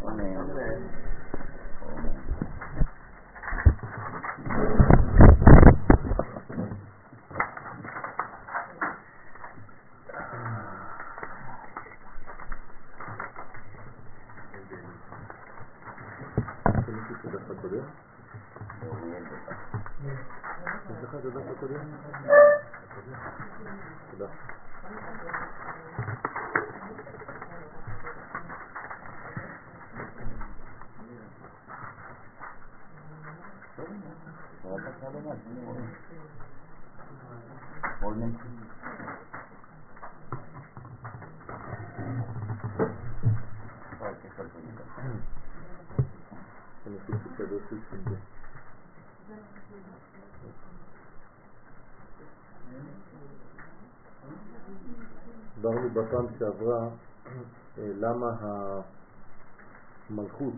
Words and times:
Con 0.00 0.16
này 0.16 0.32
דיברנו 55.62 55.90
בפעם 55.90 56.26
שעברה 56.38 56.88
למה 57.78 58.36
המלכות 60.10 60.54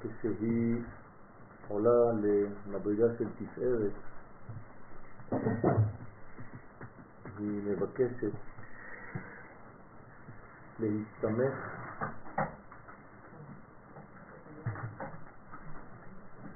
כשהיא 0.00 0.82
עולה 1.68 2.12
למדרגה 2.12 3.04
של 3.18 3.24
תפארת 3.38 3.92
היא 7.38 7.62
מבקשת 7.64 8.32
להסתמך 10.80 11.54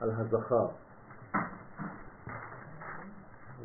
על 0.00 0.10
הזכר 0.10 0.66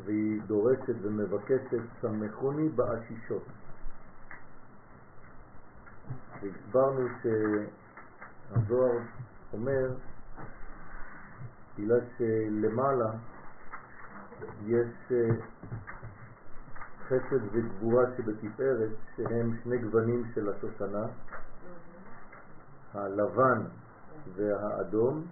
והיא 0.09 0.41
דורשת 0.47 0.95
ומבקשת 1.01 1.81
סמכוני 2.01 2.69
באשישות 2.69 3.43
והסברנו 6.41 7.07
שהזוהר 7.21 8.99
אומר 9.53 9.93
בגלל 11.77 11.99
שלמעלה 12.17 13.11
יש 14.65 15.11
חסד 17.07 17.43
וגבורה 17.51 18.03
שבתפארת 18.17 18.91
שהם 19.15 19.57
שני 19.63 19.77
גוונים 19.77 20.23
של 20.35 20.49
השושנה 20.49 21.05
הלבן 22.93 23.61
והאדום 24.35 25.25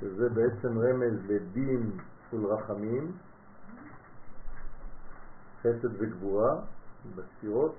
שזה 0.00 0.28
בעצם 0.28 0.78
רמז 0.78 1.14
לדין 1.28 1.90
ולרחמים 2.32 3.12
חסד 5.60 6.02
וגבורה 6.02 6.56
בספירות 7.14 7.74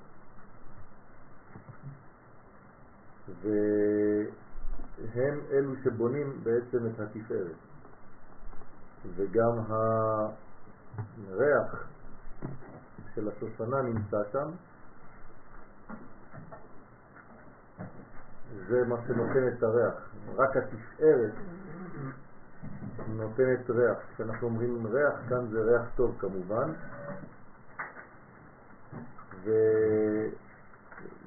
והם 3.41 5.39
אלו 5.51 5.75
שבונים 5.83 6.39
בעצם 6.43 6.87
את 6.87 6.99
התפארת. 6.99 7.55
וגם 9.15 9.59
הריח 11.29 11.87
של 13.15 13.29
השושנה 13.29 13.81
נמצא 13.81 14.17
שם. 14.31 14.51
זה 18.67 18.85
מה 18.87 18.95
שנותן 19.07 19.47
את 19.47 19.63
הריח. 19.63 19.93
רק 20.35 20.57
התפארת 20.57 21.33
נותנת 23.07 23.69
ריח. 23.69 23.97
כשאנחנו 24.13 24.47
אומרים 24.47 24.87
ריח 24.87 25.13
כאן 25.29 25.47
זה 25.51 25.61
ריח 25.61 25.81
טוב 25.95 26.15
כמובן. 26.19 26.71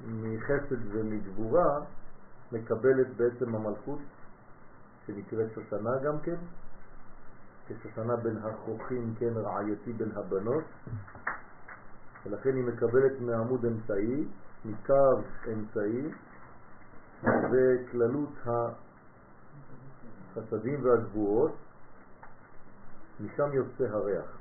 ומחסד 0.07 0.95
ומגבורה 0.95 1.79
מקבלת 2.51 3.07
בעצם 3.17 3.55
המלכות 3.55 3.99
שנקראת 5.05 5.53
שושנה 5.55 5.97
גם 6.03 6.19
כן 6.19 6.35
כשושנה 7.67 8.15
בין 8.15 8.37
החוכים, 8.37 9.13
כן, 9.19 9.33
רעייתי 9.35 9.93
בין 9.93 10.11
הבנות. 10.15 10.63
ולכן 12.25 12.55
היא 12.55 12.63
מקבלת 12.63 13.21
מעמוד 13.21 13.65
אמצעי, 13.65 14.27
מקו 14.65 15.21
אמצעי 15.53 16.11
וכללות 17.23 18.29
החסדים 20.35 20.85
והגבורות 20.85 21.55
משם 23.23 23.53
יוצא 23.53 23.83
הריח 23.83 24.37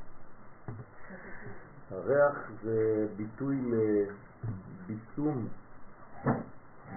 הריח 1.91 2.50
זה 2.62 3.06
ביטוי 3.16 3.56
לביסום 4.87 5.48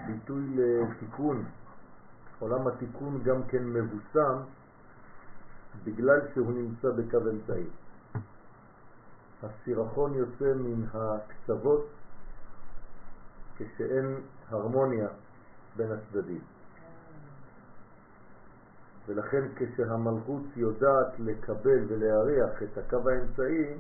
ביטוי 0.08 0.44
לתיקון 0.56 1.46
עולם 2.40 2.68
התיקון 2.68 3.24
גם 3.24 3.44
כן 3.44 3.64
מבוסם 3.64 4.38
בגלל 5.84 6.20
שהוא 6.34 6.54
נמצא 6.54 6.88
בקו 6.92 7.18
אמצעי. 7.18 7.68
הסירחון 9.44 10.14
יוצא 10.14 10.54
מן 10.56 10.86
הקצוות 10.94 11.90
כשאין 13.58 14.22
הרמוניה 14.50 15.08
בין 15.76 15.92
הצדדים. 15.92 16.55
ולכן 19.08 19.44
כשהמלכות 19.56 20.44
יודעת 20.56 21.20
לקבל 21.20 21.80
ולהריח 21.88 22.64
את 22.64 22.78
הקו 22.78 23.10
האמצעי, 23.10 23.78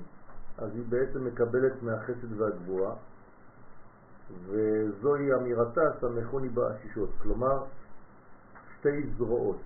אז 0.57 0.69
היא 0.75 0.83
בעצם 0.89 1.25
מקבלת 1.25 1.83
מהחסד 1.83 2.39
והגבוה, 2.39 2.95
וזוהי 4.45 5.33
אמירתה 5.33 5.81
סמכוני 6.01 6.49
באשישות, 6.49 7.09
כלומר 7.21 7.63
שתי 8.79 9.07
זרועות. 9.17 9.61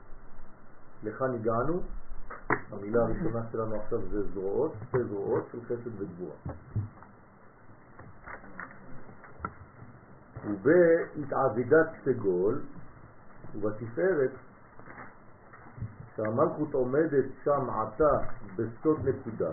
לכאן 1.03 1.36
הגענו, 1.36 1.81
המילה 2.72 3.02
הראשונה 3.02 3.41
שלנו 3.52 3.76
עכשיו 3.76 4.00
זה 4.12 4.24
זרועות, 4.34 4.74
שתי 4.88 5.03
זרועות 5.03 5.44
של 5.52 5.62
חסד 5.66 6.02
וגבורה. 6.02 6.36
ובהתעבידת 10.46 11.88
סגול 12.06 12.62
ובתפארת 13.56 14.31
שהמלכות 16.19 16.74
עומדת 16.74 17.25
שם 17.44 17.69
עתה 17.69 18.18
בסוד 18.56 19.00
נקודה. 19.07 19.50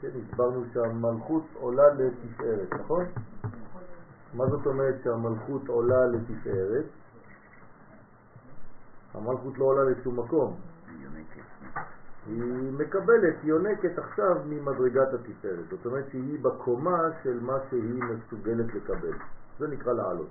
כן, 0.00 0.08
הסברנו 0.22 0.64
שהמלכות 0.72 1.42
עולה 1.54 1.94
לתפארת, 1.94 2.72
נכון? 2.72 3.04
מה 4.34 4.46
זאת 4.46 4.66
אומרת 4.66 4.94
שהמלכות 5.04 5.68
עולה 5.68 6.06
לתפארת? 6.06 6.84
המלכות 9.14 9.58
לא 9.58 9.64
עולה 9.64 9.90
לשום 9.90 10.20
מקום. 10.20 10.56
היא 12.26 12.72
מקבלת, 12.72 13.34
היא 13.42 13.50
יונקת 13.50 13.98
עכשיו 13.98 14.36
ממדרגת 14.46 15.08
התפארת. 15.14 15.64
זאת 15.70 15.86
אומרת 15.86 16.04
שהיא 16.10 16.38
בקומה 16.42 17.08
של 17.22 17.40
מה 17.40 17.56
שהיא 17.70 18.02
מסוגלת 18.02 18.74
לקבל. 18.74 19.12
זה 19.58 19.68
נקרא 19.68 19.92
לעלות. 19.92 20.28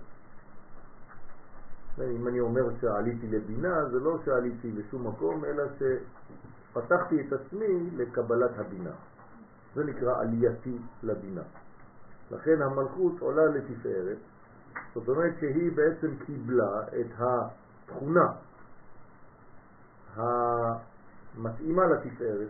אם 2.01 2.27
אני 2.27 2.39
אומר 2.39 2.61
שעליתי 2.81 3.27
לבינה, 3.27 3.85
זה 3.91 3.99
לא 3.99 4.17
שעליתי 4.25 4.71
לשום 4.71 5.07
מקום, 5.07 5.45
אלא 5.45 5.63
שפתחתי 5.77 7.21
את 7.21 7.33
עצמי 7.33 7.89
לקבלת 7.95 8.59
הבינה. 8.59 8.91
זה 9.75 9.83
נקרא 9.83 10.21
עלייתי 10.21 10.77
לבינה. 11.03 11.41
לכן 12.31 12.61
המלכות 12.61 13.19
עולה 13.19 13.45
לתפארת, 13.45 14.17
זאת 14.93 15.09
אומרת 15.09 15.33
שהיא 15.39 15.71
בעצם 15.75 16.07
קיבלה 16.25 16.83
את 16.87 17.11
התכונה 17.19 18.33
המתאימה 20.15 21.85
לתפארת, 21.87 22.49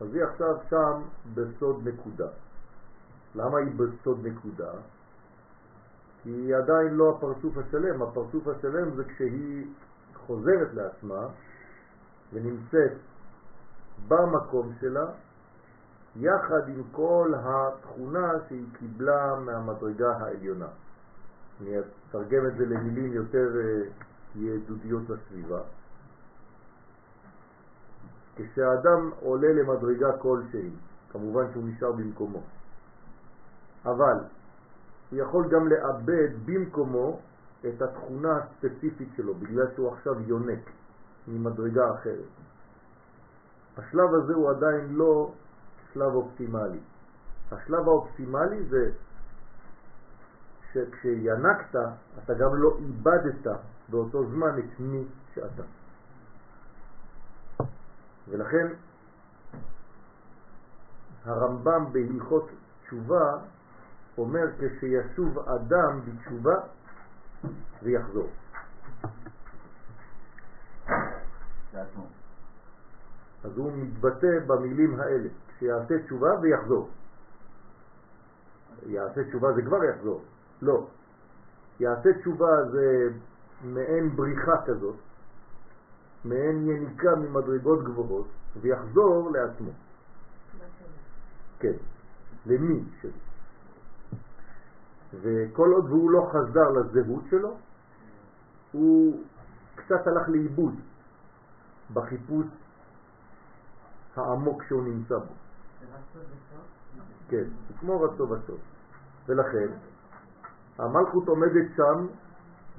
אז 0.00 0.14
היא 0.14 0.24
עכשיו 0.24 0.56
שם 0.70 1.02
בסוד 1.34 1.88
נקודה. 1.88 2.28
למה 3.34 3.58
היא 3.58 3.72
בסוד 3.76 4.26
נקודה? 4.26 4.72
היא 6.24 6.56
עדיין 6.56 6.94
לא 6.94 7.10
הפרצוף 7.10 7.58
השלם, 7.58 8.02
הפרצוף 8.02 8.48
השלם 8.48 8.94
זה 8.94 9.04
כשהיא 9.04 9.66
חוזרת 10.14 10.74
לעצמה 10.74 11.26
ונמצאת 12.32 12.92
במקום 14.08 14.72
שלה 14.80 15.06
יחד 16.16 16.68
עם 16.68 16.82
כל 16.92 17.32
התכונה 17.36 18.32
שהיא 18.48 18.66
קיבלה 18.78 19.34
מהמדרגה 19.44 20.16
העליונה. 20.16 20.68
אני 21.60 21.70
אתרגם 21.78 22.46
את 22.46 22.56
זה 22.56 22.66
למילים 22.66 23.12
יותר 23.12 23.48
אה, 23.56 23.82
ידודיות 24.36 25.02
לסביבה. 25.08 25.60
כשאדם 28.36 29.10
עולה 29.20 29.48
למדרגה 29.52 30.18
כלשהי, 30.18 30.70
כמובן 31.12 31.52
שהוא 31.52 31.64
נשאר 31.68 31.92
במקומו, 31.92 32.40
אבל 33.84 34.18
הוא 35.12 35.20
יכול 35.20 35.48
גם 35.48 35.68
לאבד 35.68 36.28
במקומו 36.44 37.20
את 37.68 37.82
התכונה 37.82 38.38
הספציפית 38.38 39.08
שלו, 39.16 39.34
בגלל 39.34 39.66
שהוא 39.74 39.92
עכשיו 39.92 40.20
יונק 40.20 40.70
ממדרגה 41.28 41.94
אחרת. 41.94 42.28
השלב 43.76 44.14
הזה 44.14 44.34
הוא 44.34 44.50
עדיין 44.50 44.94
לא 44.94 45.32
שלב 45.92 46.14
אופטימלי. 46.14 46.78
השלב 47.52 47.88
האופטימלי 47.88 48.64
זה 48.64 48.90
שכשינקת, 50.72 51.76
אתה 52.24 52.34
גם 52.34 52.54
לא 52.54 52.78
איבדת 52.78 53.46
באותו 53.88 54.26
זמן 54.30 54.58
את 54.58 54.80
מי 54.80 55.04
שאתה. 55.34 55.62
ולכן 58.28 58.66
הרמב"ם 61.24 61.84
בהלכות 61.92 62.50
תשובה 62.82 63.38
אומר 64.18 64.46
כשישוב 64.58 65.38
אדם 65.38 66.00
בתשובה 66.04 66.56
ויחזור. 67.82 68.28
אז 73.44 73.58
הוא 73.58 73.72
מתבטא 73.72 74.38
במילים 74.46 75.00
האלה, 75.00 75.28
כשיעשה 75.48 76.02
תשובה 76.04 76.40
ויחזור. 76.40 76.90
יעשה 78.86 79.24
תשובה 79.28 79.52
זה 79.52 79.62
כבר 79.62 79.84
יחזור. 79.84 80.22
לא. 80.62 80.86
יעשה 81.80 82.18
תשובה 82.20 82.64
זה 82.70 83.08
מעין 83.64 84.16
בריחה 84.16 84.62
כזאת, 84.66 84.96
מעין 86.24 86.68
יניקה 86.70 87.16
ממדרגות 87.16 87.84
גבוהות, 87.84 88.26
ויחזור 88.60 89.30
לעצמו. 89.30 89.70
כן, 91.58 91.72
למי 92.46 92.84
שלו. 93.00 93.31
וכל 95.20 95.72
עוד 95.72 95.88
הוא 95.90 96.10
לא 96.10 96.30
חזר 96.32 96.70
לזהות 96.70 97.22
שלו, 97.30 97.56
הוא 98.72 99.22
קצת 99.74 100.06
הלך 100.06 100.28
לאיבוד 100.28 100.74
בחיפוש 101.94 102.46
העמוק 104.16 104.62
שהוא 104.62 104.82
נמצא 104.82 105.18
בו. 105.18 105.32
כן, 107.28 107.44
זה 107.68 107.74
כמו 107.80 108.00
רצו 108.00 108.26
בסוף. 108.26 108.60
ולכן, 109.26 109.66
המלכות 110.78 111.28
עומדת 111.28 111.66
שם 111.76 112.06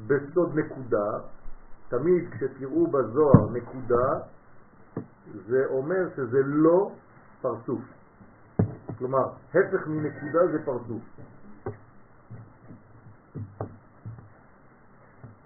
בסוד 0.08 0.60
נקודה, 0.60 1.20
תמיד 1.88 2.30
כשתראו 2.32 2.88
בזוהר 2.88 3.50
נקודה, 3.52 4.20
זה 5.48 5.66
אומר 5.70 6.10
שזה 6.16 6.42
לא 6.44 6.92
פרצוף. 7.42 7.82
כלומר, 8.98 9.30
הפך 9.50 9.88
מנקודה 9.88 10.48
זה 10.52 10.66
פרצוף. 10.66 11.04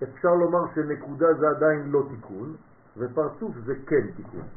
אפשר 0.03 0.35
לומר 0.35 0.59
שנקודה 0.75 1.33
זה 1.33 1.49
עדיין 1.49 1.91
לא 1.91 2.03
תיקון, 2.09 2.55
ופרצוף 2.97 3.55
זה 3.65 3.73
כן 3.88 4.11
תיקון. 4.15 4.47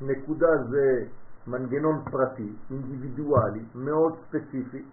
נקודה 0.00 0.62
זה 0.70 1.04
מנגנון 1.46 2.04
פרטי, 2.10 2.52
אינדיבידואלי, 2.70 3.64
מאוד 3.74 4.16
ספציפי, 4.28 4.84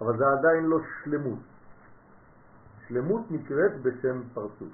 אבל 0.00 0.18
זה 0.18 0.24
עדיין 0.38 0.64
לא 0.64 0.78
שלמות. 1.04 1.38
שלמות 2.88 3.30
נקראת 3.30 3.82
בשם 3.82 4.20
פרצוף. 4.34 4.68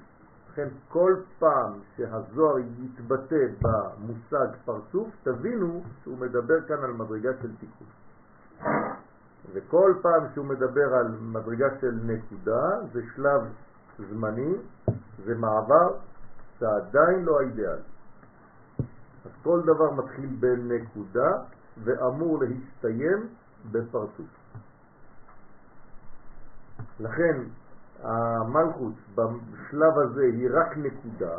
לכן 0.52 0.68
כל 0.88 1.14
פעם 1.38 1.72
שהזוהר 1.96 2.58
יתבטא 2.58 3.46
במושג 3.62 4.46
פרצוף, 4.64 5.08
תבינו 5.22 5.82
שהוא 6.02 6.18
מדבר 6.18 6.60
כאן 6.68 6.84
על 6.84 6.92
מדרגה 6.92 7.30
של 7.42 7.50
תיקון. 7.56 7.86
וכל 9.52 9.94
פעם 10.02 10.22
שהוא 10.34 10.46
מדבר 10.46 10.94
על 10.94 11.08
מדרגה 11.20 11.66
של 11.80 11.94
נקודה, 12.04 12.80
זה 12.92 13.00
שלב 13.16 13.42
זמני, 14.10 14.54
זה 15.24 15.34
מעבר, 15.34 15.94
זה 16.60 16.66
עדיין 16.68 17.24
לא 17.24 17.40
האידאל. 17.40 17.78
אז 19.24 19.30
כל 19.42 19.60
דבר 19.62 19.90
מתחיל 19.90 20.36
בנקודה 20.40 21.30
ואמור 21.84 22.38
להסתיים 22.44 23.28
בפרצוף. 23.70 24.26
לכן 27.00 27.42
המלכות 28.02 28.92
בשלב 29.14 29.98
הזה 29.98 30.22
היא 30.22 30.48
רק 30.52 30.76
נקודה, 30.76 31.36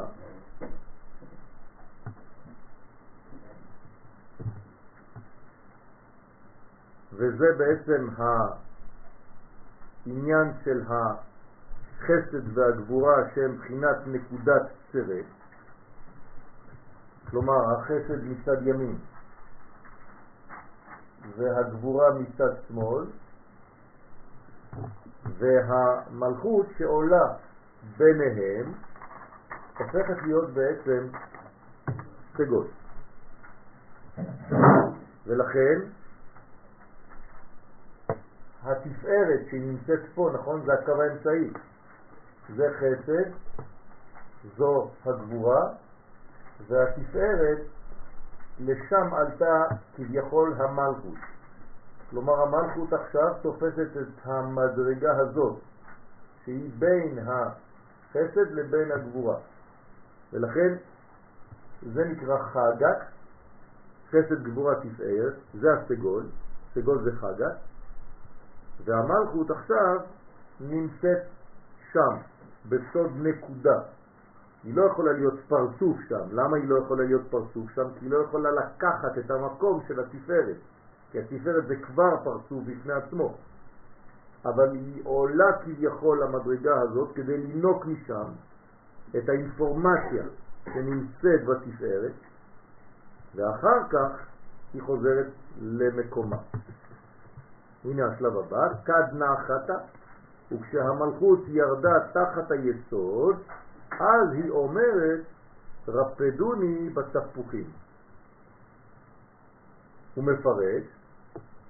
וזה 7.15 7.45
בעצם 7.57 8.07
העניין 10.05 10.51
של 10.63 10.81
החסד 10.87 12.57
והגבורה 12.57 13.15
שהם 13.35 13.57
בחינת 13.57 13.97
נקודת 14.07 14.61
צרת, 14.91 15.25
כלומר 17.29 17.73
החסד 17.73 18.23
מצד 18.23 18.67
ימין 18.67 18.97
והגבורה 21.37 22.13
מצד 22.13 22.51
שמאל, 22.67 23.05
והמלכות 25.37 26.65
שעולה 26.77 27.33
ביניהם 27.97 28.73
הופכת 29.77 30.17
להיות 30.23 30.49
בעצם 30.49 31.07
סגול. 32.37 32.67
ולכן 35.25 35.79
התפארת 38.65 39.39
שהיא 39.49 39.61
נמצאת 39.61 39.99
פה, 40.15 40.29
נכון? 40.33 40.65
זה 40.65 40.73
הקו 40.73 41.01
האמצעי. 41.01 41.49
זה 42.55 42.67
חסד, 42.79 43.31
זו 44.57 44.89
הגבורה, 45.05 45.69
והתפארת, 46.67 47.57
לשם 48.59 49.13
עלתה 49.13 49.63
כביכול 49.95 50.53
המלכות. 50.57 51.13
כלומר 52.09 52.41
המלכות 52.41 52.93
עכשיו 52.93 53.33
תופסת 53.41 53.97
את 54.01 54.07
המדרגה 54.23 55.17
הזאת, 55.17 55.59
שהיא 56.45 56.71
בין 56.79 57.19
החסד 57.27 58.51
לבין 58.51 58.91
הגבורה. 58.91 59.37
ולכן 60.33 60.75
זה 61.93 62.05
נקרא 62.05 62.37
חגת, 62.37 62.97
חסד 64.09 64.43
גבורה 64.43 64.75
תפארת, 64.75 65.33
זה 65.53 65.73
הסגול, 65.73 66.23
סגול 66.73 67.03
זה 67.03 67.11
חגת, 67.15 67.55
והמלכות 68.83 69.51
עכשיו 69.51 69.97
נמצאת 70.59 71.23
שם, 71.91 72.15
בסוד 72.69 73.11
נקודה. 73.15 73.79
היא 74.63 74.75
לא 74.75 74.83
יכולה 74.83 75.11
להיות 75.11 75.39
פרצוף 75.47 75.97
שם. 76.09 76.23
למה 76.31 76.57
היא 76.57 76.69
לא 76.69 76.79
יכולה 76.79 77.03
להיות 77.03 77.21
פרצוף 77.29 77.71
שם? 77.75 77.87
כי 77.99 78.05
היא 78.05 78.11
לא 78.11 78.17
יכולה 78.17 78.51
לקחת 78.51 79.17
את 79.17 79.31
המקום 79.31 79.81
של 79.87 79.99
התפארת. 79.99 80.57
כי 81.11 81.19
התפארת 81.19 81.67
זה 81.67 81.75
כבר 81.75 82.23
פרצוף 82.23 82.63
בפני 82.65 82.93
עצמו. 82.93 83.35
אבל 84.45 84.71
היא 84.71 85.01
עולה 85.03 85.57
כביכול 85.63 86.23
למדרגה 86.23 86.81
הזאת 86.81 87.15
כדי 87.15 87.37
לנוק 87.37 87.85
משם 87.85 88.31
את 89.17 89.29
האינפורמציה 89.29 90.23
שנמצאת 90.65 91.45
בתפארת, 91.45 92.11
ואחר 93.35 93.87
כך 93.89 94.09
היא 94.73 94.81
חוזרת 94.81 95.27
למקומה. 95.61 96.37
הנה 97.85 98.05
השלב 98.05 98.37
הבא, 98.37 98.67
כד 98.85 99.13
נחתה, 99.13 99.77
וכשהמלכות 100.51 101.39
ירדה 101.47 101.99
תחת 102.13 102.51
היסוד, 102.51 103.35
אז 103.91 104.31
היא 104.33 104.49
אומרת, 104.49 105.21
רפדוני 105.87 106.89
בתפוחים. 106.89 107.69
הוא 110.15 110.23
מפרט, 110.23 110.83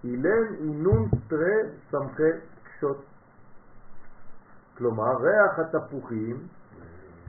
אילן 0.04 0.54
אינון 0.60 1.10
תרי 1.28 1.62
סמכי 1.92 2.32
קשות. 2.64 3.04
כלומר, 4.78 5.18
ריח 5.22 5.60
התפוחים, 5.60 6.48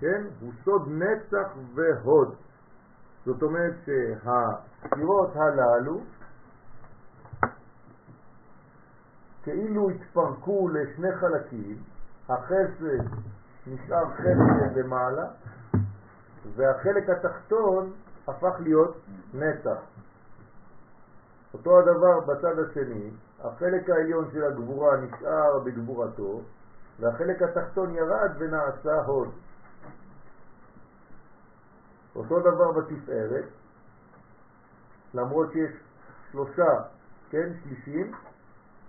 כן, 0.00 0.24
הוא 0.40 0.52
סוד 0.64 0.88
נצח 0.88 1.48
והוד. 1.74 2.34
זאת 3.26 3.42
אומרת 3.42 3.74
שהספירות 3.84 5.30
הללו 5.36 6.00
כאילו 9.46 9.90
התפרקו 9.90 10.68
לשני 10.68 11.16
חלקים, 11.16 11.76
החסד 12.28 13.04
נשאר 13.66 14.04
חסד 14.14 14.76
למעלה, 14.76 15.26
והחלק 16.56 17.08
התחתון 17.08 17.92
הפך 18.28 18.54
להיות 18.60 18.96
נצח. 19.34 19.78
אותו 21.54 21.78
הדבר 21.78 22.20
בצד 22.20 22.58
השני, 22.58 23.10
החלק 23.40 23.90
העליון 23.90 24.28
של 24.32 24.44
הגבורה 24.44 24.96
נשאר 24.96 25.58
בגבורתו, 25.58 26.40
והחלק 27.00 27.42
התחתון 27.42 27.94
ירד 27.94 28.30
ונעשה 28.38 29.04
הוד. 29.04 29.28
אותו 32.16 32.40
דבר 32.40 32.72
בתפארת, 32.72 33.44
למרות 35.14 35.52
שיש 35.52 35.70
שלושה, 36.32 36.82
כן, 37.30 37.52
שלישים, 37.62 38.12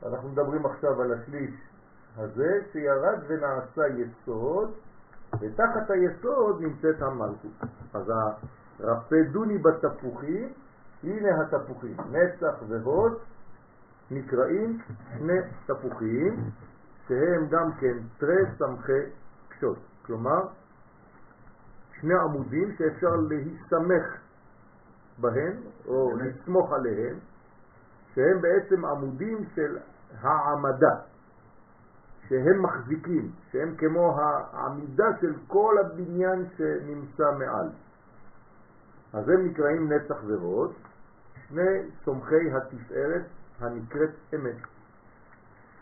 אנחנו 0.05 0.29
מדברים 0.29 0.65
עכשיו 0.65 1.01
על 1.01 1.13
השליש 1.13 1.51
הזה 2.17 2.59
שירד 2.71 3.19
ונעשה 3.27 3.81
יסוד, 3.87 4.71
ותחת 5.39 5.89
היסוד 5.89 6.61
נמצאת 6.61 7.01
המלכות. 7.01 7.51
אז 7.93 8.11
הרפדוני 8.79 9.57
בתפוחים, 9.57 10.53
הנה 11.03 11.41
התפוחים, 11.41 11.97
נצח 12.11 12.55
והוד 12.67 13.17
נקראים 14.11 14.81
שני 15.17 15.39
תפוחים, 15.65 16.49
שהם 17.07 17.47
גם 17.49 17.71
כן 17.79 17.97
תרי 18.17 18.43
סמכי 18.57 19.01
קשות. 19.49 19.77
כלומר, 20.05 20.41
שני 22.01 22.13
עמודים 22.13 22.75
שאפשר 22.77 23.15
להסתמך 23.15 24.17
בהם 25.17 25.61
או 25.87 26.17
לסמוך 26.17 26.73
עליהם, 26.73 27.15
שהם 28.17 28.41
בעצם 28.41 28.85
עמודים 28.85 29.45
של 29.55 29.77
העמדה, 30.21 30.95
שהם 32.29 32.63
מחזיקים, 32.63 33.31
שהם 33.51 33.75
כמו 33.77 34.19
העמידה 34.21 35.05
של 35.21 35.33
כל 35.47 35.75
הבניין 35.77 36.45
שנמצא 36.57 37.31
מעל. 37.39 37.69
אז 39.13 39.29
הם 39.29 39.45
נקראים 39.45 39.93
נצח 39.93 40.15
והוד, 40.27 40.73
שני 41.47 41.89
סומכי 42.05 42.51
התפארת 42.51 43.25
הנקראת 43.59 44.09
אמת. 44.35 44.61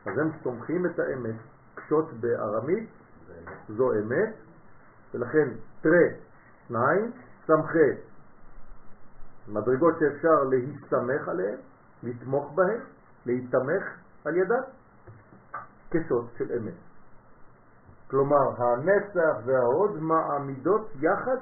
אז 0.06 0.18
הם 0.18 0.30
סומכים 0.44 0.86
את 0.86 1.00
האמת, 1.00 1.36
קשות 1.76 2.14
בארמית 2.14 2.90
זו 3.70 3.94
אמת, 3.94 4.34
ולכן 5.14 5.50
תרי 5.82 6.10
שניים, 6.68 7.12
סמכי 7.48 7.92
מדרגות 9.48 9.96
שאפשר 10.00 10.44
להסתמך 10.44 11.28
עליהן, 11.28 11.58
לתמוך 12.06 12.54
בהן, 12.56 12.80
להתמך 13.26 13.84
על 14.26 14.38
ידה, 14.38 14.62
קשות 15.90 16.26
של 16.38 16.52
אמת. 16.52 16.74
כלומר, 18.10 18.64
הנצח 18.64 19.38
וההוד 19.46 20.00
מעמידות 20.00 20.92
יחד, 20.96 21.38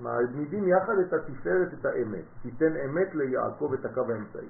מעמידים 0.00 0.68
יחד 0.68 0.98
את 0.98 1.12
התפארת, 1.12 1.72
את 1.80 1.84
האמת. 1.84 2.24
תיתן 2.42 2.76
אמת 2.76 3.14
ליעקב 3.14 3.72
את 3.72 3.84
הקו 3.84 4.00
האמצעי. 4.00 4.48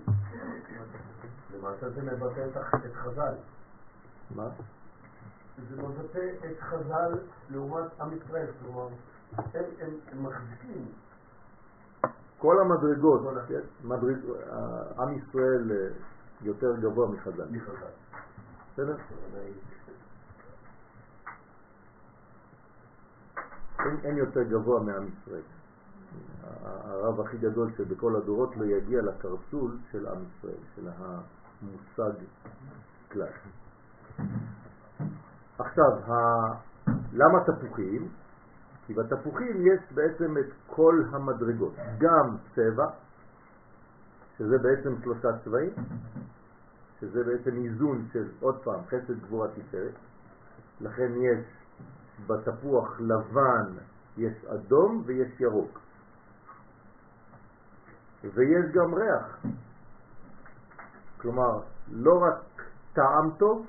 למעשה 1.55 1.91
זה 1.91 2.03
מבטא 2.03 2.47
את 2.87 2.95
חז"ל. 2.95 3.35
מה? 4.35 4.49
זה 5.69 5.83
מבטא 5.83 6.31
את 6.51 6.61
חז"ל 6.61 7.19
לעומת 7.51 8.01
עם 8.01 8.09
ישראל, 8.17 8.47
כלומר, 8.63 8.89
הם 10.13 10.25
מחזיקים. 10.25 10.87
כל 12.39 12.61
המדרגות, 12.61 13.21
כן? 13.49 13.61
מדרג... 13.85 14.17
עם 14.99 15.19
ישראל 15.19 15.73
אה, 15.73 15.89
יותר 16.43 16.77
גבוה 16.77 17.09
מחז"ל. 17.09 17.45
מחז"ל. 17.51 17.87
בסדר? 18.73 18.97
אין, 23.79 23.97
אין 24.05 24.17
יותר 24.17 24.43
גבוה 24.43 24.81
מעם 24.81 25.07
ישראל. 25.07 25.43
הרב 26.63 27.21
הכי 27.21 27.39
גדול 27.39 27.71
שבכל 27.77 28.17
הדורות 28.17 28.57
לא 28.57 28.65
יגיע 28.65 29.03
לקרסול 29.03 29.77
של 29.93 30.07
עם 30.07 30.19
ישראל, 30.29 30.61
של 30.77 30.89
המושג 30.99 32.19
כלל. 33.13 33.27
עכשיו, 35.59 36.13
ה... 36.13 36.15
למה 37.13 37.39
תפוחים? 37.45 38.09
כי 38.89 38.95
בתפוחים 38.95 39.67
יש 39.67 39.93
בעצם 39.95 40.39
את 40.39 40.53
כל 40.67 41.03
המדרגות, 41.11 41.75
גם 41.99 42.37
צבע, 42.55 42.87
שזה 44.39 44.59
בעצם 44.59 45.03
שלושה 45.03 45.29
צבעים, 45.45 45.71
שזה 47.01 47.25
בעצם 47.25 47.57
איזון 47.57 48.07
של 48.13 48.29
עוד 48.41 48.59
פעם 48.65 48.81
חסד 48.87 49.21
גבורה 49.23 49.49
תפארת, 49.49 49.95
לכן 50.81 51.13
יש 51.17 51.45
בתפוח 52.27 53.01
לבן, 53.01 53.73
יש 54.17 54.45
אדום 54.45 55.03
ויש 55.07 55.41
ירוק. 55.41 55.79
ויש 58.25 58.65
גם 58.73 58.95
ריח. 58.95 59.47
כלומר, 61.21 61.61
לא 61.93 62.13
רק 62.23 62.63
טעם 62.93 63.31
טוב, 63.39 63.67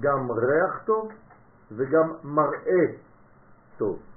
גם 0.00 0.30
ריח 0.30 0.84
טוב 0.84 1.12
וגם 1.70 2.12
מראה 2.24 2.84
טוב. 3.76 4.07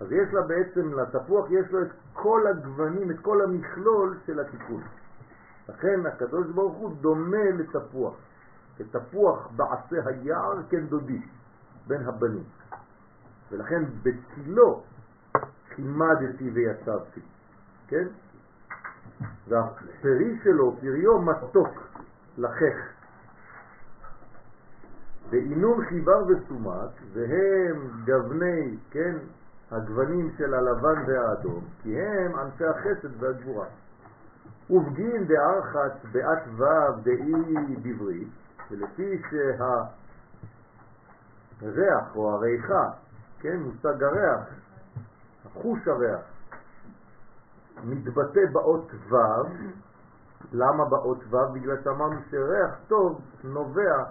אז 0.00 0.12
יש 0.12 0.34
לה 0.34 0.42
בעצם, 0.42 0.98
לתפוח 0.98 1.46
יש 1.50 1.70
לו 1.70 1.82
את 1.82 1.90
כל 2.12 2.46
הגוונים, 2.46 3.10
את 3.10 3.18
כל 3.22 3.42
המכלול 3.42 4.18
של 4.26 4.40
התיקון. 4.40 4.82
לכן 5.68 6.06
הקדוש 6.06 6.46
ברוך 6.46 6.76
הוא 6.76 6.96
דומה 7.00 7.50
לתפוח. 7.58 8.14
כתפוח 8.78 9.48
בעשה 9.56 10.08
היער 10.08 10.62
כן 10.70 10.86
דודי, 10.86 11.22
בין 11.86 12.02
הבנים. 12.08 12.44
ולכן 13.50 13.84
בצילו 14.02 14.82
חימדתי 15.74 16.50
ויצבתי, 16.50 17.20
כן? 17.88 18.06
והפרי 19.48 20.38
שלו, 20.44 20.76
פריו 20.80 21.22
מתוק, 21.22 21.68
לחך. 22.38 22.76
ואינון 25.30 25.84
חיבר 25.84 26.24
וסומק, 26.26 26.90
והם 27.12 27.90
גווני, 28.04 28.76
כן, 28.90 29.16
הגוונים 29.70 30.30
של 30.38 30.54
הלבן 30.54 31.02
והאדום, 31.06 31.64
כי 31.82 32.00
הם 32.00 32.38
אנשי 32.38 32.64
החסד 32.64 33.22
והגבורה. 33.22 33.66
ובגין 34.70 35.26
דארחת 35.26 36.04
בעת 36.12 36.42
ו' 36.56 36.64
דאי 37.02 37.76
בברית, 37.82 38.28
ולפי 38.70 39.22
שהריח 41.60 42.16
או 42.16 42.32
הריחה, 42.32 42.90
כן, 43.40 43.56
מושג 43.60 44.02
הריח, 44.02 44.40
חוש 45.52 45.88
הריח, 45.88 46.20
מתבטא 47.84 48.40
באות 48.52 48.90
ו', 49.08 49.16
למה 50.52 50.84
באות 50.84 51.18
ו'? 51.30 51.52
בגלל 51.52 51.76
שאמרנו 51.84 52.16
שריח 52.30 52.70
טוב 52.88 53.20
נובע, 53.44 54.04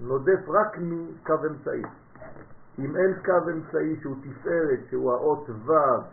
נודף 0.00 0.48
רק 0.48 0.78
מקו 0.78 1.34
אמצעי. 1.46 1.82
אם 2.78 2.96
אין 2.96 3.14
קו 3.24 3.50
אמצעי 3.50 4.00
שהוא 4.00 4.16
תפארת, 4.20 4.78
שהוא 4.90 5.12
האות 5.12 5.50
ו', 5.50 5.72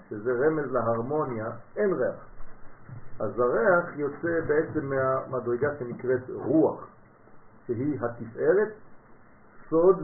שזה 0.10 0.32
רמז 0.32 0.72
להרמוניה, 0.72 1.52
אין 1.76 1.94
ריח. 1.94 2.26
אז 3.20 3.40
הריח 3.40 3.86
יוצא 3.96 4.40
בעצם 4.48 4.90
מהמדרגה 4.90 5.70
שנקראת 5.80 6.30
רוח, 6.30 6.88
שהיא 7.66 8.00
התפארת, 8.02 8.74
סוד 9.70 10.04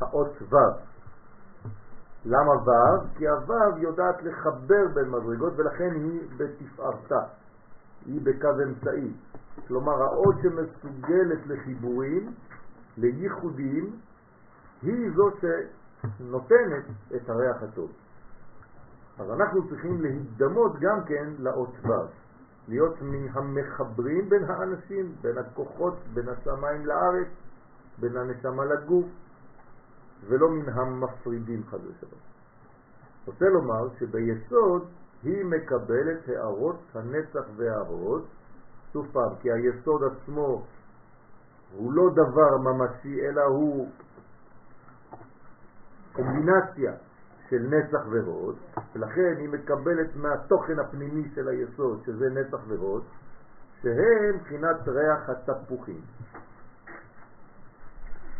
האות 0.00 0.42
ו'. 0.42 0.56
למה 2.24 2.52
ו'? 2.52 3.18
כי 3.18 3.28
הו' 3.28 3.78
יודעת 3.78 4.22
לחבר 4.22 4.88
בין 4.94 5.10
מדרגות 5.10 5.52
ולכן 5.56 5.94
היא 5.94 6.20
בתפארתה, 6.36 7.20
היא 8.06 8.20
בקו 8.22 8.62
אמצעי. 8.62 9.12
כלומר 9.68 10.02
האות 10.02 10.34
שמסוגלת 10.42 11.46
לחיבורים, 11.46 12.32
לייחודים, 12.96 13.96
היא 14.82 15.10
זו 15.16 15.30
שנותנת 15.40 16.84
את 17.16 17.30
הריח 17.30 17.62
הטוב. 17.62 17.90
אז 19.18 19.30
אנחנו 19.30 19.68
צריכים 19.68 20.02
להידמות 20.02 20.72
גם 20.80 21.04
כן 21.06 21.28
לאות 21.38 21.70
ו', 21.84 21.92
להיות 22.68 23.02
מן 23.02 23.28
המחברים 23.32 24.28
בין 24.28 24.44
האנשים, 24.44 25.14
בין 25.20 25.38
הכוחות, 25.38 25.94
בין 26.14 26.28
השמיים 26.28 26.86
לארץ, 26.86 27.28
בין 27.98 28.16
הנשמה 28.16 28.64
לגוף, 28.64 29.06
ולא 30.28 30.50
מן 30.50 30.68
המפרידים 30.68 31.62
חד 31.70 31.78
ושלום. 31.86 32.20
רוצה 33.26 33.44
לומר 33.44 33.88
שביסוד 33.98 34.88
היא 35.22 35.44
מקבלת 35.44 36.28
הערות 36.28 36.80
הנצח 36.94 37.44
וההוד, 37.56 38.24
שוב 38.92 39.06
פעם, 39.12 39.34
כי 39.40 39.48
היסוד 39.52 40.02
עצמו 40.04 40.64
הוא 41.76 41.92
לא 41.92 42.10
דבר 42.12 42.56
ממשי, 42.58 43.20
אלא 43.20 43.42
הוא 43.42 43.88
קומבינציה 46.12 46.92
של 47.48 47.68
נצח 47.70 48.06
והוד, 48.10 48.56
ולכן 48.94 49.34
היא 49.38 49.48
מקבלת 49.48 50.16
מהתוכן 50.16 50.78
הפנימי 50.78 51.30
של 51.34 51.48
היסוד, 51.48 52.02
שזה 52.06 52.30
נצח 52.30 52.58
והוד, 52.68 53.04
שהם 53.82 54.34
מבחינת 54.34 54.88
ריח 54.88 55.28
התפוחים. 55.28 56.00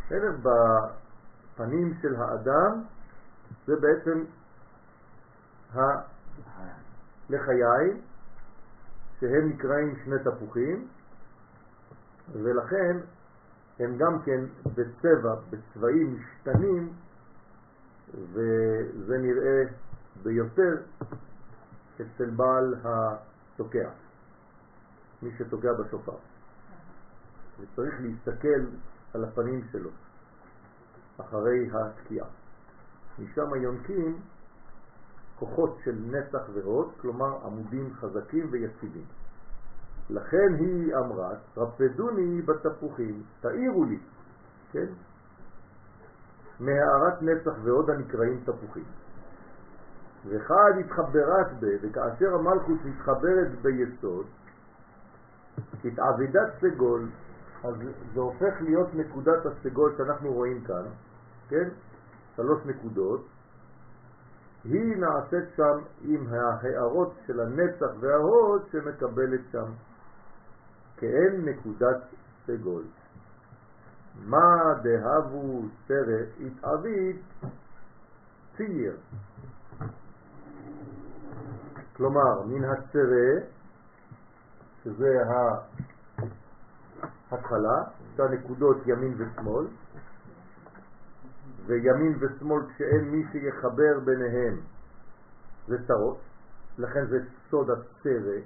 בסדר? 0.06 0.32
בפנים 0.42 1.94
של 2.02 2.16
האדם 2.16 2.82
זה 3.66 3.76
בעצם 3.76 4.24
הלחיים, 7.30 8.00
שהם 9.20 9.48
נקראים 9.48 9.96
שני 10.04 10.16
תפוחים, 10.24 10.88
ולכן 12.32 12.96
הם 13.78 13.96
גם 13.98 14.18
כן 14.24 14.40
בצבע, 14.66 15.34
בצבעים 15.50 16.16
משתנים, 16.16 16.92
וזה 18.14 19.18
נראה 19.18 19.62
ביותר 20.22 20.76
אצל 21.96 22.30
בעל 22.30 22.74
התוקע, 22.84 23.90
מי 25.22 25.30
שתוקע 25.38 25.72
בשופר. 25.72 26.16
וצריך 27.60 27.94
להסתכל 28.00 28.66
על 29.14 29.24
הפנים 29.24 29.64
שלו 29.72 29.90
אחרי 31.20 31.70
התקיעה. 31.72 32.26
משם 33.18 33.54
יונקים 33.62 34.20
כוחות 35.38 35.78
של 35.84 35.94
נצח 36.06 36.48
והוד, 36.54 36.92
כלומר 37.00 37.46
עמודים 37.46 37.94
חזקים 37.94 38.48
ויציבים. 38.50 39.04
לכן 40.10 40.54
היא 40.58 40.94
אמרה, 40.96 41.30
רפדוני 41.56 42.42
בתפוחים, 42.42 43.22
תאירו 43.40 43.84
לי, 43.84 43.98
כן? 44.72 44.86
מהערת 46.64 47.22
נצח 47.22 47.52
ועוד 47.62 47.90
הנקראים 47.90 48.40
תפוחים. 48.44 48.84
וחד 50.26 50.72
התחברת 50.80 51.46
ב, 51.60 51.66
וכאשר 51.82 52.34
המלכות 52.34 52.78
מתחברת 52.84 53.48
ביסוד, 53.62 54.26
התעבדת 55.84 56.52
סגול, 56.60 57.08
אז 57.64 57.74
זה 58.14 58.20
הופך 58.20 58.60
להיות 58.60 58.94
נקודת 58.94 59.46
הסגול 59.46 59.94
שאנחנו 59.96 60.32
רואים 60.32 60.64
כאן, 60.64 60.84
כן? 61.48 61.68
שלוש 62.36 62.66
נקודות, 62.66 63.26
היא 64.64 64.96
נעשית 64.96 65.48
שם 65.56 65.78
עם 66.00 66.26
ההערות 66.30 67.12
של 67.26 67.40
הנצח 67.40 67.90
וההוד 68.00 68.62
שמקבלת 68.72 69.40
שם 69.52 69.72
כאין 70.96 71.48
נקודת 71.48 72.02
סגול. 72.46 72.82
מה 74.20 74.74
דהבו 74.82 75.62
סרט 75.88 76.28
התעביד 76.46 77.16
צייר. 78.56 78.96
כלומר, 81.96 82.42
מן 82.46 82.64
הצרה, 82.64 83.46
שזה 84.84 85.18
ההתחלה, 87.30 87.84
שתי 88.12 88.22
נקודות 88.30 88.76
ימין 88.86 89.14
ושמאל, 89.16 89.66
וימין 91.66 92.18
ושמאל 92.20 92.62
כשאין 92.74 93.10
מי 93.10 93.24
שיחבר 93.32 94.00
ביניהם 94.04 94.60
זה 95.66 95.86
צרות, 95.86 96.18
לכן 96.78 97.06
זה 97.06 97.18
סוד 97.50 97.70
הצרה. 97.70 98.38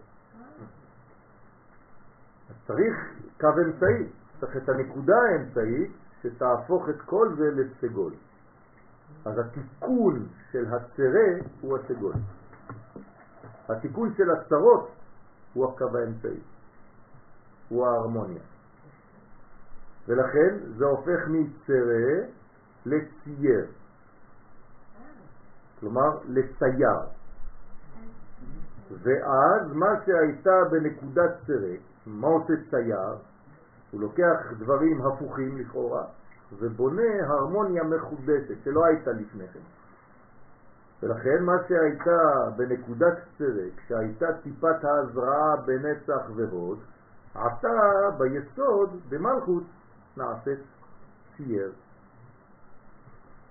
אז 2.50 2.54
צריך 2.66 2.94
קו 3.40 3.48
אמצעי, 3.66 4.06
צריך 4.40 4.56
את 4.56 4.68
הנקודה 4.68 5.16
האמצעית 5.16 5.92
שתהפוך 6.22 6.88
את 6.88 7.00
כל 7.00 7.28
זה 7.38 7.50
לסגול. 7.50 8.12
אז 9.24 9.38
התיקון 9.38 10.26
של 10.52 10.64
הצרה 10.66 11.46
הוא 11.60 11.78
הסגול. 11.78 12.12
התיקון 13.68 14.14
של 14.16 14.30
הצרות 14.30 14.90
הוא 15.54 15.72
הקו 15.72 15.98
האמצעי, 15.98 16.40
הוא 17.68 17.86
ההרמוניה. 17.86 18.42
ולכן 20.08 20.56
זה 20.76 20.84
הופך 20.84 21.28
מצרה 21.28 22.28
לצייר, 22.86 23.66
כלומר 25.80 26.18
לצייר. 26.28 27.00
ואז 28.90 29.72
מה 29.72 29.86
שהייתה 30.06 30.64
בנקודת 30.70 31.30
צרה, 31.46 31.74
מה 32.06 32.26
עושה 32.26 32.52
צייר? 32.70 33.16
הוא 33.96 34.02
לוקח 34.02 34.52
דברים 34.58 35.06
הפוכים 35.06 35.58
לכאורה 35.58 36.04
ובונה 36.52 37.26
הרמוניה 37.26 37.82
מחודשת 37.84 38.64
שלא 38.64 38.84
הייתה 38.84 39.10
לפני 39.10 39.48
כן. 39.48 39.60
ולכן 41.02 41.42
מה 41.42 41.52
שהייתה 41.68 42.50
בנקודת 42.56 43.18
צרה, 43.38 43.68
כשהייתה 43.76 44.26
טיפת 44.42 44.84
ההזרעה 44.84 45.56
בנצח 45.66 46.30
והוד, 46.36 46.78
עתה 47.34 48.10
ביסוד, 48.18 48.90
במלכות, 49.08 49.62
נעשית 50.16 50.60
צייר. 51.36 51.72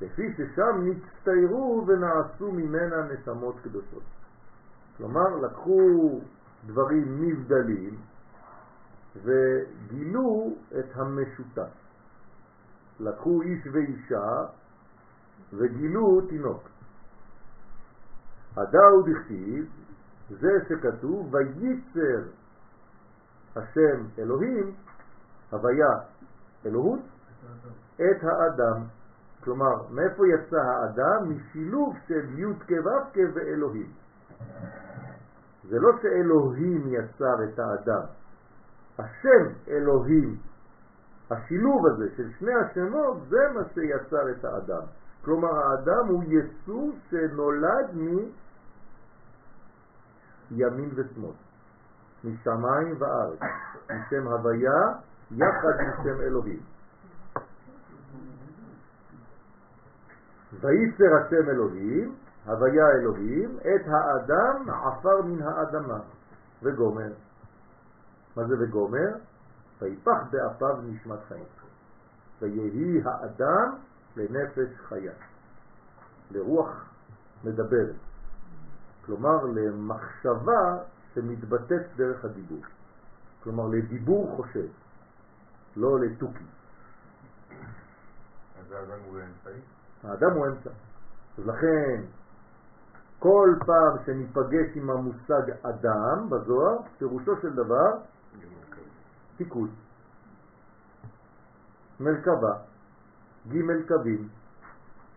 לפי 0.02 0.34
ששם 0.34 0.84
נצטיירו 0.84 1.86
ונעשו 1.88 2.52
ממנה 2.52 3.08
נשמות 3.14 3.56
קדושות. 3.64 4.04
כלומר, 4.98 5.36
לקחו 5.42 6.20
דברים 6.66 7.22
נבדלים 7.22 7.98
וגילו 9.24 10.54
את 10.80 10.86
המשותף. 10.96 11.72
לקחו 13.00 13.42
איש 13.42 13.68
ואישה 13.72 14.46
וגילו 15.54 16.22
תינוק. 16.30 16.70
הדאו 18.58 19.02
דכתיב, 19.02 19.66
זה 20.30 20.52
שכתוב, 20.70 21.34
וייצר 21.34 22.30
השם 23.56 24.06
אלוהים, 24.20 24.76
הוויה 25.50 25.92
אלוהות, 26.66 27.00
את 27.96 28.24
האדם. 28.24 28.84
כלומר, 29.44 29.88
מאיפה 29.92 30.24
יצא 30.28 30.58
האדם? 30.58 31.30
משילוב 31.30 31.96
של 32.08 32.40
י' 32.40 32.54
כו' 32.68 33.22
ואלוהים. 33.34 33.92
זה 35.64 35.80
לא 35.80 35.90
שאלוהים 36.02 36.88
יצר 36.88 37.44
את 37.44 37.60
האדם, 37.60 38.06
השם 39.00 39.54
אלוהים, 39.68 40.38
השילוב 41.32 41.88
הזה 41.88 42.10
של 42.18 42.32
שני 42.40 42.54
השמות, 42.54 43.18
זה 43.30 43.38
מה 43.54 43.62
שיצר 43.74 44.30
את 44.32 44.46
האדם. 44.46 44.86
כלומר, 45.26 45.50
האדם 45.50 46.08
הוא 46.08 46.24
יסור 46.24 46.92
שנולד 47.10 47.96
מימין 50.52 50.90
ושמאל, 50.96 51.32
משמיים 52.24 52.96
וארץ, 53.00 53.40
משם 53.84 54.28
הוויה 54.28 54.82
יחד 55.32 55.80
עם 55.80 55.92
שם 56.04 56.22
אלוהים. 56.22 56.60
וייצר 60.62 61.16
השם 61.16 61.50
אלוהים, 61.50 62.16
הוויה 62.46 62.92
אלוהים, 62.92 63.58
את 63.60 63.88
האדם 63.88 64.70
עפר 64.70 65.22
מן 65.22 65.42
האדמה 65.42 66.00
וגומר. 66.64 67.12
מה 68.36 68.44
זה 68.48 68.56
וגומר? 68.60 69.16
ויפח 69.82 70.18
באפיו 70.32 70.82
נשמת 70.82 71.20
חיים. 71.28 71.44
ויהי 72.42 73.02
האדם 73.06 73.76
לנפש 74.16 74.70
חיה, 74.88 75.14
לרוח 76.32 76.90
מדברת. 77.44 77.96
כלומר 79.06 79.46
למחשבה 79.46 80.78
שמתבטאת 81.14 81.82
דרך 81.96 82.26
הדיבור. 82.26 82.62
כלומר 83.44 83.68
לדיבור 83.68 84.36
חושב, 84.36 84.68
לא 85.76 86.00
לתוכי. 86.00 86.44
אז 88.60 88.72
האדם 88.72 89.00
הוא 89.06 89.20
אמצעי? 89.20 89.62
האדם 90.04 90.32
הוא 90.32 90.48
אמצע. 90.48 90.70
אז 91.38 91.48
לכן, 91.48 92.02
כל 93.20 93.50
פעם 93.66 94.06
שניפגש 94.06 94.76
עם 94.76 94.90
המושג 94.90 95.52
אדם 95.62 96.30
בזוהר, 96.30 96.78
פירושו 96.98 97.42
של 97.42 97.54
דבר 97.54 97.92
תיקון. 99.38 99.70
מרכבה, 102.00 102.58
ג' 103.48 103.88
קווים, 103.88 104.30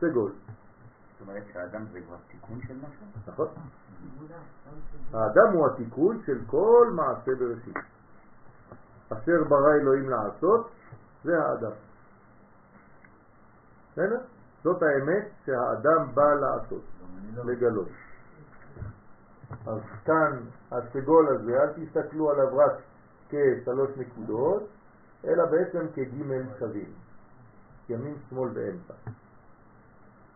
סגול. 0.01 0.33
זאת 0.33 1.29
אומרת 1.29 1.43
שהאדם 1.53 1.85
זה 1.93 2.01
כבר 2.01 2.17
תיקון 2.29 2.61
של 2.69 2.77
משהו? 2.77 3.07
נכון. 3.27 3.49
האדם 5.13 5.53
הוא 5.53 5.67
התיקון 5.67 6.23
של 6.27 6.39
כל 6.47 6.91
מעשה 6.95 7.35
בראשית. 7.39 7.77
אשר 9.09 9.45
ברא 9.49 9.75
אלוהים 9.81 10.11
לעשות, 10.11 10.71
זה 11.25 11.39
האדם. 11.43 11.73
בסדר? 13.93 14.21
זאת 14.63 14.83
האמת 14.83 15.29
שהאדם 15.45 16.15
בא 16.15 16.35
לעשות, 16.35 16.83
לגלות. 17.45 17.89
אז 19.67 19.81
כאן 20.05 20.41
הסגול 20.71 21.29
הזה, 21.29 21.53
אל 21.63 21.73
תסתכלו 21.73 22.31
עליו 22.31 22.59
רק 22.59 22.73
כשלוש 23.29 23.91
נקודות, 23.97 24.63
אלא 25.25 25.45
בעצם 25.47 25.87
כגימל 25.95 26.43
שווים, 26.59 26.93
ימין, 27.89 28.15
שמאל 28.29 28.51
ואמצע, 28.55 28.95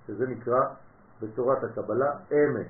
שזה 0.07 0.27
נקרא 0.27 0.61
בתורת 1.23 1.65
הקבלה 1.65 2.13
אמש. 2.33 2.67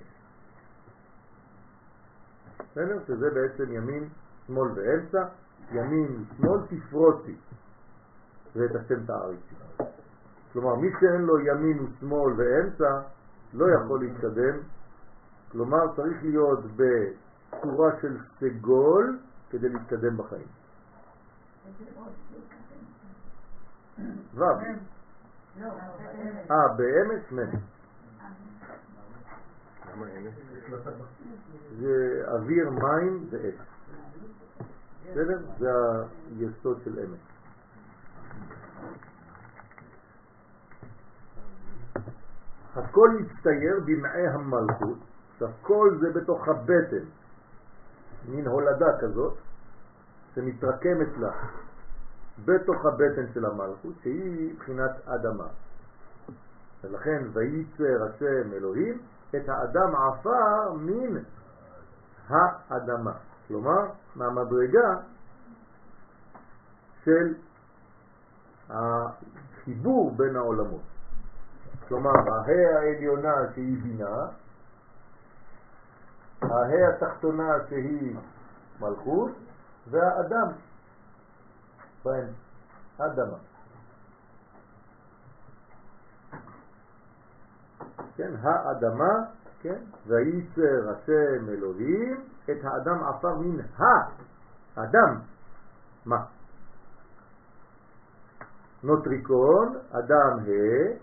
בסדר? 2.71 2.99
שזה 3.07 3.31
בעצם 3.31 3.73
ימין, 3.73 4.09
שמאל 4.47 4.69
ואמצע, 4.75 5.25
ימין, 5.73 6.25
שמאל 6.37 6.61
תפרוצי, 6.69 7.37
ואת 8.57 8.71
השם 8.75 9.07
תעריצי. 9.07 9.55
כלומר, 10.53 10.75
מי 10.75 10.89
שאין 11.01 11.21
לו 11.21 11.41
ימין 11.41 11.79
ושמאל 11.85 12.33
ואמצע, 12.37 13.01
לא 13.55 13.67
יכול 13.71 14.01
להתקדם. 14.01 14.59
כלומר, 15.53 15.97
צריך 15.97 16.23
להיות 16.23 16.61
צורה 17.63 17.91
של 18.03 18.17
סגול 18.41 19.19
כדי 19.53 19.69
להתקדם 19.69 20.17
בחיים. 20.17 20.47
ו' 24.35 24.43
אה, 26.51 26.69
באמץ 26.77 27.33
מ'. 27.33 27.73
זה 31.81 32.25
אוויר, 32.29 32.71
מים 32.71 33.27
ואש. 33.31 33.55
בסדר? 35.11 35.38
זה 35.59 35.71
היסוד 36.38 36.81
של 36.85 36.99
אמץ. 36.99 37.21
הכל 42.77 43.09
מצטייר 43.21 43.81
במעי 43.85 44.27
המלכות, 44.27 44.99
עכשיו 45.33 45.49
כל 45.62 45.99
זה 46.01 46.21
בתוך 46.21 46.49
הבטן, 46.49 47.05
מין 48.29 48.47
הולדה 48.47 48.99
כזאת, 49.01 49.35
שמתרקמת 50.35 51.19
לה 51.19 51.33
בתוך 52.45 52.87
הבטן 52.87 53.33
של 53.35 53.45
המלכות, 53.45 53.95
שהיא 54.03 54.53
מבחינת 54.55 54.91
אדמה. 55.07 55.47
ולכן 56.85 57.23
וייצר 57.33 58.05
השם 58.05 58.53
אלוהים 58.53 58.99
את 59.37 59.49
האדם 59.49 59.95
עפר 59.95 60.73
מן 60.73 61.23
האדמה. 62.29 63.13
כלומר, 63.49 63.87
מהמדרגה 64.17 64.95
של 67.05 67.35
החיבור 68.69 70.15
בין 70.17 70.37
העולמות. 70.37 70.83
כלומר, 71.89 72.11
ההא 72.11 72.79
העליונה 72.79 73.35
שהיא 73.55 73.83
בינה, 73.83 74.27
ההא 76.42 76.88
התחתונה 76.88 77.52
שהיא 77.68 78.16
מלכות, 78.81 79.31
והאדם 79.90 80.48
בהם, 82.05 82.28
אדמה. 82.98 83.37
כן, 88.16 88.33
האדמה, 88.42 89.24
כן, 89.61 89.78
וייצר 90.07 90.90
השם 90.90 91.48
אלוהים 91.48 92.24
את 92.44 92.64
האדם 92.64 93.05
עפר 93.05 93.35
מן 93.38 93.61
האדם. 94.76 95.20
מה? 96.07 96.24
נוטריקון, 98.85 99.76
אדם 99.90 100.38
ה', 100.38 100.94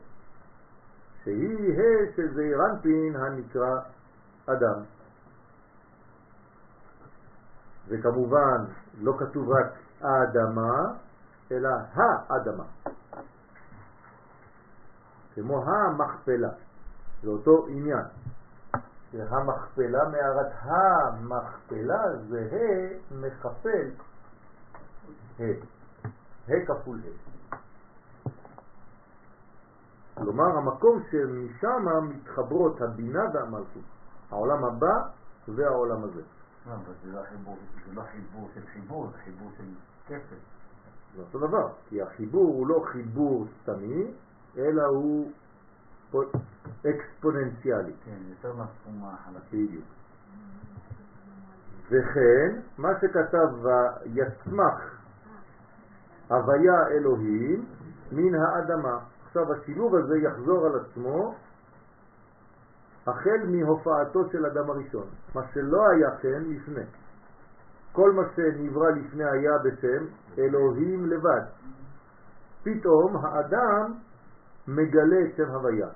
שהיא 1.24 1.80
ה' 1.80 2.16
של 2.16 2.34
זעירנטין 2.34 3.16
הנקרא 3.16 3.80
אדם. 4.46 4.84
וכמובן 7.90 8.66
לא 9.02 9.14
כתוב 9.20 9.50
רק 9.50 9.66
האדמה, 10.02 10.94
אלא 11.52 11.70
האדמה. 11.94 12.64
כמו 15.36 15.64
המכפלה, 15.66 16.50
זה 17.24 17.30
אותו 17.30 17.66
עניין. 17.70 18.06
המכפלה, 19.14 20.10
מערת 20.10 20.52
המכפלה 20.62 22.18
זה 22.30 22.50
ה' 22.52 23.14
מכפל 23.16 23.90
ה', 25.40 25.44
ה' 26.48 26.66
כפול 26.68 27.00
ה'. 27.00 27.30
כלומר 30.14 30.58
המקום 30.58 31.04
שמשם 31.12 32.10
מתחברות 32.10 32.82
הבינה 32.82 33.24
והמלכות, 33.34 33.84
העולם 34.30 34.66
הבא 34.66 35.08
והעולם 35.48 36.04
הזה. 36.04 36.22
לא, 36.68 36.74
אבל 36.74 36.94
זה 37.04 37.12
לא 37.12 37.22
חיבור, 37.30 37.58
זה 37.88 37.94
לא 37.94 38.02
חיבור 38.12 38.50
של 38.54 38.62
חיבור, 38.74 39.08
זה 39.12 39.18
חיבור 39.18 39.52
של 39.58 39.64
כסף. 40.08 40.40
זה 41.16 41.22
אותו 41.22 41.48
דבר, 41.48 41.68
כי 41.90 42.02
החיבור 42.02 42.48
הוא 42.48 42.68
לא 42.68 42.86
חיבור 42.92 43.46
סתמי, 43.62 44.12
אלא 44.58 44.84
הוא 44.86 45.32
אקספוננציאלי. 46.86 47.94
כן, 48.06 48.18
יותר 48.30 48.54
מהסכום 48.54 49.04
החלקי. 49.06 49.68
בדיוק. 49.68 49.86
וכן, 51.92 52.60
מה 52.78 52.90
שכתב 53.02 53.50
יצמח 54.06 55.00
הוויה 56.28 56.88
אלוהים 56.88 57.66
מן 58.12 58.36
האדמה. 58.36 59.00
עכשיו 59.26 59.54
השילוב 59.54 59.96
הזה 59.96 60.18
יחזור 60.18 60.66
על 60.66 60.80
עצמו 60.80 61.36
החל 63.08 63.46
מהופעתו 63.48 64.30
של 64.32 64.46
אדם 64.46 64.70
הראשון, 64.70 65.08
מה 65.36 65.42
שלא 65.54 65.90
היה 65.90 66.18
כן 66.22 66.44
לפני. 66.48 66.84
כל 67.92 68.12
מה 68.12 68.22
שנברא 68.36 68.90
לפני 68.90 69.24
היה 69.24 69.58
בשם 69.64 70.06
אלוהים 70.38 71.06
לבד. 71.06 71.42
פתאום 72.64 73.26
האדם 73.26 73.94
מגלה 74.68 75.18
את 75.26 75.36
שם 75.38 75.50
הוויה. 75.50 75.88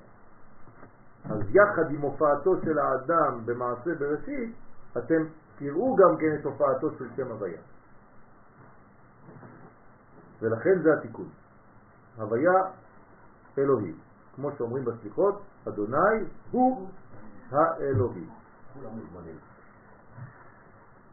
אז 1.29 1.39
יחד 1.49 1.91
עם 1.91 2.01
הופעתו 2.01 2.61
של 2.61 2.79
האדם 2.79 3.45
במעשה 3.45 3.95
בראשית, 3.99 4.55
אתם 4.97 5.23
תראו 5.57 5.95
גם 5.95 6.17
כן 6.17 6.35
את 6.39 6.45
הופעתו 6.45 6.91
של 6.97 7.05
שם 7.15 7.31
הוויה. 7.31 7.61
ולכן 10.41 10.81
זה 10.83 10.93
התיקון. 10.93 11.29
הוויה 12.17 12.53
אלוהים. 13.57 13.95
כמו 14.35 14.51
שאומרים 14.57 14.85
בסליחות, 14.85 15.41
אדוני 15.67 16.25
הוא 16.51 16.89
האלוהים. 17.51 18.29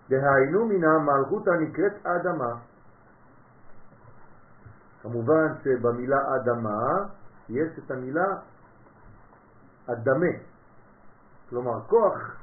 דהיינו 0.09 0.67
מן 0.67 0.85
המלכות 0.85 1.49
הנקראת 1.49 2.07
אדמה. 2.07 2.55
כמובן 5.03 5.47
שבמילה 5.65 6.19
אדמה 6.37 7.07
יש 7.49 7.79
את 7.79 7.91
המילה 7.91 8.27
אדמה, 9.87 10.33
כלומר 11.51 11.81
כוח 11.87 12.37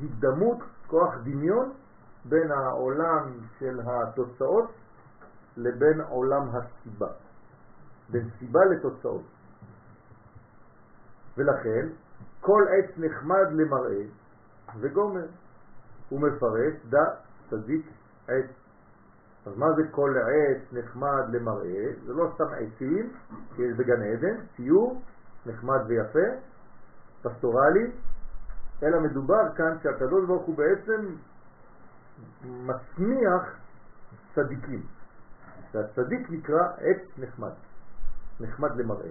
הזדמות, 0.00 0.58
כוח 0.86 1.14
דמיון 1.22 1.72
בין 2.24 2.50
העולם 2.52 3.32
של 3.58 3.80
התוצאות 3.86 4.70
לבין 5.56 6.00
עולם 6.00 6.48
הסיבה, 6.48 7.08
בין 8.08 8.30
סיבה 8.38 8.60
לתוצאות. 8.64 9.22
ולכן 11.38 11.88
כל 12.40 12.64
עץ 12.68 12.98
נחמד 12.98 13.46
למראה 13.52 14.02
וגומר. 14.80 15.26
הוא 16.08 16.20
מפרש 16.20 16.74
דה 16.88 17.04
צדיק 17.50 17.86
עץ. 18.28 18.50
אז 19.46 19.56
מה 19.56 19.66
זה 19.76 19.82
כל 19.90 20.14
עץ 20.18 20.72
נחמד 20.72 21.24
למראה? 21.32 21.92
זה 22.06 22.12
לא 22.12 22.30
סתם 22.34 22.44
עצים, 22.44 23.12
שיש 23.56 23.76
בגן 23.76 24.02
עדן, 24.02 24.36
ציור 24.56 25.02
נחמד 25.46 25.80
ויפה, 25.86 26.28
פסטורלי, 27.22 27.90
אלא 28.82 29.00
מדובר 29.00 29.54
כאן 29.56 29.78
שהקדוש 29.82 30.26
ברוך 30.26 30.46
הוא 30.46 30.56
בעצם 30.56 31.14
מצמיח 32.44 33.58
צדיקים. 34.34 34.82
והצדיק 35.74 36.30
נקרא 36.30 36.62
עץ 36.78 37.18
נחמד, 37.18 37.52
נחמד 38.40 38.76
למראה. 38.76 39.10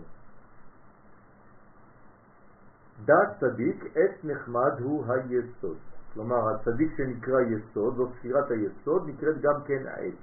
דת 3.06 3.40
צדיק, 3.40 3.84
עץ 3.96 4.24
נחמד 4.24 4.80
הוא 4.80 5.06
היסוד. 5.08 5.78
כלומר, 6.14 6.50
הצדיק 6.50 6.98
שנקרא 6.98 7.42
יסוד, 7.42 7.96
זאת 7.96 8.10
ספירת 8.20 8.52
היסוד, 8.52 9.10
נקראת 9.10 9.42
גם 9.42 9.64
כן 9.66 9.88
העץ. 9.88 10.16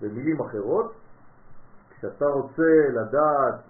במילים 0.00 0.40
אחרות, 0.40 0.94
כשאתה 1.90 2.24
רוצה 2.24 2.88
לדעת 2.92 3.60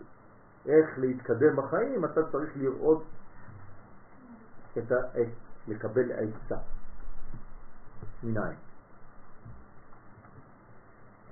איך 0.67 0.99
להתקדם 0.99 1.57
בחיים, 1.57 2.05
אתה 2.05 2.21
צריך 2.33 2.57
לראות 2.57 3.05
את 4.79 4.93
העץ, 4.93 5.29
לקבל 5.69 6.13
עצה. 6.13 6.57
מנין? 8.23 8.57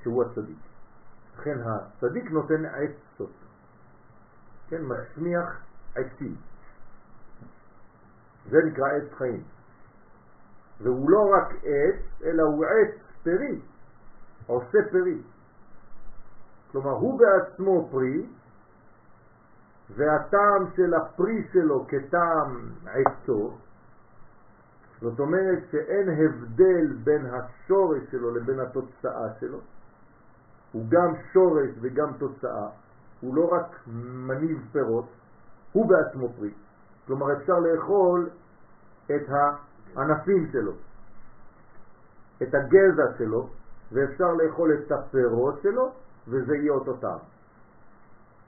שהוא 0.02 0.24
הצדיק. 0.24 0.58
לכן 1.38 1.58
הצדיק 1.64 2.30
נותן 2.30 2.64
עצות, 2.64 3.32
כן, 4.68 4.82
מצמיח 4.82 5.60
עצים. 5.94 6.36
זה 8.50 8.58
נקרא 8.64 8.88
עץ 8.88 9.12
חיים. 9.18 9.42
והוא 10.82 11.10
לא 11.10 11.30
רק 11.34 11.54
עץ, 11.64 12.22
אלא 12.24 12.42
הוא 12.42 12.64
עץ 12.64 12.94
פרי, 13.22 13.60
עושה 14.46 14.78
פרי. 14.90 15.18
כלומר, 16.72 16.90
הוא 16.90 17.20
בעצמו 17.20 17.88
פרי, 17.90 18.26
והטעם 19.96 20.66
של 20.76 20.94
הפרי 20.94 21.48
שלו 21.52 21.86
כטעם 21.88 22.70
עצו, 22.86 23.52
זאת 25.00 25.20
אומרת 25.20 25.58
שאין 25.70 26.08
הבדל 26.08 26.92
בין 27.04 27.26
השורש 27.26 28.02
שלו 28.10 28.34
לבין 28.34 28.60
התוצאה 28.60 29.28
שלו, 29.40 29.58
הוא 30.72 30.86
גם 30.88 31.14
שורש 31.32 31.70
וגם 31.80 32.12
תוצאה, 32.18 32.68
הוא 33.20 33.36
לא 33.36 33.48
רק 33.52 33.80
מניב 34.26 34.68
פירות, 34.72 35.08
הוא 35.72 35.88
בעצמו 35.88 36.28
פרי. 36.28 36.50
כלומר 37.06 37.32
אפשר 37.32 37.58
לאכול 37.58 38.28
את 39.06 39.28
הענפים 39.96 40.48
שלו, 40.52 40.72
את 42.42 42.54
הגזע 42.54 43.18
שלו, 43.18 43.48
ואפשר 43.92 44.32
לאכול 44.32 44.72
את 44.74 44.92
הפירות 44.92 45.60
שלו, 45.62 45.92
וזה 46.28 46.56
יהיה 46.56 46.72
אותו 46.72 46.96
טעם. 46.96 47.18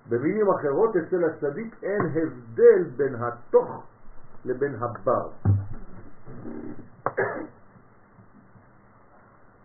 במילים 0.08 0.50
אחרות, 0.50 0.96
אצל 0.96 1.24
הצדיק 1.24 1.76
אין 1.82 2.00
הבדל 2.00 2.82
בין 2.96 3.14
התוך 3.14 3.84
לבין 4.44 4.74
הבר. 4.74 5.28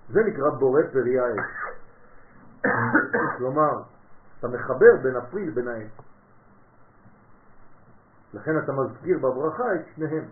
זה 0.09 0.23
נקרא 0.23 0.49
בורא 0.49 0.81
פרי 0.93 1.19
העץ. 1.19 1.45
כלומר, 3.37 3.81
אתה 4.39 4.47
מחבר 4.47 4.95
בין 5.03 5.15
הפרי 5.15 5.45
לבין 5.45 5.67
העץ. 5.67 6.10
לכן 8.33 8.51
אתה 8.63 8.71
מזכיר 8.71 9.17
בברכה 9.17 9.75
את 9.75 9.85
שניהם. 9.95 10.25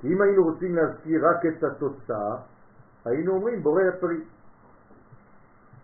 כי 0.00 0.08
אם 0.08 0.22
היינו 0.22 0.44
רוצים 0.44 0.74
להזכיר 0.74 1.20
רק 1.28 1.46
את 1.46 1.64
התוצאה, 1.64 2.36
היינו 3.04 3.32
אומרים 3.32 3.62
בורא 3.62 3.82
הפרי. 3.96 4.24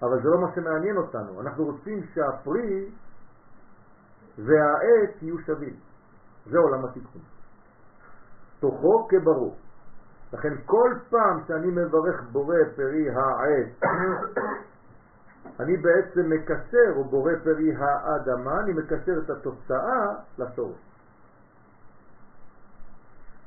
אבל 0.03 0.23
זה 0.23 0.29
לא 0.29 0.41
מה 0.41 0.55
שמעניין 0.55 0.97
אותנו. 0.97 1.41
אנחנו 1.41 1.65
רוצים 1.65 2.03
שהפרי 2.15 2.91
והעץ 4.39 5.23
יהיו 5.23 5.39
שווים. 5.39 5.77
זה 6.47 6.59
עולם 6.59 6.85
התיקון. 6.85 7.23
תוכו 8.61 9.09
כברור. 9.09 9.57
לכן 10.33 10.55
כל 10.67 10.95
פעם 11.11 11.41
שאני 11.47 11.71
מברך 11.71 12.23
בורא 12.33 12.57
פרי 12.77 13.11
העץ, 13.11 13.81
אני 15.61 15.77
בעצם 15.77 16.31
מקשר, 16.31 16.93
או 16.97 17.05
בורא 17.05 17.33
פרי 17.45 17.75
האדמה, 17.75 18.61
אני 18.61 18.73
מקשר 18.73 19.19
את 19.25 19.31
התוצאה 19.31 20.15
לשורש. 20.39 20.79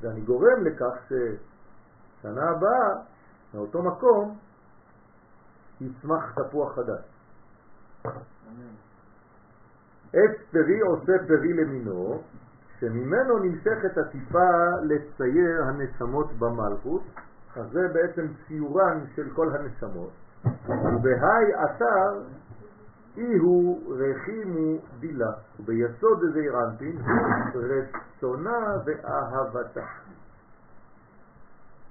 ואני 0.01 0.21
גורם 0.21 0.63
לכך 0.63 0.93
ששנה 1.07 2.49
הבאה, 2.49 2.93
מאותו 3.53 3.83
מקום, 3.83 4.37
יצמח 5.81 6.35
תפוח 6.35 6.75
חדש. 6.75 7.03
עץ 10.13 10.37
פרי 10.51 10.79
עושה 10.79 11.13
פרי 11.27 11.53
למינו, 11.53 12.21
שממנו 12.79 13.39
נמשכת 13.39 13.97
הטיפה 13.97 14.69
לצייר 14.83 15.63
הנשמות 15.63 16.31
במלכות, 16.39 17.03
אז 17.55 17.71
זה 17.71 17.87
בעצם 17.93 18.27
ציורן 18.47 19.03
של 19.15 19.29
כל 19.35 19.55
הנשמות, 19.55 20.11
ובהי 20.45 21.55
אתר 21.65 22.21
אי 23.17 23.37
הוא 23.37 23.95
רחימו 23.95 24.79
בילה, 24.99 25.31
וביסוד 25.59 26.23
איזה 26.23 26.39
אירנטין 26.39 27.01
רצונה 27.55 28.77
ואהבתה. 28.85 29.85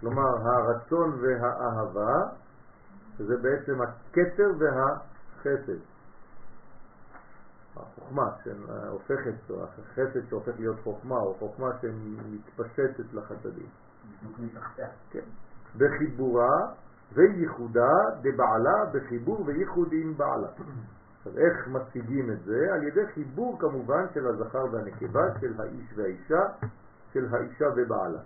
כלומר, 0.01 0.49
הרצון 0.49 1.19
והאהבה, 1.21 2.27
שזה 3.19 3.37
בעצם 3.37 3.81
הכתר 3.83 4.51
והחסד. 4.59 5.79
החוכמה 7.77 8.31
שהופכת, 8.45 9.51
או 9.51 9.65
החסד 9.65 10.29
שהופך 10.29 10.53
להיות 10.59 10.77
חוכמה, 10.85 11.17
או 11.17 11.35
חוכמה 11.35 11.71
שמתפשטת 11.81 13.05
לחסדים. 13.13 13.69
כן. 15.11 15.21
בחיבורה 15.77 16.73
וייחודה 17.12 17.92
דבעלה, 18.23 18.85
בחיבור 18.92 19.42
וייחוד 19.46 19.88
עם 19.92 20.14
בעלה. 20.16 20.49
עכשיו 21.18 21.38
איך 21.38 21.68
משיגים 21.68 22.31
את 22.31 22.42
זה? 22.44 22.75
על 22.75 22.83
ידי 22.83 23.07
חיבור 23.14 23.59
כמובן 23.61 24.05
של 24.14 24.27
הזכר 24.27 24.64
והנקבה, 24.73 25.40
של 25.40 25.61
האיש 25.61 25.92
והאישה, 25.96 26.42
של 27.12 27.27
האישה 27.31 27.66
ובעלה. 27.77 28.20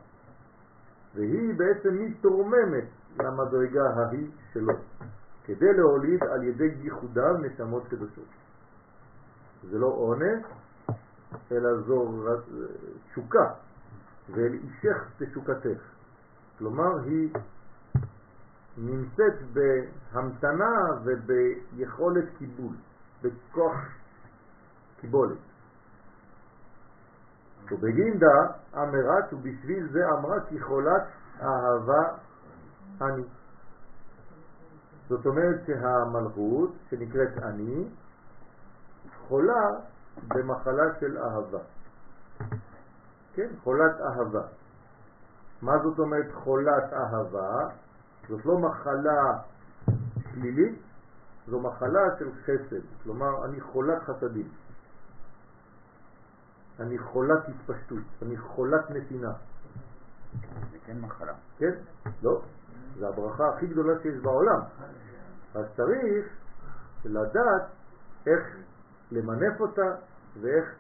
והיא 1.15 1.55
בעצם 1.59 1.95
מתרוממת 1.99 2.85
למדרגה 3.19 3.83
ההיא 3.97 4.31
שלו, 4.53 4.75
כדי 5.45 5.73
להוליד 5.73 6.23
על 6.23 6.43
ידי 6.43 6.75
ייחודם 6.83 7.45
נשמות 7.45 7.89
קדושות. 7.89 8.29
זה 9.71 9.79
לא 9.79 9.87
עונש, 9.87 10.45
אלא 11.53 11.81
זו 11.87 12.25
תשוקה, 13.11 13.51
ואל 14.31 14.53
אישך 14.53 15.09
תשוקתך. 15.19 15.81
כלומר, 16.59 16.99
היא 17.05 17.29
נמצאת 18.77 19.35
בהמתנה 19.53 20.75
וביכולת 21.05 22.25
קיבול, 22.39 22.75
בכוח 23.23 23.77
קיבולת. 25.01 25.39
ובגינדה 27.71 28.37
אמרת 28.75 29.33
ובשביל 29.33 29.89
זה 29.93 30.01
אמרה 30.09 30.41
כי 30.49 30.61
חולת 30.61 31.03
אהבה 31.43 32.17
אני. 33.01 33.25
זאת 35.09 35.27
אומרת 35.27 35.61
שהמלכות 35.67 36.73
שנקראת 36.91 37.39
אני 37.43 37.89
חולה 39.29 39.71
במחלה 40.29 40.85
של 41.01 41.19
אהבה. 41.19 41.59
כן, 43.35 43.49
חולת 43.63 44.01
אהבה. 44.01 44.43
מה 45.63 45.73
זאת 45.83 45.99
אומרת 45.99 46.33
חולת 46.35 46.93
אהבה? 46.93 47.69
זאת 48.29 48.47
לא 48.47 48.59
מחלה 48.59 49.39
שלילית, 50.33 50.79
זו 51.49 51.61
מחלה 51.61 52.19
של 52.19 52.29
חסד. 52.43 52.81
כלומר, 53.03 53.45
אני 53.45 53.61
חולת 53.61 54.03
חסדים. 54.03 54.49
אני 56.81 56.99
חולת 56.99 57.49
התפשטות, 57.49 58.03
אני 58.23 58.37
חולת 58.37 58.91
נתינה. 58.91 59.33
זה 60.73 60.79
כן 60.87 61.01
מחלה. 61.01 61.33
כן? 61.59 61.73
לא. 62.23 62.43
זה 62.99 63.09
הברכה 63.09 63.49
הכי 63.49 63.67
גדולה 63.67 63.95
שיש 64.03 64.23
בעולם. 64.23 64.61
אז 65.55 65.65
צריך 65.77 66.27
לדעת 67.05 67.63
איך 68.27 68.57
למנף 69.13 69.61
אותה 69.61 69.95
ואיך 70.41 70.75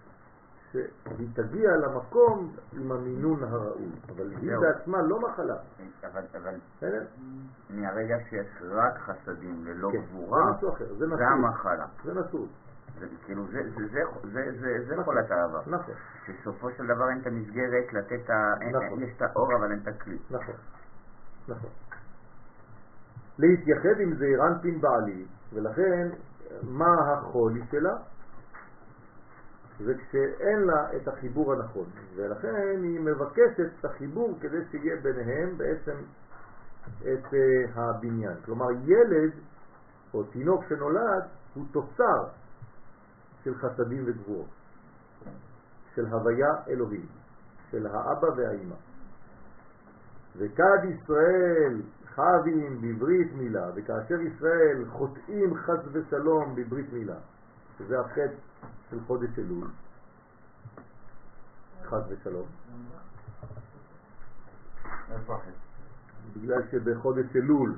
שהיא 0.74 1.28
תגיע 1.34 1.70
למקום 1.76 2.52
עם 2.72 2.92
המינון 2.92 3.42
הראוי. 3.42 3.90
אבל 4.16 4.30
היא 4.30 4.50
בעצמה 4.60 5.02
לא 5.02 5.20
מחלה. 5.20 5.56
אבל, 6.04 6.22
אבל 6.34 6.54
מהרגע 7.70 8.16
שיש 8.30 8.46
רק 8.70 8.98
חסדים 8.98 9.64
ללא 9.64 9.88
כן, 9.92 9.98
גבורה, 10.02 10.52
זה. 10.60 11.26
המחלה. 11.28 11.86
זה 12.04 12.14
נצרות. 12.14 12.48
זה 13.00 13.06
כאילו, 13.24 13.46
זה- 13.46 13.70
זה- 13.76 13.86
זה- 13.88 14.04
זה- 14.32 14.52
זה- 14.60 14.84
זה 14.96 15.02
חולת 15.04 15.32
אהבה. 15.32 15.60
נכון, 15.66 15.94
שבסופו 16.26 16.70
של 16.70 16.86
דבר 16.86 17.08
אין 17.08 17.20
את 17.20 17.26
המסגרת 17.26 17.92
לתת 17.92 18.12
את 18.24 18.30
ה... 18.30 18.54
אין- 18.60 18.76
נכון. 18.76 19.02
יש 19.02 19.16
את 19.16 19.22
האור 19.22 19.56
אבל 19.56 19.70
אין 19.70 19.80
את 19.82 19.88
הכלי. 19.88 20.18
נכון, 20.30 20.54
נכון. 21.48 21.70
להתייחד 23.38 24.00
עם 24.00 24.14
זה 24.14 24.26
רנפין 24.38 24.80
בעלי, 24.80 25.26
ולכן 25.52 26.08
מה 26.62 27.12
החולי 27.12 27.60
שלה? 27.70 27.96
זה 29.78 29.94
כשאין 29.94 30.60
לה 30.60 30.96
את 30.96 31.08
החיבור 31.08 31.52
הנכון, 31.52 31.86
ולכן 32.16 32.80
היא 32.82 33.00
מבקשת 33.00 33.70
את 33.80 33.84
החיבור 33.84 34.38
כדי 34.40 34.64
שיהיה 34.70 34.96
ביניהם 35.02 35.58
בעצם 35.58 35.96
את 37.00 37.34
אה, 37.34 37.72
הבניין. 37.74 38.36
כלומר 38.44 38.66
ילד 38.70 39.32
או 40.14 40.22
תינוק 40.24 40.64
שנולד 40.68 41.22
הוא 41.54 41.64
תוצר 41.72 42.24
של 43.44 43.54
חסדים 43.54 44.04
וגבורות, 44.06 44.48
של 45.94 46.06
הוויה 46.06 46.50
אלוהים, 46.68 47.06
של 47.70 47.86
האבא 47.86 48.26
והאימא. 48.36 48.74
וכד 50.36 50.78
ישראל 50.84 51.82
חבים 52.04 52.80
בברית 52.80 53.32
מילה, 53.34 53.70
וכאשר 53.74 54.20
ישראל 54.20 54.84
חוטאים 54.88 55.54
חס 55.54 55.80
ושלום 55.92 56.54
בברית 56.54 56.92
מילה, 56.92 57.18
שזה 57.78 58.00
החטא 58.00 58.34
של 58.90 58.98
חודש 59.06 59.38
אלול, 59.38 59.68
חס 61.84 62.02
ושלום? 62.08 62.46
בגלל 66.36 66.62
שבחודש 66.70 67.36
אלול 67.36 67.76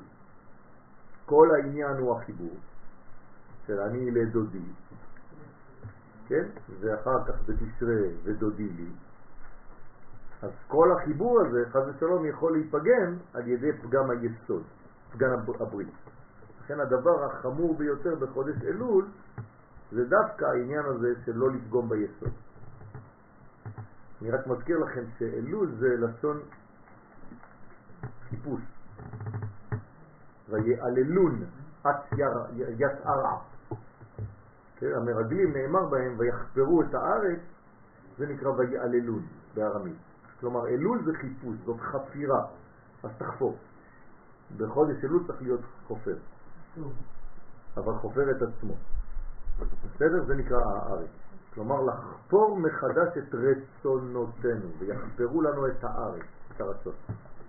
כל 1.27 1.49
העניין 1.55 1.97
הוא 1.97 2.17
החיבור 2.17 2.57
של 3.67 3.81
אני 3.81 4.11
לדודי, 4.11 4.63
כן? 6.29 6.45
ואחר 6.81 7.25
כך 7.25 7.35
בתשרה 7.49 8.03
ודודי 8.25 8.69
לי, 8.69 8.89
אז 10.43 10.51
כל 10.69 10.93
החיבור 10.93 11.41
הזה, 11.41 11.65
חס 11.71 11.83
ושלום, 11.97 12.27
יכול 12.27 12.53
להיפגם 12.53 13.17
על 13.35 13.49
ידי 13.49 13.73
פגם 13.73 14.11
היסוד, 14.11 14.63
פגם 15.13 15.31
הב- 15.31 15.63
הברית. 15.63 15.89
לכן 16.65 16.81
הדבר 16.81 17.25
החמור 17.25 17.77
ביותר 17.79 18.15
בחודש 18.15 18.57
אלול 18.63 19.09
זה 19.93 20.05
דווקא 20.05 20.45
העניין 20.45 20.85
הזה 20.85 21.15
של 21.25 21.37
לא 21.37 21.51
לפגום 21.51 21.89
ביסוד. 21.89 22.33
אני 24.23 24.31
רק 24.31 24.47
מזכיר 24.47 24.79
לכם 24.79 25.05
שאלול 25.19 25.75
זה 25.79 25.97
לשון 25.97 26.41
חיפוש. 28.29 28.61
ויעללון 30.49 31.45
את 31.81 32.19
יסערה. 32.79 33.39
כן, 34.77 34.93
המרגלים 34.97 35.57
נאמר 35.57 35.87
בהם 35.87 36.15
ויחפרו 36.19 36.83
את 36.83 36.95
הארץ, 36.95 37.41
זה 38.19 38.27
נקרא 38.27 38.49
ויעללון 38.49 39.27
בארמית. 39.55 39.97
כלומר, 40.41 40.69
אלול 40.69 41.05
זה 41.05 41.13
חיפוש, 41.21 41.57
זאת 41.65 41.81
חפירה, 41.81 42.47
אז 43.03 43.11
תחפור. 43.19 43.57
בחודש 44.57 45.05
אלול 45.05 45.27
צריך 45.27 45.43
להיות 45.43 45.61
חופר, 45.87 46.17
אבל 47.77 47.95
חופר 47.95 48.31
את 48.31 48.43
עצמו. 48.43 48.75
בסדר? 49.59 50.25
זה 50.25 50.35
נקרא 50.35 50.59
הארץ. 50.59 51.09
כלומר, 51.55 51.83
לחפור 51.83 52.59
מחדש 52.59 53.19
את 53.19 53.35
רצונותינו, 53.35 54.69
ויחפרו 54.79 55.43
לנו 55.43 55.67
את 55.67 55.85
הארץ, 55.85 56.25
את 56.57 56.61
הרצון. 56.61 56.93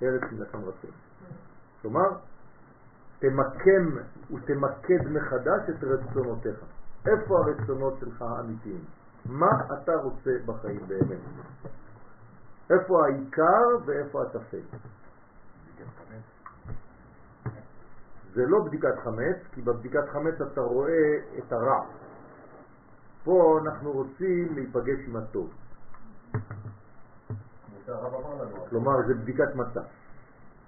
ארץ 0.03 0.21
מלחם 0.31 0.57
רצון. 0.57 0.91
כלומר, 1.81 2.09
תמקם 3.19 3.97
ותמקד 4.33 5.07
מחדש 5.09 5.69
את 5.69 5.83
רצונותיך. 5.83 6.55
איפה 7.05 7.39
הרצונות 7.39 7.93
שלך 7.99 8.21
האמיתיים? 8.21 8.83
מה 9.25 9.49
אתה 9.73 9.95
רוצה 9.95 10.31
בחיים 10.45 10.81
באמת? 10.87 11.19
איפה 12.69 13.05
העיקר 13.05 13.63
ואיפה 13.85 14.21
הטפל? 14.21 14.77
זה 18.33 18.45
לא 18.45 18.59
בדיקת 18.65 18.99
חמץ, 19.03 19.37
כי 19.51 19.61
בבדיקת 19.61 20.09
חמץ 20.09 20.41
אתה 20.41 20.61
רואה 20.61 21.17
את 21.37 21.53
הרע. 21.53 21.85
פה 23.27 23.59
אנחנו 23.63 23.91
רוצים 23.91 24.55
להיפגש 24.55 24.99
עם 25.07 25.15
הטוב. 25.15 25.53
כלומר, 28.69 29.07
זה 29.07 29.13
בדיקת 29.13 29.55
מצב. 29.55 29.81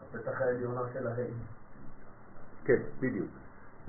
הפתח 0.02 0.42
העליונה 0.42 0.82
של 0.94 1.08
ההי. 1.08 1.32
כן, 2.64 2.82
בדיוק. 3.00 3.28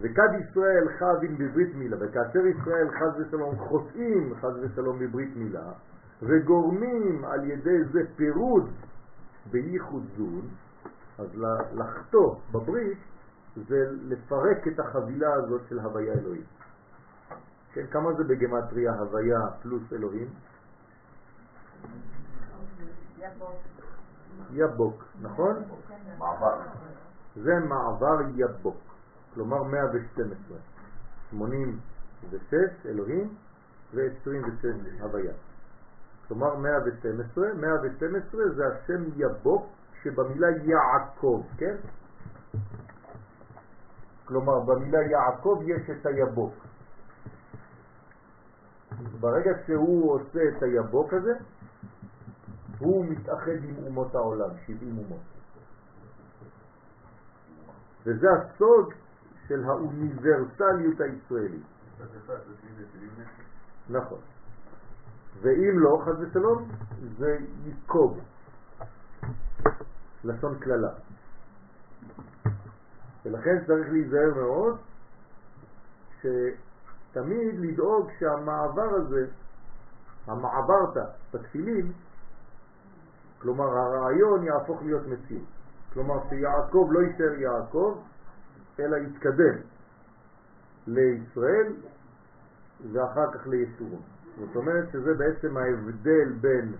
וכד 0.01 0.29
ישראל 0.41 0.89
חבין 0.99 1.39
בברית 1.39 1.75
מילה, 1.75 1.97
וכאשר 2.01 2.47
ישראל 2.47 2.89
חז 2.91 3.21
ושלום 3.21 3.57
חוטאים 3.59 4.35
חז 4.41 4.57
ושלום 4.63 4.99
בברית 4.99 5.37
מילה, 5.37 5.73
וגורמים 6.23 7.25
על 7.25 7.51
ידי 7.51 7.85
זה 7.93 8.01
פירוד 8.17 8.71
בייחוד 9.51 10.03
זון, 10.17 10.49
אז 11.19 11.27
לחטוא 11.75 12.35
בברית 12.53 12.99
זה 13.57 13.91
לפרק 14.03 14.69
את 14.69 14.81
החבילה 14.81 15.35
הזאת 15.35 15.61
של 15.69 15.79
הוויה 15.79 16.13
אלוהים. 16.13 16.60
כן, 17.73 17.87
כמה 17.91 18.13
זה 18.13 18.25
בגמטריה 18.25 18.93
הוויה 18.93 19.39
פלוס 19.63 19.93
אלוהים? 19.93 20.29
יבוק, 24.53 25.05
נכון? 25.21 25.63
מעבר. 26.19 26.61
זה 27.37 27.55
מעבר 27.69 28.21
יבוק, 28.35 28.77
כלומר 29.35 29.63
112. 29.63 30.59
86 31.31 32.55
אלוהים 32.87 33.35
ו-26 33.95 35.03
הוויה. 35.03 35.33
כלומר 36.29 36.57
112, 36.57 37.55
112 37.55 38.51
זה 38.55 38.63
השם 38.67 39.05
יבוק 39.17 39.67
שבמילה 40.03 40.49
יעקב, 40.51 41.43
כן? 41.59 41.77
כלומר 44.25 44.61
במילה 44.61 45.03
יעקב 45.03 45.63
יש 45.65 45.91
את 45.91 46.07
היבוק. 46.07 46.55
ברגע 49.21 49.51
שהוא 49.67 50.13
עושה 50.13 50.41
את 50.49 50.63
היבוק 50.63 51.13
הזה, 51.13 51.33
הוא 52.79 53.07
מתאחד 53.07 53.65
עם 53.65 53.75
אומות 53.87 54.15
העולם, 54.15 54.51
70 54.67 54.99
אומות. 54.99 55.21
וזה 58.07 58.27
הסוד 58.33 58.93
של 59.49 59.65
האוניברסליות 59.65 61.01
הישראלית. 61.01 61.63
נכון. 63.91 64.19
ואם 65.41 65.79
לא, 65.79 66.03
חז 66.05 66.21
ושלום, 66.21 66.69
זה 67.19 67.39
יקוב, 67.65 68.21
לשון 70.25 70.59
כללה. 70.59 70.91
ולכן 73.25 73.65
צריך 73.67 73.93
להיזהר 73.93 74.35
מאוד 74.35 74.79
שתמיד 77.11 77.61
לדאוג 77.61 78.11
שהמעבר 78.19 78.95
הזה, 78.95 79.27
המעברת 80.27 80.97
בתפילין, 81.35 81.93
כלומר 83.39 83.65
הרעיון 83.65 84.45
יהפוך 84.45 84.83
להיות 84.83 85.07
מציאות. 85.07 85.45
כלומר 85.93 86.15
שיעקב 86.29 86.89
לא 86.91 87.01
יישאר 87.01 87.33
יעקב, 87.33 87.99
אלא 88.81 88.97
יתקדם 88.97 89.55
לישראל 90.87 91.73
ואחר 92.93 93.33
כך 93.33 93.47
לישורון. 93.47 94.03
זאת 94.39 94.57
אומרת 94.57 94.89
שזה 94.93 95.15
בעצם 95.15 95.57
ההבדל 95.57 96.33
בין 96.41 96.75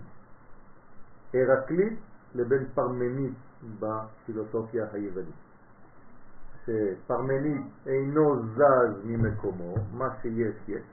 הרקלית 1.33 1.99
לבין 2.35 2.65
פרמנית 2.75 3.33
בפילוסופיה 3.79 4.85
היוונית. 4.93 5.50
שפרמנית 6.65 7.67
אינו 7.85 8.43
זז 8.45 9.05
ממקומו, 9.05 9.75
מה 9.93 10.07
שיש 10.21 10.55
יש. 10.67 10.83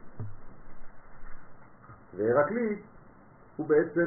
והרקלית 2.17 2.85
הוא 3.57 3.69
בעצם 3.69 4.07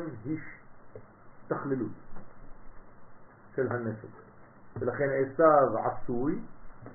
השתכללות 1.45 1.91
של 3.55 3.67
הנפש. 3.71 4.09
ולכן 4.79 5.09
עשיו 5.09 5.77
עשוי, 5.85 6.39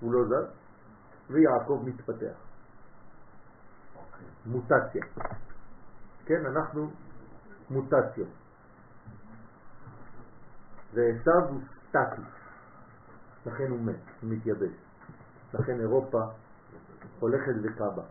הוא 0.00 0.12
לא 0.12 0.24
זז, 0.24 0.52
ויעקב 1.30 1.82
מתפתח. 1.84 2.36
מוטציה. 4.46 5.02
כן, 6.24 6.46
אנחנו 6.46 6.90
מוטציות. 7.70 8.28
ועשיו 10.94 11.48
הוא 11.48 11.60
סטטי, 11.88 12.22
לכן 13.46 13.70
הוא 13.70 13.80
מת, 13.80 13.94
הוא 14.20 14.30
מתייבש. 14.30 14.72
לכן 15.54 15.80
אירופה 15.80 16.20
הולכת 17.20 17.52
וקבה. 17.62 18.02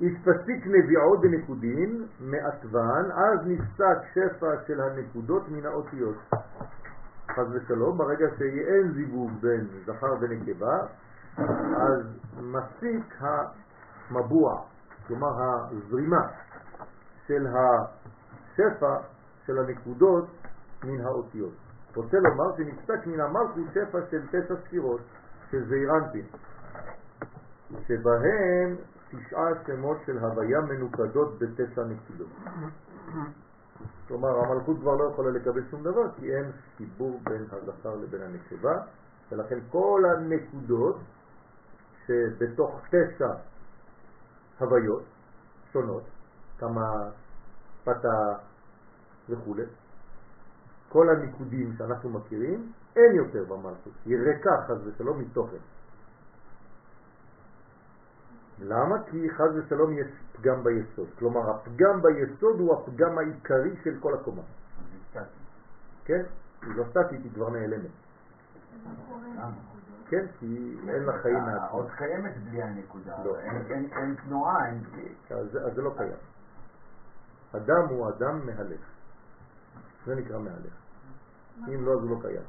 התפסיק 0.00 0.66
נביעות 0.66 1.20
בנקודין 1.20 2.06
מעטבן, 2.20 3.10
אז 3.10 3.46
נפסק 3.46 3.98
שפע 4.14 4.46
של 4.66 4.80
הנקודות 4.80 5.48
מן 5.48 5.66
האותיות. 5.66 6.16
חז 7.30 7.46
ושלום, 7.52 7.98
ברגע 7.98 8.26
שאין 8.38 8.92
זיווג 8.92 9.30
בין 9.40 9.68
זכר 9.86 10.14
ונקבה, 10.20 10.78
אז 11.76 12.02
מפסיק 12.40 13.14
המבוע, 13.20 14.62
כלומר 15.06 15.28
הזרימה 15.40 16.28
של 17.26 17.46
השפע 17.46 18.96
של 19.46 19.58
הנקודות 19.58 20.43
מן 20.86 21.00
האותיות. 21.00 21.52
רוצה 21.96 22.16
לומר 22.18 22.56
שנפסק 22.56 23.06
מן 23.06 23.20
המלכות 23.20 23.64
שפע 23.74 23.98
של 24.10 24.26
תשע 24.26 24.54
ספירות, 24.66 25.00
של 25.50 25.68
זעירנטים, 25.68 26.26
שבהם 27.86 28.76
תשעה 29.10 29.48
שמות 29.66 29.96
של 30.06 30.18
הוויה 30.18 30.60
מנוקדות 30.60 31.38
בתשע 31.38 31.84
נקודות. 31.84 32.28
כלומר, 34.08 34.28
המלכות 34.28 34.76
כבר 34.80 34.96
לא 34.96 35.04
יכולה 35.12 35.30
לקבל 35.30 35.62
שום 35.70 35.82
דבר, 35.82 36.12
כי 36.16 36.36
אין 36.36 36.50
חיבור 36.76 37.20
בין 37.24 37.46
הזכר 37.50 37.94
לבין 37.94 38.20
הנקבה, 38.22 38.82
ולכן 39.32 39.58
כל 39.70 40.02
הנקודות 40.16 40.96
שבתוך 42.06 42.80
תשע 42.86 43.32
הוויות 44.58 45.02
שונות, 45.72 46.02
כמה 46.58 47.10
פתה 47.84 48.36
וכו', 49.28 49.54
כל 50.94 51.10
הניקודים 51.10 51.72
שאנחנו 51.78 52.10
מכירים, 52.10 52.72
אין 52.96 53.14
יותר 53.14 53.44
במלכות, 53.44 53.92
היא 54.06 54.16
ריקה 54.16 54.50
חז 54.66 54.86
ושלום 54.86 55.18
מתוכן. 55.18 55.62
למה? 58.60 59.02
כי 59.10 59.30
חז 59.30 59.56
ושלום 59.56 59.92
יש 59.92 60.06
פגם 60.32 60.64
ביסוד. 60.64 61.08
כלומר, 61.18 61.50
הפגם 61.50 62.02
ביסוד 62.02 62.60
הוא 62.60 62.74
הפגם 62.74 63.18
העיקרי 63.18 63.76
של 63.84 64.00
כל 64.00 64.14
הקומה. 64.14 64.42
כן? 66.04 66.22
היא 66.62 66.74
לא 66.76 66.84
סטטית, 66.90 67.20
היא 67.24 67.32
כבר 67.34 67.50
נעלמת. 67.50 67.90
כן, 70.08 70.26
כי 70.38 70.76
אין 70.88 71.02
לה 71.02 71.12
חיים 71.22 71.38
מעצמה. 71.38 71.66
עוד 71.66 71.90
קיימת 71.96 72.36
בלי 72.36 72.62
הנקודה, 72.62 73.24
לא. 73.24 73.38
אין 73.38 74.14
תנועה, 74.24 74.66
אין... 74.66 74.82
אז 75.30 75.74
זה 75.74 75.82
לא 75.82 75.94
קיים. 75.96 76.16
אדם 77.52 77.88
הוא 77.88 78.08
אדם 78.08 78.46
מהלך. 78.46 78.80
זה 80.06 80.14
נקרא 80.14 80.38
מהלך. 80.38 80.83
אם 81.68 81.84
לא, 81.84 82.00
זה 82.00 82.06
לא 82.08 82.16
קיים. 82.22 82.42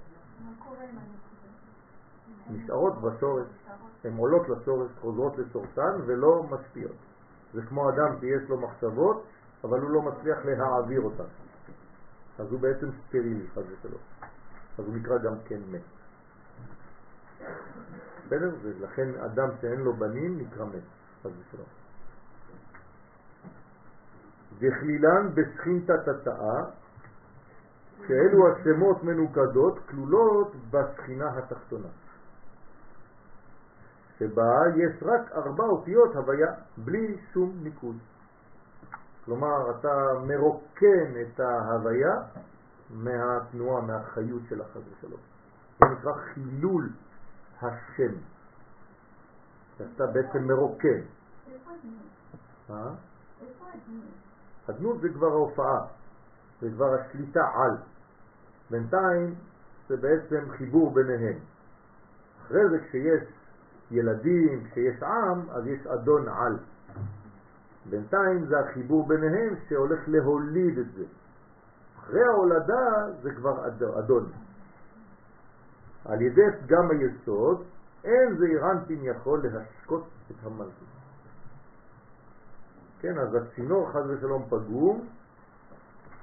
נשארות 2.49 3.01
בשורש, 3.01 3.47
הן 4.03 4.17
עולות 4.17 4.49
לשורש, 4.49 4.91
חוזרות 5.01 5.37
לשורשן 5.37 6.01
ולא 6.05 6.43
משפיעות. 6.43 6.95
זה 7.53 7.61
כמו 7.61 7.89
אדם 7.89 8.19
שיש 8.19 8.49
לו 8.49 8.57
מחשבות, 8.57 9.23
אבל 9.63 9.79
הוא 9.79 9.89
לא 9.89 10.01
מצליח 10.01 10.37
להעביר 10.45 11.01
אותן. 11.01 11.29
אז 12.39 12.51
הוא 12.51 12.59
בעצם 12.59 12.89
סטרילי, 13.07 13.47
חד 13.55 13.61
ושלום. 13.61 14.01
אז 14.77 14.85
הוא 14.85 14.95
נקרא 14.95 15.17
גם 15.17 15.33
כן 15.45 15.59
מת. 15.71 15.81
בסדר? 18.25 18.55
ולכן 18.61 19.09
אדם 19.19 19.49
שאין 19.61 19.79
לו 19.79 19.93
בנים 19.93 20.39
נקרא 20.39 20.65
מת, 20.65 20.83
חד 21.23 21.29
ושלום. 21.29 21.67
וכלילן 24.59 25.29
בסחינתא 25.33 25.93
תתאה, 26.05 26.63
שאלו 28.07 28.51
השמות 28.51 29.03
מנוקדות 29.03 29.79
כלולות 29.89 30.55
בסחינה 30.71 31.37
התחתונה. 31.37 31.87
שבה 34.19 34.61
יש 34.75 35.03
רק 35.03 35.31
ארבע 35.31 35.63
אותיות 35.63 36.15
הוויה, 36.15 36.53
בלי 36.77 37.17
שום 37.33 37.53
ניקוד. 37.63 37.95
כלומר, 39.25 39.71
אתה 39.71 40.13
מרוקן 40.27 41.21
את 41.21 41.39
ההוויה 41.39 42.15
מהתנועה, 42.89 43.81
מהחיות 43.81 44.41
של 44.49 44.61
החז 44.61 44.81
ושלום. 44.91 45.19
זה 45.79 45.85
נקרא 45.85 46.13
חילול 46.13 46.89
השם. 47.61 48.13
אתה 49.75 50.07
בעצם 50.07 50.47
מרוקן. 50.47 51.01
אה? 52.69 52.89
הדנות 54.67 55.01
זה 55.01 55.09
כבר 55.09 55.27
ההופעה, 55.27 55.87
זה 56.61 56.69
כבר 56.75 56.93
השליטה 56.93 57.47
על. 57.55 57.77
בינתיים 58.71 59.35
זה 59.89 59.97
בעצם 59.97 60.49
חיבור 60.57 60.93
ביניהם. 60.93 61.37
אחרי 62.45 62.69
זה 62.69 62.79
כשיש 62.79 63.23
ילדים, 63.91 64.63
כשיש 64.63 65.03
עם, 65.03 65.49
אז 65.49 65.67
יש 65.67 65.87
אדון 65.87 66.27
על. 66.27 66.57
בינתיים 67.89 68.45
זה 68.45 68.59
החיבור 68.59 69.07
ביניהם 69.07 69.55
שהולך 69.69 69.99
להוליד 70.07 70.77
את 70.77 70.91
זה. 70.91 71.03
אחרי 71.99 72.23
ההולדה 72.23 73.05
זה 73.21 73.35
כבר 73.35 73.67
אדון. 73.99 74.31
על 76.05 76.21
ידי 76.21 76.41
פגם 76.61 76.91
היסוד, 76.91 77.63
אין 78.03 78.37
זעיר 78.37 78.71
אנפין 78.71 78.99
יכול 79.03 79.43
להשקות 79.43 80.07
את 80.31 80.35
המלכות. 80.43 80.95
כן, 82.99 83.17
אז 83.19 83.35
הצינור 83.35 83.91
חז 83.91 84.09
ושלום 84.09 84.45
פגום, 84.49 85.07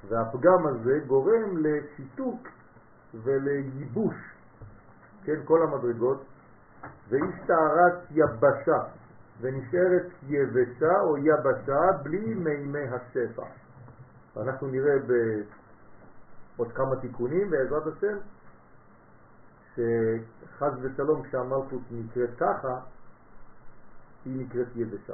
והפגם 0.07 0.67
הזה 0.67 0.99
גורם 1.07 1.57
לשיתוק 1.57 2.47
ולייבוש, 3.13 4.15
כן, 5.23 5.45
כל 5.45 5.59
המדרגות, 5.63 6.23
טהרת 7.47 8.11
יבשה, 8.11 8.83
ונשארת 9.41 10.07
יבשה 10.27 10.99
או 11.01 11.17
יבשה 11.17 11.79
בלי 12.03 12.33
מימי 12.33 12.87
השפע. 12.87 13.45
ואנחנו 14.35 14.67
נראה 14.67 14.93
בעוד 16.57 16.71
כמה 16.71 16.95
תיקונים 17.01 17.49
בעזרת 17.49 17.83
השם, 17.87 18.17
שחז 19.75 20.73
ושלום 20.81 21.23
כשהמלכות 21.23 21.81
נקראת 21.91 22.29
ככה, 22.37 22.79
היא 24.25 24.45
נקראת 24.45 24.67
יבשה. 24.75 25.13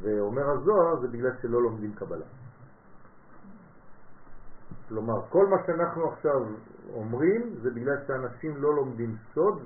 ואומר 0.00 0.50
הזוהר 0.50 1.00
זה 1.00 1.08
בגלל 1.08 1.30
שלא 1.42 1.62
לומדים 1.62 1.94
קבלה. 1.94 2.24
כלומר, 4.88 5.26
כל 5.28 5.46
מה 5.46 5.56
שאנחנו 5.66 6.12
עכשיו 6.12 6.40
אומרים 6.94 7.54
זה 7.62 7.70
בגלל 7.70 7.96
שאנשים 8.06 8.56
לא 8.56 8.74
לומדים 8.74 9.16
סוד, 9.34 9.62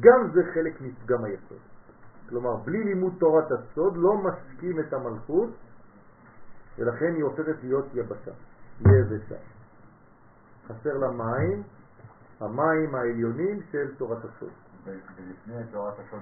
גם 0.00 0.30
זה 0.32 0.40
חלק 0.54 0.80
מפגם 0.80 1.24
היסוד. 1.24 1.58
כלומר, 2.28 2.56
בלי 2.56 2.84
לימוד 2.84 3.12
תורת 3.18 3.52
הסוד 3.52 3.96
לא 3.96 4.16
משקים 4.16 4.80
את 4.80 4.92
המלכות, 4.92 5.50
ולכן 6.78 7.14
היא 7.14 7.24
הופכת 7.24 7.56
להיות 7.62 7.84
יבשה, 7.94 8.32
יבשה. 8.80 9.36
חסר 10.66 10.98
לה 10.98 11.10
מים, 11.10 11.62
המים 12.40 12.94
העליונים 12.94 13.60
של 13.70 13.94
תורת 13.94 14.24
הסוד. 14.24 14.52
ולפני 14.84 15.72
תורת 15.72 15.94
הסוד 15.98 16.20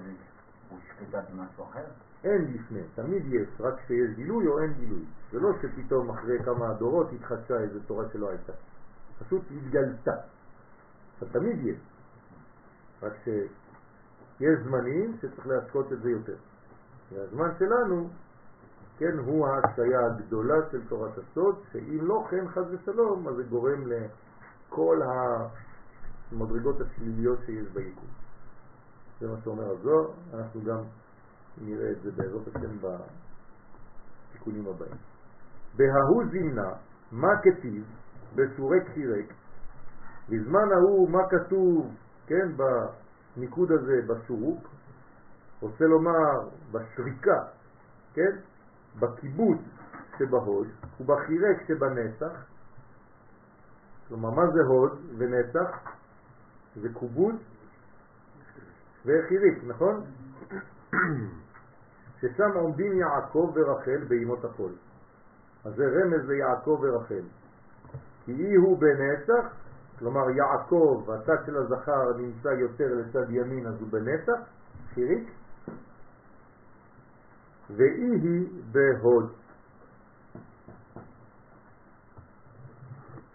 הוא 0.69 0.79
שקדה 0.89 1.21
במשהו 1.21 1.65
אחר? 1.65 1.85
אין 2.25 2.55
לפני, 2.55 2.81
תמיד 2.95 3.23
יש, 3.27 3.49
רק 3.61 3.75
כשיש 3.85 4.11
גילוי 4.17 4.47
או 4.47 4.61
אין 4.61 4.73
גילוי. 4.73 5.05
זה 5.33 5.41
לא 5.41 5.53
שפתאום 5.63 6.11
אחרי 6.11 6.39
כמה 6.45 6.75
דורות 6.75 7.13
התחדשה 7.13 7.59
איזו 7.59 7.79
תורה 7.87 8.05
שלא 8.13 8.29
הייתה. 8.29 8.53
פשוט 9.19 9.43
התגלתה. 9.57 10.17
תמיד 11.33 11.67
יש. 11.67 11.77
רק 13.03 13.13
שיש 13.25 14.59
זמנים 14.65 15.17
שצריך 15.21 15.47
להשקות 15.47 15.93
את 15.93 16.03
זה 16.03 16.11
יותר. 16.11 16.37
והזמן 17.13 17.49
שלנו, 17.59 18.09
כן, 18.99 19.19
הוא 19.19 19.47
ההשקיה 19.47 20.07
הגדולה 20.07 20.57
של 20.71 20.81
תורת 20.89 21.19
הסוד, 21.19 21.55
שאם 21.73 21.99
לא 22.03 22.27
כן 22.31 22.49
חז 22.49 22.65
ושלום, 22.71 23.29
אז 23.29 23.37
זה 23.37 23.43
גורם 23.43 23.85
לכל 23.87 25.01
המדרגות 26.33 26.81
השליליות 26.81 27.39
שיש 27.47 27.67
ביקום. 27.67 28.09
זה 29.21 29.29
מה 29.29 29.37
שאומר 29.45 29.71
הזוהר, 29.71 30.11
אנחנו 30.35 30.61
גם 30.65 30.79
נראה 31.61 31.91
את 31.91 32.03
זה 32.03 32.11
בעזרת 32.11 32.49
השם 32.49 32.79
בתיקונים 34.31 34.67
הבאים. 34.67 34.97
בההוא 35.77 36.25
זימנה, 36.31 36.71
מה 37.13 37.29
כתיב 37.43 37.85
בסורק 38.35 38.83
חירק, 38.95 39.33
בזמן 40.29 40.73
ההוא 40.73 41.11
מה 41.11 41.23
כתוב, 41.31 41.95
כן, 42.27 42.49
בניקוד 42.57 43.73
הזה, 43.73 44.01
בשורוק, 44.07 44.69
רוצה 45.61 45.85
לומר 45.85 46.49
בשריקה, 46.73 47.39
כן, 48.15 48.37
בקיבוץ 49.01 49.59
שבהוד 50.19 50.69
ובחירק 51.01 51.69
שבנצח, 51.69 52.45
כלומר 54.09 54.31
מה 54.31 54.43
זה 54.53 54.61
הוד 54.63 54.99
ונצח? 55.19 55.93
זה 56.77 56.89
קובוץ 56.93 57.37
וחיריק, 59.05 59.65
נכון? 59.67 60.05
ששם 62.23 62.51
עומדים 62.55 62.99
יעקב 62.99 63.53
ורחל 63.55 64.05
באימות 64.09 64.45
החול. 64.45 64.73
אז 65.65 65.75
זה 65.75 65.85
רמז 65.85 66.29
ליעקב 66.29 66.79
ורחל. 66.83 67.23
כי 68.25 68.33
אי 68.33 68.55
הוא 68.55 68.79
בנצח, 68.79 69.47
כלומר 69.99 70.31
יעקב, 70.31 71.09
הצד 71.09 71.37
של 71.47 71.57
הזכר 71.57 72.17
נמצא 72.17 72.49
יותר 72.49 72.95
לצד 72.95 73.31
ימין 73.31 73.67
אז 73.67 73.75
הוא 73.81 73.89
בנצח, 73.91 74.41
חיריק, 74.95 75.31
ואי 77.71 78.11
היא 78.23 78.49
בהוד. 78.73 79.33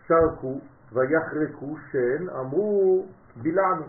שרקו 0.07 0.59
ויחרקו 0.93 1.75
שן, 1.91 2.29
אמרו 2.29 3.05
בילענו, 3.41 3.83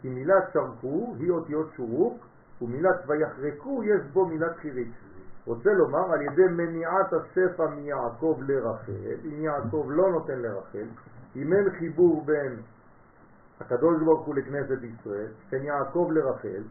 כי 0.00 0.08
מילת 0.08 0.44
שרקו 0.52 1.16
היא 1.18 1.30
אותיות 1.30 1.70
שורוק, 1.76 2.25
ומילת 2.62 2.96
ויחרקו 3.06 3.84
יש 3.84 4.00
בו 4.12 4.26
מילת 4.26 4.56
חיריק. 4.56 4.88
רוצה 5.46 5.72
לומר 5.72 6.12
על 6.12 6.22
ידי 6.22 6.46
מניעת 6.50 7.12
השפע 7.12 7.66
מיעקב 7.66 8.40
לרחל, 8.46 9.16
אם 9.24 9.42
יעקב 9.42 9.86
לא 9.90 10.10
נותן 10.10 10.38
לרחל, 10.38 10.86
אם 11.36 11.52
אין 11.52 11.70
חיבור 11.78 12.24
בין 12.24 12.56
הקדוש 13.60 14.02
ברוך 14.04 14.26
הוא 14.26 14.34
לכנסת 14.34 14.78
ישראל, 14.82 15.28
בין 15.50 15.62
יעקב 15.64 16.10
לרחל, 16.12 16.62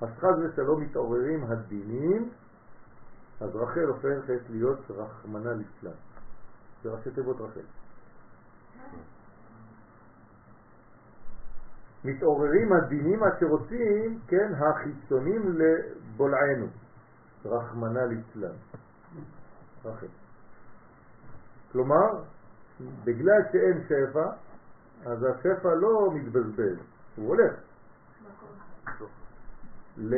אז 0.00 0.08
חז 0.18 0.38
ושלום 0.44 0.82
מתעוררים 0.82 1.44
הדינים, 1.44 2.28
אז 3.40 3.56
רחל 3.56 3.84
הופכת 3.84 4.40
להיות 4.50 4.90
רחמנה 4.90 5.52
ליצלן. 5.52 5.96
זה 6.82 6.90
ראשי 6.90 7.10
תיבות 7.10 7.40
רחל. 7.40 7.60
מתעוררים 12.04 12.72
הדינים 12.72 13.24
אשר 13.24 13.46
רוצים, 13.46 14.20
כן, 14.26 14.52
החיצונים 14.54 15.58
לבולענו, 15.58 16.66
רחמנה 17.44 18.06
ליצלן. 18.06 18.56
כלומר, 21.72 22.22
בגלל 23.04 23.42
שאין 23.52 23.82
שפע, 23.84 24.26
אז 25.06 25.24
השפע 25.24 25.74
לא 25.74 26.10
מתבזבז, 26.14 26.78
הוא 27.16 27.28
הולך. 27.28 27.54
ל... 29.96 30.14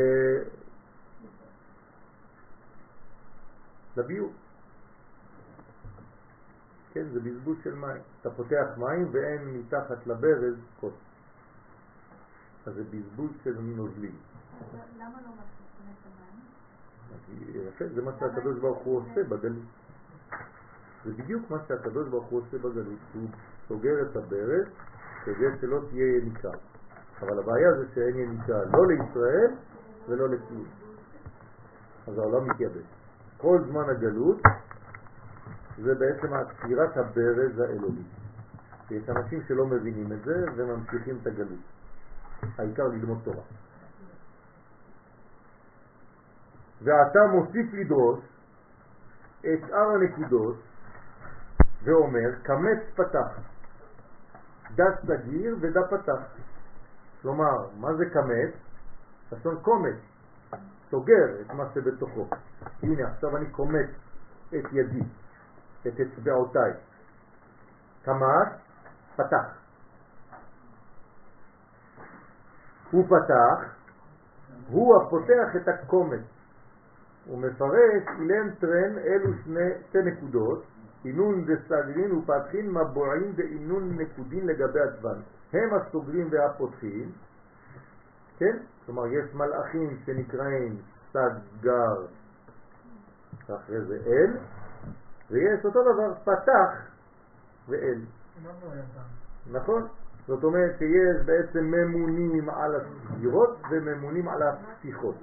לביוב. 3.96 4.32
כן, 6.92 7.04
זה 7.12 7.20
בזבוז 7.20 7.56
של 7.64 7.74
מים. 7.74 8.02
אתה 8.20 8.30
פותח 8.30 8.66
מים 8.76 9.08
ואין 9.12 9.58
מתחת 9.58 10.06
לברז 10.06 10.54
כוס. 10.80 11.05
אז 12.66 12.74
זה 12.74 12.82
בזבוז 12.90 13.30
של 13.44 13.60
נוזלים. 13.60 14.14
למה 14.98 15.18
לא 15.22 15.28
מפסיקים 15.28 15.86
את 15.92 16.06
המים? 16.06 17.68
יפה, 17.68 17.84
זה 17.94 18.02
מה 18.02 18.10
שהקדוש 18.18 18.58
ברוך 18.58 18.78
הוא 18.78 19.00
עושה 19.00 19.22
בגלות. 19.24 19.62
זה 21.04 21.12
בדיוק 21.12 21.50
מה 21.50 21.56
שהקדוש 21.68 22.08
ברוך 22.08 22.26
הוא 22.26 22.40
עושה 22.40 22.58
בגלות, 22.58 22.98
הוא 23.14 23.28
סוגר 23.68 24.02
את 24.02 24.16
הברז 24.16 24.66
כדי 25.24 25.46
שלא 25.60 25.80
תהיה 25.90 26.16
יניקה. 26.16 26.50
אבל 27.22 27.38
הבעיה 27.38 27.74
זה 27.74 27.84
שאין 27.94 28.16
יניקה 28.16 28.58
לא 28.72 28.86
לישראל 28.86 29.50
ולא 30.08 30.28
לכלום. 30.28 30.66
אז 32.06 32.18
העולם 32.18 32.50
מתייבש. 32.50 32.86
כל 33.36 33.58
זמן 33.70 33.84
הגלות 33.90 34.40
זה 35.82 35.94
בעצם 35.94 36.34
עצירת 36.34 36.96
הברז 36.96 37.58
האלוהי. 37.58 38.02
יש 38.90 39.08
אנשים 39.08 39.42
שלא 39.48 39.66
מבינים 39.66 40.12
את 40.12 40.24
זה 40.24 40.44
וממשיכים 40.56 41.18
את 41.22 41.26
הגלות. 41.26 41.75
העיקר 42.58 42.88
ללמוד 42.88 43.18
תורה. 43.24 43.42
ואתה 46.82 47.18
מוסיף 47.32 47.66
לדרוש 47.72 48.20
את 49.40 49.60
שאר 49.68 49.90
הנקודות 49.90 50.56
ואומר, 51.82 52.30
קמץ 52.42 52.78
פתח, 52.94 53.40
דת 54.74 55.00
סגיר 55.06 55.56
ודה 55.60 55.80
פתח. 55.90 56.22
כלומר, 57.22 57.68
מה 57.76 57.94
זה 57.94 58.04
קמץ? 58.12 58.54
לשון 59.32 59.58
קומץ, 59.62 59.96
סוגר 60.90 61.40
את 61.40 61.50
מה 61.50 61.64
שבתוכו. 61.74 62.28
הנה, 62.82 63.08
עכשיו 63.08 63.36
אני 63.36 63.50
קומץ 63.50 63.88
את 64.48 64.72
ידי, 64.72 65.02
את 65.86 66.00
אצבעותיי. 66.00 66.72
קמץ, 68.04 68.48
פתח. 69.16 69.65
הוא 72.90 73.06
פתח, 73.06 73.74
הוא 74.68 74.96
הפותח 74.96 75.56
את 75.56 75.68
הקומץ. 75.68 76.20
הוא 77.26 77.38
מפרש 77.38 78.02
אילן 78.20 78.54
טרן 78.54 78.98
אלו 78.98 79.30
שני, 79.44 79.70
שתי 79.88 79.98
נקודות, 80.02 80.64
אינון 81.04 81.44
דסגרין 81.44 82.12
ופתחין 82.12 82.70
מבועים 82.70 83.36
באינון 83.36 83.98
נקודין 83.98 84.46
לגבי 84.46 84.80
עצבן. 84.80 85.20
הם 85.52 85.74
הסוגרים 85.74 86.28
והפותחים, 86.30 87.12
כן? 88.38 88.56
כלומר 88.86 89.06
יש 89.06 89.34
מלאכים 89.34 89.98
שנקראים 90.06 90.76
סגר, 91.12 92.06
ואחרי 93.48 93.80
זה 93.80 93.98
אל, 94.06 94.36
ויש 95.30 95.64
אותו 95.64 95.82
דבר 95.82 96.14
פתח 96.24 96.70
ואל. 97.68 98.00
נכון? 99.52 99.88
זאת 100.26 100.44
אומרת 100.44 100.78
שיש 100.78 101.26
בעצם 101.26 101.64
ממונים 101.64 102.50
על 102.50 102.74
הסגירות 102.74 103.58
וממונים 103.70 104.28
על 104.28 104.42
הפתיחות. 104.42 105.16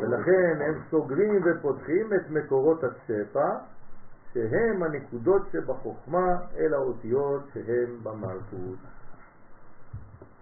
ולכן 0.00 0.60
הם 0.60 0.74
סוגרים 0.90 1.42
ופותחים 1.44 2.14
את 2.14 2.30
מקורות 2.30 2.84
השפע 2.84 3.58
שהם 4.32 4.82
הנקודות 4.82 5.42
שבחוכמה 5.52 6.36
אל 6.56 6.74
האותיות 6.74 7.42
שהן 7.54 7.96
במלכות. 8.02 8.78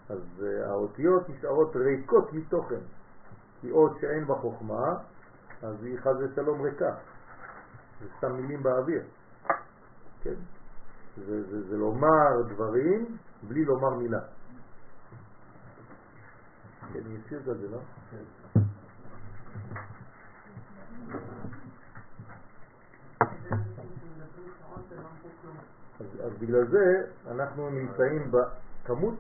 אז 0.08 0.18
uh, 0.38 0.68
האותיות 0.68 1.28
נשארות 1.28 1.76
ריקות 1.76 2.32
מתוכן, 2.32 2.80
כי 3.60 3.70
עוד 3.70 3.96
שאין 4.00 4.26
בחוכמה, 4.26 4.96
אז 5.62 5.84
היא 5.84 5.98
חז 5.98 6.16
ושלום 6.20 6.62
ריקה. 6.62 6.94
זה 8.00 8.06
סתם 8.16 8.32
מילים 8.32 8.62
באוויר. 8.62 9.02
כן? 10.22 10.34
זה, 11.16 11.42
זה, 11.50 11.68
זה 11.68 11.76
לומר 11.76 12.42
דברים 12.54 13.16
בלי 13.48 13.64
לומר 13.64 13.98
מילה. 13.98 14.20
כן, 16.92 17.00
אני 17.06 17.16
אסיר 17.26 17.42
כזה, 17.42 17.68
לא? 17.68 17.78
כן. 18.10 18.60
אז, 26.00 26.06
אז 26.24 26.32
בגלל 26.38 26.66
זה 26.66 27.10
אנחנו 27.30 27.70
נמצאים 27.70 28.32
בכמות 28.32 29.14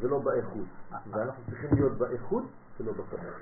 ולא 0.00 0.18
באיכות. 0.18 0.66
ואנחנו 1.10 1.44
צריכים 1.46 1.70
להיות 1.72 1.98
באיכות 1.98 2.44
ולא 2.80 2.92
בכמות. 2.92 3.34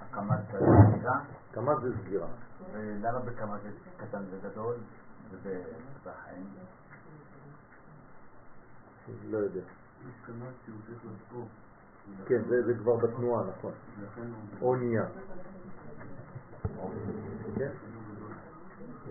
הקמת 0.00 0.38
סגירה? 0.46 1.20
הקמת 1.50 1.76
זה 1.82 1.88
סגירה. 2.02 2.28
ולמה 2.72 3.18
בקמת 3.18 3.60
זה 3.62 3.70
קטן 3.96 4.22
וגדול 4.30 4.76
ובחיים? 5.32 6.46
לא 9.30 9.38
יודע. 9.38 9.60
כן, 12.26 12.42
זה, 12.48 12.62
זה 12.66 12.74
כבר 12.78 12.96
בתנועה, 12.96 13.44
נכון. 13.44 13.72
אונייה. 14.60 15.04
כן? 17.56 17.70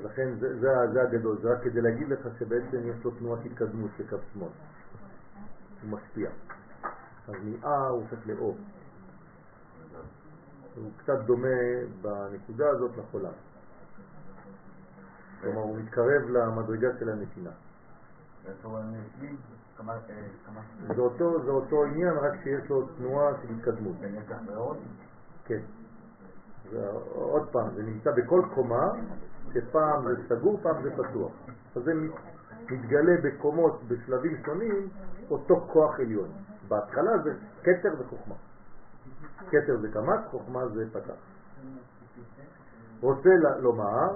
לכן 0.04 0.36
זה, 0.40 0.60
זה, 0.60 0.68
זה 0.94 1.02
הגדול, 1.02 1.38
זה 1.42 1.54
רק 1.54 1.64
כדי 1.64 1.82
להגיד 1.82 2.10
לך 2.10 2.28
שבעצם 2.40 2.78
יש 2.90 3.06
לו 3.06 3.12
תנועת 3.12 3.46
התקדמות 3.46 3.92
בקו 4.00 4.18
שמאל. 4.34 4.50
הוא 5.82 5.90
משפיע. 5.90 6.30
אז 7.28 7.36
מאה 7.44 7.88
הוא 7.88 8.02
הופך 8.02 8.28
לאו. 8.28 8.56
הוא 10.76 10.92
קצת 10.98 11.20
דומה 11.26 11.58
בנקודה 12.02 12.70
הזאת 12.70 12.92
לחולם. 12.98 13.34
כלומר, 15.42 15.62
הוא 15.62 15.78
מתקרב 15.78 16.30
למדרגה 16.30 16.88
של 17.00 17.10
הנתינה. 17.10 17.52
זה 20.96 21.02
אותו, 21.02 21.44
זה 21.46 21.52
אותו 21.52 21.84
עניין, 21.84 22.14
רק 22.14 22.34
שיש 22.44 22.70
לו 22.70 22.88
תנועה 22.98 23.32
של 23.42 23.54
התקדמות. 23.58 23.96
כן. 25.46 25.60
עוד 27.14 27.50
פעם, 27.52 27.70
זה 27.76 27.84
נמצא 27.84 28.12
בכל 28.12 28.42
קומה, 28.56 28.92
שפעם 29.54 30.16
זה 30.16 30.24
סגור, 30.30 30.60
פעם 30.64 30.84
זה 30.84 30.92
פתוח. 30.92 31.32
אז 31.76 31.84
זה 31.84 31.94
מתגלה 32.72 33.14
בקומות, 33.24 33.82
בשלבים 33.88 34.38
שונים, 34.46 34.90
אותו 35.30 35.68
כוח 35.74 36.00
עליון. 36.00 36.30
בהתחלה 36.68 37.12
זה 37.24 37.34
קטר 37.62 37.94
וחוכמה. 38.00 38.36
קטר 39.48 39.78
זה 39.82 39.88
קמץ, 39.94 40.20
חוכמה 40.32 40.68
זה 40.68 40.86
פתח. 40.94 41.14
רוצה 43.02 43.30
לומר, 43.60 44.16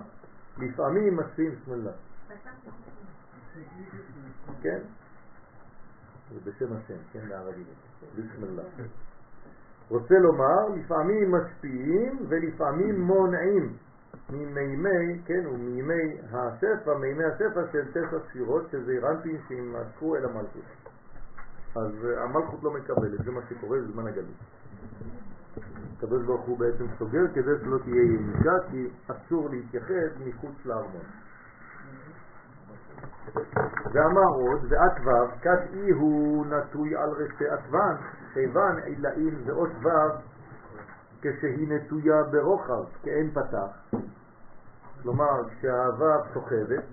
לפעמים 0.61 1.17
משפיעים 1.17 1.55
שמאלה. 1.65 1.91
כן? 4.61 4.79
זה 6.33 6.39
בשם 6.51 6.73
השם, 6.73 6.97
כן, 7.11 7.29
בערבית, 7.29 7.67
בשמאלה. 8.15 8.63
רוצה 9.89 10.15
לומר, 10.19 10.75
לפעמים 10.75 11.31
משפיעים 11.31 12.25
ולפעמים 12.29 13.01
מונעים 13.01 13.77
ממימי, 14.29 15.21
כן, 15.25 15.47
ומימי 15.47 16.19
השפע, 16.31 16.97
מימי 16.97 17.23
השפע 17.23 17.61
של 17.71 17.91
תשע 17.91 18.19
ספירות, 18.29 18.69
שזה 18.71 18.91
רנטים 19.01 19.37
שימשכו 19.47 20.15
אל 20.15 20.25
המלכות. 20.25 20.63
אז 21.75 22.05
אה, 22.05 22.23
המלכות 22.23 22.63
לא 22.63 22.71
מקבלת, 22.73 23.23
זה 23.25 23.31
מה 23.31 23.41
שקורה 23.49 23.77
בזמן 23.79 24.07
הגלות. 24.07 24.35
הקדוש 26.03 26.25
ברוך 26.25 26.45
הוא 26.45 26.59
בעצם 26.59 26.85
סוגר 26.99 27.27
כדי 27.33 27.51
שלא 27.61 27.77
תהיה 27.77 28.03
יניקה, 28.03 28.55
כי 28.71 28.89
אסור 29.07 29.49
להתייחד 29.49 30.09
מחוץ 30.25 30.65
לארמון. 30.65 31.05
ואמר 33.93 34.27
עוד, 34.27 34.61
ואת 34.69 35.05
ו', 35.05 35.41
כת 35.41 35.59
אי 35.73 35.91
הוא 35.91 36.45
נטוי 36.45 36.95
על 36.95 37.09
רשי 37.09 37.47
עטוון, 37.47 37.95
כיוון 38.33 38.79
עילאים 38.79 39.43
זה 39.45 39.51
עוד 39.51 39.69
ו' 39.83 39.89
כשהיא 41.21 41.67
נטויה 41.69 42.23
ברוחב, 42.23 42.83
כאין 43.03 43.31
פתח. 43.31 43.97
כלומר, 45.03 45.49
כשהו' 45.49 46.23
סוחבת, 46.33 46.83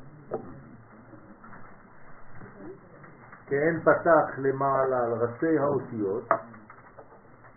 כאין 3.47 3.81
פתח 3.81 4.39
למעלה 4.39 5.05
על 5.05 5.13
ראשי 5.13 5.59
האותיות, 5.59 6.29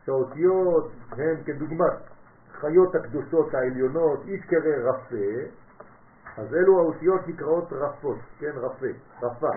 שהאותיות 0.05 0.91
הן 1.11 1.43
כדוגמת 1.45 1.93
חיות 2.51 2.95
הקדושות 2.95 3.53
העליונות, 3.53 4.19
יתקרא 4.25 4.75
רפה, 4.83 5.49
אז 6.37 6.53
אלו 6.53 6.79
האותיות 6.79 7.27
נקראות 7.27 7.73
רפות, 7.73 8.17
כן, 8.39 8.51
רפה, 8.55 8.85
רפה. 9.21 9.49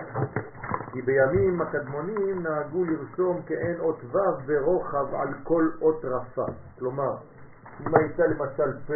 כי 0.91 1.01
בימים 1.01 1.61
הקדמונים 1.61 2.43
נהגו 2.43 2.83
לרשום 2.85 3.41
כאין 3.41 3.79
אות 3.79 4.03
ו' 4.03 4.17
ורוחב 4.45 5.15
על 5.15 5.33
כל 5.43 5.69
אות 5.81 6.05
רפה. 6.05 6.45
כלומר, 6.79 7.17
אם 7.81 7.95
הייתה 7.95 8.23
למשל 8.27 8.79
פה, 8.87 8.93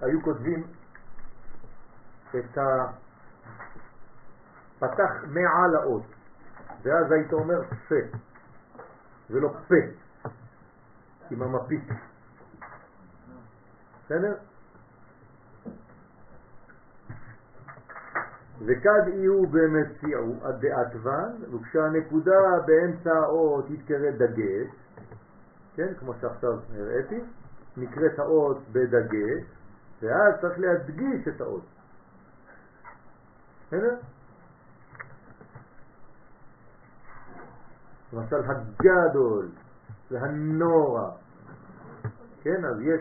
היו 0.00 0.22
כותבים 0.22 0.62
את 2.30 2.58
הפתח 4.76 5.24
מעל 5.26 5.76
האות, 5.76 6.02
ואז 6.82 7.12
היית 7.12 7.32
אומר 7.32 7.62
פה, 7.88 7.94
ולא 9.30 9.48
פה, 9.68 9.74
עם 11.30 11.42
המפיק. 11.42 11.92
בסדר? 14.04 14.34
וכד 18.60 19.08
יהיו 19.08 19.46
במציאו 19.46 20.34
עד 20.42 20.66
דעתוון, 20.66 21.32
וכשהנקודה 21.54 22.40
באמצע 22.66 23.12
האות 23.12 23.70
יתקרא 23.70 24.10
דגש, 24.10 24.68
כן, 25.76 25.94
כמו 25.98 26.12
שעכשיו 26.20 26.52
הראיתי, 26.76 27.20
נקראת 27.76 28.18
האות 28.18 28.58
בדגש, 28.72 29.44
ואז 30.02 30.34
צריך 30.40 30.58
להדגיש 30.58 31.28
את 31.28 31.40
האות. 31.40 31.64
בסדר? 33.66 33.96
למשל 38.12 38.36
הגדול 38.36 39.48
והנורא, 40.14 41.10
כן, 42.42 42.64
אז 42.64 42.80
יש 42.80 43.00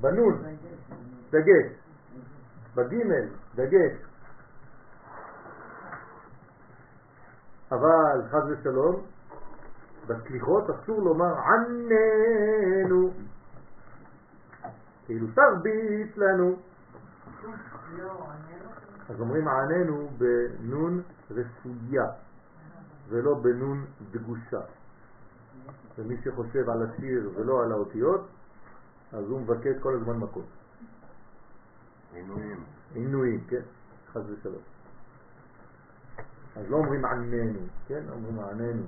בנון 0.00 0.42
דגש, 1.30 1.72
בגימל 2.74 3.28
דגש, 3.54 3.92
אבל 7.72 8.22
חז 8.30 8.50
ושלום, 8.50 9.02
בסליחות 10.06 10.70
אסור 10.70 11.02
לומר 11.02 11.34
עננו, 11.40 13.10
כאילו 15.06 15.26
תרביץ 15.34 16.16
לנו. 16.16 16.56
אז 19.08 19.20
אומרים 19.20 19.48
עננו 19.48 20.08
בנון 20.18 21.02
רפויה 21.30 22.06
ולא 23.08 23.34
בנון 23.34 23.84
דגושה. 24.10 24.60
ומי 25.98 26.16
שחושב 26.24 26.70
על 26.70 26.82
השיר 26.82 27.30
ולא 27.34 27.62
על 27.62 27.72
האותיות, 27.72 28.28
אז 29.12 29.24
הוא 29.30 29.40
מבקש 29.40 29.78
כל 29.80 29.94
הזמן 29.94 30.16
מקום. 30.16 30.42
עינויים. 32.12 32.64
עינויים, 32.94 33.40
כן? 33.48 33.60
חס 34.12 34.22
ושלום. 34.26 34.62
אז 36.56 36.70
לא 36.70 36.76
אומרים 36.76 37.04
עננו, 37.04 37.58
כן? 37.88 38.02
אומרים 38.12 38.38
עננו. 38.40 38.82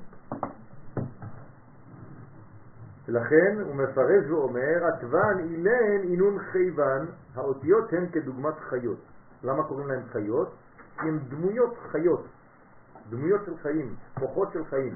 ולכן 3.09 3.61
הוא 3.61 3.75
מפרש 3.75 4.31
ואומר, 4.31 4.85
עטבן 4.85 5.39
אילן 5.39 6.03
אינון 6.03 6.39
חייבן, 6.39 7.07
האותיות 7.35 7.93
הן 7.93 8.07
כדוגמת 8.13 8.55
חיות. 8.59 8.99
למה 9.43 9.63
קוראים 9.63 9.89
להם 9.89 10.03
חיות? 10.13 10.55
כי 11.01 11.09
הן 11.09 11.19
דמויות 11.19 11.75
חיות, 11.93 12.27
דמויות 13.11 13.41
של 13.47 13.57
חיים, 13.57 13.95
כוחות 14.15 14.53
של 14.53 14.65
חיים. 14.65 14.95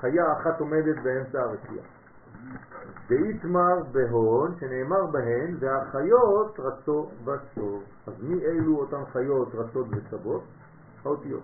חיה 0.00 0.32
אחת 0.32 0.60
עומדת 0.60 1.02
באמצע 1.02 1.40
הרקיע. 1.40 1.82
ואיתמר 3.08 3.82
בהון, 3.92 4.54
שנאמר 4.60 5.06
בהן, 5.06 5.56
והחיות 5.58 6.60
רצו 6.60 7.10
וצור. 7.24 7.82
אז 8.06 8.22
מי 8.22 8.44
אלו 8.44 8.76
אותן 8.76 9.04
חיות 9.12 9.54
רצות 9.54 9.86
וצבות? 9.90 10.42
האותיות. 11.04 11.42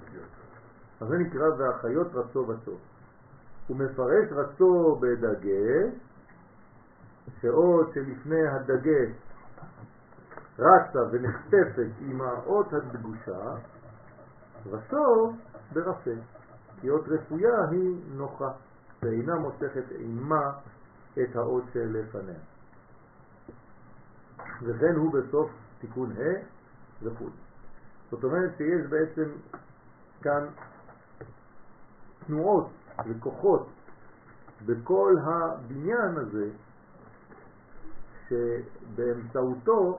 אז 1.01 1.09
זה 1.09 1.19
נקרא 1.19 1.49
והחיות 1.59 2.15
רצו 2.15 2.49
וצור. 2.49 2.79
הוא 3.67 3.77
מפרש 3.77 4.33
רצו 4.33 5.01
בדגש, 5.01 5.95
שאות 7.41 7.93
שלפני 7.95 8.49
הדגש 8.49 9.11
רצה 10.59 10.99
ונחטפת 11.13 11.91
עם 12.01 12.21
האות 12.21 12.73
הדגושה, 12.73 13.55
וסוף 14.71 15.35
ברפה, 15.73 16.11
אות 16.91 17.05
רפויה 17.09 17.69
היא 17.71 17.97
נוחה, 18.17 18.51
ואינה 19.03 19.35
מושכת 19.35 19.91
עימה 19.91 20.53
את 21.23 21.37
האות 21.37 21.65
שלפניה. 21.73 22.39
וכן 24.63 24.95
הוא 24.97 25.13
בסוף 25.13 25.51
תיקון 25.81 26.13
ה' 26.13 26.45
וכו'. 27.03 27.29
זאת 28.11 28.25
אומרת 28.25 28.57
שיש 28.57 28.87
בעצם 28.87 29.31
כאן 30.23 30.47
תנועות 32.27 32.69
וכוחות 33.07 33.69
בכל 34.67 35.17
הבניין 35.23 36.17
הזה 36.17 36.51
שבאמצעותו, 38.29 39.99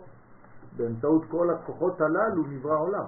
באמצעות 0.78 1.26
כל 1.30 1.50
הכוחות 1.50 2.02
הללו 2.02 2.44
נברא 2.48 2.78
עולם. 2.78 3.06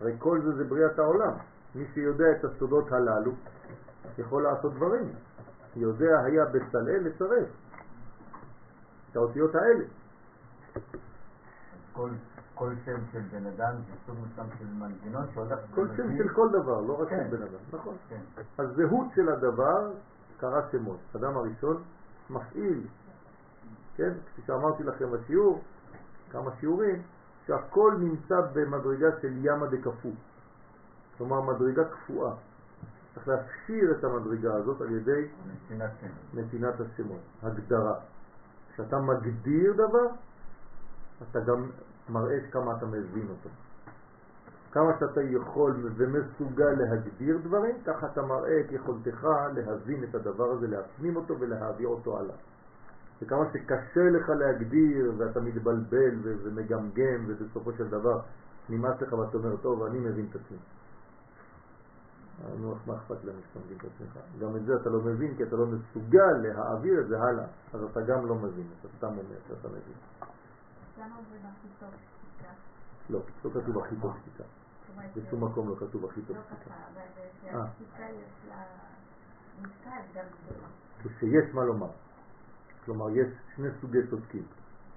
הרי 0.00 0.12
כל 0.18 0.40
זה 0.42 0.52
זה 0.56 0.64
בריאת 0.64 0.98
העולם. 0.98 1.32
מי 1.74 1.84
שיודע 1.94 2.24
את 2.32 2.44
הסודות 2.44 2.92
הללו 2.92 3.32
יכול 4.18 4.42
לעשות 4.42 4.74
דברים. 4.74 5.12
יודע 5.76 6.20
היה 6.24 6.44
בצלאל 6.44 7.02
לצרף 7.04 7.48
את 9.10 9.16
האותיות 9.16 9.54
האלה. 9.54 9.84
כל, 11.92 12.10
כל 12.54 12.72
שם 12.84 13.00
של 13.12 13.20
בן 13.20 13.46
אדם 13.46 13.74
זה 13.86 13.92
סוג 14.06 14.16
מסוים 14.26 14.46
של 14.58 14.64
מנגנון 14.66 15.24
שהולך... 15.34 15.58
כל 15.74 15.86
שם 15.96 16.16
של 16.16 16.28
כל 16.28 16.48
דבר, 16.48 16.80
לא 16.80 17.02
רק 17.02 17.08
כן. 17.08 17.26
של 17.30 17.36
בן 17.36 17.42
אדם, 17.42 17.58
נכון. 17.72 17.96
כן. 18.08 18.20
הזהות 18.58 19.06
של 19.14 19.28
הדבר 19.28 19.92
קרא 20.40 20.60
שמות. 20.72 20.98
אדם 21.16 21.36
הראשון 21.36 21.82
מפעיל, 22.30 22.80
כן? 23.96 24.12
כפי 24.26 24.42
שאמרתי 24.46 24.82
לכם 24.82 25.10
בשיעור, 25.10 25.62
כמה 26.30 26.50
שיעורים, 26.60 27.02
שהכל 27.46 27.94
נמצא 27.98 28.40
במדרגה 28.52 29.08
של 29.20 29.32
ימה 29.46 29.66
דקפו. 29.66 30.10
כלומר 31.18 31.40
מדרגה 31.40 31.84
קפואה. 31.84 32.34
צריך 33.14 33.28
להפשיר 33.28 33.92
את 33.98 34.04
המדרגה 34.04 34.54
הזאת 34.54 34.80
על 34.80 34.90
ידי 34.90 35.28
נתינת 36.34 36.80
השמות, 36.80 37.20
הגדרה. 37.42 37.94
כשאתה 38.72 38.98
מגדיר 38.98 39.72
דבר, 39.72 40.06
אתה 41.30 41.40
גם 41.40 41.70
מראה 42.08 42.38
כמה 42.50 42.76
אתה 42.76 42.86
מבין 42.86 43.26
אותו. 43.30 43.48
כמה 44.72 44.92
שאתה 45.00 45.22
יכול 45.22 45.92
ומסוגל 45.96 46.70
להגדיר 46.70 47.38
דברים, 47.44 47.76
ככה 47.86 48.06
אתה 48.06 48.22
מראה 48.22 48.60
את 48.60 48.72
יכולתך 48.72 49.26
להבין 49.54 50.04
את 50.04 50.14
הדבר 50.14 50.50
הזה, 50.50 50.66
להפנים 50.68 51.16
אותו 51.16 51.40
ולהעביר 51.40 51.88
אותו 51.88 52.18
הלאה. 52.18 52.34
וכמה 53.22 53.44
שקשה 53.52 54.10
לך 54.10 54.28
להגדיר 54.28 55.12
ואתה 55.18 55.40
מתבלבל 55.40 56.14
ומגמגם 56.24 57.24
ובסופו 57.26 57.72
של 57.72 57.88
דבר 57.88 58.20
נמאס 58.68 59.00
לך 59.00 59.12
ואתה 59.12 59.36
אומר, 59.36 59.56
טוב, 59.56 59.82
אני 59.82 59.98
מבין 59.98 60.26
את 60.30 60.36
עצמי. 60.36 60.58
נו, 62.60 62.74
מה 62.86 62.96
אכפת 62.96 63.24
לנו 63.24 63.38
שאתה 63.48 63.58
מבין 63.64 63.78
את 63.78 63.84
עצמך? 63.84 64.18
גם 64.40 64.56
את 64.56 64.64
זה 64.64 64.76
אתה 64.76 64.90
לא 64.90 65.00
מבין 65.00 65.36
כי 65.36 65.42
אתה 65.42 65.56
לא 65.56 65.66
מסוגל 65.66 66.32
להעביר 66.42 67.00
את 67.00 67.08
זה 67.08 67.20
הלאה, 67.22 67.44
אז 67.72 67.82
אתה 67.90 68.00
גם 68.00 68.26
לא 68.26 68.34
מבין, 68.34 68.66
אתה 68.80 68.88
סתם 68.96 69.06
אומר 69.06 69.38
שאתה 69.48 69.68
מבין. 69.68 69.98
למה 70.98 71.16
זה 71.30 71.36
הכי 71.36 71.68
טוב 71.80 71.88
שתיקה? 71.88 72.52
לא, 73.10 73.18
לא 73.44 73.50
כתוב 73.60 73.78
הכי 73.78 73.96
טוב 74.02 74.16
שתיקה. 74.20 74.44
בשום 75.16 75.44
מקום 75.44 75.68
לא 75.68 75.74
כתוב 75.74 76.04
הכי 76.04 76.22
טוב 76.22 76.36
לא 76.36 76.42
שתיקה. 76.42 76.70
ככה, 76.70 76.74
אבל 76.92 77.58
אה. 77.58 77.66
שהשתיקה 77.66 78.02
יש 78.02 78.48
לה 78.48 78.62
משקל 79.62 80.02
גם 80.14 80.24
גדול. 80.46 81.14
כשיש 81.16 81.54
מה 81.54 81.64
לומר. 81.64 81.90
כלומר, 82.84 83.10
יש 83.10 83.28
שני 83.56 83.68
סוגי 83.80 83.98
צודקים. 84.10 84.42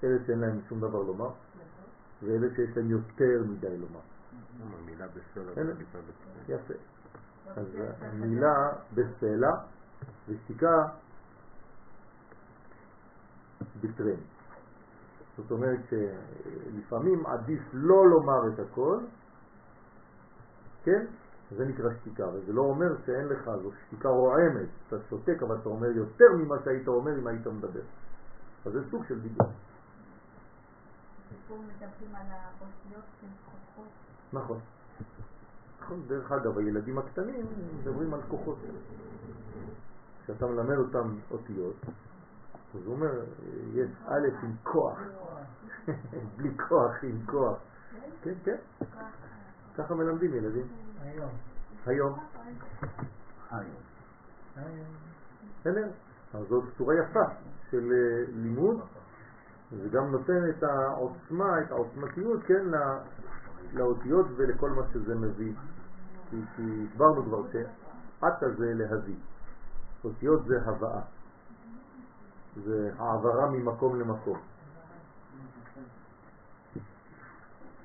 אלה 0.04 0.18
שאין 0.26 0.40
להם 0.40 0.60
שום 0.70 0.80
דבר 0.80 1.02
לומר, 1.02 1.30
ואלה 2.24 2.48
שיש 2.56 2.78
להם 2.78 2.90
יותר 2.90 3.44
מדי 3.48 3.78
לומר. 3.78 4.00
יפה. 6.50 6.74
אז 7.48 7.68
המילה 8.02 8.72
בסלע 8.94 9.52
ושתיקה 10.30 10.88
בטרן. 13.82 14.20
זאת 15.38 15.52
אומרת 15.52 15.80
שלפעמים 15.90 17.26
עדיף 17.26 17.62
לא 17.74 18.10
לומר 18.10 18.48
את 18.54 18.60
הכל, 18.60 19.00
כן? 20.84 21.06
זה 21.58 21.66
נקרא 21.66 21.90
שתיקה, 22.02 22.28
וזה 22.28 22.54
לא 22.54 22.62
אומר 22.62 22.96
שאין 23.06 23.28
לך, 23.28 23.50
זו 23.64 23.72
שתיקה 23.88 24.10
רועמת, 24.10 24.70
אתה 24.88 24.96
שותק 25.10 25.44
אבל 25.44 25.56
אתה 25.62 25.70
אומר 25.70 25.88
יותר 25.88 26.26
ממה 26.38 26.56
שהיית 26.64 26.88
אומר 26.88 27.20
אם 27.20 27.28
היית 27.28 27.48
מדבר. 27.48 27.82
אז 28.66 28.74
זה 28.74 28.80
סוג 28.92 29.06
של 29.08 29.22
דיבור. 29.22 29.48
נכון. 34.34 34.60
נכון, 35.86 36.02
דרך 36.08 36.32
אגב, 36.32 36.58
הילדים 36.58 36.98
הקטנים 36.98 37.46
מדברים 37.80 38.14
על 38.14 38.22
כוחות. 38.28 38.58
כשאתה 40.24 40.46
מלמד 40.46 40.78
אותם 40.78 41.16
אותיות, 41.32 41.76
אז 42.76 42.86
הוא 42.86 42.96
אומר, 42.96 43.24
יש 43.74 43.90
א' 44.06 44.28
עם 44.44 44.56
כוח, 44.64 45.00
בלי 46.38 46.58
כוח, 46.68 47.04
עם 47.04 47.26
כוח. 47.26 47.58
כן, 48.22 48.34
כן, 48.44 48.56
ככה 49.78 49.96
מלמדים 49.96 50.34
ילדים. 50.34 50.68
היום. 51.86 52.20
היום. 53.52 53.80
בסדר? 55.60 55.90
אז 56.34 56.48
זאת 56.48 56.64
צורה 56.78 56.96
יפה 56.96 57.26
של 57.72 57.92
אה, 57.92 58.32
לימוד, 58.34 58.82
זה 59.72 59.90
גם 59.90 60.12
נותן 60.12 60.50
את 60.50 60.64
העוצמה, 60.64 61.62
את 61.62 61.72
העוצמתיות, 61.72 62.44
כן, 62.44 62.66
לאותיות 63.74 64.26
ולכל 64.36 64.70
מה 64.70 64.82
שזה 64.94 65.16
מביא. 65.16 65.54
כי, 66.30 66.38
הסברנו 66.92 67.24
כבר 67.24 67.42
שעתה 67.52 68.50
זה 68.58 68.74
להביא. 68.74 69.16
אותיות 70.04 70.46
זה 70.46 70.60
הבאה. 70.66 71.02
זה 72.64 72.92
העברה 72.98 73.50
ממקום 73.50 74.00
למקום. 74.00 74.38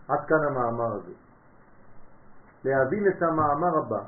עד 0.08 0.26
כאן 0.26 0.44
המאמר 0.48 0.92
הזה. 0.92 1.12
להבין 2.64 3.08
את 3.08 3.22
המאמר 3.22 3.78
הבא, 3.78 4.02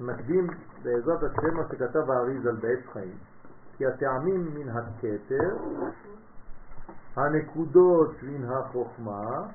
נקדים 0.00 0.46
בעזרת 0.82 1.22
השם 1.22 1.56
מה 1.56 1.62
שכתב 1.68 2.10
האריז 2.10 2.46
בעץ 2.60 2.86
חיים, 2.92 3.16
כי 3.76 3.86
הטעמים 3.86 4.54
מן 4.54 4.68
הכתר, 4.68 5.56
הנקודות 7.16 8.22
מן 8.22 8.50
החוכמה, 8.52 9.48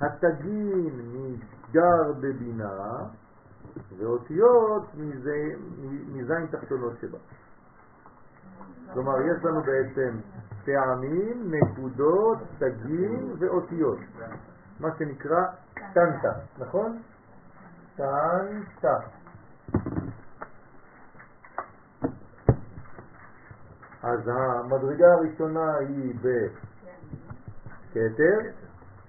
התגין 0.00 1.00
מסגר 1.12 2.12
בבינה, 2.20 2.98
ואותיות 3.98 4.82
מזין 6.12 6.46
תחתונות 6.50 6.92
שבה. 7.00 7.18
כלומר, 8.92 9.20
יש 9.20 9.44
לנו 9.44 9.60
בעצם 9.62 10.18
טעמים, 10.64 11.54
נקודות, 11.54 12.38
תגין 12.58 13.32
ואותיות. 13.38 13.98
מה 14.80 14.88
שנקרא 14.98 15.40
טנטה, 15.94 16.32
נכון? 16.58 16.98
טנטה. 17.96 18.98
אז 24.04 24.28
המדרגה 24.28 25.06
הראשונה 25.12 25.76
היא 25.76 26.14
בכתר, 27.90 28.38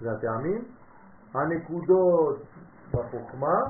זה 0.00 0.12
הטעמים. 0.12 0.64
הנקודות 1.34 2.42
בחוכמה, 2.90 3.60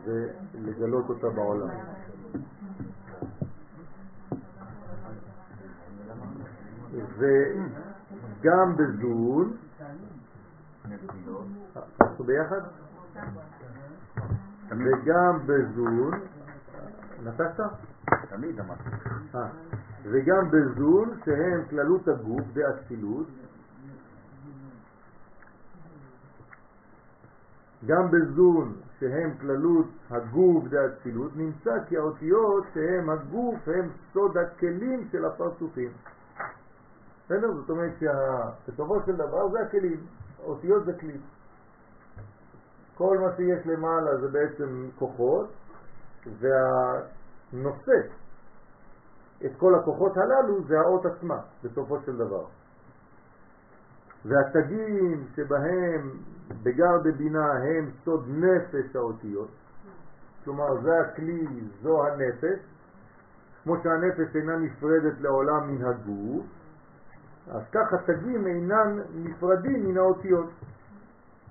ולגלות 0.05 1.09
אותה 1.09 1.29
בעולם. 1.29 1.69
וגם 7.17 8.75
בזון, 8.77 9.57
אנחנו 12.01 12.23
ביחד? 12.25 12.61
וגם 14.69 15.39
בזון, 15.45 16.13
נטשת? 17.24 17.63
תמיד 18.30 18.59
אמרתי. 18.59 18.89
אה, 19.36 19.47
וגם 20.03 20.51
בזון 20.51 21.20
שהם 21.26 21.63
כללות 21.70 22.07
הגוף 22.07 22.43
באצילות, 22.53 23.28
גם 27.86 28.11
בזון 28.11 28.74
שהם 28.99 29.34
כללות 29.41 29.88
הגוף 30.09 30.68
דאצילות, 30.68 31.32
נמצא 31.36 31.72
כי 31.88 31.97
האותיות 31.97 32.66
שהם 32.74 33.09
הגוף 33.09 33.68
הם 33.68 33.89
סוד 34.13 34.38
הכלים 34.38 35.07
של 35.11 35.26
הפרצופים. 35.26 35.91
בסדר? 37.26 37.53
זאת 37.53 37.70
אומרת 37.70 37.91
שבסופו 37.99 38.99
של 39.05 39.16
דבר 39.16 39.49
זה 39.49 39.59
הכלים, 39.59 39.99
אותיות 40.43 40.86
זה 40.86 40.93
כלי. 40.93 41.18
כל 42.97 43.18
מה 43.18 43.36
שיש 43.36 43.68
למעלה 43.68 44.18
זה 44.18 44.28
בעצם 44.28 44.88
כוחות, 44.99 45.49
והנושא 46.39 48.07
את 49.45 49.51
כל 49.57 49.76
הכוחות 49.76 50.17
הללו 50.17 50.63
זה 50.63 50.80
האות 50.80 51.05
עצמה, 51.05 51.38
בסופו 51.63 51.99
של 52.05 52.17
דבר. 52.17 52.45
והתגים 54.26 55.26
שבהם 55.36 56.11
בגר 56.63 56.97
בבינה 57.03 57.51
הם 57.51 57.89
סוד 58.03 58.26
נפש 58.30 58.95
האותיות, 58.95 59.49
כלומר 60.43 60.82
זה 60.82 60.99
הכלי, 61.01 61.47
זו 61.82 62.07
הנפש, 62.07 62.59
כמו 63.63 63.76
שהנפש 63.84 64.36
אינה 64.36 64.57
נפרדת 64.57 65.21
לעולם 65.21 65.67
מן 65.67 65.86
הגוף, 65.86 66.45
אז 67.47 67.61
כך 67.71 67.93
התגים 67.93 68.47
אינם 68.47 68.99
נפרדים 69.15 69.86
מן 69.86 69.97
האותיות. 69.97 70.49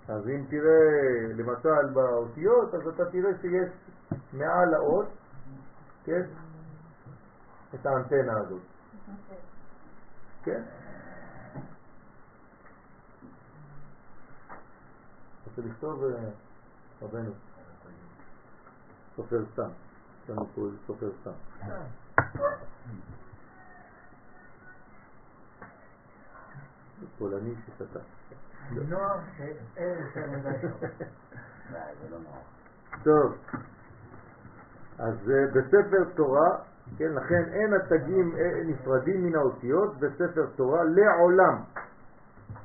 אז 0.09 0.29
אם 0.29 0.45
תראה 0.49 1.33
למשל 1.37 1.93
באותיות, 1.93 2.75
אז 2.75 2.89
אתה 2.89 3.05
תראה 3.05 3.31
שיש 3.41 3.84
מעל 4.33 4.75
האות, 4.75 5.09
כן, 6.05 6.23
את 7.75 7.87
האנטנה 7.87 8.39
הזאת. 8.41 8.63
כן? 10.45 10.63
רוצה 15.47 15.63
לכתוב 15.69 16.05
אה, 16.05 16.31
רבנו, 17.03 17.33
סופר 19.17 19.45
סתם, 19.53 19.71
יש 20.25 20.31
לנו 20.31 20.47
פה 20.55 20.69
סופר 20.87 21.11
סתם. 21.21 21.33
פולני 27.19 27.55
ששתה. 27.67 27.99
נוער 28.71 29.19
שאין 29.37 29.57
יותר 29.99 30.31
מדי. 30.31 30.69
טוב, 33.05 33.37
אז 34.99 35.31
אה, 35.31 35.47
בספר 35.47 36.05
תורה, 36.15 36.59
כן, 36.97 37.13
לכן 37.15 37.45
אין 37.53 37.75
התגים 37.75 38.37
אה, 38.37 38.63
נפרדים 38.65 39.27
מן 39.27 39.35
האותיות 39.35 39.97
בספר 39.99 40.47
תורה 40.57 40.85
לעולם. 40.85 41.63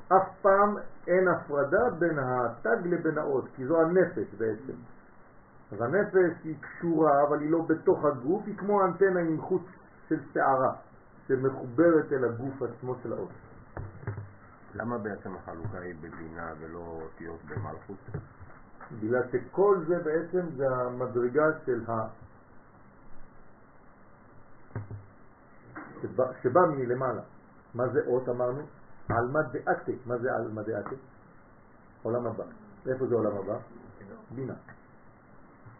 אף 0.08 0.28
פעם 0.42 0.76
אין 1.06 1.28
הפרדה 1.28 1.90
בין 1.98 2.18
התג 2.18 2.86
לבין 2.86 3.18
האות, 3.18 3.44
כי 3.56 3.66
זו 3.66 3.80
הנפש 3.80 4.34
בעצם. 4.38 4.72
אז 5.72 5.80
הנפש 5.80 6.44
היא 6.44 6.54
קשורה, 6.60 7.22
אבל 7.28 7.40
היא 7.40 7.50
לא 7.50 7.62
בתוך 7.68 8.04
הגוף, 8.04 8.42
היא 8.46 8.56
כמו 8.56 8.84
אנטנה 8.84 9.20
עם 9.20 9.40
חוץ 9.40 9.62
של 10.08 10.20
שערה, 10.34 10.72
שמחוברת 11.28 12.12
אל 12.12 12.24
הגוף 12.24 12.62
עצמו 12.62 12.94
של 13.02 13.12
האות. 13.12 13.30
למה 14.74 14.98
בעצם 14.98 15.36
החלוקה 15.36 15.78
היא 15.78 15.94
בבינה 16.00 16.52
ולא 16.60 17.00
אותיות 17.02 17.40
במלכות? 17.44 17.96
בגלל 18.98 19.22
שכל 19.32 19.84
זה 19.86 19.98
בעצם 19.98 20.46
זה 20.56 20.68
המדרגה 20.68 21.44
של 21.66 21.80
ה... 21.88 22.08
שבא, 26.02 26.24
שבא 26.42 26.60
מלמעלה. 26.76 27.22
מה 27.74 27.88
זה 27.88 28.00
אות 28.06 28.28
אמרנו? 28.28 28.62
עלמא 29.08 29.40
דאתה. 29.52 29.92
מה 30.06 30.18
זה 30.18 30.28
עלמא 30.36 30.62
דאתה? 30.62 30.96
עולם 32.02 32.26
הבא. 32.26 32.44
איפה 32.86 33.06
זה 33.06 33.14
עולם 33.14 33.36
הבא? 33.36 33.58
בינה. 34.34 34.54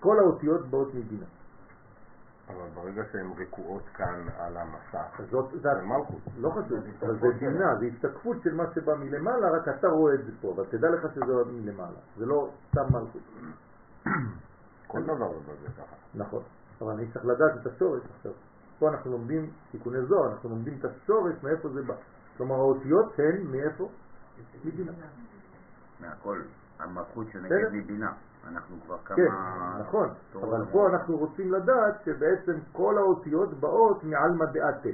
כל 0.01 0.19
האותיות 0.19 0.67
באות 0.67 0.95
מבינה. 0.95 1.27
אבל 2.57 2.69
ברגע 2.75 3.03
שהן 3.13 3.31
רקועות 3.39 3.83
כאן 3.95 4.27
על 4.39 4.57
המסך, 4.57 5.21
זאת, 5.31 5.51
זה 5.51 5.59
זה 5.59 5.83
מלכות. 5.83 6.21
לא 6.39 6.51
חשוב, 6.51 6.79
אבל 7.03 7.19
זה 7.21 7.27
בינה, 7.41 7.75
זה 7.81 7.87
השתקפות 7.87 8.37
של 8.43 8.55
מה 8.55 8.65
שבא 8.75 8.95
מלמעלה, 8.95 9.51
רק 9.51 9.69
אתה 9.69 9.89
רואה 9.89 10.15
את 10.15 10.25
זה 10.25 10.33
פה, 10.41 10.53
אבל 10.57 10.65
תדע 10.71 10.91
לך 10.91 11.15
שזה 11.15 11.35
בא 11.35 11.51
מלמעלה, 11.53 11.99
זה 12.17 12.27
לא 12.27 12.51
סתם 12.71 12.85
מלכות. 12.91 13.23
כל 14.87 15.03
דבר 15.03 15.33
זה 15.63 15.69
ככה. 15.69 15.97
נכון, 16.15 16.43
אבל 16.81 16.93
אני 16.93 17.13
צריך 17.13 17.25
לדעת 17.25 17.53
את 17.61 17.67
השורש 17.67 18.03
עכשיו. 18.17 18.33
פה 18.79 18.89
אנחנו 18.89 19.11
לומדים 19.11 19.51
תיקוני 19.71 20.03
זוהר, 20.03 20.33
אנחנו 20.33 20.49
לומדים 20.49 20.79
את 20.81 20.85
השורש 20.85 21.35
מאיפה 21.43 21.69
זה 21.69 21.83
בא. 21.83 21.95
כלומר 22.37 22.55
האותיות 22.55 23.19
הן 23.19 23.43
מאיפה? 23.43 23.89
מבינה. 24.65 24.93
מהכל, 26.01 26.43
המלכות 26.79 27.27
שנגד. 27.33 27.73
מבינה. 27.73 28.13
אנחנו 28.49 28.77
כבר 28.87 28.97
כמה... 29.05 29.17
כן, 29.17 29.29
נכון, 29.81 30.09
אבל. 30.35 30.65
פה 30.73 30.89
אנחנו 30.89 31.17
רוצים 31.17 31.53
לדעת 31.53 32.03
שבעצם 32.05 32.53
כל 32.73 32.99
האותיות 32.99 33.61
באות 33.61 34.05
מעלמא 34.05 34.45
דאתה, 34.45 34.89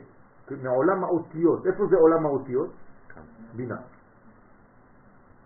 מעולם 0.62 1.04
האותיות. 1.04 1.66
איפה 1.66 1.86
זה 1.86 1.96
עולם 1.96 2.26
האותיות? 2.26 2.70
בינה. 3.56 3.76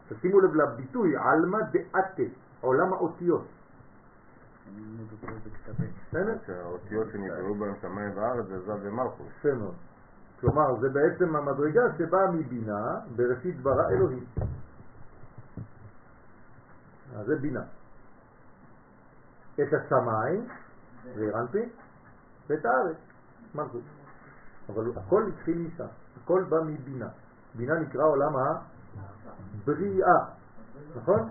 תשימו 0.09 0.41
לב 0.41 0.55
לביטוי 0.55 1.17
עלמא 1.17 1.59
דאתה, 1.73 2.23
עולם 2.61 2.93
האותיות. 2.93 3.45
בסדר? 6.09 6.35
שהאותיות 6.47 7.07
שנבראו 7.13 7.55
בהם 7.55 7.75
שמיים 7.81 8.13
וארץ 8.15 8.47
זה 8.47 8.61
זב 8.61 8.79
ומלכות. 8.83 9.27
יפה 9.39 9.55
מאוד. 9.55 9.75
כלומר, 10.41 10.81
זה 10.81 10.89
בעצם 10.89 11.37
המדרגה 11.37 11.83
שבאה 11.99 12.31
מבינה, 12.31 13.01
בראשית 13.17 13.61
ברא 13.61 13.89
אלוהים. 13.91 14.25
אז 17.17 17.27
זה 17.27 17.37
בינה. 17.37 17.63
את 19.63 19.73
השמיים, 19.73 20.49
זה 21.15 21.31
רנפי, 21.35 21.69
ואת 22.47 22.65
הארץ, 22.65 22.97
מלכות. 23.55 23.83
אבל 24.69 24.93
הכל 24.97 25.29
התחיל 25.29 25.59
משם, 25.59 25.87
הכל 26.23 26.45
בא 26.49 26.57
מבינה. 26.67 27.09
בינה 27.55 27.75
נקרא 27.79 28.05
עולם 28.05 28.33
הבריאה, 29.57 30.25
נכון? 30.97 31.29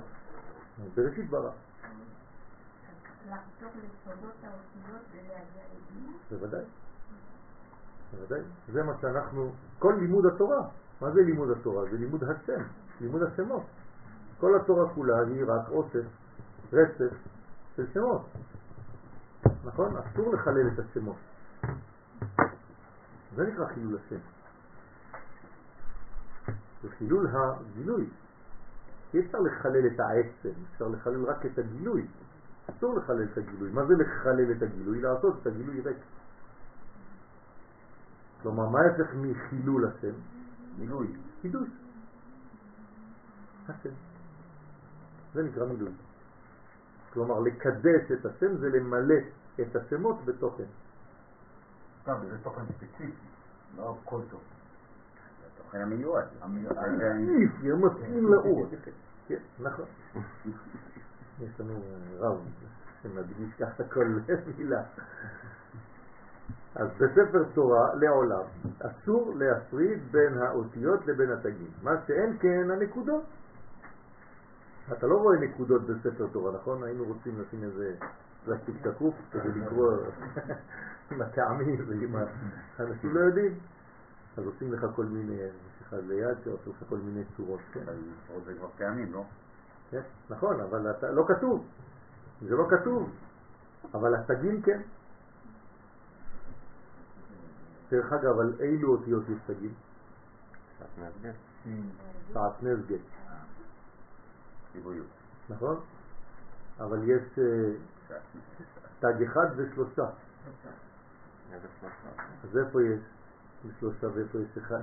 בראשית 0.96 1.30
ברא, 1.30 1.52
לחזור 3.30 3.70
לסודות 3.76 4.36
האותיות 4.44 5.06
ולהגיע 5.12 5.64
לבינה. 5.74 6.18
בוודאי. 6.32 6.64
בוודאי. 8.12 8.42
זה 8.72 8.84
מה 8.84 8.94
שאנחנו, 9.02 9.52
כל 9.80 9.96
לימוד 10.00 10.26
התורה, 10.26 10.62
מה 11.02 11.12
זה 11.12 11.22
לימוד 11.22 11.50
התורה? 11.50 11.84
זה 11.92 11.98
לימוד 11.98 12.24
השם, 12.24 12.62
לימוד 13.02 13.24
השמות. 13.24 13.64
כל 14.40 14.56
התורה 14.56 14.90
כולה 14.90 15.20
היא 15.20 15.44
רק 15.48 15.70
אוסף, 15.70 16.06
רצף 16.74 17.16
של 17.80 17.94
שמות. 17.94 18.22
נכון? 19.66 19.96
אסור 19.98 20.34
לחלל 20.34 20.68
את 20.68 20.80
השמות. 20.80 21.16
זה 23.36 23.44
נקרא 23.44 23.68
חילול 23.68 23.98
השם. 24.06 24.20
זה 26.84 26.90
חילול 26.98 27.28
הגילוי. 27.34 28.10
אי 29.14 29.20
אפשר 29.20 29.40
לחלל 29.40 29.88
את 29.88 30.00
העצם, 30.00 30.60
אפשר 30.74 30.88
לחלל 30.88 31.26
רק 31.26 31.46
את 31.46 31.60
הגילוי. 31.60 32.08
אסור 32.70 32.98
לחלל 32.98 33.24
את 33.24 33.38
הגילוי. 33.38 33.72
מה 33.72 33.86
זה 33.86 33.94
לחלל 33.94 34.52
את 34.52 34.62
הגילוי? 34.62 35.02
לעשות 35.02 35.38
את 35.42 35.48
הגילוי 35.48 35.82
ריק. 35.82 35.98
כלומר, 38.42 38.70
מה 38.70 38.80
ההפך 38.80 39.14
מחילול 39.16 39.88
השם? 39.88 40.14
מילוי. 40.78 41.08
קידוש. 41.42 41.70
השם. 43.70 43.94
זה 45.34 45.44
נקרא 45.44 45.66
מילוי. 45.66 45.92
כלומר, 47.14 47.40
לקדש 47.40 48.12
את 48.12 48.26
השם 48.26 48.58
זה 48.58 48.70
למלא 48.70 49.16
את 49.62 49.76
השמות 49.76 50.26
בתוכן. 50.26 50.64
טוב, 52.04 52.16
זה 52.30 52.38
תוכן 52.44 52.62
ספציפי, 52.66 53.12
לא 53.78 53.98
כל 54.06 54.22
תוכן. 54.30 54.44
התוכן 55.54 55.82
המיועד. 55.82 56.28
ספציפי, 56.42 57.72
המתאים 57.72 58.28
לאות. 58.28 58.70
כן, 59.28 59.40
נכון. 59.60 59.86
יש 61.42 61.60
לנו 61.60 61.80
רב 62.20 62.38
שמדגיש 63.04 63.54
ככה 63.60 63.84
כל 63.84 64.06
מילה. 64.58 64.84
אז 66.76 66.88
בספר 66.98 67.44
תורה 67.54 67.94
לעולם 67.94 68.44
אסור 68.80 69.34
להפריד 69.36 70.12
בין 70.12 70.38
האותיות 70.38 71.08
לבין 71.08 71.32
התגים. 71.32 71.72
מה 71.84 71.92
שאין 72.08 72.38
כן 72.40 72.72
הנקודות. 72.72 73.24
אתה 74.92 75.08
לא 75.08 75.16
רואה 75.16 75.40
נקודות 75.40 75.82
בספר 75.82 76.28
תורה, 76.32 76.52
נכון? 76.52 76.84
היינו 76.84 77.04
רוצים 77.04 77.42
לשים 77.42 77.64
איזה 77.64 77.96
פלסטיק 78.46 78.76
שקוף 78.84 79.16
כדי 79.32 79.60
לקרוא 79.60 79.94
עם 81.12 81.22
הטעמים 81.22 81.86
ועם 81.88 82.16
ה... 82.16 82.24
אנשים 82.80 83.16
לא 83.16 83.20
יודעים. 83.20 83.60
אז 84.38 84.46
עושים 84.46 84.74
לך 84.74 84.86
כל 84.96 85.06
מיני, 85.06 85.34
יש 85.34 85.82
לך 85.82 85.96
ליד 86.08 86.38
שעושים 86.44 86.74
לך 86.82 86.90
כל 86.90 86.98
מיני 86.98 87.24
צורות, 87.38 87.60
כן? 87.74 87.80
אבל 87.82 88.42
זה 88.46 88.54
כבר 88.54 88.68
פעמים, 88.78 89.14
לא? 89.14 89.24
כן, 89.92 90.02
נכון, 90.30 90.60
אבל 90.62 90.92
אתה, 90.92 91.12
לא 91.12 91.26
כתוב. 91.28 91.66
זה 92.42 92.56
לא 92.56 92.68
כתוב. 92.70 93.10
אבל 93.94 94.16
התגים 94.16 94.62
כן. 94.62 94.82
דרך 97.92 98.14
אגב, 98.14 98.40
על 98.40 98.54
אילו 98.60 98.92
אותיות 98.92 99.24
יש 99.30 99.40
תגים? 99.46 99.74
שעטנז 102.34 102.80
ציבוריות. 104.80 105.08
נכון? 105.50 105.80
אבל 106.80 107.10
יש 107.10 107.40
אה, 107.40 107.72
תג 109.00 109.24
אחד 109.24 109.48
ושלושה. 109.56 110.10
אז 112.44 112.58
איפה 112.58 112.84
יש 112.84 113.00
שלושה 113.80 114.08
ואיפה 114.14 114.38
יש 114.38 114.58
אחד? 114.58 114.82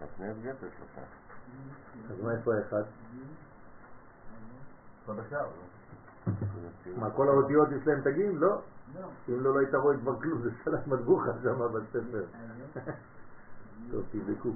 אז 0.00 0.08
מה 2.22 2.32
איפה 2.32 2.54
האחד? 2.54 2.82
לא. 5.08 5.14
מה, 6.96 7.10
כל 7.10 7.28
האותיות 7.28 7.68
יש 7.72 7.86
להם 7.86 8.00
תגים? 8.00 8.38
לא. 8.38 8.60
אם 9.28 9.40
לא, 9.40 9.54
לא 9.54 9.58
היית 9.58 9.74
רואה 9.74 9.96
כבר 9.96 10.20
כלום, 10.20 10.42
זה 10.42 10.50
סלט 10.64 10.86
מטבוחה 10.86 11.30
שם 11.42 11.58
בספר. 11.58 12.24
טוב, 13.90 14.04
תבדקו. 14.10 14.50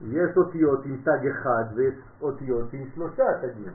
יש 0.00 0.36
אותיות 0.36 0.84
עם 0.84 0.96
תג 1.02 1.26
אחד 1.26 1.64
ויש 1.74 1.94
אותיות 2.20 2.72
עם 2.72 2.84
שלושה 2.94 3.24
תגים. 3.42 3.72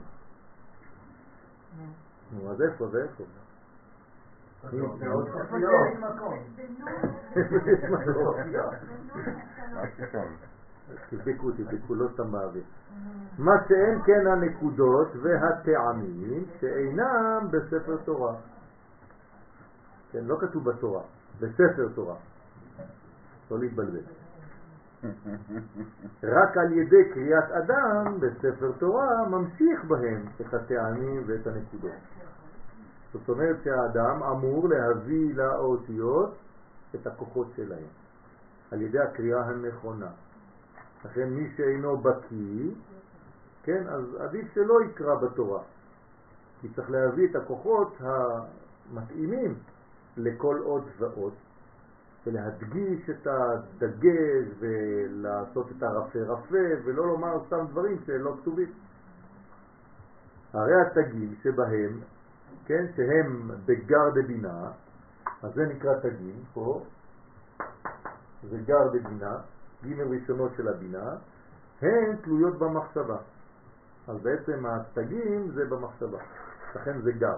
נו, 2.32 2.52
אז 2.52 2.62
איפה? 2.62 2.88
זה 2.88 3.04
איפה. 3.04 3.24
תבדקו, 11.10 11.52
תבדקו, 11.52 11.96
לא 11.96 12.08
סתם 12.14 12.32
באוויר. 12.32 12.64
מה 13.38 13.52
שאין 13.68 14.02
כן 14.06 14.28
הנקודות 14.28 15.08
והטעמים 15.22 16.46
שאינם 16.60 17.48
בספר 17.52 17.98
תורה. 18.06 18.36
כן, 20.12 20.24
לא 20.24 20.38
כתוב 20.40 20.70
בתורה, 20.70 21.02
בספר 21.40 21.88
תורה. 21.96 22.16
לא 23.52 23.60
להתבלבל. 23.60 24.23
רק 26.24 26.58
על 26.58 26.72
ידי 26.72 27.10
קריאת 27.14 27.52
אדם 27.52 28.20
בספר 28.20 28.72
תורה 28.80 29.28
ממשיך 29.30 29.84
בהם 29.84 30.26
את 30.42 30.54
הטעמים 30.54 31.24
ואת 31.26 31.48
הנקודות. 31.48 31.92
זאת 33.14 33.30
אומרת 33.30 33.56
שהאדם 33.64 34.24
אמור 34.24 34.70
להביא 34.70 35.36
לאותיות 35.36 36.36
את 36.96 37.08
הכוחות 37.08 37.48
שלהם 37.56 37.88
על 38.72 38.82
ידי 38.82 39.00
הקריאה 39.00 39.46
הנכונה. 39.46 40.10
לכן 41.06 41.30
מי 41.30 41.50
שאינו 41.58 41.98
בקיא, 41.98 42.72
כן, 43.64 43.84
אז 43.88 44.16
עדיף 44.20 44.54
שלא 44.54 44.84
יקרא 44.84 45.16
בתורה. 45.16 45.62
כי 46.62 46.70
צריך 46.76 46.92
להביא 46.92 47.28
את 47.30 47.36
הכוחות 47.36 47.98
המתאימים 48.00 49.56
לכל 50.18 50.58
עוד 50.64 50.84
ועוד, 50.98 51.34
ולהדגיש 52.28 53.10
את 53.10 53.28
הדגש 53.28 54.48
ולעשות 54.60 55.72
את 55.78 55.84
הרפה 55.84 56.20
רפה, 56.20 56.58
ולא 56.86 57.08
לומר 57.08 57.46
סתם 57.48 57.66
דברים 57.70 57.98
שלא 58.06 58.36
כתובים. 58.42 58.72
הרי 60.54 60.74
התגים 60.82 61.36
שבהם, 61.44 62.00
כן, 62.66 62.86
שהם 62.96 63.52
בגר 63.66 64.10
דבינה, 64.16 64.72
אז 65.44 65.54
זה 65.54 65.66
נקרא 65.66 66.00
תגים, 66.00 66.44
פה, 66.54 66.84
זה 68.50 68.58
גר 68.66 68.88
דבינה, 68.88 69.38
ג' 69.84 70.00
ראשונות 70.00 70.52
של 70.58 70.68
הבינה, 70.68 71.16
הן 71.82 72.16
תלויות 72.24 72.60
במחשבה. 72.60 73.18
אז 74.08 74.22
בעצם 74.22 74.66
התגים 74.66 75.52
זה 75.52 75.66
במחשבה, 75.66 76.20
לכן 76.76 77.02
זה 77.02 77.12
גר. 77.12 77.38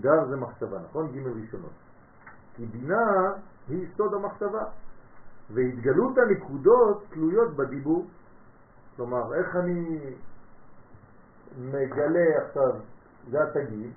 גר 0.00 0.28
זה 0.28 0.36
מחשבה, 0.36 0.78
נכון? 0.78 1.12
ג' 1.12 1.26
ראשונות. 1.26 1.87
כי 2.58 2.66
בינה 2.66 3.32
היא 3.68 3.86
סוד 3.96 4.14
המחשבה, 4.14 4.64
והתגלות 5.50 6.18
הנקודות 6.18 7.04
תלויות 7.10 7.56
בדיבור. 7.56 8.06
כלומר, 8.96 9.34
איך 9.34 9.56
אני 9.56 9.98
מגלה 11.58 12.46
עכשיו, 12.46 12.72
זה 13.30 13.38
התגים, 13.42 13.92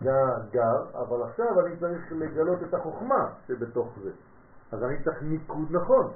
זה 0.00 0.10
הגר, 0.10 0.98
אבל 0.98 1.22
עכשיו 1.22 1.66
אני 1.66 1.76
צריך 1.76 2.12
לגלות 2.12 2.62
את 2.62 2.74
החוכמה 2.74 3.32
שבתוך 3.46 3.98
זה. 4.02 4.10
אז 4.72 4.84
אני 4.84 5.02
צריך 5.04 5.22
ניקוד 5.22 5.68
נכון. 5.70 6.12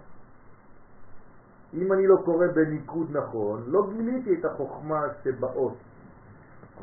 אם 1.75 1.93
אני 1.93 2.07
לא 2.07 2.17
קורא 2.25 2.47
בניקוד 2.55 3.17
נכון, 3.17 3.63
לא 3.67 3.91
גיליתי 3.93 4.41
את 4.41 4.45
החוכמה 4.45 5.03
שבאות. 5.25 5.77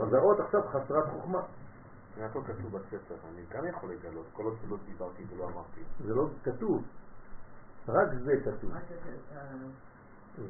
זה 0.09 0.17
האות 0.17 0.39
עכשיו 0.39 0.61
חסרת 0.67 1.09
חוכמה. 1.09 1.41
זה 2.17 2.25
הכל 2.25 2.41
כתוב 2.47 2.77
בספר, 2.77 3.15
אני 3.33 3.41
גם 3.49 3.65
יכול 3.65 3.91
לגלות, 3.91 4.25
כל 4.33 4.43
עוד 4.43 4.57
שלא 4.61 4.77
דיברתי 4.85 5.23
ולא 5.29 5.49
אמרתי. 5.49 5.81
זה 6.05 6.13
לא 6.13 6.29
כתוב. 6.43 6.83
רק 7.87 8.07
זה 8.23 8.33
כתוב. 8.45 8.71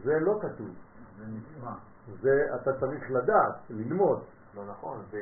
זה 0.03 0.19
לא 0.19 0.39
כתוב. 0.41 0.69
זה 1.17 1.25
נשמע. 1.27 1.73
זה 2.21 2.47
אתה 2.55 2.79
צריך 2.79 3.11
לדעת, 3.11 3.55
ללמוד. 3.69 4.23
לא 4.55 4.65
נכון, 4.65 5.03
זה... 5.11 5.21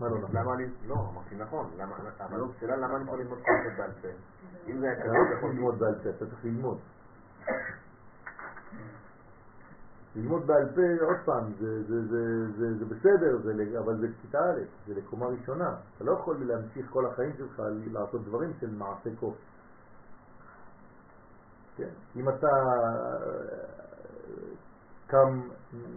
מה 0.00 0.08
לא 0.08 0.18
נכון? 0.18 0.36
למה 0.36 0.54
אני... 0.54 0.64
לא, 0.86 0.94
אמרתי 0.94 1.34
נכון, 1.36 1.70
למה... 1.76 1.96
אבל 2.20 2.38
לא. 2.38 2.46
השאלה 2.56 2.76
למה 2.76 2.96
אני 2.96 3.04
יכול 3.04 3.20
ללמוד 3.20 3.38
כל 3.38 3.52
זה 3.64 3.76
בעל 3.78 3.90
פה? 4.02 4.08
אם 4.66 4.80
זה 4.80 4.86
היה 4.86 4.94
אתה 4.94 5.02
כתוב, 5.02 5.14
לא 5.14 5.28
זה 5.28 5.28
צריך 5.28 5.38
יכול 5.38 5.50
ללמוד 5.50 5.78
בעל 5.78 5.94
פה, 6.02 6.08
אתה 6.10 6.26
צריך 6.26 6.44
ללמוד. 6.44 6.78
ללמוד 10.16 10.46
בעל 10.46 10.68
פה, 10.74 11.04
עוד 11.04 11.16
פעם, 11.24 11.52
זה, 11.60 11.82
זה, 11.82 12.08
זה, 12.08 12.52
זה, 12.58 12.78
זה 12.78 12.84
בסדר, 12.84 13.38
זה, 13.44 13.78
אבל 13.78 13.96
זה 13.96 14.08
כיתה 14.22 14.38
א', 14.38 14.60
זה 14.86 14.94
לקומה 14.94 15.26
ראשונה. 15.26 15.74
אתה 15.96 16.04
לא 16.04 16.12
יכול 16.12 16.36
להמשיך 16.44 16.90
כל 16.90 17.06
החיים 17.06 17.32
שלך 17.38 17.62
לעשות 17.92 18.24
דברים 18.24 18.52
של 18.60 18.70
מעשה 18.70 19.10
קוף. 19.20 19.34
כן? 21.76 21.88
אם 22.16 22.28
אתה 22.28 22.46
אה, 22.46 23.80
קם 25.06 25.40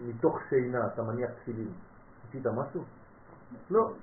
מתוך 0.08 0.40
שינה, 0.50 0.88
אתה 0.88 1.04
מניח 1.04 1.32
תפילין, 1.42 1.72
עשית 2.30 2.48
משהו? 2.48 2.84
לא. 3.72 3.94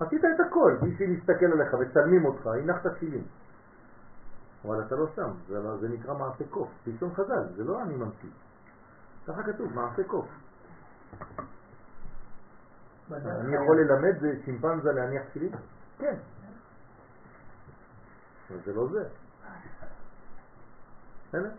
עשית 0.00 0.24
את 0.24 0.46
הכל, 0.46 0.76
מי 0.82 0.96
שמסתכל 0.98 1.46
עליך 1.52 1.74
וצלמים 1.80 2.24
אותך, 2.24 2.46
הנחת 2.46 2.86
תפילין. 2.86 3.24
אבל 4.64 4.82
אתה 4.86 4.96
לא 4.96 5.06
שם, 5.16 5.30
זה, 5.48 5.76
זה 5.76 5.88
נקרא 5.88 6.14
מעשה 6.14 6.44
קוף, 6.50 6.68
בלשון 6.86 7.14
חז"ל, 7.14 7.44
זה 7.56 7.64
לא 7.64 7.82
אני 7.82 7.94
ממציא. 7.94 8.28
ככה 9.32 9.42
כתוב, 9.42 9.72
מעשה 9.72 10.04
קוף. 10.04 10.26
אני 13.12 13.54
יכול 13.54 13.80
ללמד 13.80 14.20
זה 14.20 14.42
שימפנזה 14.44 14.92
להניח 14.92 15.22
תפילין? 15.30 15.52
כן. 15.98 16.16
אבל 18.50 18.58
זה 18.64 18.72
לא 18.72 18.88
זה. 18.92 19.08
בסדר? 21.28 21.50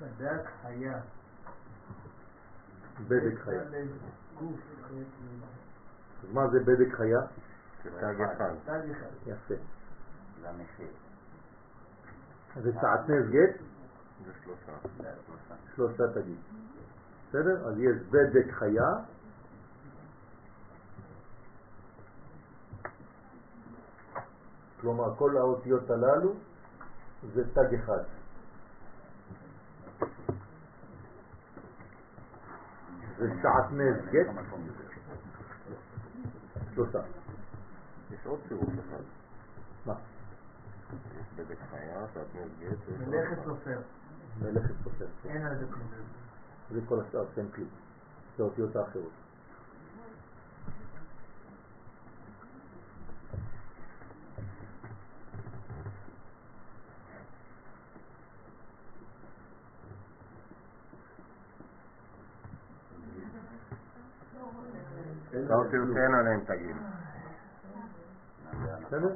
בדק 0.00 0.48
היה. 0.64 1.00
בדק 3.08 3.38
חיה. 3.44 3.60
אז 6.22 6.32
מה 6.32 6.48
זה 6.48 6.60
בדק 6.60 6.94
חיה? 6.94 7.20
תג 7.82 8.22
אחד. 8.22 8.54
יפה. 9.26 9.54
זה 12.62 12.72
שעטנז 12.72 13.30
גט, 13.30 13.60
זה 14.26 14.32
שלושה. 15.74 16.12
תגיד. 16.14 16.38
בסדר? 17.28 17.68
אז 17.68 17.78
יש 17.78 17.96
בדק 18.10 18.52
חיה, 18.52 18.90
כלומר 24.80 25.16
כל 25.16 25.36
האותיות 25.36 25.90
הללו 25.90 26.34
זה 27.34 27.54
תג 27.54 27.74
אחד. 27.74 28.02
זה 33.18 33.28
שעטנז 33.42 33.96
גט, 34.10 34.26
שלושה. 36.74 36.98
יש 38.10 38.26
עוד 38.26 38.40
צירוף 38.48 38.68
אחד. 38.68 39.02
מה? 39.86 39.94
יש 40.92 41.26
בדק 41.36 41.58
חיה, 41.70 42.06
שעטנז 42.14 42.50
גט. 42.60 42.78
עוד 42.88 43.08
מלאכת. 43.08 43.44
סופר. 43.44 43.80
מלאכת 44.42 44.74
סופר. 44.84 45.06
אין 45.24 45.46
על 45.46 45.58
זה 45.58 45.64
כלום. 45.70 45.88
זה 46.70 46.80
כל 46.88 47.00
השאר 47.00 47.24
שאין 47.34 47.48
כלום. 47.54 47.68
זה 48.36 48.42
האותיות 48.42 48.76
האחרות. 48.76 49.10
האותיות 65.50 65.88
שאין 65.94 66.14
עליהן 66.14 66.40
תגים. 66.44 66.76
בסדר? 68.86 69.14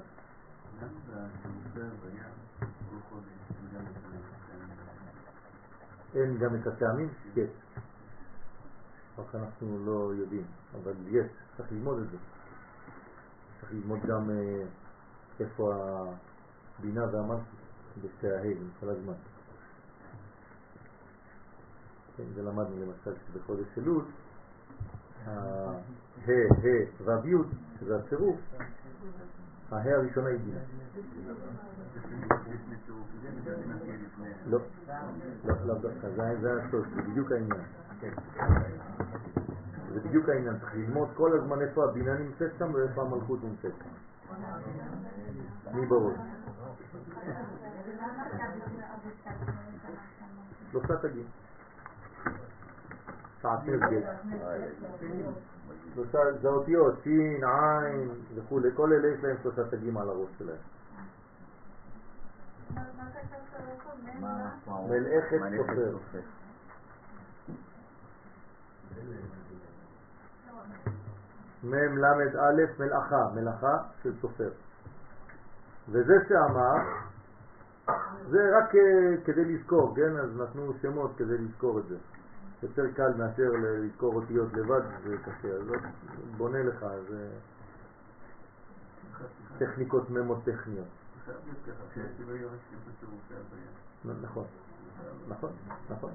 אין 6.15 6.39
גם 6.39 6.55
את 6.55 6.67
הטעמים? 6.67 7.09
יש. 7.37 7.51
רק 9.19 9.35
אנחנו 9.35 9.85
לא 9.87 10.13
יודעים, 10.15 10.45
אבל 10.83 10.93
יש, 11.07 11.27
צריך 11.57 11.73
ללמוד 11.73 11.99
את 11.99 12.11
זה. 12.11 12.17
צריך 13.61 13.73
ללמוד 13.73 13.99
גם 14.09 14.31
אה, 14.31 14.63
איפה 15.41 15.75
הבינה 16.79 17.03
והמלכות 17.13 17.45
בשתי 18.05 18.31
ההן 18.31 18.57
כל 18.81 18.89
הזמן. 18.89 19.13
כן, 22.17 22.25
זה 22.35 22.43
למשל 22.43 23.15
שבחודש 23.27 23.79
אלול, 23.79 24.05
ה- 25.27 25.31
ה, 26.27 26.31
והו' 27.05 27.45
שזה 27.81 27.97
הצירוף, 27.97 28.41
הה 29.71 29.95
הראשונה 29.95 30.29
היא. 30.29 30.39
לא, 34.47 34.59
לא, 35.45 35.55
לא 35.67 35.75
דווקא, 35.75 36.09
זה 36.41 36.63
הסוד, 36.63 36.85
זה 36.95 37.03
בדיוק 37.03 37.33
העניין. 37.33 37.61
זה 39.93 40.01
בדיוק 40.01 40.29
העניין, 40.29 40.59
צריך 40.59 40.75
ללמוד 40.75 41.09
כל 41.15 41.39
הזמן 41.39 41.61
איפה 41.61 41.85
הבינה 41.85 42.19
נמצאת 42.19 42.51
שם 42.59 42.75
ואיפה 42.75 43.03
המלכות 43.03 43.45
נמצאת 43.45 43.73
שם. 43.79 43.89
מי 45.75 45.87
בראש? 45.87 46.17
שלושה 50.71 50.97
תגים. 50.97 51.27
שעטנז 53.43 53.81
גט. 53.81 55.58
שלושה, 55.99 56.19
זה 56.43 56.49
אותיות, 56.49 56.95
שין, 57.03 57.45
עין 57.45 58.11
וכו', 58.35 58.61
כל 58.75 58.93
אלה 58.93 59.09
יש 59.09 59.25
להם 59.25 59.37
שלושה 59.43 59.71
תגים 59.71 59.97
על 59.97 60.09
הראש 60.09 60.29
שלהם. 60.39 60.57
מלאכת 64.89 65.39
סופר. 65.57 66.21
למד 71.63 72.37
א' 72.37 72.63
מלאכה, 72.79 73.29
מלאכה 73.35 73.79
של 74.03 74.13
סופר. 74.21 74.51
וזה 75.89 76.15
שאמר, 76.29 76.77
זה 78.31 78.59
רק 78.59 78.75
אה, 78.75 79.15
כדי 79.25 79.45
לזכור, 79.45 79.97
כן? 79.97 80.17
אז 80.17 80.37
נתנו 80.37 80.73
שמות 80.83 81.11
כדי 81.17 81.39
לזכור 81.39 81.79
את 81.79 81.85
זה. 81.89 81.97
יותר 82.63 82.93
קל 82.97 83.13
מאשר 83.19 83.51
לזכור 83.63 84.15
אותיות 84.15 84.53
לבד, 84.53 84.81
זה 85.05 85.17
קשה. 85.19 85.49
אז 85.49 85.69
לא- 85.69 85.79
בונה 86.37 86.63
לך, 86.63 86.87
זה 87.09 87.29
טכניקות 89.59 90.11
ממוטכניות. 90.11 90.87
נכון, 94.23 94.45
נכון, 95.29 95.51
נכון. 95.91 96.11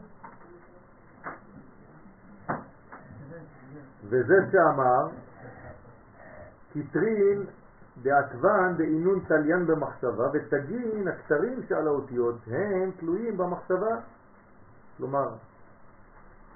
וזה 4.05 4.35
שאמר, 4.51 5.07
כתרין 6.73 7.45
דעכבן 8.01 8.73
דאינון 8.77 9.19
תליין 9.27 9.67
במחשבה, 9.67 10.29
ותגין 10.33 11.07
הכתרים 11.07 11.63
שעל 11.69 11.87
האותיות 11.87 12.35
הם 12.47 12.91
תלויים 12.99 13.37
במחשבה. 13.37 13.95
כלומר, 14.97 15.29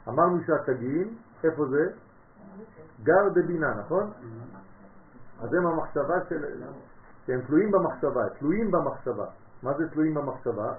אמרנו 0.10 0.40
שהתגין, 0.48 1.16
איפה 1.44 1.66
זה? 1.66 1.92
גר 3.04 3.30
דבינה, 3.30 3.74
נכון? 3.74 4.12
אז 5.42 5.54
הם 5.54 5.68
המחשבה 5.68 6.16
של... 6.30 6.46
שהם 7.26 7.42
תלויים 7.42 7.72
במחשבה, 7.72 8.30
תלויים 8.40 8.72
במחשבה. 8.72 9.26
מה 9.64 9.74
זה 9.78 9.90
תלויים 9.90 10.14
במחשבה? 10.14 10.74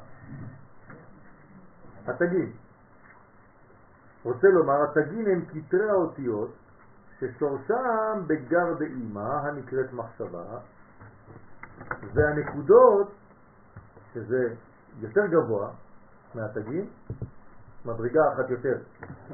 התגין. 2.06 2.52
רוצה 4.24 4.48
לומר, 4.48 4.82
התגין 4.82 5.26
הם 5.26 5.44
כתרי 5.44 5.90
האותיות 5.90 6.50
ששורשם 7.20 8.22
בגר 8.26 8.74
דאימא 8.78 9.28
הנקראת 9.42 9.92
מחשבה, 9.92 10.58
והנקודות, 12.14 13.14
שזה 14.14 14.54
יותר 15.00 15.26
גבוה 15.26 15.70
מהתגין, 16.34 16.86
מדרגה 17.84 18.20
אחת 18.32 18.50
יותר 18.50 18.78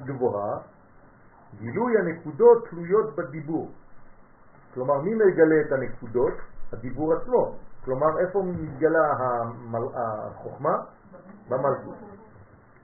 גבוהה, 0.05 0.59
גילוי 1.59 1.99
הנקודות 1.99 2.69
תלויות 2.69 3.17
בדיבור. 3.17 3.71
כלומר, 4.75 5.01
מי 5.01 5.15
מגלה 5.15 5.61
את 5.67 5.73
הנקודות? 5.73 6.35
הדיבור 6.73 7.15
עצמו. 7.15 7.57
כלומר, 7.85 8.19
איפה 8.19 8.43
מתגלה 8.43 9.13
המל... 9.19 9.85
החוכמה? 9.95 10.77
במלכות. 11.49 11.97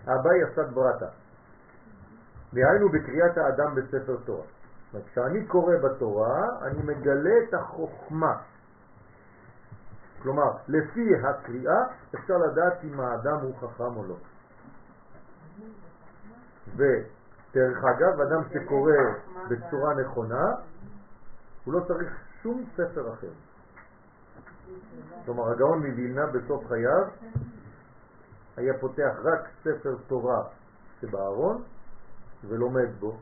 אביי 0.04 0.42
עשת 0.42 0.68
ברתה. 0.74 1.06
דהיינו 2.54 2.88
בקריאת 2.88 3.38
האדם 3.38 3.74
בספר 3.74 4.16
תורה. 4.24 4.44
כשאני 5.06 5.46
קורא 5.46 5.74
בתורה, 5.76 6.48
אני 6.62 6.82
מגלה 6.82 7.30
את 7.48 7.54
החוכמה. 7.54 8.36
כלומר, 10.22 10.50
לפי 10.68 11.14
הקריאה 11.16 11.82
אפשר 12.14 12.36
לדעת 12.38 12.84
אם 12.84 13.00
האדם 13.00 13.36
הוא 13.42 13.54
חכם 13.60 13.96
או 13.96 14.04
לא. 14.04 14.14
ודרך 16.76 17.84
אגב, 17.84 18.20
אדם 18.20 18.42
שקורא 18.52 18.92
בצורה 19.48 19.94
נכונה, 19.94 20.44
הוא 21.64 21.74
לא 21.74 21.80
צריך 21.88 22.08
שום 22.42 22.64
ספר 22.74 23.12
אחר. 23.12 23.32
כלומר, 25.24 25.50
הגאון 25.50 25.86
מווילנה 25.86 26.26
בסוף 26.26 26.66
חייו 26.68 27.04
היה 28.56 28.78
פותח 28.80 29.12
רק 29.24 29.48
ספר 29.60 29.96
תורה 30.06 30.42
שבארון 31.00 31.62
ולומד 32.48 32.88
בו 33.00 33.16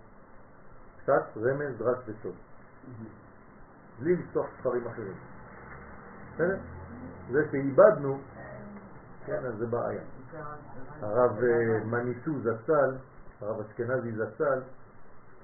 קצת 1.03 1.22
רמז, 1.36 1.78
דרש 1.78 1.99
וסוד. 2.07 2.34
בלי 4.01 4.16
לפתוח 4.16 4.46
ספרים 4.61 4.86
אחרים. 4.86 5.14
בסדר? 6.34 6.59
זה 7.30 7.49
שאיבדנו, 7.51 8.18
כן, 9.26 9.44
אז 9.46 9.55
זה 9.59 9.66
בעיה. 9.66 10.03
הרב 11.01 11.38
אה, 11.42 11.84
מניסו 11.84 12.32
זצ"ל, 12.40 12.96
הרב 13.41 13.61
אשכנזי 13.61 14.12
זצ"ל, 14.12 14.61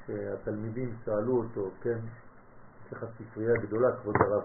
שהתלמידים 0.06 0.96
שאלו 1.04 1.36
אותו, 1.36 1.70
כן, 1.82 1.98
יש 2.86 2.92
לך 2.92 3.04
ספרייה 3.18 3.54
גדולה, 3.62 3.96
כבוד 3.96 4.14
הרב. 4.20 4.44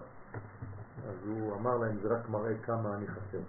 אז 1.07 1.15
הוא 1.27 1.55
אמר 1.55 1.77
להם, 1.77 1.97
זה 2.01 2.07
רק 2.07 2.29
מראה 2.29 2.57
כמה 2.63 2.95
אני 2.95 3.07
חסר. 3.07 3.39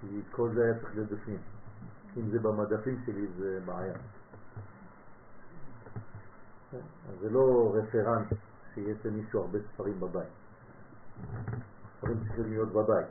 כי 0.00 0.22
כל 0.30 0.50
זה 0.54 0.64
היה 0.64 0.80
צריך 0.80 0.94
להיות 0.94 1.10
בפנים. 1.10 1.38
אם 2.16 2.30
זה 2.30 2.38
במדפים 2.38 3.02
שלי 3.06 3.26
זה 3.38 3.60
בעיה. 3.64 3.94
אז 7.08 7.18
זה 7.20 7.30
לא 7.30 7.74
רפרנס 7.74 8.28
שיש 8.74 9.06
למישהו 9.06 9.40
הרבה 9.40 9.58
ספרים 9.72 10.00
בבית. 10.00 10.28
ספרים 11.98 12.18
צריכים 12.18 12.44
להיות 12.44 12.68
בבית. 12.68 13.06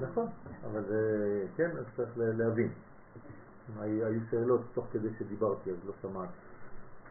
נכון, 0.00 0.26
אבל 0.64 0.84
זה, 0.88 1.46
כן, 1.56 1.70
אז 1.76 1.84
צריך 1.96 2.10
להבין. 2.16 2.72
היו 3.78 4.20
שאלות 4.30 4.60
תוך 4.74 4.86
כדי 4.92 5.08
שדיברתי, 5.18 5.70
אז 5.70 5.76
לא 5.86 5.92
שמעת. 6.02 6.28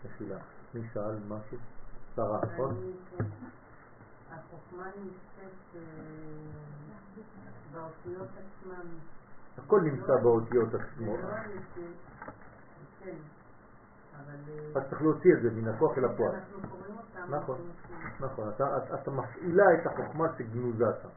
מחילה. 0.05 0.37
מי 0.73 0.81
שאל 0.93 1.15
משהו? 1.27 1.57
שרה, 2.15 2.39
נכון? 2.53 2.91
החוכמה 4.31 4.85
נמצאת 4.85 5.75
אה, 5.75 5.81
באותיות 7.73 8.27
עצמן. 8.29 8.87
הכל 9.57 9.81
נמצא 9.81 10.15
באותיות 10.23 10.69
עצמו. 10.73 11.17
לא. 11.17 11.27
כן. 12.99 13.15
אה, 14.15 14.21
רק 14.75 14.89
צריך 14.89 15.01
להוציא 15.01 15.33
את 15.33 15.41
זה 15.41 15.49
מן 15.51 15.67
הכוח 15.67 15.97
אל 15.97 16.05
הפועל. 16.05 16.35
נכון. 17.29 17.57
נכון, 18.19 18.49
אתה, 18.49 18.77
אתה, 18.77 19.01
אתה 19.01 19.11
מפעילה 19.11 19.63
את 19.73 19.85
החוכמה 19.85 20.27
שגנוזה 20.37 20.85
שם. 21.01 21.09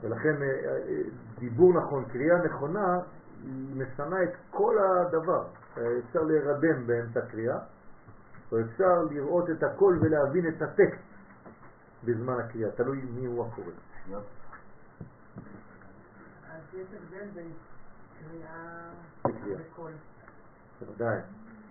ולכן 0.00 0.42
אה, 0.42 0.48
אה, 0.48 1.02
דיבור 1.38 1.74
נכון, 1.74 2.04
קריאה 2.04 2.44
נכונה, 2.44 3.00
היא 3.42 3.76
משנה 3.76 4.22
את 4.22 4.32
כל 4.50 4.76
הדבר. 4.78 5.44
אה, 5.78 5.98
אפשר 5.98 6.22
להירדם 6.22 6.86
באמצע 6.86 7.20
קריאה, 7.20 7.58
או 8.52 8.60
אפשר 8.60 9.02
לראות 9.10 9.50
את 9.50 9.62
הכל 9.62 9.98
ולהבין 10.00 10.48
את 10.48 10.62
הטקסט 10.62 11.02
בזמן 12.04 12.34
הקריאה, 12.40 12.70
תלוי 12.70 13.00
מי 13.14 13.26
הוא 13.26 13.46
הקורא. 13.46 13.66
אז 16.50 16.62
יש 16.74 16.86
הבדל 16.94 17.28
בין 17.34 17.52
קריאה. 18.20 18.90
וקול. 19.72 19.92
בוודאי. 20.80 21.18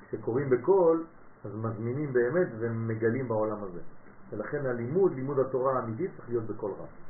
כשקוראים 0.08 0.50
בקול, 0.50 1.06
אז 1.46 1.56
מזמינים 1.56 2.14
באמת 2.14 2.48
ומגלים 2.60 3.28
בעולם 3.28 3.64
הזה. 3.64 3.80
ולכן 4.30 4.66
הלימוד, 4.66 5.16
לימוד 5.16 5.40
התורה 5.40 5.80
האמיתית, 5.80 6.12
צריך 6.18 6.30
להיות 6.30 6.44
בקול 6.44 6.72
רם. 6.72 7.05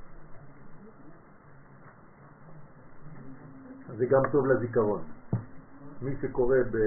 זה 3.98 4.06
גם 4.06 4.22
טוב 4.32 4.48
לזיכרון. 4.48 5.02
מי 6.02 6.16
שקורא 6.22 6.58
ב... 6.72 6.78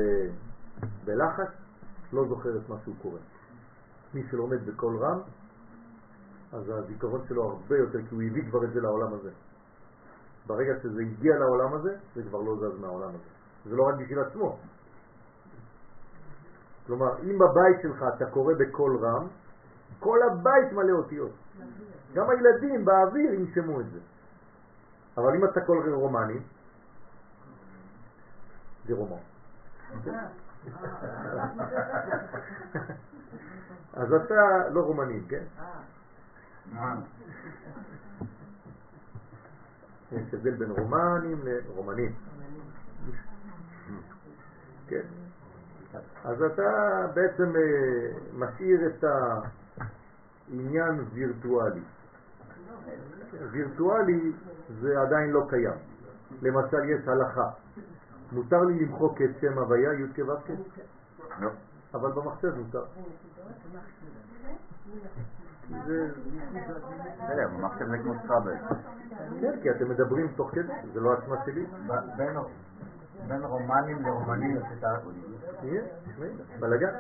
בלחץ, 1.04 1.48
לא 2.12 2.28
זוכר 2.28 2.56
את 2.56 2.68
מה 2.68 2.76
שהוא 2.84 2.94
קורא. 3.02 3.18
מי 4.14 4.22
שלומד 4.30 4.66
בקול 4.66 4.96
רם, 4.96 5.18
אז 6.52 6.68
הזיכרון 6.68 7.20
שלו 7.28 7.42
הרבה 7.42 7.78
יותר, 7.78 7.98
כי 8.08 8.14
הוא 8.14 8.22
הביא 8.22 8.50
כבר 8.50 8.64
את 8.64 8.72
זה 8.72 8.80
לעולם 8.80 9.14
הזה. 9.14 9.30
ברגע 10.46 10.72
שזה 10.82 11.02
הגיע 11.02 11.38
לעולם 11.38 11.74
הזה, 11.74 11.96
זה 12.14 12.22
כבר 12.22 12.40
לא 12.40 12.56
זז 12.56 12.80
מהעולם 12.80 13.08
הזה. 13.08 13.28
זה 13.64 13.76
לא 13.76 13.88
רק 13.88 13.94
בשביל 13.94 14.18
עצמו. 14.20 14.58
כלומר, 16.86 17.18
אם 17.22 17.38
בבית 17.38 17.82
שלך 17.82 18.04
אתה 18.16 18.30
קורא 18.30 18.54
בקול 18.58 18.96
רם, 19.04 19.26
כל 19.98 20.18
הבית 20.22 20.72
מלא 20.72 20.92
אותיות. 20.92 21.30
גם 22.14 22.30
הילדים 22.30 22.84
באוויר 22.84 23.32
ינשמו 23.34 23.80
את 23.80 23.90
זה. 23.90 23.98
אבל 25.16 25.36
אם 25.36 25.44
אתה 25.44 25.60
קורא 25.60 25.78
רומני, 25.92 26.38
זה 28.88 28.94
רומן. 28.94 29.16
אז 33.94 34.12
אתה 34.12 34.68
לא 34.72 34.80
רומני, 34.80 35.20
כן? 35.28 35.44
יש 40.12 40.34
הבדל 40.34 40.54
בין 40.54 40.70
רומנים 40.70 41.38
לרומנים. 41.44 42.12
כן. 44.86 45.02
אז 46.24 46.42
אתה 46.42 47.06
בעצם 47.14 47.56
אה, 47.56 48.10
משאיר 48.34 48.86
את 48.86 49.04
העניין 50.48 51.04
וירטואלי. 51.12 51.80
וירטואלי 53.50 54.32
זה 54.80 55.00
עדיין 55.00 55.30
לא 55.30 55.46
קיים. 55.50 55.78
למשל 56.42 56.84
יש 56.84 57.08
הלכה. 57.08 57.50
מותר 58.32 58.64
לי 58.64 58.84
למחוק 58.86 59.22
את 59.22 59.30
שם 59.40 59.58
הוויה 59.58 59.92
י' 59.92 60.06
כו' 60.16 60.36
כ'? 60.46 60.50
לא. 61.40 61.50
אבל 61.94 62.12
במחשב 62.12 62.54
מותר. 62.58 62.84
זה- 65.86 66.10
בסדר, 67.24 67.48
במחשב 67.48 67.88
זה 67.90 67.98
כמו 67.98 68.12
סטראבל. 68.24 68.54
כן, 69.40 69.60
כי 69.62 69.70
אתם 69.70 69.88
מדברים 69.90 70.28
תוך 70.36 70.50
כדי, 70.50 70.72
זה 70.92 71.00
לא 71.00 71.12
עצמה 71.12 71.36
שלי. 71.44 71.66
בין- 72.16 73.42
רומנים 73.44 74.02
לרומנים 74.02 74.56
יש 74.56 74.62
את 74.78 74.84
ה... 74.84 74.88
בלגן. 76.60 76.94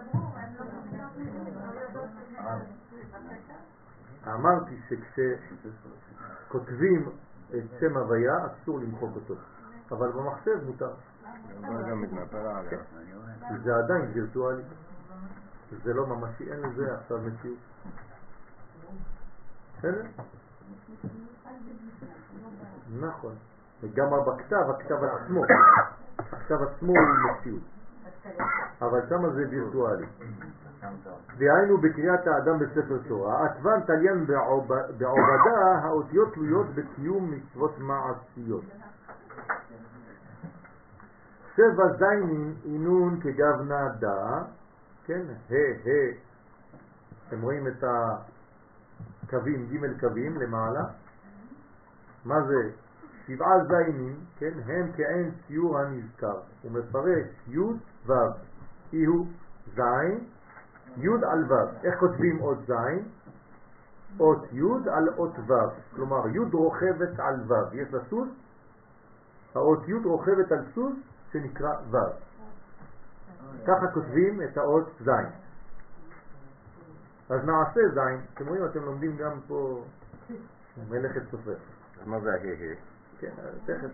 אמרתי 4.26 4.76
שכשכותבים 6.48 7.08
את 7.50 7.62
שם 7.80 7.96
הוויה 7.96 8.34
אסור 8.46 8.78
למחוק 8.80 9.10
אותו, 9.14 9.34
אבל 9.90 10.12
במחשב 10.12 10.64
מותר, 10.66 10.90
גם 11.90 12.00
מתנפל 12.02 12.36
עליה. 12.36 12.80
כי 13.48 13.58
זה 13.64 13.76
עדיין 13.76 14.10
וירטואלי. 14.14 14.62
זה 15.84 15.94
לא 15.94 16.06
ממשי, 16.06 16.52
אין 16.52 16.60
לזה 16.60 16.94
עכשיו 16.94 17.18
מציאות. 17.18 17.58
בסדר? 19.78 20.02
נכון. 23.00 23.34
וגם 23.82 24.06
בכתב, 24.26 24.70
הכתב 24.70 25.04
עצמו, 25.04 25.42
הכתב 26.18 26.62
עצמו 26.62 26.92
הוא 26.92 27.32
מציאות, 27.32 27.62
אבל 28.82 29.00
שם 29.08 29.30
זה 29.34 29.46
וירטואלי. 29.50 30.06
דהיינו 31.38 31.78
בקריאת 31.78 32.26
האדם 32.26 32.58
בספר 32.58 32.98
תורה, 33.08 33.44
עטבן 33.46 33.80
תליין 33.80 34.26
בעוב- 34.26 34.72
בעובדה 34.98 35.78
האותיות 35.82 36.34
תלויות 36.34 36.66
בקיום 36.74 37.30
מצוות 37.30 37.78
מעשיות. 37.78 38.64
שבע 41.58 41.96
זיינים 41.98 42.54
אינון 42.64 43.20
כגוונה 43.20 43.88
דה, 43.98 44.42
כן, 45.06 45.22
ה, 45.50 45.54
ה, 45.54 45.90
אתם 47.28 47.42
רואים 47.42 47.68
את 47.68 47.84
הקווים, 47.84 49.66
ג' 49.66 50.00
קווים 50.00 50.40
למעלה, 50.40 50.84
מה 52.24 52.42
זה? 52.42 52.70
שבעה 53.26 53.64
זיינים, 53.64 54.16
כן, 54.38 54.52
הם 54.66 54.92
כעין 54.96 55.30
ציור 55.46 55.78
הנזכר, 55.78 56.40
הוא 56.62 56.72
מפרש 56.72 57.26
י' 57.48 57.58
ו', 58.06 58.12
אי 58.92 59.04
הוא 59.04 59.26
זין, 59.74 60.24
י' 60.96 61.08
על 61.08 61.52
ו', 61.52 61.84
איך 61.84 61.98
כותבים 62.00 62.40
אות 62.40 62.58
זין? 62.66 63.08
אות 64.20 64.52
י' 64.52 64.90
על 64.90 65.08
אות 65.16 65.38
ו', 65.46 65.54
כלומר 65.96 66.28
י' 66.28 66.38
רוכבת 66.52 67.18
על 67.20 67.40
ו', 67.48 67.74
יש 67.74 67.92
לה 67.92 68.00
סוס, 68.10 68.28
האות 69.54 69.88
י' 69.88 69.94
רוכבת 70.04 70.52
על 70.52 70.64
סוס 70.74 71.07
שנקרא 71.32 71.70
ו', 71.90 71.96
ככה 73.66 73.86
כותבים 73.94 74.42
את 74.42 74.58
האות 74.58 74.90
זין. 75.00 75.26
אז 77.30 77.44
נעשה 77.44 77.80
זין, 77.94 78.20
אתם 78.34 78.48
רואים, 78.48 78.64
אתם 78.64 78.84
לומדים 78.84 79.16
גם 79.16 79.40
פה 79.46 79.84
מלאכת 80.90 81.22
סופר. 81.30 81.54
אז 82.00 82.06
מה 82.06 82.20
זה 82.20 82.30
ההה? 82.30 82.74
כן, 83.18 83.30
תכף. 83.64 83.90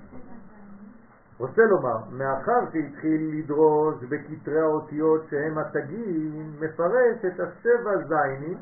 רוצה 1.39 1.62
לומר, 1.62 1.97
מאחר 2.11 2.61
שהתחיל 2.73 3.39
לדרוש 3.39 4.05
בכתרי 4.05 4.61
האותיות 4.61 5.27
שהם 5.31 5.59
התגים, 5.59 6.56
מפרש 6.61 7.24
את 7.27 7.40
השבע 7.40 8.06
זיינים 8.09 8.59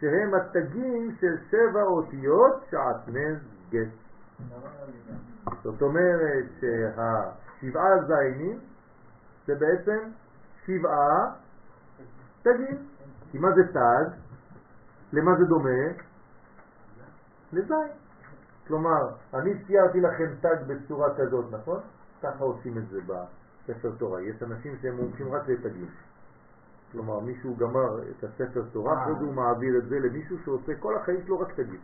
שהם 0.00 0.34
התגים 0.34 1.16
של 1.20 1.36
שבע 1.50 1.82
אותיות 1.82 2.64
שעטנז 2.70 3.38
גט. 3.70 3.88
זאת 5.62 5.82
אומרת 5.82 6.64
שהשבעה 7.62 8.04
זיינים 8.06 8.58
זה 9.46 9.54
בעצם 9.54 9.98
שבעה 10.66 11.34
תגים. 12.42 12.86
כי 13.30 13.38
מה 13.38 13.48
זה 13.54 13.72
תג? 13.72 14.16
למה 15.12 15.36
זה 15.38 15.44
דומה? 15.44 16.02
לזין. 17.52 17.88
כלומר, 18.66 19.08
אני 19.34 19.64
ציירתי 19.66 20.00
לכם 20.00 20.34
תג 20.40 20.56
בצורה 20.66 21.08
כזאת, 21.16 21.44
נכון? 21.50 21.80
ככה 22.22 22.44
עושים 22.44 22.78
את 22.78 22.88
זה 22.88 23.00
בספר 23.00 23.90
תורה. 23.98 24.22
יש 24.22 24.42
אנשים 24.42 24.76
שהם 24.82 24.96
מומחים 24.96 25.34
רק 25.34 25.48
לתגים. 25.48 25.90
כלומר, 26.92 27.20
מישהו 27.20 27.56
גמר 27.56 28.02
את 28.10 28.24
הספר 28.24 28.62
תורה, 28.72 29.02
אחרי 29.02 29.14
זה 29.14 29.24
הוא 29.24 29.34
מעביר 29.34 29.78
את 29.78 29.88
זה 29.88 29.98
למישהו 29.98 30.36
שעושה 30.44 30.72
כל 30.80 30.96
החיים 30.96 31.20
שלו 31.24 31.40
רק 31.40 31.52
תגים. 31.52 31.80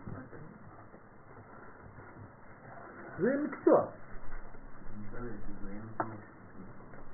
זה 3.18 3.36
מקצוע. 3.44 3.86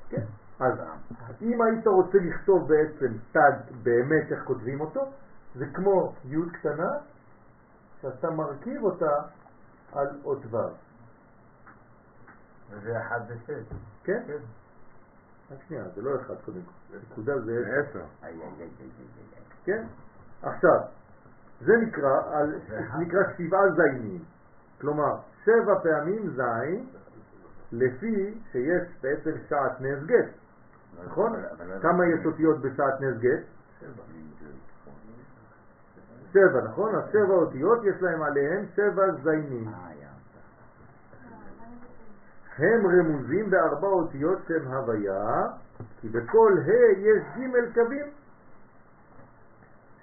כן. 0.08 0.24
אז 0.60 0.72
אם 1.42 1.62
היית 1.62 1.86
רוצה 1.86 2.18
לכתוב 2.18 2.68
בעצם 2.68 3.12
תג 3.32 3.74
באמת 3.82 4.32
איך 4.32 4.44
כותבים 4.44 4.80
אותו, 4.80 5.00
זה 5.54 5.66
כמו 5.74 6.14
י' 6.24 6.50
קטנה, 6.52 6.90
שאתה 8.02 8.30
מרכיב 8.30 8.82
אותה 8.82 9.12
על 9.92 10.06
אות 10.24 10.46
ו'. 10.50 10.56
וזה 12.70 13.00
אחד 13.00 13.20
ושש. 13.28 13.72
כן? 14.04 14.22
רק 15.50 15.58
שנייה, 15.68 15.84
זה 15.94 16.02
לא 16.02 16.10
אחד 16.20 16.34
קודם 16.44 16.60
כל. 16.62 16.96
נקודה 17.10 17.38
זה 17.38 17.64
זה 17.64 17.82
עשר. 17.88 18.04
כן? 19.64 19.84
עכשיו, 20.42 20.80
זה 21.60 21.72
נקרא, 21.86 22.22
על, 22.32 22.60
זה 22.68 22.80
נקרא 22.98 23.20
שבעה 23.36 23.62
זיינים. 23.76 24.24
כלומר, 24.80 25.16
שבע 25.44 25.78
פעמים 25.82 26.30
זין, 26.30 26.86
לפי 27.78 28.34
שיש 28.52 28.82
בעצם 29.02 29.30
שעת 29.48 29.80
נס 29.80 30.04
גט. 30.06 30.28
נכון? 31.06 31.32
כמה 31.82 32.06
יש 32.06 32.26
אותיות 32.26 32.60
בשעת 32.60 33.00
נס 33.00 33.18
גט? 33.18 33.42
שבע, 36.32 36.64
נכון? 36.64 36.94
אז 36.94 37.02
שבע 37.12 37.34
אותיות 37.34 37.84
יש 37.84 38.02
להם 38.02 38.22
עליהם 38.22 38.64
שבע 38.76 39.04
זיינים. 39.22 39.68
אה. 39.68 39.94
הם 42.58 42.86
רמוזים 42.86 43.50
בארבע 43.50 43.88
אותיות 43.88 44.38
שם 44.48 44.66
הוויה, 44.66 45.46
כי 46.00 46.08
בכל 46.08 46.52
ה' 46.66 46.98
יש 46.98 47.22
ג' 47.36 47.74
קווים, 47.74 48.06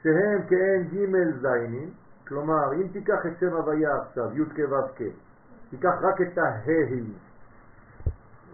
שהם 0.03 0.41
כעין 0.47 0.83
ג' 0.83 1.41
זיינים, 1.41 1.89
כלומר, 2.27 2.73
אם 2.73 2.87
תיקח 2.93 3.25
את 3.25 3.39
שם 3.39 3.53
הוויה 3.53 3.95
עכשיו, 3.95 4.37
י' 4.37 4.45
כ' 4.45 4.71
ו' 4.71 4.95
כ', 4.95 5.01
תיקח 5.69 5.93
רק 6.01 6.21
את 6.21 6.37
הה', 6.37 6.65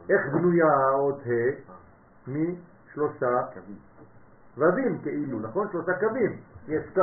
איך 0.10 0.28
בנויה 0.34 0.66
האות 0.66 1.20
ה'? 1.28 1.72
משלושה 2.28 3.42
ו"ים 4.58 4.98
כאילו, 5.02 5.40
נכון? 5.40 5.68
שלושה 5.72 6.00
קווים. 6.00 6.40
יש 6.68 6.84
קו 6.94 7.02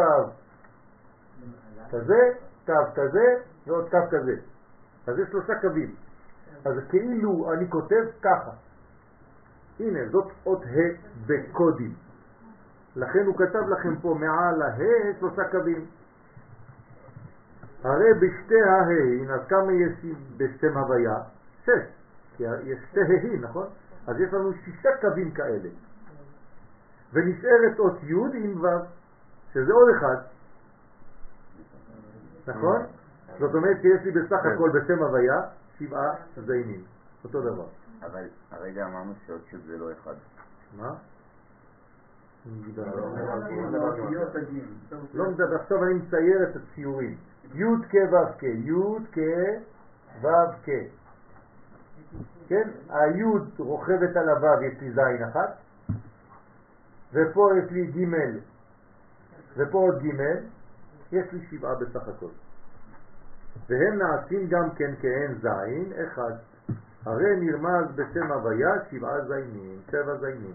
כזה, 1.90 2.20
קו 2.66 2.72
כזה 2.94 3.34
ועוד 3.66 3.90
קו 3.90 3.98
כזה. 4.10 4.36
אז 5.06 5.18
יש 5.18 5.28
שלושה 5.28 5.60
קווים. 5.60 5.94
אז 6.64 6.74
כאילו 6.88 7.52
אני 7.52 7.70
כותב 7.70 8.04
ככה. 8.22 8.50
הנה, 9.80 10.08
זאת 10.08 10.32
אות 10.46 10.62
ה' 10.62 11.08
בקודים. 11.26 11.94
לכן 12.96 13.26
הוא 13.26 13.36
כתב 13.38 13.68
לכם 13.68 13.96
פה 13.96 14.14
מעל 14.20 14.62
הה 14.62 15.18
שלושה 15.18 15.48
קווים. 15.50 15.86
הרי 17.84 18.14
בשתי 18.14 18.62
ההין, 18.62 19.30
אז 19.30 19.40
כמה 19.48 19.72
יש 19.72 19.92
בשם 20.36 20.78
הוויה? 20.78 21.16
שש. 21.64 22.03
כי 22.36 22.44
יש 22.64 22.78
שתי 22.90 23.36
נכון? 23.40 23.66
אז 24.06 24.20
יש 24.20 24.32
לנו 24.32 24.52
שישה 24.64 24.88
קווים 25.00 25.30
כאלה. 25.30 25.68
ונשארת 27.12 27.78
אות 27.78 28.02
י' 28.02 28.14
עם 28.14 28.64
ו', 28.64 28.66
שזה 29.52 29.72
עוד 29.72 29.88
אחד. 29.96 30.16
נכון? 32.46 32.82
זאת 33.38 33.54
אומרת 33.54 33.76
שיש 33.82 34.02
לי 34.04 34.10
בסך 34.10 34.46
הכל 34.46 34.70
בשם 34.70 35.02
הוויה 35.02 35.40
שבעה 35.78 36.14
זיינים. 36.46 36.84
אותו 37.24 37.40
דבר. 37.40 37.66
אבל 38.02 38.26
הרגע 38.50 38.86
אמרנו 38.86 39.12
שעוד 39.26 39.40
שוב 39.50 39.60
זה 39.66 39.78
לא 39.78 39.92
אחד. 39.92 40.14
מה? 40.78 40.94
לא 45.14 45.30
מדבר, 45.30 45.56
עכשיו 45.56 45.84
אני 45.84 45.94
מצייר 45.94 46.42
את 46.42 46.56
הציורים. 46.56 47.16
י' 47.54 47.64
כ' 47.88 47.94
ו' 47.94 48.38
כ', 48.38 48.42
י' 48.42 48.72
כ' 49.12 49.18
ו' 50.22 50.26
כ'. 50.64 50.70
כן? 52.48 52.68
הי' 52.88 53.22
רוכבת 53.58 54.16
על 54.16 54.28
הו' 54.28 54.62
יש 54.62 54.80
לי 54.80 54.90
זין 54.92 55.24
אחת, 55.28 55.56
ופה 57.12 57.50
יש 57.58 57.70
לי 57.70 57.86
ג' 57.86 58.14
ופה 59.56 59.78
עוד 59.78 60.02
ג', 60.02 60.20
יש 61.12 61.32
לי 61.32 61.46
שבעה 61.50 61.74
בסך 61.74 62.08
הכל. 62.08 62.30
והם 63.68 63.98
נעשים 63.98 64.46
גם 64.48 64.70
כן 64.70 64.94
כעין 65.00 65.34
זין 65.34 65.92
אחד. 66.06 66.32
הרי 67.06 67.36
נרמז 67.40 67.86
בשם 67.94 68.32
הוויה 68.32 68.74
שבעה 68.90 69.24
זיינים, 69.24 69.78
שבע 69.90 70.16
זיינים. 70.16 70.54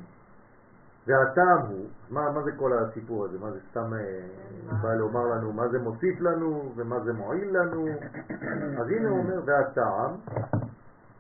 והטעם 1.07 1.61
הוא, 1.67 1.85
מה, 2.09 2.31
מה 2.31 2.43
זה 2.43 2.51
כל 2.51 2.73
הסיפור 2.73 3.25
הזה? 3.25 3.39
מה 3.39 3.51
זה 3.51 3.59
סתם 3.71 3.93
אה, 3.93 4.77
בא 4.81 4.93
לומר 4.93 5.25
לנו 5.25 5.53
מה 5.53 5.67
זה 5.67 5.79
מוסיף 5.79 6.21
לנו 6.21 6.73
ומה 6.75 6.99
זה 6.99 7.13
מועיל 7.13 7.57
לנו? 7.57 7.87
אז 8.79 8.87
הנה 8.89 9.09
הוא 9.09 9.19
אומר, 9.19 9.41
והטעם, 9.45 10.11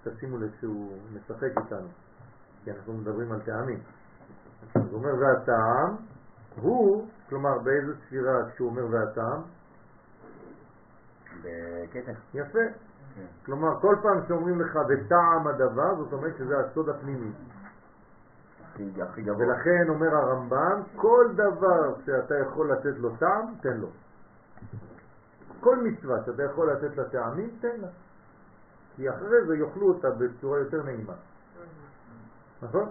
תשימו 0.03 0.37
לב 0.37 0.51
שהוא 0.59 0.97
משחק 1.13 1.57
איתנו, 1.57 1.87
כי 2.63 2.71
אנחנו 2.71 2.93
מדברים 2.93 3.31
על 3.31 3.41
טעמים. 3.41 3.79
אז 4.75 4.81
הוא 4.91 4.93
אומר, 4.93 5.13
והטעם 5.19 5.95
הוא, 6.61 7.07
כלומר 7.29 7.59
באיזו 7.59 7.91
ספירה 8.05 8.49
כשהוא 8.53 8.69
אומר 8.69 8.85
והטעם? 8.91 9.41
בקטע. 11.41 12.11
יפה. 12.33 12.59
כלומר, 13.45 13.79
כל 13.81 13.95
פעם 14.01 14.27
שאומרים 14.27 14.61
לך 14.61 14.75
בטעם 14.75 15.47
הדבר, 15.47 15.95
זאת 15.95 16.13
אומרת 16.13 16.37
שזה 16.37 16.59
הסוד 16.59 16.89
הפנימי. 16.89 17.31
ולכן 19.37 19.89
אומר 19.89 20.15
הרמב"ם, 20.15 20.81
כל 20.95 21.27
דבר 21.33 21.95
שאתה 22.05 22.39
יכול 22.39 22.71
לתת 22.71 22.97
לו 22.97 23.15
טעם, 23.15 23.53
תן 23.61 23.77
לו. 23.77 23.87
כל 25.59 25.77
מצווה 25.83 26.17
שאתה 26.25 26.43
יכול 26.43 26.71
לתת 26.71 26.97
לה 26.97 27.09
טעמים, 27.09 27.49
תן 27.61 27.81
לה. 27.81 27.87
כי 28.99 29.09
אחרי 29.09 29.45
זה 29.47 29.55
יאכלו 29.55 29.87
אותה 29.87 30.09
בצורה 30.09 30.59
יותר 30.59 30.83
נעימה. 30.83 31.13
נכון? 32.61 32.89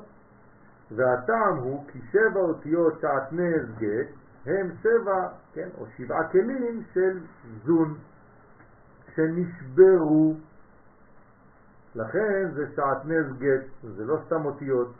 והטעם 0.91 1.57
הוא 1.57 1.85
כי 1.89 1.99
שבע 2.13 2.41
אותיות 2.41 3.01
שעטנז 3.01 3.79
גט 3.79 4.09
הם 4.47 4.71
שבע, 4.83 5.29
כן, 5.53 5.69
או 5.79 5.87
שבעה 5.97 6.29
כלים 6.29 6.83
של 6.93 7.19
זון 7.65 7.99
שנשברו. 9.15 10.35
לכן 11.95 12.51
זה 12.55 12.67
שעטנז 12.77 13.39
גט, 13.39 13.65
זה 13.97 14.05
לא 14.05 14.19
סתם 14.27 14.45
אותיות. 14.45 14.93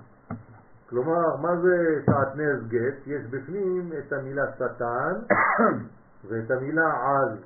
כלומר, 0.89 1.37
מה 1.37 1.57
זה 1.57 2.03
שעטנז 2.07 2.69
גט? 2.69 3.07
יש 3.07 3.27
בפנים 3.27 3.93
את 3.99 4.13
המילה 4.13 4.53
שטן 4.55 5.35
ואת 6.29 6.51
המילה 6.51 6.91
עז. 6.91 7.39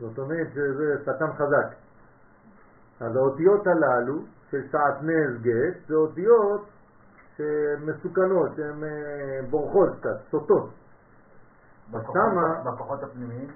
זאת 0.00 0.18
אומרת 0.18 0.46
שזה 0.54 0.96
שטן 1.02 1.32
חזק. 1.32 1.74
אז 3.00 3.16
האותיות 3.16 3.66
הללו 3.66 4.18
של 4.50 4.62
שעטנז 4.72 5.42
גט 5.42 5.76
זה 5.88 5.94
אותיות 5.94 6.68
שמסוכנות, 7.36 8.50
שהן 8.56 8.84
אה, 8.84 8.88
בורחות 9.50 9.88
קצת, 10.00 10.16
סוטות. 10.30 10.70
בכוחות- 11.90 12.14
שמה- 12.14 12.62
בכוחות 12.64 13.02
הפנימיים, 13.02 13.48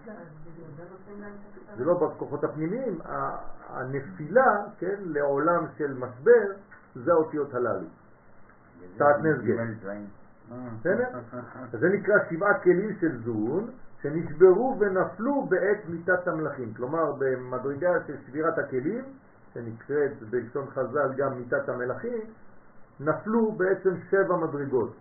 זה 1.77 1.85
לא 1.85 1.94
בכוחות 1.94 2.44
הפנימיים, 2.44 2.98
ה- 3.05 3.36
הנפילה, 3.69 4.56
כן, 4.78 4.94
לעולם 5.05 5.66
של 5.78 5.94
משבר, 5.98 6.47
זה 6.94 7.12
האותיות 7.12 7.55
הללו. 7.55 7.86
שעטנז 8.98 9.40
גט. 9.43 9.59
בסדר? 10.81 11.09
אז 11.73 11.81
זה 11.81 11.89
נקרא 11.89 12.14
שבעה 12.31 12.59
כלים 12.62 12.97
של 13.01 13.23
זון 13.24 13.70
שנשברו 14.03 14.77
ונפלו 14.81 15.47
בעת 15.49 15.89
מיטת 15.89 16.29
המלאכים. 16.29 16.74
כלומר, 16.74 17.12
במדרגה 17.19 17.93
של 18.07 18.16
שבירת 18.27 18.59
הכלים, 18.59 19.05
שנקראת 19.55 20.23
בלשון 20.31 20.66
חז"ל 20.70 21.12
גם 21.16 21.39
מיטת 21.39 21.69
המלאכים, 21.69 22.20
נפלו 23.01 23.53
בעצם 23.53 23.91
שבע 24.11 24.37
מדרגות. 24.37 24.93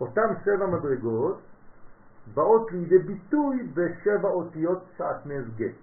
אותם 0.00 0.34
שבע 0.44 0.66
מדרגות 0.66 1.40
באות 2.34 2.72
לידי 2.72 2.98
ביטוי 2.98 3.68
בשבע 3.74 4.28
אותיות 4.28 4.84
שעטנז 4.96 5.44
גט. 5.56 5.74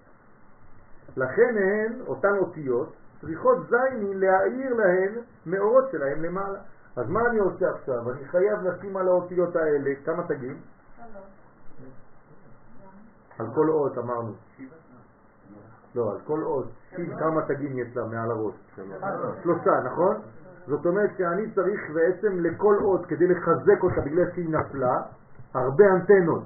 לכן 1.16 1.56
הן, 1.56 2.00
אותן 2.06 2.36
אותיות, 2.38 2.92
צריכות 3.20 3.58
זייני 3.68 4.14
להאיר 4.14 4.74
להן 4.74 5.14
מאורות 5.46 5.84
שלהם 5.92 6.22
למעלה. 6.22 6.58
אז 6.96 7.08
מה 7.08 7.20
אני 7.26 7.38
עושה 7.38 7.70
עכשיו? 7.70 8.10
אני 8.10 8.24
חייב 8.24 8.62
לשים 8.62 8.96
על 8.96 9.08
האותיות 9.08 9.56
האלה 9.56 9.90
כמה 10.04 10.22
תגים? 10.28 10.56
על 13.38 13.46
כל 13.54 13.70
אות 13.70 13.98
אמרנו. 13.98 14.32
לא, 15.94 16.12
על 16.12 16.18
כל 16.26 16.42
אות. 16.42 16.66
כמה 17.18 17.42
תגים 17.48 17.78
יש 17.78 17.96
לה 17.96 18.06
מעל 18.06 18.30
הראש. 18.30 18.54
שלושה, 19.42 19.70
נכון? 19.84 20.16
זאת 20.66 20.86
אומרת 20.86 21.10
שאני 21.18 21.50
צריך 21.54 21.80
בעצם 21.94 22.38
לכל 22.40 22.76
אות, 22.80 23.06
כדי 23.06 23.26
לחזק 23.26 23.82
אותה 23.82 24.00
בגלל 24.00 24.30
שהיא 24.34 24.48
נפלה, 24.48 24.96
הרבה 25.54 25.84
אנטנות. 25.84 26.44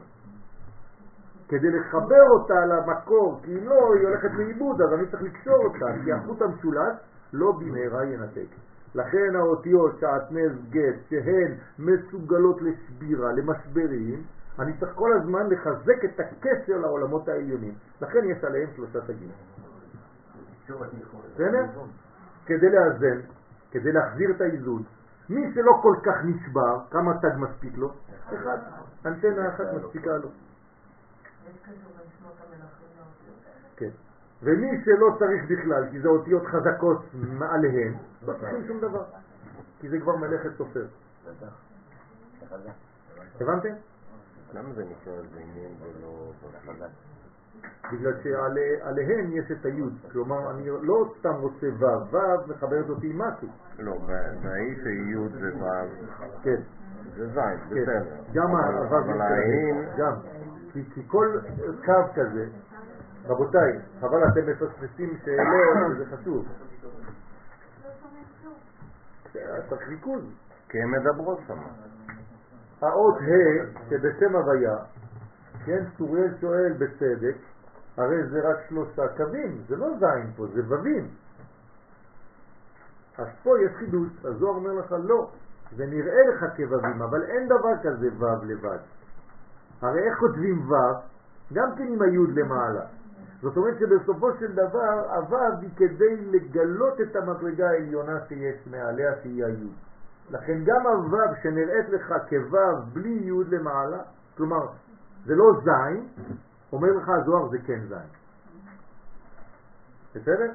כדי 1.49 1.71
לחבר 1.71 2.25
אותה 2.31 2.67
למקור, 2.67 3.41
כי 3.43 3.59
אם 3.59 3.65
לא, 3.65 3.95
היא 3.95 4.07
הולכת 4.07 4.31
לאיבוד, 4.35 4.83
אז 4.83 4.93
אני 4.93 5.07
צריך 5.11 5.23
לקשור 5.23 5.65
אותה, 5.65 5.87
כי 6.05 6.13
החוט 6.13 6.43
המשולש 6.43 6.97
לא 7.33 7.53
במהרה 7.53 8.05
ינתק. 8.05 8.49
לכן 8.95 9.37
האותיות 9.37 9.99
שעטנז 10.01 10.53
גט, 10.71 10.95
שהן 11.09 11.55
מסוגלות 11.79 12.63
לשבירה, 12.63 13.33
למשברים, 13.33 14.23
אני 14.59 14.73
צריך 14.81 14.93
כל 14.95 15.13
הזמן 15.13 15.51
לחזק 15.51 16.05
את 16.05 16.21
הקשר 16.21 16.79
לעולמות 16.79 17.29
העליונים. 17.29 17.75
לכן 18.01 18.25
יש 18.25 18.45
עליהם 18.45 18.71
שלושה 18.77 19.01
תגים. 19.01 19.31
בסדר? 21.35 21.65
כדי 22.47 22.71
לאזן, 22.71 23.21
כדי 23.71 23.93
להחזיר 23.93 24.31
את 24.31 24.41
האיזון. 24.41 24.83
מי 25.29 25.55
שלא 25.55 25.79
כל 25.83 25.97
כך 26.05 26.15
נשבר, 26.25 26.81
כמה 26.91 27.19
תג 27.19 27.37
מספיק 27.39 27.79
לו? 27.79 27.93
אחד. 28.35 28.59
אנטנה 29.07 29.49
אחת 29.49 29.67
מספיקה 29.75 30.17
לו. 30.17 30.29
כן. 33.77 33.91
ומי 34.43 34.85
שלא 34.85 35.17
צריך 35.19 35.45
בכלל, 35.45 35.91
כי 35.91 36.01
זה 36.01 36.09
אותיות 36.09 36.47
חזקות 36.47 37.03
מעליהן, 37.15 37.95
לא 38.27 38.33
צריכים 38.33 38.67
שום 38.67 38.81
דבר. 38.81 39.05
כי 39.81 39.89
זה 39.89 40.01
כבר 40.01 40.17
מלאכת 40.17 40.51
סופר. 40.57 40.87
הבנתם? 43.41 43.75
למה 44.55 44.73
זה 44.75 44.85
נקרא 44.85 45.23
זינים 45.35 45.71
ולא 45.81 46.33
חזק? 46.67 46.89
בגלל 47.93 48.13
שעליהן 48.23 49.33
יש 49.33 49.51
את 49.51 49.65
היוד. 49.65 49.95
כלומר, 50.13 50.51
אני 50.51 50.67
לא 50.83 51.15
סתם 51.19 51.35
רוצה 51.35 51.67
ו', 51.79 52.15
ו' 52.15 52.49
מחברת 52.49 52.89
אותי 52.89 53.11
עם 53.11 53.19
משהו. 53.19 53.49
לא, 53.79 53.99
והאי 54.43 54.75
שי' 54.83 55.29
זה 55.41 55.51
ו', 55.57 56.43
כן. 56.43 56.61
זה 57.17 57.27
זין, 57.27 57.59
כן, 57.69 57.83
בסדר. 57.83 58.05
גם 58.33 58.51
הוו 58.51 58.99
אבל 58.99 59.21
העין, 59.21 59.87
גם. 59.99 60.15
כי 60.73 60.85
כי 60.95 61.03
כל 61.07 61.41
קו 61.85 61.93
כזה, 62.15 62.47
רבותיי, 63.25 63.79
חבל 64.01 64.29
אתם 64.29 64.51
מפספסים 64.51 65.19
שאלות, 65.25 65.97
זה 65.99 66.17
חשוב. 66.17 66.47
צריך 69.69 69.89
ריכוז. 69.89 70.23
כי 70.69 70.79
הן 70.83 70.91
מדברות 70.91 71.39
שם. 71.47 71.59
האות 72.81 73.15
ה' 73.15 73.89
שבשם 73.91 74.37
הוויה, 74.37 74.77
כן, 75.65 75.85
צוריאל 75.99 76.35
שואל 76.41 76.73
בצדק, 76.73 77.37
הרי 77.97 78.27
זה 78.27 78.51
רק 78.51 78.57
שלושה 78.69 79.09
קווים, 79.17 79.63
זה 79.69 79.77
לא 79.77 79.87
זין 79.99 80.31
פה, 80.37 80.47
זה 80.55 80.61
ווים. 80.69 81.09
אז 83.19 83.27
פה 83.43 83.61
יש 83.61 83.73
חידוש, 83.79 84.09
הזוהר 84.25 84.55
אומר 84.55 84.73
לך 84.73 84.95
לא, 85.05 85.31
זה 85.77 85.87
נראה 85.87 86.23
לך 86.29 86.45
כווים, 86.57 87.03
אבל 87.03 87.23
אין 87.23 87.49
דבר 87.49 87.79
כזה 87.83 88.09
וו 88.19 88.45
לבד. 88.45 88.79
הרי 89.83 90.01
איך 90.01 90.19
כותבים 90.19 90.71
וו? 90.71 91.01
גם 91.53 91.75
כן 91.77 91.87
עם 91.93 92.03
היוד 92.03 92.31
למעלה. 92.31 92.85
זאת 93.43 93.57
אומרת 93.57 93.79
שבסופו 93.79 94.29
של 94.41 94.53
דבר 94.53 95.17
הוו 95.17 95.37
היא 95.61 95.71
כדי 95.77 96.17
לגלות 96.17 97.01
את 97.01 97.17
המדרגה 97.17 97.71
העליונה 97.71 98.21
שיש 98.29 98.67
מעליה 98.71 99.13
שהיא 99.23 99.45
היוד. 99.45 99.88
לכן 100.31 100.65
גם 100.65 100.87
הוו 100.87 101.19
שנראית 101.43 101.89
לך 101.89 102.15
כוו 102.29 102.83
בלי 102.93 103.19
יוד 103.23 103.49
למעלה, 103.49 103.99
כלומר 104.37 104.67
זה 105.25 105.35
לא 105.35 105.45
זין, 105.65 106.07
אומר 106.73 106.93
לך 106.93 107.09
הזוהר 107.09 107.49
זה 107.49 107.59
כן 107.67 107.81
זין. 107.89 108.09
בסדר? 110.15 110.53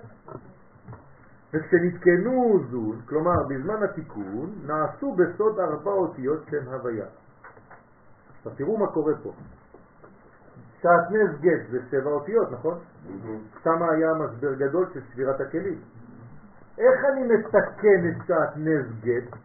וכשנתקנו 1.53 2.59
זון, 2.71 3.01
כלומר 3.05 3.43
בזמן 3.49 3.83
התיקון, 3.83 4.53
נעשו 4.65 5.15
בסוד 5.15 5.59
ארבע 5.59 5.91
אותיות 5.91 6.43
שם 6.49 6.67
הוויה. 6.73 7.05
עכשיו 8.37 8.51
תראו 8.55 8.77
מה 8.77 8.87
קורה 8.87 9.13
פה. 9.23 9.31
שעטנז 10.81 11.41
גט 11.41 11.69
זה 11.71 11.79
שבע 11.91 12.09
אותיות, 12.09 12.51
נכון? 12.51 12.79
שם 13.63 13.83
היה 13.83 14.13
משבר 14.13 14.53
גדול 14.53 14.85
של 14.93 14.99
ספירת 15.11 15.41
הכלים. 15.41 15.79
איך 16.77 17.05
אני 17.13 17.23
מתקן 17.27 18.09
את 18.09 18.27
שעטנז 18.27 18.85
גט? 19.03 19.37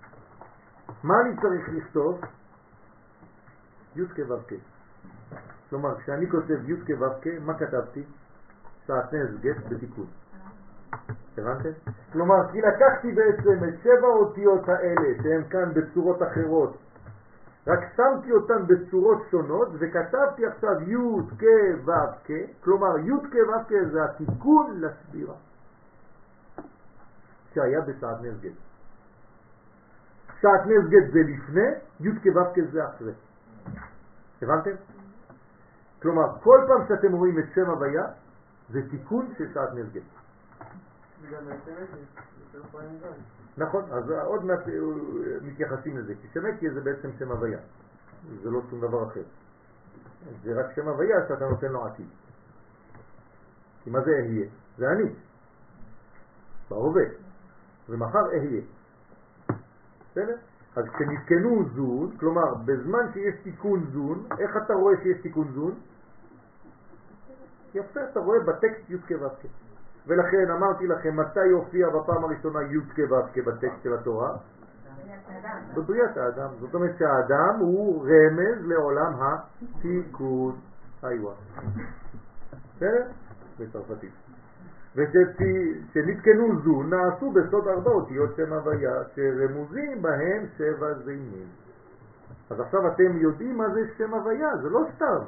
מה 1.03 1.20
אני 1.20 1.37
צריך 1.41 1.69
לכתוב? 1.69 2.20
י' 3.97 4.07
כו'. 4.16 4.57
כלומר, 5.70 5.99
כשאני 5.99 6.31
כותב 6.31 6.70
י' 6.70 6.87
כו' 6.87 7.31
מה 7.41 7.59
כתבתי? 7.59 8.03
שעטנז 8.87 9.41
גט 9.41 9.57
בתיקון. 9.69 10.07
הבנתם? 11.39 11.91
כלומר, 12.12 12.53
כי 12.53 12.61
לקחתי 12.61 13.12
בעצם 13.12 13.65
את 13.69 13.75
שבע 13.83 14.07
האותיות 14.07 14.69
האלה, 14.69 15.23
שהן 15.23 15.43
כאן 15.51 15.75
בצורות 15.75 16.23
אחרות, 16.23 16.77
רק 17.66 17.79
שמתי 17.97 18.33
אותן 18.33 18.66
בצורות 18.66 19.19
שונות, 19.31 19.69
וכתבתי 19.79 20.47
עכשיו 20.47 20.83
י' 20.83 20.97
כ' 21.39 21.45
ו' 21.85 21.91
כ', 22.25 22.31
כלומר 22.65 22.99
י' 22.99 23.29
כ' 23.31 23.35
ו' 23.35 23.69
כ' 23.69 23.93
זה 23.93 24.05
התיקון 24.05 24.81
לספירה 24.81 25.35
שהיה 27.55 27.81
בשעת 27.81 28.16
נס 28.23 28.53
נס 30.44 30.89
גט 30.89 31.12
זה 31.12 31.20
לפני, 31.20 31.69
י' 32.01 32.20
כ' 32.20 32.36
ו' 32.36 32.55
כ' 32.55 32.73
זה 32.73 32.89
אחרי. 32.89 33.12
הבנתם? 34.43 34.70
כלומר, 36.02 36.39
כל 36.43 36.65
פעם 36.69 36.89
שאתם 36.89 37.12
רואים 37.12 37.39
את 37.39 37.44
שם 37.55 37.70
הוויה, 37.70 38.05
זה 38.70 38.90
תיקון 38.90 39.35
של 39.39 39.55
שעת 39.55 39.69
נס 39.74 39.86
גט. 39.93 40.02
נכון, 43.59 43.85
אז 43.93 44.10
עוד 44.10 44.44
מעט 44.44 44.69
אה, 44.69 44.74
מתייחסים 45.43 45.98
לזה, 45.98 46.15
כי 46.23 46.28
שם 46.32 46.47
אקיה 46.47 46.74
זה 46.74 46.81
בעצם 46.81 47.09
שם 47.19 47.31
הוויה, 47.31 47.59
זה 48.43 48.51
לא 48.51 48.60
שום 48.70 48.81
דבר 48.81 49.06
אחר. 49.06 49.23
זה 50.43 50.60
רק 50.60 50.66
שם 50.74 50.89
הוויה 50.89 51.16
שאתה 51.28 51.48
נותן 51.48 51.73
לו 51.73 51.86
עתיד. 51.86 52.06
כי 53.85 53.90
מה 53.90 54.01
זה 54.01 54.10
אהיה? 54.10 54.47
זה 54.78 54.90
אני, 54.90 55.15
בהווה, 56.70 57.05
ומחר 57.89 58.27
אהיה. 58.27 58.62
אז 60.77 60.85
כשנתקנו 60.95 61.65
זון, 61.75 62.17
כלומר 62.21 62.55
בזמן 62.55 63.13
שיש 63.13 63.35
תיקון 63.43 63.87
זון, 63.93 64.25
איך 64.39 64.57
אתה 64.57 64.75
רואה 64.75 64.95
שיש 65.03 65.21
תיקון 65.23 65.49
זון? 65.55 65.75
יפה, 67.75 68.01
אתה 68.13 68.21
רואה 68.21 68.41
בטקסט 68.41 68.91
י' 68.91 68.99
כו' 68.99 69.29
כ'. 69.29 69.47
ולכן 70.07 70.51
אמרתי 70.51 70.87
לכם 70.87 71.17
מתי 71.17 71.47
יופיע 71.47 71.89
בפעם 71.89 72.25
הראשונה 72.25 72.63
י' 72.63 72.81
כו' 72.97 73.17
כ' 73.35 73.39
בטקסט 73.39 73.83
של 73.83 73.95
התורה? 73.95 74.37
בבריאת 75.75 76.17
האדם. 76.17 76.49
זאת 76.61 76.75
אומרת 76.75 76.99
שהאדם 76.99 77.57
הוא 77.59 78.05
רמז 78.05 78.67
לעולם 78.67 79.13
התיקון. 79.21 80.57
איווה. 81.05 81.35
בסדר? 82.77 83.07
בצרפתית. 83.59 84.28
ושנתקנו 84.97 86.60
זו 86.65 86.82
נעשו 86.82 87.31
בסוד 87.31 87.69
ארבע 87.69 87.90
אותיות 87.90 88.36
שם 88.36 88.52
הוויה 88.52 88.94
שרמוזים 89.15 90.02
בהם 90.02 90.47
שבע 90.56 90.94
זינים. 91.05 91.47
אז 92.51 92.60
עכשיו 92.60 92.89
אתם 92.89 93.16
יודעים 93.16 93.56
מה 93.56 93.69
זה 93.74 93.81
שם 93.98 94.15
הוויה, 94.15 94.56
זה 94.62 94.69
לא 94.69 94.81
סתם. 94.97 95.24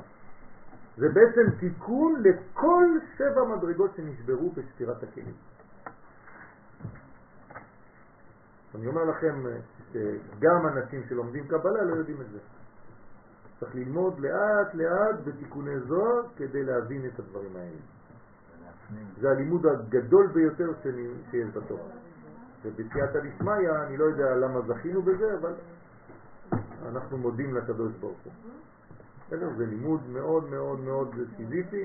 זה 0.97 1.09
בעצם 1.09 1.51
תיקון 1.61 2.23
לכל 2.23 2.85
שבע 3.17 3.45
מדרגות 3.45 3.91
שנשברו 3.97 4.51
בספירת 4.51 5.03
הכלים. 5.03 5.35
אני 8.75 8.87
אומר 8.87 9.05
לכם 9.05 9.43
שגם 9.93 10.67
אנשים 10.67 11.03
שלומדים 11.09 11.49
קבלה 11.49 11.83
לא 11.83 11.95
יודעים 11.95 12.21
את 12.21 12.31
זה. 12.33 12.39
צריך 13.61 13.75
ללמוד 13.75 14.21
לאט 14.21 14.75
לאט 14.75 15.17
בתיקוני 15.25 15.81
זוהר 15.81 16.23
כדי 16.37 16.63
להבין 16.63 17.07
את 17.07 17.19
הדברים 17.19 17.57
האלה. 17.57 18.00
זה 19.21 19.31
הלימוד 19.31 19.67
הגדול 19.67 20.27
ביותר 20.27 20.71
שיש 21.31 21.49
בתורה. 21.55 21.83
ובסייעתא 22.65 23.19
דשמיא, 23.19 23.71
אני 23.87 23.97
לא 23.97 24.05
יודע 24.05 24.37
למה 24.37 24.61
זכינו 24.61 25.03
בזה, 25.03 25.39
אבל 25.41 25.53
אנחנו 26.89 27.19
מודים 27.19 27.55
לקדוש 27.55 27.93
ברוך 28.01 28.19
הוא. 28.25 28.33
בסדר? 29.27 29.49
זה 29.57 29.67
לימוד 29.67 30.01
מאוד 30.09 30.51
מאוד 30.51 30.81
מאוד 30.81 31.15
סיזיפי, 31.37 31.85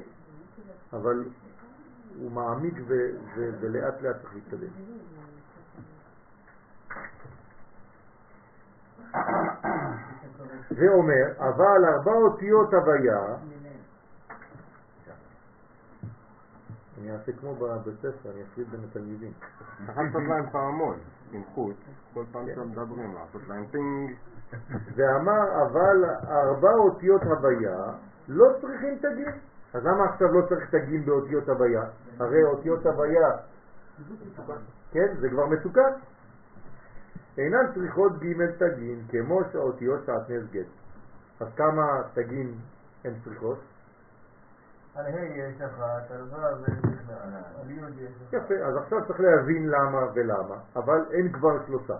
אבל 0.94 1.24
הוא 2.20 2.32
מעמיק 2.32 2.74
ולאט 3.36 4.02
לאט 4.02 4.16
צריך 4.22 4.36
להתקדם. 4.36 4.68
זה 10.70 10.88
אומר, 10.88 11.26
אבל 11.40 11.86
ארבע 11.86 12.14
אותיות 12.14 12.74
הוויה, 12.74 13.36
אני 16.98 17.12
אעשה 17.12 17.32
כמו 17.32 17.56
בבית 17.56 17.96
ספר, 18.00 18.32
אני 18.32 18.44
אפריד 18.44 18.68
בין 18.72 18.84
התלמידים. 18.90 19.32
צריך 19.86 19.98
לעשות 19.98 20.22
להם 20.30 20.50
פעמון, 20.52 21.00
עם 21.32 21.44
חוט, 21.44 21.76
כל 22.14 22.24
פעם 22.32 22.46
שהם 22.56 22.72
מדברים, 22.72 23.14
לעשות 23.14 23.48
להם 23.48 23.66
פינג. 23.66 24.12
ואמר, 24.96 25.62
אבל 25.62 26.06
ארבע 26.28 26.72
אותיות 26.72 27.22
הוויה 27.22 27.94
לא 28.28 28.46
צריכים 28.62 28.98
תגים. 28.98 29.34
אז 29.74 29.86
למה 29.86 30.06
עכשיו 30.06 30.28
לא 30.28 30.48
צריך 30.50 30.76
תגים 30.76 31.06
באותיות 31.06 31.50
הוויה? 31.50 31.84
הרי 32.20 32.44
אותיות 32.44 32.86
הוויה, 32.86 33.30
כן, 34.92 35.16
זה 35.20 35.30
כבר 35.30 35.46
מסוכן. 35.46 35.94
אינן 37.38 37.74
צריכות 37.74 38.12
ג' 38.20 38.64
תגים 38.64 39.04
כמו 39.10 39.42
שהאותיות 39.52 40.06
שעטנז 40.06 40.52
גט. 40.52 40.66
אז 41.40 41.48
כמה 41.56 42.02
תגים 42.14 42.58
הן 43.04 43.14
צריכות? 43.24 43.60
על 44.96 45.06
ה' 45.06 45.26
יש 45.26 45.62
אחת, 45.62 46.12
על 46.12 46.22
ו' 46.22 46.36
על 47.62 47.72
י' 47.72 47.74
יש 47.74 48.12
אחת. 48.22 48.34
יפה, 48.34 48.54
אז 48.68 48.76
עכשיו 48.78 49.08
צריך 49.08 49.20
להבין 49.20 49.70
למה 49.70 50.00
ולמה, 50.14 50.56
אבל 50.76 51.06
אין 51.12 51.32
כבר 51.32 51.66
שלושה. 51.66 51.96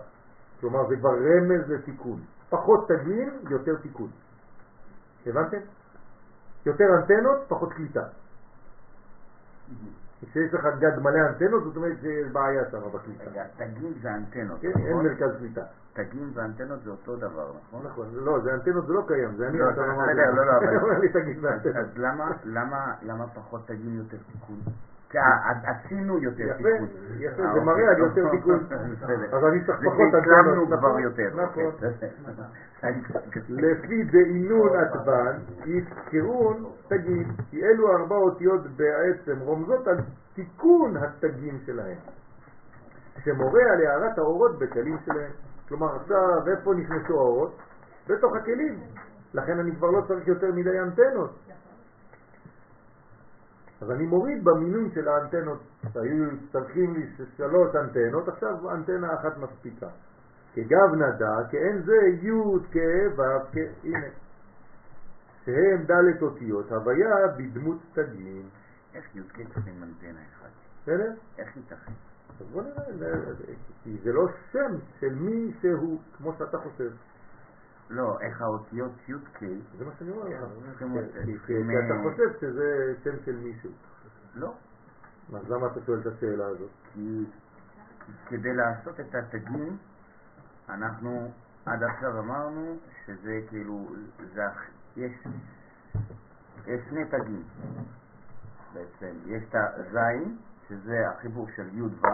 כלומר 0.60 0.88
זה 0.88 0.96
כבר 0.96 1.10
רמז 1.10 1.70
לתיקון. 1.70 2.20
פחות 2.50 2.88
תגים, 2.88 3.40
יותר 3.50 3.76
תיקון. 3.82 4.10
הבנתם? 5.26 5.58
יותר 6.66 6.84
אנטנות, 7.00 7.38
פחות 7.48 7.72
קליטה. 7.72 8.02
כשיש 10.22 10.54
לך 10.54 10.66
גג 10.78 10.98
מלא 11.02 11.18
אנטנות, 11.28 11.64
זאת 11.64 11.76
אומרת 11.76 11.96
שיש 12.00 12.28
בעיה 12.32 12.70
שם 12.70 12.78
בקליטה. 12.94 13.30
רגע, 13.30 13.44
תגים 13.56 13.92
זה 14.02 14.14
אנטנות, 14.14 14.60
כן, 14.60 14.70
אין? 14.86 14.96
מרכז 14.96 15.30
קליטה. 15.38 15.62
תגים 15.92 16.30
ואנטנות 16.34 16.82
זה 16.84 16.90
אותו 16.90 17.16
דבר, 17.16 17.52
נכון? 17.68 17.86
נכון, 17.86 18.06
לא, 18.14 18.40
זה 18.40 18.54
אנטנות 18.54 18.86
זה 18.86 18.92
לא 18.92 19.04
קיים, 19.08 19.36
זה 19.36 19.48
אני 19.48 19.58
לא, 19.58 19.70
בסדר. 19.70 19.86
לא, 19.86 20.46
לא, 20.46 20.56
אבל- 20.56 20.76
אומר 20.82 20.98
לי 20.98 21.08
תגיד 21.08 21.36
אז 21.36 21.42
באנטנות. 21.42 21.76
אז 21.76 21.98
למה 23.02 23.26
פחות 23.34 23.66
תגים 23.66 23.96
יותר 23.98 24.16
תיקון? 24.32 24.56
עשינו 25.64 26.18
יותר 26.18 26.52
תיקון. 26.56 26.88
יפה, 27.18 27.42
זה 27.54 27.60
מראה 27.60 27.90
על 27.90 27.98
יותר. 27.98 28.30
תיקון. 28.30 28.66
אז 29.34 29.44
אני 29.44 29.64
צריך 29.64 29.78
פחות 29.78 30.10
שהשלמנו 30.12 30.62
אנטנות, 30.62 30.78
כבר 30.78 30.88
נכון, 30.88 31.02
יותר. 31.02 31.30
נכון. 31.34 31.64
אוקיי. 31.64 32.10
לפי 33.48 34.04
דעינון 34.04 34.76
עטבן, 34.76 35.36
יזכרון 35.64 36.64
תגים, 36.88 37.28
כי 37.50 37.64
אלו 37.64 37.96
ארבע 37.96 38.16
אותיות 38.16 38.66
בעצם 38.66 39.38
רומזות 39.40 39.88
על 39.88 39.96
תיקון 40.34 40.96
התגים 40.96 41.58
שלהם, 41.66 41.98
שמורה 43.24 43.62
על 43.62 43.86
הערת 43.86 44.18
האורות 44.18 44.58
בכלים 44.58 44.98
שלהם. 45.04 45.30
כלומר 45.68 45.96
עכשיו, 45.96 46.48
איפה 46.48 46.74
נכנסו 46.74 47.14
האורות? 47.14 47.56
בתוך 48.08 48.36
הכלים. 48.36 48.78
לכן 49.34 49.58
אני 49.58 49.76
כבר 49.76 49.90
לא 49.90 50.00
צריך 50.08 50.28
יותר 50.28 50.52
מדי 50.52 50.80
אנטנות. 50.80 51.30
אז 53.80 53.90
אני 53.90 54.06
מוריד 54.06 54.44
במינון 54.44 54.90
של 54.94 55.08
האנטנות, 55.08 55.58
היו 55.94 56.24
צריכים 56.52 56.94
לי 56.94 57.06
שלוש 57.36 57.76
אנטנות, 57.76 58.28
עכשיו 58.28 58.70
אנטנה 58.70 59.14
אחת 59.14 59.36
מספיקה. 59.36 59.88
כגב 60.54 60.94
נדע, 60.94 61.48
כאין 61.50 61.82
זה 61.82 61.96
י' 62.22 62.30
כ' 62.72 63.18
ו' 63.18 63.52
כ', 63.52 63.84
הנה. 63.84 64.08
שהם 65.44 65.84
ד' 65.84 66.22
אותיות, 66.22 66.72
הוויה 66.72 67.26
בדמות 67.36 67.78
תגים. 67.92 68.48
איך 68.94 69.16
י"ק 69.16 69.36
צריכים 69.54 69.82
אנטנה 69.82 70.20
אחת? 70.32 70.50
בסדר? 70.82 71.12
איך 71.38 71.56
ייתכן? 71.56 71.92
אז 72.40 72.46
בוא 72.52 72.62
נראה, 72.62 72.84
כי 73.84 73.96
זה 74.02 74.12
לא 74.12 74.28
שם 74.52 74.74
של 75.00 75.14
מי 75.14 75.52
שהוא, 75.60 76.00
כמו 76.16 76.32
שאתה 76.38 76.58
חושב. 76.58 76.90
לא, 77.90 78.20
איך 78.20 78.40
האותיות 78.42 78.92
י"ק 79.08 79.40
זה 79.78 79.84
מה 79.84 79.90
שאני 79.98 80.10
אומר 80.10 80.24
לך. 80.24 80.44
כי- 81.46 81.52
אתה 81.86 81.94
חושב 82.02 82.40
שזה 82.40 82.94
שם 83.04 83.16
של 83.24 83.36
מישהו. 83.36 83.70
לא, 84.34 84.54
אז 85.34 85.50
למה 85.50 85.66
אתה 85.66 85.80
שואל 85.86 86.00
את 86.00 86.06
השאלה 86.06 86.46
הזאת? 86.46 86.70
כי 86.94 87.24
כדי 88.28 88.54
לעשות 88.54 89.00
את 89.00 89.14
התגים, 89.14 89.76
אנחנו 90.68 91.30
עד 91.66 91.82
עכשיו 91.82 92.18
אמרנו 92.18 92.76
שזה 93.06 93.40
כאילו, 93.48 93.86
זה, 94.34 94.42
יש, 94.96 95.12
יש 96.66 96.80
שני 96.88 97.04
תגים 97.04 97.42
בעצם, 98.74 99.14
יש 99.26 99.42
את 99.48 99.54
הזין, 99.54 100.36
שזה 100.68 101.08
החיבור 101.08 101.48
של 101.56 101.68
י' 101.78 101.82
ו', 101.82 102.06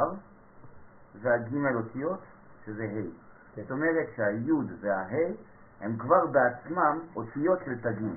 והג' 1.23 1.75
אותיות, 1.75 2.21
שזה 2.65 2.85
ה'. 2.85 3.57
זאת 3.57 3.71
אומרת 3.71 4.07
שהי' 4.17 4.53
והה' 4.81 5.33
הם 5.83 5.97
כבר 5.97 6.27
בעצמם 6.27 6.99
אותיות 7.17 7.59
של 7.65 7.79
תגים. 7.81 8.15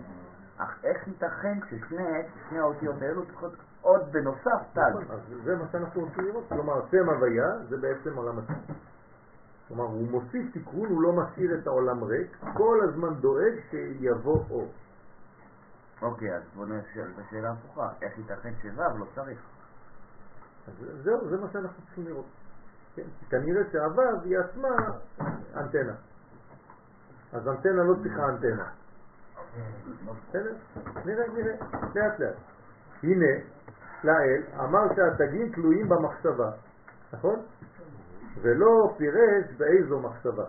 אך 0.58 0.80
איך 0.84 1.08
ייתכן 1.08 1.60
ששני 1.70 2.22
שני 2.50 2.60
האותיות 2.60 3.02
האלו 3.02 3.26
צריכות 3.26 3.54
עוד 3.82 4.12
בנוסף 4.12 4.62
תג? 4.74 4.80
נכון, 5.02 5.20
זה 5.44 5.56
מה 5.56 5.66
שאנחנו 5.72 6.02
רוצים 6.02 6.26
לראות. 6.26 6.44
כלומר, 6.50 6.82
שם 6.92 7.10
הוויה 7.10 7.58
זה 7.70 7.78
בעצם 7.78 8.18
עולם 8.18 8.40
התיקון. 8.40 8.76
כלומר, 9.68 9.84
הוא 9.84 10.08
מוסיף 10.12 10.54
תיקון, 10.54 10.90
הוא 10.90 11.02
לא 11.02 11.14
משאיר 11.14 11.60
את 11.60 11.68
העולם 11.68 12.04
ריק, 12.04 12.38
כל 12.54 12.80
הזמן 12.84 13.14
דואג 13.16 13.54
שיבוא 13.70 14.44
אור. 14.50 14.72
אוקיי, 16.02 16.36
אז 16.36 16.44
בוא 16.56 16.66
נשאל 16.66 17.12
את 17.14 17.20
השאלה 17.20 17.52
הפוכה. 17.52 17.90
איך 18.02 18.18
ייתכן 18.18 18.54
שו' 18.62 18.98
לא 18.98 19.06
צריך? 19.16 19.40
אז 20.68 20.74
זהו, 21.04 21.30
זה 21.30 21.38
מה 21.38 21.48
שאנחנו 21.54 21.84
צריכים 21.86 22.06
לראות. 22.08 22.26
כן? 22.96 23.04
כנראה 23.30 23.62
שהוו 23.72 24.22
היא 24.24 24.38
עצמה 24.40 24.70
אנטנה. 25.56 25.94
אז 27.36 27.48
אנטנה 27.48 27.84
לא 27.84 27.94
צריכה 28.04 28.30
אנטנה. 28.30 28.70
בסדר? 30.30 30.54
נראה, 31.06 31.28
נראה, 31.28 31.56
לאט 31.96 32.20
לאט. 32.20 32.36
הנה, 33.04 33.32
לאל 34.04 34.42
אמר 34.60 34.96
שהתגים 34.96 35.52
תלויים 35.52 35.90
במחשבה, 35.90 36.52
נכון? 37.14 37.40
ולא 38.42 38.94
פירש 38.98 39.46
באיזו 39.58 40.00
מחשבה. 40.00 40.46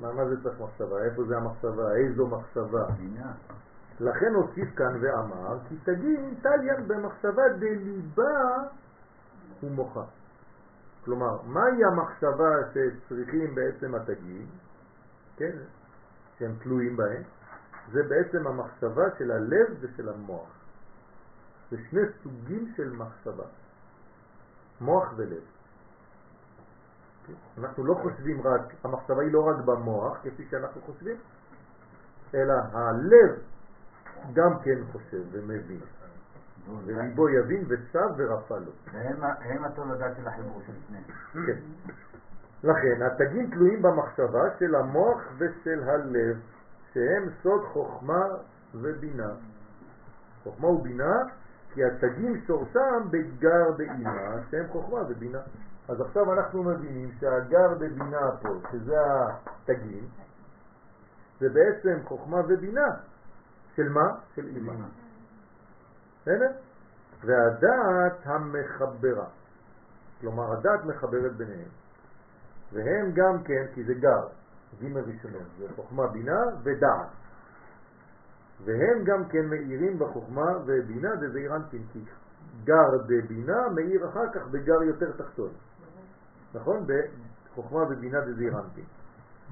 מה, 0.00 0.12
מה 0.12 0.24
זה 0.24 0.42
צריך 0.42 0.60
מחשבה? 0.60 1.04
איפה 1.04 1.24
זה 1.24 1.36
המחשבה? 1.36 1.96
איזו 1.96 2.26
מחשבה? 2.26 2.86
לכן 4.00 4.34
הוסיף 4.34 4.74
כאן 4.76 4.98
ואמר, 5.00 5.58
כי 5.68 5.74
תגים 5.84 6.34
טליין 6.42 6.88
במחשבה 6.88 7.42
דליבה 7.58 8.56
ומוחה. 9.62 10.04
כלומר, 11.04 11.42
מהי 11.46 11.84
המחשבה 11.84 12.50
שצריכים 12.72 13.54
בעצם 13.54 13.94
התגים, 13.94 14.46
כן, 15.36 15.56
שהם 16.38 16.52
תלויים 16.62 16.96
בהם? 16.96 17.22
זה 17.92 18.02
בעצם 18.02 18.46
המחשבה 18.46 19.04
של 19.18 19.30
הלב 19.30 19.76
ושל 19.80 20.08
המוח. 20.08 20.48
זה 21.70 21.76
שני 21.90 22.00
סוגים 22.22 22.72
של 22.76 22.92
מחשבה, 22.92 23.44
מוח 24.80 25.12
ולב. 25.16 25.42
כן? 27.26 27.32
אנחנו 27.58 27.84
לא 27.84 27.94
חושבים 27.94 28.40
רק, 28.46 28.74
המחשבה 28.84 29.22
היא 29.22 29.32
לא 29.32 29.46
רק 29.46 29.64
במוח, 29.64 30.18
כפי 30.22 30.46
שאנחנו 30.50 30.80
חושבים, 30.80 31.16
אלא 32.34 32.54
הלב 32.72 33.38
גם 34.32 34.58
כן 34.64 34.78
חושב 34.92 35.22
ומבין. 35.32 35.80
וליבו 36.84 37.28
יבין 37.28 37.64
וצב 37.68 38.08
ורפא 38.16 38.54
לו. 38.54 38.72
הם 39.40 39.64
התולדה 39.64 40.14
של 40.16 40.28
החיבור 40.28 40.62
של 40.66 40.72
שניהם. 40.86 41.04
כן. 41.46 41.58
לכן 42.64 43.02
התגים 43.02 43.50
תלויים 43.50 43.82
במחשבה 43.82 44.42
של 44.58 44.74
המוח 44.74 45.22
ושל 45.38 45.82
הלב, 45.82 46.40
שהם 46.92 47.28
סוד 47.42 47.64
חוכמה 47.72 48.24
ובינה. 48.74 49.30
חוכמה 50.42 50.68
ובינה, 50.68 51.22
כי 51.74 51.84
התגים 51.84 52.40
שורשם 52.46 53.08
בגר 53.10 53.70
באימה, 53.76 54.34
שהם 54.50 54.66
חוכמה 54.68 55.00
ובינה. 55.08 55.40
אז 55.88 56.00
עכשיו 56.00 56.32
אנחנו 56.32 56.62
מבינים 56.62 57.10
שהגר 57.20 57.74
בבינה 57.74 58.30
פה, 58.42 58.48
שזה 58.72 58.96
התגים, 59.00 60.04
זה 61.40 61.48
בעצם 61.48 61.98
חוכמה 62.04 62.40
ובינה. 62.48 62.88
של 63.76 63.88
מה? 63.88 64.14
של 64.34 64.46
אימה. 64.46 64.72
בסדר? 66.22 66.50
והדעת 67.20 68.16
המחברה. 68.24 69.26
כלומר, 70.20 70.52
הדעת 70.52 70.84
מחברת 70.84 71.36
ביניהם. 71.36 71.68
והם 72.72 73.12
גם 73.12 73.42
כן, 73.44 73.66
כי 73.74 73.84
זה 73.84 73.94
גר, 73.94 74.26
ג' 74.82 74.96
ראשונות, 74.96 75.42
זה 75.58 75.66
חוכמה, 75.76 76.06
בינה 76.06 76.40
ודעת. 76.62 77.08
והם 78.64 79.04
גם 79.04 79.28
כן 79.28 79.46
מאירים 79.46 79.98
בחוכמה 79.98 80.58
ובינה, 80.66 81.16
זה 81.20 81.30
זעיר 81.30 81.56
אנפין, 81.56 81.82
כי 81.92 82.04
גר 82.64 82.98
בבינה 83.08 83.68
מאיר 83.74 84.08
אחר 84.08 84.32
כך 84.34 84.46
בגר 84.50 84.82
יותר 84.82 85.12
תחתון. 85.12 85.50
נכון? 86.54 86.86
בחוכמה 86.86 87.82
ובינה 87.82 88.20
זה 88.26 88.34
זעיר 88.34 88.58
אנפין. 88.58 88.84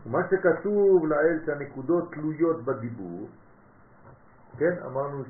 ומה 0.07 0.19
שכתוב 0.31 1.07
לאל 1.07 1.39
שהנקודות 1.47 2.13
תלויות 2.13 2.65
בדיבור, 2.65 3.29
כן? 4.59 4.83
אמרנו 4.87 5.25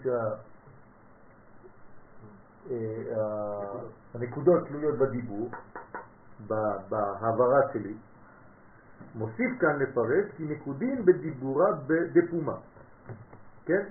שהנקודות 4.14 4.68
תלויות 4.68 4.98
בדיבור, 4.98 5.50
בהעברה 6.88 7.60
שלי, 7.72 7.94
מוסיף 9.14 9.50
כאן 9.60 9.78
לפרש 9.78 10.24
כי 10.36 10.44
נקודין 10.44 11.04
בדיבורה 11.04 11.66
בפומה, 12.14 12.56
כן? 13.66 13.82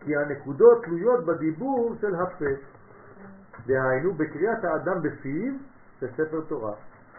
כי 0.00 0.16
הנקודות 0.16 0.84
תלויות 0.84 1.26
בדיבור 1.26 1.94
של 2.00 2.14
הפה, 2.14 2.52
דהיינו 3.66 4.14
בקריאת 4.14 4.64
האדם 4.64 5.02
בפיו 5.02 5.52
של 6.00 6.06
ספר 6.12 6.40
תורה. 6.48 6.74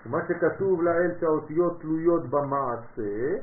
ומה 0.05 0.17
שכתוב 0.27 0.81
לאל 0.81 1.11
שהאותיות 1.19 1.81
תלויות 1.81 2.29
במעשה, 2.29 3.35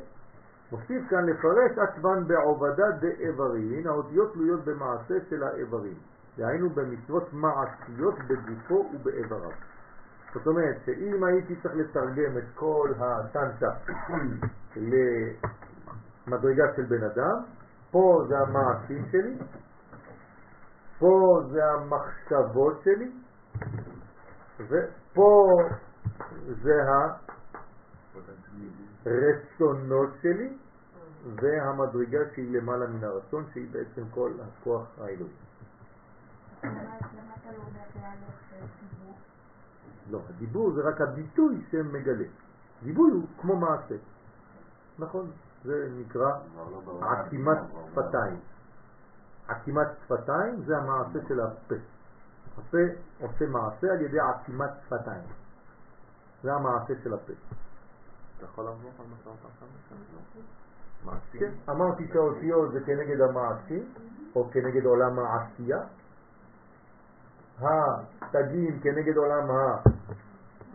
מוסיף 0.72 1.08
כאן 1.10 1.24
לפרש 1.26 1.78
עצבן 1.78 2.26
בעובדה 2.26 2.90
דאיברין, 3.00 3.86
האותיות 3.86 4.32
תלויות 4.32 4.64
במעשה 4.64 5.14
של 5.30 5.42
האיברים, 5.42 5.94
דהיינו 6.36 6.70
במצוות 6.70 7.32
מעשיות 7.32 8.14
בגופו 8.28 8.90
ובאיבריו. 8.94 9.50
זאת 10.36 10.46
אומרת 10.46 10.76
שאם 10.86 11.24
הייתי 11.24 11.56
צריך 11.62 11.74
לתרגם 11.74 12.38
את 12.38 12.44
כל 12.54 12.92
הטנטה 12.98 13.66
למדרגה 16.26 16.64
של 16.76 16.82
בן 16.82 17.04
אדם, 17.04 17.44
פה 17.90 18.24
זה 18.28 18.38
המעשים 18.38 19.04
שלי, 19.10 19.38
פה 20.98 21.40
זה 21.50 21.60
המחשבות 21.64 22.82
שלי, 22.84 23.12
ופה 24.60 25.52
זה 26.62 26.74
הרצונות 29.06 30.10
שלי, 30.22 30.58
והמדרגה 31.24 32.18
שהיא 32.34 32.58
למעלה 32.58 32.86
מן 32.86 33.04
הרצון, 33.04 33.44
שהיא 33.52 33.68
בעצם 33.72 34.02
כל 34.10 34.32
הכוח 34.40 34.98
האלוהי. 34.98 35.32
למה 36.62 36.94
אתה 37.40 37.52
לא 37.52 37.64
דיבור? 38.80 39.25
לא, 40.10 40.20
הדיבור 40.28 40.72
זה 40.72 40.80
רק 40.88 41.00
הביטוי 41.00 41.64
שמגלה. 41.70 42.24
דיבור 42.82 43.08
הוא 43.12 43.26
כמו 43.40 43.56
מעשה. 43.56 43.94
נכון, 44.98 45.30
זה 45.64 45.88
נקרא 45.98 46.32
עקימת 47.00 47.58
שפתיים. 47.90 48.40
עקימת 49.48 49.86
שפתיים 50.04 50.62
זה 50.66 50.78
המעשה 50.78 51.18
של 51.28 51.40
הפה. 51.40 51.74
הפה 52.58 52.78
עושה 53.20 53.46
מעשה 53.46 53.92
על 53.92 54.00
ידי 54.00 54.20
עקימת 54.20 54.70
שפתיים. 54.86 55.24
זה 56.42 56.52
המעשה 56.54 56.94
של 57.04 57.14
הפה. 57.14 57.32
אתה 58.36 58.44
יכול 58.44 58.64
לעבור 58.64 58.90
על 58.98 59.06
משא 59.06 59.28
ומתן 59.28 59.48
שם? 59.60 59.66
כן, 61.38 61.52
אמרתי 61.70 62.08
שהאותיות 62.12 62.72
זה 62.72 62.80
כנגד 62.80 63.20
המעשים, 63.20 63.92
או 64.36 64.50
כנגד 64.52 64.84
עולם 64.84 65.18
העשייה. 65.18 65.80
התגים 67.60 68.80
כנגד 68.80 69.16
עולם 69.16 69.48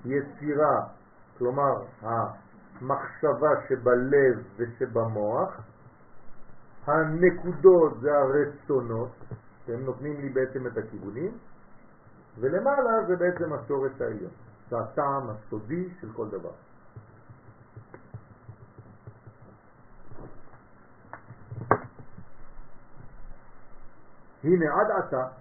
היצירה, 0.06 0.86
כלומר 1.38 1.74
המחשבה 2.02 3.50
שבלב 3.70 4.44
ושבמוח, 4.58 5.62
הנקודות 6.88 8.00
זה 8.02 8.18
הרצונות, 8.18 9.12
שהם 9.66 9.86
נותנים 9.86 10.22
לי 10.22 10.30
בעצם 10.30 10.68
את 10.68 10.78
הכיוונים, 10.78 11.38
ולמעלה 12.40 13.06
זה 13.08 13.16
בעצם 13.16 13.54
השורש 13.54 14.02
העליון, 14.02 14.32
זה 14.70 14.80
הטעם 14.80 15.30
הסודי 15.30 15.90
של 16.02 16.08
כל 16.14 16.30
דבר. 16.30 16.52
הנה 24.44 24.66
עד 24.74 24.92
עתה 24.92 25.41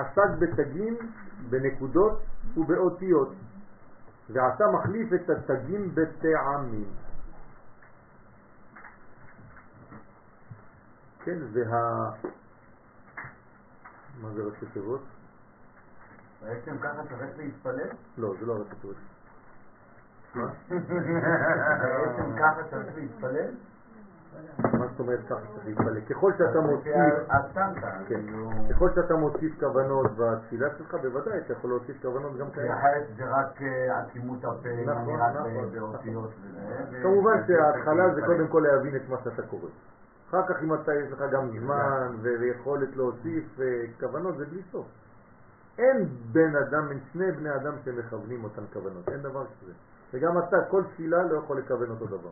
עסק 0.00 0.38
בתגים, 0.38 0.96
בנקודות 1.50 2.22
ובאותיות, 2.56 3.28
ועתה 4.30 4.64
מחליף 4.74 5.12
את 5.12 5.30
התגים 5.30 5.94
בטעמים. 5.94 6.90
כן, 11.24 11.38
וה... 11.52 12.10
מה 14.20 14.30
זה 14.34 14.42
ראשי 14.42 14.66
תיבות? 14.72 15.00
בעצם 16.42 16.78
ככה 16.78 17.02
צריך 17.08 17.38
להתפלל? 17.38 17.88
לא, 18.18 18.34
זה 18.40 18.46
לא 18.46 18.52
ראשי 18.52 18.74
תיבות. 18.80 18.96
מה? 20.34 20.46
בעצם 20.68 22.38
ככה 22.38 22.62
צריך 22.70 22.96
להתפלל? 22.96 23.54
מה 24.78 24.86
זאת 24.86 25.00
אומרת 25.00 25.20
ככה 25.28 25.40
צריך 25.54 25.66
להתפלל? 25.66 26.00
ככל 26.00 26.32
שאתה 26.38 26.60
מוסיף, 26.60 26.94
כן, 28.08 28.20
ככל 28.70 28.90
שאתה 28.94 29.14
מוסיף 29.16 29.60
כוונות 29.60 30.10
בתפילה 30.16 30.68
שלך, 30.78 30.94
בוודאי 31.02 31.38
אתה 31.38 31.52
יכול 31.52 31.70
להוסיף 31.70 32.02
כוונות 32.02 32.36
גם 32.36 32.50
כאלה. 32.50 32.78
אחרת 32.78 33.06
זה 33.16 33.24
רק 33.24 33.62
אה, 33.62 33.98
עצימות 34.00 34.44
הפה, 34.44 34.68
נכון, 34.86 35.14
נראה 35.14 35.30
נכון. 35.30 35.70
באותיות 35.72 36.30
וזה. 36.42 36.98
כמובן 37.02 37.46
שההתחלה 37.46 38.14
זה. 38.14 38.22
קודם 38.26 38.48
כל 38.48 38.62
להבין 38.72 38.96
את 38.96 39.08
מה 39.08 39.16
שאתה 39.24 39.42
קורא. 39.42 39.68
אחר 40.28 40.46
כך 40.48 40.62
אם 40.62 40.74
אתה 40.74 40.94
יש 40.94 41.12
לך 41.12 41.22
גם 41.32 41.58
זמן 41.58 42.16
ויכולת 42.22 42.96
להוסיף 42.96 43.60
אה, 43.60 43.84
כוונות 44.00 44.36
זה 44.36 44.44
בלי 44.46 44.62
סוף. 44.72 44.86
אין 45.78 46.08
בן 46.32 46.56
אדם, 46.56 46.90
אין 46.90 46.98
שני 47.12 47.32
בני 47.32 47.54
אדם 47.54 47.72
שמכוונים 47.84 48.44
אותן 48.44 48.62
כוונות, 48.72 49.08
אין 49.08 49.22
דבר 49.22 49.44
כזה. 49.44 49.72
וגם 50.14 50.38
אתה, 50.38 50.56
כל 50.70 50.82
תפילה 50.84 51.22
לא 51.22 51.38
יכול 51.38 51.58
לכוון 51.58 51.90
אותו 51.90 52.06
דבר. 52.06 52.30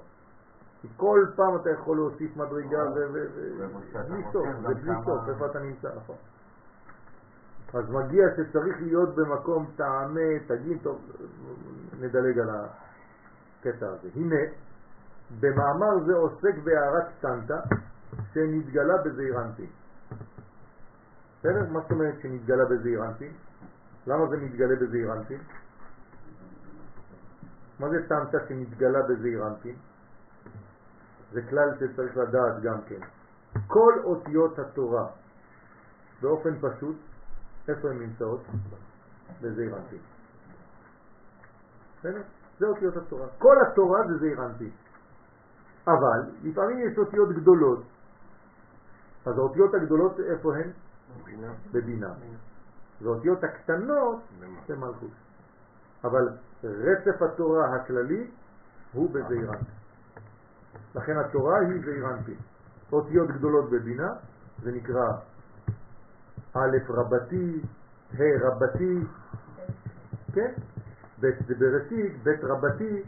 כי 0.83 0.89
כל 0.97 1.27
פעם 1.37 1.57
אתה 1.57 1.71
יכול 1.71 1.97
להוסיף 1.97 2.37
מדרגה 2.37 2.83
ו... 2.85 2.95
ו- 2.95 3.27
ו- 3.35 3.51
ואיפה 3.59 3.79
שאתה 3.89 4.03
בלי 4.03 4.23
חושב, 4.23 4.33
סוף, 4.33 4.47
גם 4.47 4.63
זה 4.63 4.75
בלי 4.75 4.93
שמה- 4.93 5.05
סוף, 5.05 5.29
איפה 5.29 5.47
אתה 5.47 5.59
נמצא, 5.59 5.89
נכון. 5.97 6.17
אז 7.75 7.91
מגיע 7.91 8.27
שצריך 8.37 8.77
להיות 8.83 9.15
במקום 9.15 9.71
טעמי, 9.77 10.41
תגיד, 10.47 10.79
טוב, 10.83 11.01
נדלג 12.01 12.39
על 12.39 12.51
הקטע 12.51 13.87
הזה. 13.89 14.09
הנה, 14.17 14.37
במאמר 15.41 16.05
זה 16.07 16.15
עוסק 16.15 16.55
בהערת 16.65 17.05
סטנטה 17.19 17.61
שנתגלה 18.33 18.97
בזעיר 19.05 19.41
אנפין. 19.41 19.67
בסדר? 21.41 21.71
מה 21.73 21.81
זאת 21.81 21.91
אומרת 21.91 22.15
שנתגלה 22.23 22.65
בזעיר 22.65 23.05
אנפין? 23.05 23.33
למה 24.07 24.27
זה 24.29 24.37
מתגלה 24.37 24.77
בזעיר 24.77 25.13
אנפין? 25.13 25.39
מה 27.81 27.89
זה 27.91 27.97
סטנטה 28.07 28.39
שנתגלה 28.49 29.03
בזעיר 29.03 29.47
אנפין? 29.47 29.75
זה 31.33 31.43
כלל 31.51 31.69
שצריך 31.81 32.17
לדעת 32.17 32.63
גם 32.63 32.83
כן. 32.89 33.01
כל 33.67 33.93
אותיות 34.05 34.59
התורה 34.59 35.07
באופן 36.23 36.55
פשוט, 36.61 36.97
איפה 37.69 37.91
הן 37.91 37.99
נמצאות? 37.99 38.41
בזעיר 39.41 39.77
אנפין. 39.77 39.99
בסדר? 41.99 42.23
זה 42.59 42.67
אותיות 42.67 42.97
התורה. 42.97 43.27
כל 43.39 43.57
התורה 43.67 44.07
זה 44.09 44.19
זעיר 44.19 44.47
אנפין. 44.47 44.71
אבל 45.87 46.33
לפעמים 46.43 46.79
יש 46.79 46.99
אותיות 46.99 47.29
גדולות. 47.29 47.85
אז 49.27 49.39
האותיות 49.39 49.75
הגדולות 49.75 50.21
איפה 50.21 50.57
הן? 50.57 50.71
בינה. 51.25 51.53
בבינה. 51.73 52.15
והאותיות 53.03 53.45
הקטנות? 53.45 54.23
זה 54.67 54.77
מלכות. 54.77 55.11
אבל 56.05 56.29
רצף 56.65 57.23
התורה 57.23 57.77
הכללי 57.77 58.31
הוא 58.93 59.11
בזעיר 59.11 59.51
אנפין. 59.51 59.86
לכן 60.97 61.17
התורה 61.17 61.59
היא 61.59 61.81
זעיר 61.85 62.07
אנפין. 62.11 62.35
אותיות 62.93 63.29
גדולות 63.29 63.71
בבינה, 63.71 64.13
זה 64.63 64.73
נקרא 64.73 65.09
א' 66.55 66.77
רבתי, 66.89 67.61
ה' 68.19 68.23
רבתי, 68.41 69.01
כן? 70.33 70.53
ב' 71.21 71.31
זה 71.47 71.55
בראשית, 71.59 72.23
ב' 72.25 72.45
רבתי, 72.45 73.03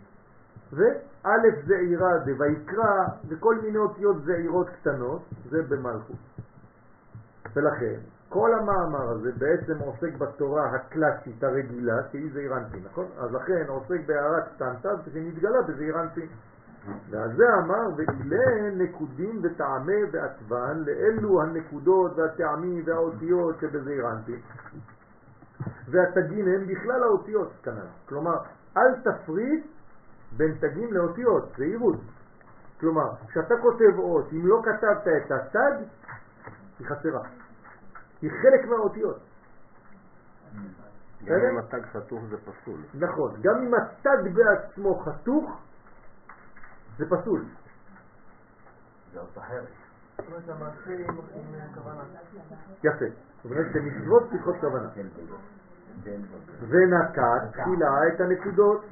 וא' 0.73 1.28
זעירה 1.66 2.19
דויקרא, 2.19 3.06
וכל 3.28 3.59
מיני 3.62 3.78
אותיות 3.78 4.24
זעירות 4.24 4.69
קטנות, 4.69 5.23
זה 5.51 5.62
במלכות. 5.62 6.16
ולכן, 7.56 8.01
כל 8.28 8.51
המאמר 8.55 9.10
הזה 9.10 9.32
בעצם 9.32 9.78
עוסק 9.78 10.16
בתורה 10.19 10.70
הקלאסית 10.70 11.44
הרגילה, 11.44 11.97
שהיא 12.10 12.32
זעיר 12.32 12.56
אנפין, 12.56 12.85
נכון? 12.85 13.06
אז 13.19 13.32
לכן 13.32 13.65
עוסק 13.69 14.06
בהערת 14.06 14.44
סטנטה 14.55 14.89
שנתגלה 15.12 15.62
בזעיר 15.62 16.01
אנפין. 16.01 16.28
ועל 17.10 17.36
זה 17.36 17.44
אמר, 17.59 17.89
ואלה 17.97 18.70
נקודים 18.70 19.40
וטעמי 19.43 20.05
ועצבן, 20.12 20.82
לאלו 20.86 21.43
הנקודות 21.43 22.12
והטעמים 22.16 22.82
והאותיות 22.86 23.56
שבזעיר 23.60 24.10
אנפין. 24.10 24.40
והתגים 25.89 26.48
הם 26.48 26.66
בכלל 26.66 27.02
האותיות 27.02 27.52
כנראה. 27.62 27.90
כלומר, 28.09 28.36
אל 28.77 28.94
תפריד 29.05 29.66
בין 30.36 30.55
תגים 30.60 30.93
לאותיות, 30.93 31.52
זהירות. 31.56 32.01
כלומר, 32.81 33.10
כשאתה 33.28 33.55
כותב 33.62 33.98
אות, 33.98 34.32
אם 34.32 34.47
לא 34.47 34.62
כתבת 34.65 35.09
את 35.09 35.32
התג, 35.32 35.73
היא 36.78 36.86
חסרה. 36.86 37.23
היא 38.23 38.31
חלק 38.31 38.69
מהאותיות. 38.69 39.19
גם 41.24 41.40
אם 41.51 41.59
התג 41.59 41.82
חתוך 41.93 42.20
זה 42.31 42.36
פסול. 42.36 42.81
נכון, 42.94 43.32
גם 43.43 43.55
אם 43.62 43.74
התג 43.74 44.35
בעצמו 44.35 44.98
חתוך, 44.98 45.60
זה 46.99 47.05
פסול. 47.07 47.45
זה 49.12 49.20
עוד 49.20 49.29
אחרת. 49.39 49.69
כוונה. 51.75 52.03
יפה. 52.85 53.05
זאת 53.37 53.45
אומרת 53.45 53.66
שמצוות 53.73 54.31
צריכות 54.31 54.57
כוונה. 54.61 54.89
כן, 54.95 55.07
כן. 56.05 56.20
ונקט 56.69 57.19
תחילה 57.53 58.09
את 58.09 58.20
הנקודות, 58.20 58.85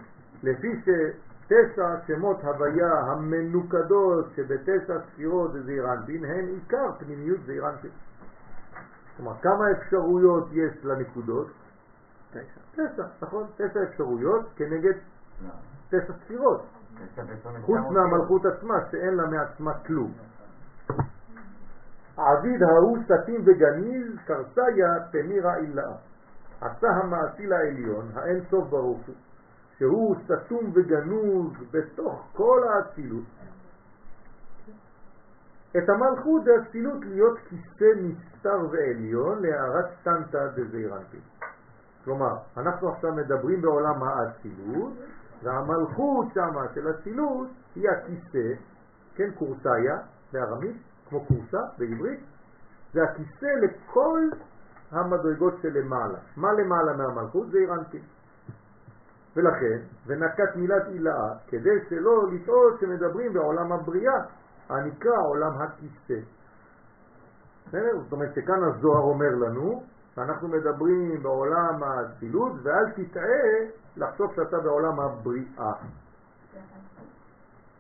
לפי 0.43 0.81
שתשע 0.81 1.97
שמות 2.07 2.45
הוויה 2.45 3.01
המנוקדות 3.01 4.27
שבתשע 4.37 4.99
ספירות 5.13 5.51
זעיר 5.65 5.93
אנפין 5.93 6.25
הן 6.25 6.49
עיקר 6.49 6.93
פנימיות 6.99 7.41
זעיר 7.47 7.69
אנפין. 7.69 7.91
כלומר, 9.17 9.33
כמה 9.43 9.71
אפשרויות 9.71 10.49
יש 10.53 10.85
לנקודות? 10.85 11.47
תשע. 12.31 12.61
תשע, 12.73 13.03
נכון? 13.23 13.47
תשע 13.57 13.83
אפשרויות 13.83 14.47
כנגד 14.57 14.95
לא. 15.43 15.51
תשע 15.89 16.13
ספירות, 16.25 16.67
חוץ 17.63 17.81
מהמלכות 17.91 18.43
עצמה 18.47 18.75
שאין 18.91 19.15
לה 19.15 19.27
מעצמה 19.27 19.75
כלום. 19.75 20.13
עביד 22.17 22.63
ההוא 22.63 22.99
סתים 23.05 23.41
וגניז 23.45 24.19
קרסיה 24.27 24.87
תמירה 25.13 25.57
אילאה. 25.57 25.93
עשה 26.61 26.89
המעשי 26.89 27.47
לעליון, 27.47 28.11
האין 28.15 28.45
סוף 28.51 28.69
ברוך 28.69 29.07
הוא, 29.07 29.15
שהוא 29.79 30.17
סתום 30.25 30.73
וגנוז 30.75 31.53
בתוך 31.71 32.29
כל 32.33 32.61
האצילות. 32.69 33.25
את 35.79 35.89
המלכות 35.89 36.43
דאצילות 36.45 37.05
להיות 37.05 37.39
כיסא 37.39 37.91
נסתר 37.97 38.59
ועליון 38.71 39.43
להערת 39.43 39.85
סטנטה 40.01 40.49
דזעיר 40.49 40.97
אנפין. 40.97 41.21
כלומר, 42.05 42.37
אנחנו 42.57 42.89
עכשיו 42.89 43.13
מדברים 43.15 43.63
בעולם 43.63 44.03
האצילות, 44.03 44.93
והמלכות 45.47 46.27
שמה 46.35 46.63
של 46.75 46.91
אצילות 46.91 47.49
היא 47.75 47.89
הכיסא, 47.91 48.53
כן, 49.15 49.31
קורסאיה 49.31 49.99
בארמית, 50.33 50.77
כמו 51.09 51.25
קורסה 51.25 51.61
בעברית, 51.79 52.21
זה 52.93 53.03
הכיסא 53.05 53.47
לכל 53.63 54.21
המדרגות 54.91 55.55
שלמעלה. 55.63 56.19
מה 56.37 56.53
למעלה 56.53 56.97
מהמלכות? 56.97 57.51
זה 57.51 57.59
אירנטי. 57.59 58.01
ולכן, 59.37 59.79
ונקט 60.07 60.57
מילת 60.57 60.83
אילאה, 60.89 61.35
כדי 61.49 61.85
שלא 61.89 62.33
לטעות 62.33 62.81
שמדברים 62.81 63.33
בעולם 63.33 63.73
הבריאה, 63.73 64.23
הנקרא 64.69 65.19
עולם 65.29 65.53
הכיסא. 65.61 66.21
זאת 67.71 68.13
אומרת 68.13 68.35
שכאן 68.35 68.65
הזוהר 68.65 69.03
אומר 69.03 69.35
לנו, 69.35 69.83
שאנחנו 70.17 70.49
מדברים 70.49 71.23
בעולם 71.23 71.83
האצילות, 71.83 72.53
ואל 72.63 72.91
תטעה 72.91 73.69
לחשוב 73.97 74.33
שאתה 74.37 74.59
בעולם 74.59 75.01
הבריאה. 75.01 75.73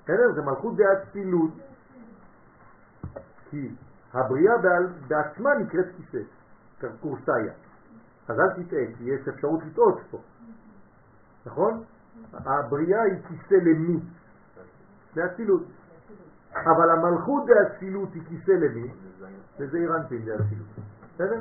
בסדר? 0.04 0.32
זה 0.34 0.42
מלכות 0.42 0.74
דאצילות. 0.76 1.50
כי 3.50 3.74
הבריאה 4.12 4.54
בעצמה 5.08 5.54
נקראת 5.54 5.86
כיסא, 5.96 6.18
קורסאיה. 7.00 7.52
אז 8.28 8.40
אל 8.40 8.50
תטעה, 8.50 8.96
כי 8.98 9.04
יש 9.04 9.28
אפשרות 9.28 9.60
לטעות 9.64 10.00
פה. 10.10 10.18
נכון? 11.46 11.84
הבריאה 12.32 13.02
היא 13.02 13.22
כיסא 13.28 13.54
למי? 13.54 14.00
לאצילות. 15.16 15.62
אבל 16.52 16.90
המלכות 16.90 17.42
דאצילות 17.46 18.14
היא 18.14 18.22
כיסא 18.28 18.50
למי? 18.50 18.90
לזעיר 19.58 19.96
אנפין 19.96 20.24
דאצילות. 20.24 20.95
בסדר? 21.16 21.38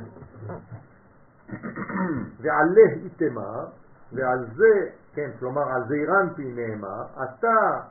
ועלה 2.41 2.81
איתמר, 3.03 3.65
ועל 4.13 4.45
זה, 4.55 4.89
כן, 5.13 5.31
כלומר 5.39 5.61
על 5.61 5.87
זעיר 5.87 6.09
אנפין 6.21 6.55
נאמר, 6.55 7.03
אתה 7.23 7.81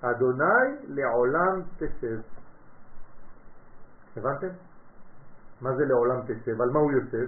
אדוני 0.00 0.76
לעולם 0.88 1.62
תשב. 1.78 2.20
הבנתם? 4.16 4.48
מה 5.60 5.76
זה 5.76 5.84
לעולם 5.84 6.20
תשב? 6.26 6.60
על 6.60 6.70
מה 6.70 6.78
הוא 6.78 6.92
יושב? 6.92 7.26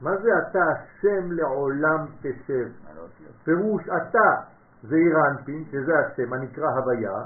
מה 0.00 0.16
זה 0.16 0.28
אתה 0.38 0.58
השם 0.72 1.32
לעולם 1.32 2.06
תשב? 2.20 2.68
פירוש 3.44 3.82
אתה 3.82 4.42
זה 4.82 4.96
אירנפין, 4.96 5.64
שזה 5.70 5.92
השם 5.98 6.32
הנקרא 6.32 6.68
הוויה. 6.68 7.18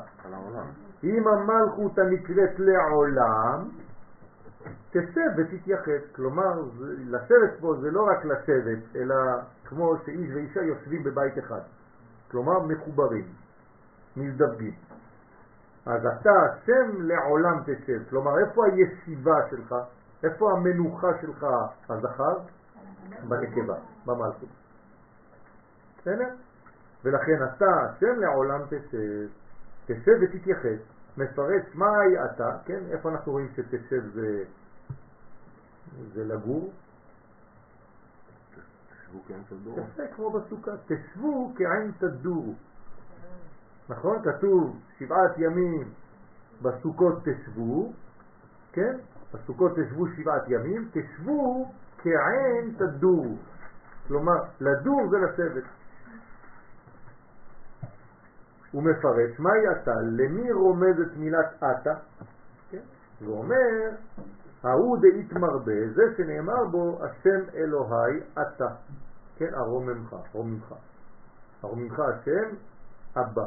אם 1.05 1.29
המלכות 1.29 1.99
הנקראת 1.99 2.59
לעולם, 2.59 3.69
תשב 4.91 5.31
ותתייחד. 5.37 6.15
כלומר, 6.17 6.63
לשבת 7.07 7.61
פה 7.61 7.75
זה 7.81 7.91
לא 7.91 8.03
רק 8.03 8.25
לשבת, 8.25 8.97
אלא 8.97 9.15
כמו 9.65 9.95
שאיש 10.05 10.31
ואישה 10.35 10.63
יושבים 10.63 11.05
בבית 11.05 11.39
אחד. 11.39 11.61
כלומר, 12.31 12.59
מחוברים, 12.67 13.25
מזדווגים. 14.17 14.75
אז 15.87 16.07
אתה 16.07 16.31
השם 16.31 17.03
לעולם 17.03 17.63
תשב. 17.63 18.01
כלומר, 18.11 18.39
איפה 18.39 18.67
הישיבה 18.67 19.37
שלך? 19.51 19.75
איפה 20.25 20.53
המנוחה 20.53 21.09
שלך, 21.21 21.47
הזכר? 21.89 22.39
בנקבה, 23.29 23.75
במלכות. 24.07 24.49
בסדר? 25.99 26.29
ולכן 27.05 27.45
אתה 27.45 27.67
השם 27.67 28.21
לעולם 28.21 28.61
תשב, 28.69 29.27
תשב 29.87 30.13
ותתייחס, 30.23 30.79
מפרש 31.17 31.75
מהי 31.75 32.25
אתה, 32.25 32.57
כן? 32.65 32.81
איפה 32.91 33.11
אנחנו 33.11 33.33
רואים 33.33 33.49
שתשב 33.57 34.03
זה, 34.15 34.45
זה 36.15 36.25
לגור? 36.25 36.73
תשבו 38.91 39.21
תדורו. 39.49 39.79
יפה 39.79 40.03
כמו 40.15 40.31
בסוכה, 40.31 40.71
תשבו 40.87 41.53
כעין 41.57 41.93
תדורו. 41.99 42.55
נכון? 43.89 44.23
כתוב 44.23 44.81
שבעת 44.99 45.39
ימים 45.39 45.89
בסוכות 46.63 47.15
תשבו, 47.25 47.93
כן? 48.73 48.97
בסוכות 49.35 49.73
תשבו 49.79 50.07
שבעת 50.17 50.43
ימים, 50.49 50.89
תשבו 50.93 51.73
כעין 51.99 52.75
תדורו. 52.79 53.37
כלומר, 54.09 54.43
לדור 54.61 55.09
זה 55.11 55.17
לשבת. 55.19 55.65
הוא 58.73 58.83
מפרש, 58.83 59.41
מהי 59.41 59.71
אתה? 59.73 59.95
למי 60.03 60.53
רומזת 60.53 61.17
מילת 61.17 61.55
אתה? 61.59 61.95
כן? 62.71 62.83
הוא 63.25 63.39
אומר, 63.39 63.91
ההוא 64.65 64.99
דאית 65.01 65.33
מרבה, 65.33 65.89
זה 65.95 66.03
שנאמר 66.17 66.65
בו, 66.71 66.99
השם 67.05 67.51
אלוהי 67.55 68.21
אתה. 68.33 68.69
כן, 69.37 69.55
הרוממך, 69.55 70.17
רוממך. 70.33 70.75
הרוממך 71.63 72.01
השם, 72.01 72.57
אבא. 73.17 73.47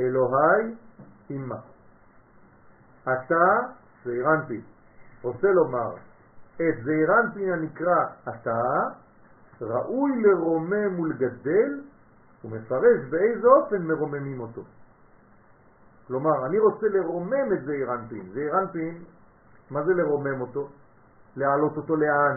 אלוהי, 0.00 0.74
אמא. 1.30 1.56
אתה, 3.02 3.44
זעירנטין. 4.04 4.60
רוצה 5.22 5.48
לומר, 5.48 5.94
את 6.56 6.84
זעירנטין 6.84 7.52
הנקרא 7.52 8.04
אתה, 8.28 8.62
ראוי 9.60 10.22
לרומם 10.22 11.00
ולגדל, 11.00 11.80
הוא 12.46 12.56
מפרש 12.56 13.10
באיזה 13.10 13.48
אופן 13.48 13.82
מרוממים 13.82 14.40
אותו. 14.40 14.62
כלומר, 16.06 16.46
אני 16.46 16.58
רוצה 16.58 16.86
לרומם 16.88 17.52
את 17.52 17.64
זעירנטין. 17.64 18.32
זעירנטין, 18.32 19.04
מה 19.70 19.82
זה 19.82 19.94
לרומם 19.94 20.40
אותו? 20.40 20.68
להעלות 21.36 21.76
אותו 21.76 21.96
לאן? 21.96 22.36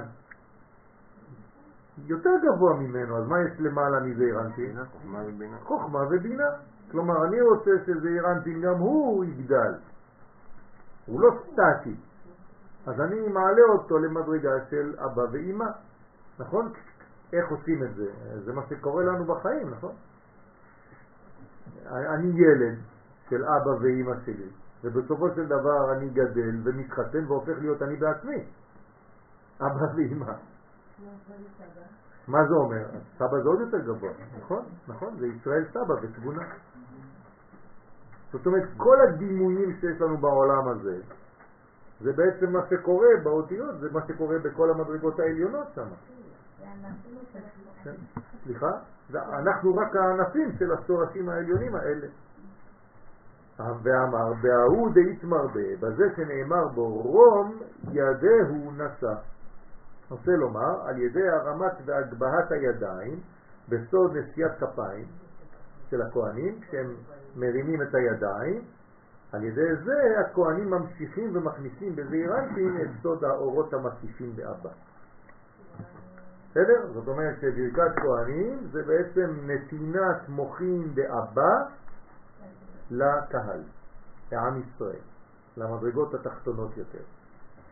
יותר 2.05 2.29
גבוה 2.43 2.73
ממנו, 2.73 3.17
אז 3.17 3.27
מה 3.27 3.35
יש 3.41 3.59
למעלה 3.59 3.99
מזעירנטין? 3.99 4.65
בינה, 4.65 4.85
חוכמה 4.85 5.19
ובינה. 5.27 5.57
חוכמה 5.57 5.99
ובינה. 6.11 6.49
כלומר, 6.91 7.25
אני 7.25 7.41
רוצה 7.41 7.71
שזעירנטין 7.85 8.61
גם 8.61 8.77
הוא 8.77 9.25
יגדל. 9.25 9.73
הוא 11.05 11.21
לא 11.21 11.29
סטטי. 11.41 11.95
אז 12.87 13.01
אני 13.01 13.27
מעלה 13.27 13.61
אותו 13.69 13.97
למדרגה 13.99 14.65
של 14.69 14.95
אבא 14.99 15.21
ואימא. 15.31 15.69
נכון? 16.39 16.71
איך 17.33 17.49
עושים 17.49 17.83
את 17.83 17.95
זה? 17.95 18.11
זה 18.45 18.53
מה 18.53 18.61
שקורה 18.69 19.03
לנו 19.03 19.25
בחיים, 19.25 19.69
נכון? 19.69 19.95
אני 21.85 22.27
ילד 22.27 22.77
של 23.29 23.43
אבא 23.45 23.83
ואימא 23.83 24.13
שלי, 24.25 24.49
ובסופו 24.83 25.29
של 25.35 25.45
דבר 25.45 25.93
אני 25.93 26.09
גדל 26.09 26.61
ומתחתן 26.63 27.25
והופך 27.27 27.57
להיות 27.59 27.81
אני 27.81 27.95
בעצמי. 27.95 28.43
אבא 29.61 29.95
ואימא. 29.95 30.33
מה 32.27 32.39
זה 32.47 32.55
אומר? 32.55 32.85
סבא 33.17 33.41
זה 33.43 33.49
עוד 33.49 33.59
יותר 33.59 33.77
גבוה, 33.77 34.11
נכון? 34.39 34.65
נכון, 34.87 35.15
זה 35.19 35.27
ישראל 35.27 35.65
סבא 35.71 35.93
ותבונה. 36.01 36.45
זאת 38.31 38.45
אומרת, 38.45 38.63
כל 38.77 38.95
הדימויים 39.07 39.73
שיש 39.79 40.01
לנו 40.01 40.17
בעולם 40.17 40.69
הזה, 40.69 41.01
זה 42.01 42.11
בעצם 42.13 42.53
מה 42.53 42.59
שקורה 42.69 43.07
באותיות, 43.23 43.79
זה 43.79 43.87
מה 43.91 43.99
שקורה 44.07 44.39
בכל 44.39 44.69
המדרגות 44.71 45.19
העליונות 45.19 45.67
שם. 45.75 45.87
כן? 47.83 47.91
סליחה? 48.43 48.71
אנחנו 49.13 49.75
רק 49.75 49.95
הענפים 49.95 50.51
של 50.59 50.71
השורשים 50.71 51.29
העליונים 51.29 51.75
האלה. 51.75 52.07
ואמר, 53.59 54.33
בההוא 54.41 54.93
דאית 54.93 55.23
מרבה, 55.23 55.75
בזה 55.79 56.03
שנאמר 56.15 56.67
בו, 56.67 57.01
רום 57.01 57.59
ידהו 57.91 58.71
נשא. 58.71 59.13
רוצה 60.09 60.31
לומר, 60.31 60.87
על 60.87 60.97
ידי 60.97 61.29
הרמת 61.29 61.73
והגבהת 61.85 62.51
הידיים 62.51 63.19
בסוד 63.69 64.17
נשיאת 64.17 64.51
כפיים 64.59 65.05
של 65.89 66.01
הכהנים, 66.01 66.59
כשהם 66.61 66.95
מרימים 67.35 67.81
את 67.81 67.95
הידיים, 67.95 68.61
על 69.31 69.43
ידי 69.43 69.75
זה 69.83 70.19
הכהנים 70.19 70.69
ממשיכים 70.69 71.35
ומכניסים 71.35 71.95
בזעיר 71.95 72.33
את 72.81 72.89
סוד 73.01 73.23
האורות 73.23 73.73
המקיפים 73.73 74.35
באבא. 74.35 74.69
בסדר? 76.51 76.93
זאת 76.93 77.07
אומרת 77.07 77.35
שברכת 77.41 77.99
כהנים 78.01 78.67
זה 78.71 78.83
בעצם 78.83 79.33
נתינת 79.47 80.29
מוחין 80.29 80.95
באבא 80.95 81.63
לקהל, 82.91 83.61
לעם 84.31 84.61
ישראל, 84.61 85.01
למדרגות 85.57 86.13
התחתונות 86.13 86.77
יותר. 86.77 87.03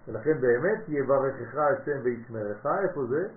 ולכן 0.07 0.41
באמת 0.41 0.79
יברכך 0.87 1.55
השם 1.55 1.99
וישמרך, 2.03 2.65
איפה 2.65 3.05
זה? 3.05 3.27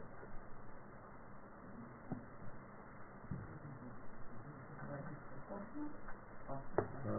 אה. 7.07 7.17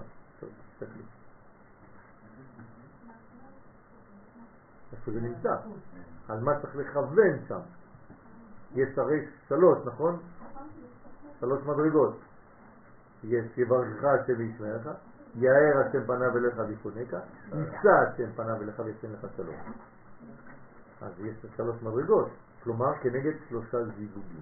איפה 4.93 5.11
זה 5.11 5.21
נמצא? 5.21 5.55
על 6.27 6.39
מה 6.39 6.59
צריך 6.61 6.75
לכוון 6.75 7.39
שם? 7.47 7.59
יש 8.75 8.97
הרי 8.97 9.25
שלוש, 9.47 9.77
נכון? 9.85 10.19
שלוש 11.39 11.63
מדרגות. 11.63 12.19
יש 13.23 13.57
יברכך 13.57 14.03
השם 14.03 14.33
וישמרך, 14.37 14.87
יאר 15.35 15.87
השם 15.87 16.03
פניו 16.05 16.37
אליך 16.37 16.55
ויפונקה, 16.67 17.19
יישא 17.53 17.89
השם 17.89 18.31
פניו 18.35 18.61
אליך 18.61 18.79
וישם 18.85 19.13
לך 19.13 19.27
שלום. 19.37 19.55
אז 21.01 21.11
יש 21.19 21.45
שלוש 21.57 21.83
מדרגות, 21.83 22.29
כלומר 22.63 22.93
כנגד 23.01 23.33
שלושה 23.49 23.83
זיווגים. 23.83 24.41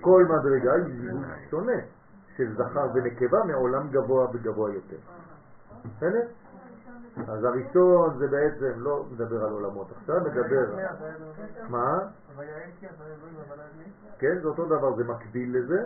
כל 0.00 0.24
מדרגה 0.24 0.72
היא 0.72 0.84
זיווג 0.84 1.24
שונה 1.50 1.80
של 2.36 2.54
זכר 2.54 2.86
ונקבה 2.94 3.44
מעולם 3.44 3.88
גבוה 3.90 4.26
וגבוה 4.32 4.74
יותר. 4.74 4.96
בסדר? 5.84 6.26
אז 7.16 7.44
הראשון 7.44 8.18
זה 8.18 8.26
בעצם 8.28 8.80
לא 8.80 9.04
מדבר 9.10 9.44
על 9.44 9.52
עולמות, 9.52 9.92
עכשיו 9.96 10.16
מדבר... 10.20 10.76
מה? 11.68 11.98
כן, 14.18 14.38
זה 14.42 14.48
אותו 14.48 14.66
דבר, 14.66 14.96
זה 14.96 15.04
מקביל 15.04 15.58
לזה, 15.58 15.80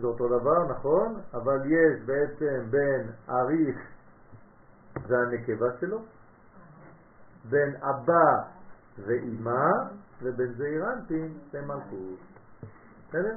זה 0.00 0.06
אותו 0.06 0.28
דבר, 0.28 0.68
נכון? 0.68 1.20
אבל 1.34 1.60
יש 1.66 2.02
בעצם 2.06 2.70
בין 2.70 3.10
אריך 3.28 3.78
זה 5.06 5.18
הנקבה 5.18 5.66
שלו, 5.80 5.98
בין 7.50 7.76
אבא 7.76 8.48
ואימא, 8.98 9.70
ובין 10.22 10.52
זעירנטין 10.52 11.38
זה 11.50 11.60
מלכות. 11.60 12.18
בסדר? 13.08 13.36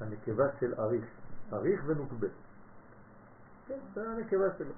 הנקבה 0.00 0.44
של 0.60 0.74
אריך, 0.78 1.04
אריך 1.52 1.82
ונוקבה. 1.86 2.28
כן, 3.66 3.78
זה 3.94 4.10
הנקבה 4.10 4.46
שלו. 4.58 4.72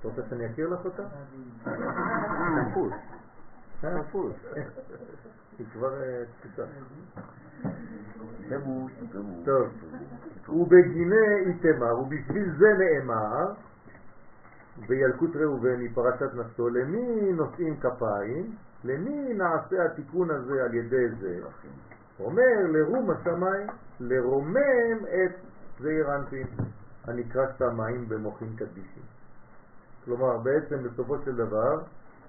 אתה 0.00 0.08
רוצה 0.08 0.22
שאני 0.30 0.46
אכיר 0.46 0.68
לך 0.68 0.84
אותה? 0.84 1.02
אה? 3.84 4.02
תפוס. 4.08 4.34
היא 5.58 5.66
כבר 5.72 6.02
אה, 6.02 6.22
פירוש. 8.50 8.92
טוב. 9.44 9.68
ובגיני 10.48 11.36
איתמר, 11.46 11.98
ובשביל 12.00 12.56
זה 12.58 12.66
נאמר 12.78 13.52
בילקוט 14.88 15.36
ראובן 15.36 15.76
מפרשת 15.82 16.34
נפתו, 16.34 16.68
למי 16.68 17.32
נושאים 17.32 17.80
כפיים? 17.80 18.56
למי 18.84 19.34
נעשה 19.34 19.84
התיקון 19.84 20.30
הזה 20.30 20.64
על 20.64 20.74
ידי 20.74 21.08
זה? 21.20 21.38
אומר 22.20 22.66
לרום 22.68 23.10
השמיים, 23.10 23.66
לרומם 24.00 24.98
את 25.04 25.36
זעיר 25.80 26.16
אנפין, 26.16 26.46
הנקרא 27.04 27.46
שמיים 27.58 28.08
במוחין 28.08 28.56
קדישים. 28.56 29.02
כלומר, 30.04 30.38
בעצם 30.38 30.82
בסופו 30.82 31.18
של 31.24 31.36
דבר, 31.36 31.82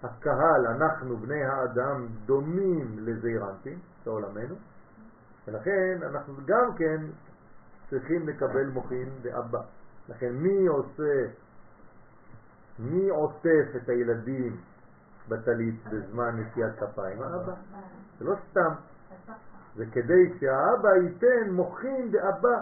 הקהל, 0.03 0.67
אנחנו 0.67 1.17
בני 1.17 1.43
האדם, 1.43 2.07
דומים 2.25 2.95
לזעיר 2.99 3.49
אנפין, 3.49 3.79
בעולמנו, 4.05 4.55
ולכן 5.47 5.99
אנחנו 6.03 6.33
גם 6.45 6.75
כן 6.77 7.01
צריכים 7.89 8.27
לקבל 8.27 8.67
מוחין 8.67 9.09
באבא. 9.21 9.61
לכן 10.09 10.33
מי 10.33 10.67
עושה, 10.67 11.25
מי 12.79 13.09
עוטף 13.09 13.75
את 13.75 13.89
הילדים 13.89 14.57
בטלית 15.29 15.87
בזמן 15.87 16.39
נשיאת 16.39 16.79
כפיים? 16.79 17.21
האבא. 17.21 17.53
זה 18.19 18.25
לא 18.25 18.35
סתם, 18.49 18.73
זה 19.75 19.85
כדי 19.91 20.39
שהאבא 20.39 20.89
ייתן 20.95 21.51
מוחין 21.51 22.11
באבא. 22.11 22.61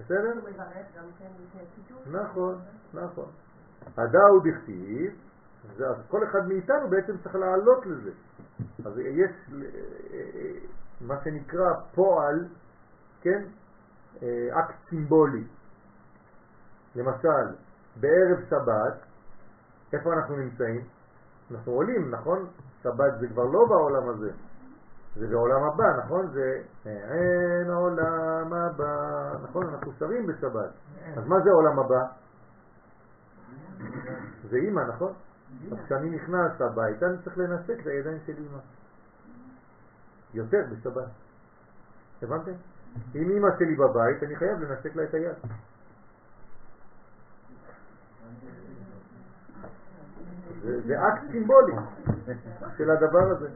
בסדר? 0.00 0.32
כן. 1.18 2.10
נכון, 2.10 2.58
נכון. 2.94 3.28
הדאו 3.96 4.40
דכתיב, 4.40 5.12
כל 6.08 6.24
אחד 6.24 6.48
מאיתנו 6.48 6.88
בעצם 6.88 7.18
צריך 7.22 7.34
לעלות 7.34 7.86
לזה. 7.86 8.10
אז 8.84 8.98
יש 8.98 9.30
אה, 9.52 9.66
אה, 10.12 10.52
מה 11.00 11.14
שנקרא 11.24 11.74
פועל, 11.94 12.44
כן, 13.20 13.42
אה, 14.22 14.48
אקט 14.52 14.74
סימבולי. 14.88 15.44
למשל, 16.96 17.54
בערב 18.00 18.38
שבת, 18.50 19.09
איפה 19.92 20.12
אנחנו 20.12 20.36
נמצאים? 20.36 20.80
אנחנו 21.50 21.72
עולים, 21.72 22.10
נכון? 22.10 22.46
שבת 22.82 23.18
זה 23.20 23.28
כבר 23.28 23.44
לא 23.44 23.64
בעולם 23.68 24.08
הזה, 24.08 24.30
זה 25.16 25.26
בעולם 25.26 25.62
הבא, 25.62 26.04
נכון? 26.04 26.30
זה 26.30 26.62
אין 26.84 27.70
עולם 27.70 28.52
הבא, 28.52 29.32
נכון? 29.42 29.74
אנחנו 29.74 29.92
שרים 29.98 30.26
בשבת. 30.26 30.70
אז 31.16 31.26
מה 31.26 31.40
זה 31.40 31.50
עולם 31.50 31.78
הבא? 31.78 32.02
זה 34.50 34.56
אימא, 34.56 34.80
נכון? 34.80 35.12
אז 35.72 35.78
כשאני 35.84 36.10
נכנס 36.10 36.60
הביתה 36.60 37.06
אני 37.06 37.16
צריך 37.24 37.38
לנסק 37.38 37.80
את 37.80 37.86
הידיים 37.86 38.18
של 38.26 38.32
אימא. 38.36 38.58
יותר 40.34 40.58
בשבת. 40.72 41.08
הבנתם? 42.22 42.52
אם 43.14 43.30
אימא 43.30 43.48
שלי 43.58 43.76
בבית 43.76 44.22
אני 44.22 44.36
חייב 44.36 44.60
לנסק 44.60 44.96
לה 44.96 45.04
את 45.04 45.14
היד. 45.14 45.36
זה, 50.62 51.08
אקט 51.08 51.30
סימבולי 51.30 51.72
של 52.78 52.90
הדבר 52.90 53.30
הזה. 53.36 53.48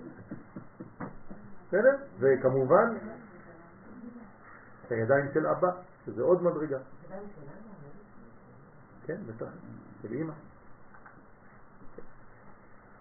בסדר? 1.69 1.97
וכמובן 2.19 2.95
הידיים 4.91 5.27
של 5.35 5.47
אבא, 5.47 5.69
שזה 6.07 6.23
עוד 6.23 6.43
מדרגה. 6.43 6.79
כן, 9.07 9.17
בטח, 9.27 9.47
של 10.03 10.13
אימא. 10.13 10.33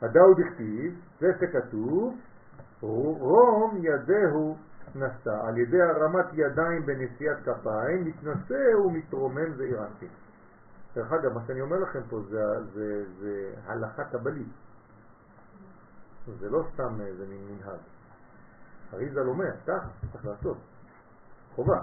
הדאו 0.01 0.33
דכתיב, 0.33 0.99
זה 1.19 1.27
שכתוב, 1.39 2.17
רום 2.81 3.77
ידהו 3.81 4.57
נשא, 4.95 5.47
על 5.47 5.57
ידי 5.57 5.81
הרמת 5.81 6.25
ידיים 6.33 6.85
בנשיאת 6.85 7.37
כפיים, 7.45 8.05
מתנשא 8.05 8.75
ומתרומם 8.85 9.53
זעיר. 9.57 9.79
דרך 10.95 11.11
אגב, 11.11 11.33
מה 11.33 11.41
שאני 11.47 11.61
אומר 11.61 11.79
לכם 11.79 11.99
פה 12.09 12.21
זה, 12.29 12.41
זה, 12.73 13.05
זה 13.19 13.53
הלכה 13.65 14.03
קבלית. 14.03 14.47
זה 16.39 16.49
לא 16.49 16.63
סתם 16.73 17.01
איזה 17.01 17.25
מין 17.27 17.47
מנהג. 17.47 17.79
אריזל 18.93 19.27
אומר, 19.27 19.51
כך 19.67 19.83
צריך 20.11 20.25
לעשות, 20.25 20.57
חובה. 21.55 21.81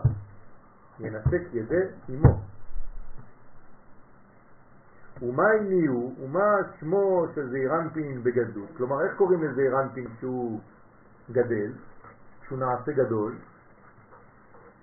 ינתק 1.01 1.43
ידי 1.53 1.85
אמו. 2.11 2.41
ומה 5.23 5.51
הניעו, 5.61 6.15
ומה 6.21 6.57
שמו 6.81 7.27
של 7.35 7.51
זעירנפין 7.51 8.23
בגדלות? 8.23 8.69
כלומר, 8.77 9.05
איך 9.05 9.17
קוראים 9.17 9.45
לזעירנפין 9.45 10.09
כשהוא 10.17 10.61
גדל, 11.31 11.73
כשהוא 12.43 12.59
נעשה 12.59 12.93
גדול? 12.93 13.35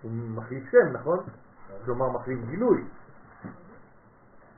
הוא 0.02 0.12
מחליף 0.12 0.64
שם, 0.72 0.94
נכון? 0.94 1.20
כלומר, 1.86 2.10
מחליף 2.10 2.40
גילוי. 2.50 2.84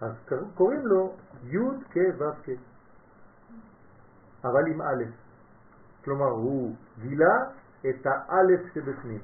אז 0.01 0.11
קוראים 0.55 0.87
לו 0.87 1.15
י' 1.43 1.57
כ' 1.91 1.97
ו' 2.17 2.23
כ', 2.43 2.49
אבל 4.43 4.67
עם 4.67 4.81
א'. 4.81 5.03
כלומר, 6.03 6.25
הוא 6.25 6.75
גילה 7.01 7.45
את 7.89 8.05
האלף 8.05 8.73
שבפנים. 8.73 9.21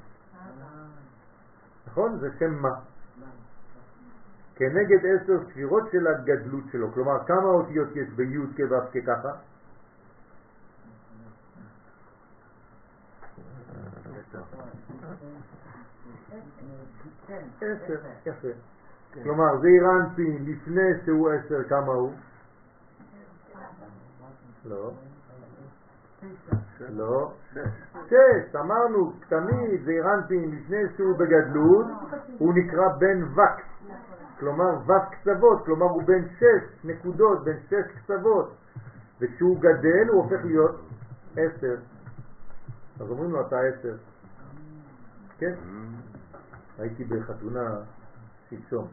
נכון? 1.88 2.20
זה 2.20 2.30
שם 2.40 2.54
מה? 2.54 2.80
כנגד 4.56 5.00
עשר 5.06 5.50
ספירות 5.50 5.84
של 5.92 6.08
הגדלות 6.08 6.64
שלו. 6.72 6.92
כלומר, 6.92 7.26
כמה 7.28 7.44
אותיות 7.44 7.96
יש 7.96 8.10
בי' 8.10 8.38
כ' 8.56 8.72
ו' 8.72 8.92
כ' 8.92 9.06
ככה? 9.08 9.32
עשר, 17.62 17.96
יפה. 18.26 18.48
כלומר, 19.24 19.58
זעיר 19.62 19.84
אנפין 19.92 20.46
לפני 20.46 21.06
שהוא 21.06 21.30
עשר, 21.30 21.64
כמה 21.70 21.94
הוא? 21.94 22.12
לא. 24.66 24.92
לא. 26.90 27.34
שש, 28.08 28.56
אמרנו, 28.56 29.14
תמיד 29.30 29.86
זעיר 29.86 30.14
אנפין 30.14 30.52
לפני 30.52 30.78
שהוא 30.98 31.18
בגדלות, 31.18 31.86
הוא 32.38 32.54
נקרא 32.54 32.88
בן 33.00 33.24
וקס. 33.24 33.76
כלומר 34.40 34.78
ו' 34.88 35.12
קצוות, 35.12 35.66
כלומר 35.66 35.86
הוא 35.86 36.04
בן 36.04 36.28
שש 36.40 36.86
נקודות, 36.86 37.44
בן 37.44 37.58
שש 37.70 37.98
קצוות. 37.98 38.56
וכשהוא 39.22 39.60
גדל 39.60 40.08
הוא 40.08 40.24
הופך 40.24 40.46
להיות 40.46 40.82
עשר. 41.38 41.76
אז 43.00 43.10
אומרים 43.10 43.32
לו 43.32 43.48
אתה 43.48 43.56
עשר. 43.60 43.96
כן? 45.38 45.54
הייתי 46.80 47.04
בחתונה 47.04 47.80
שלשום. 48.50 48.88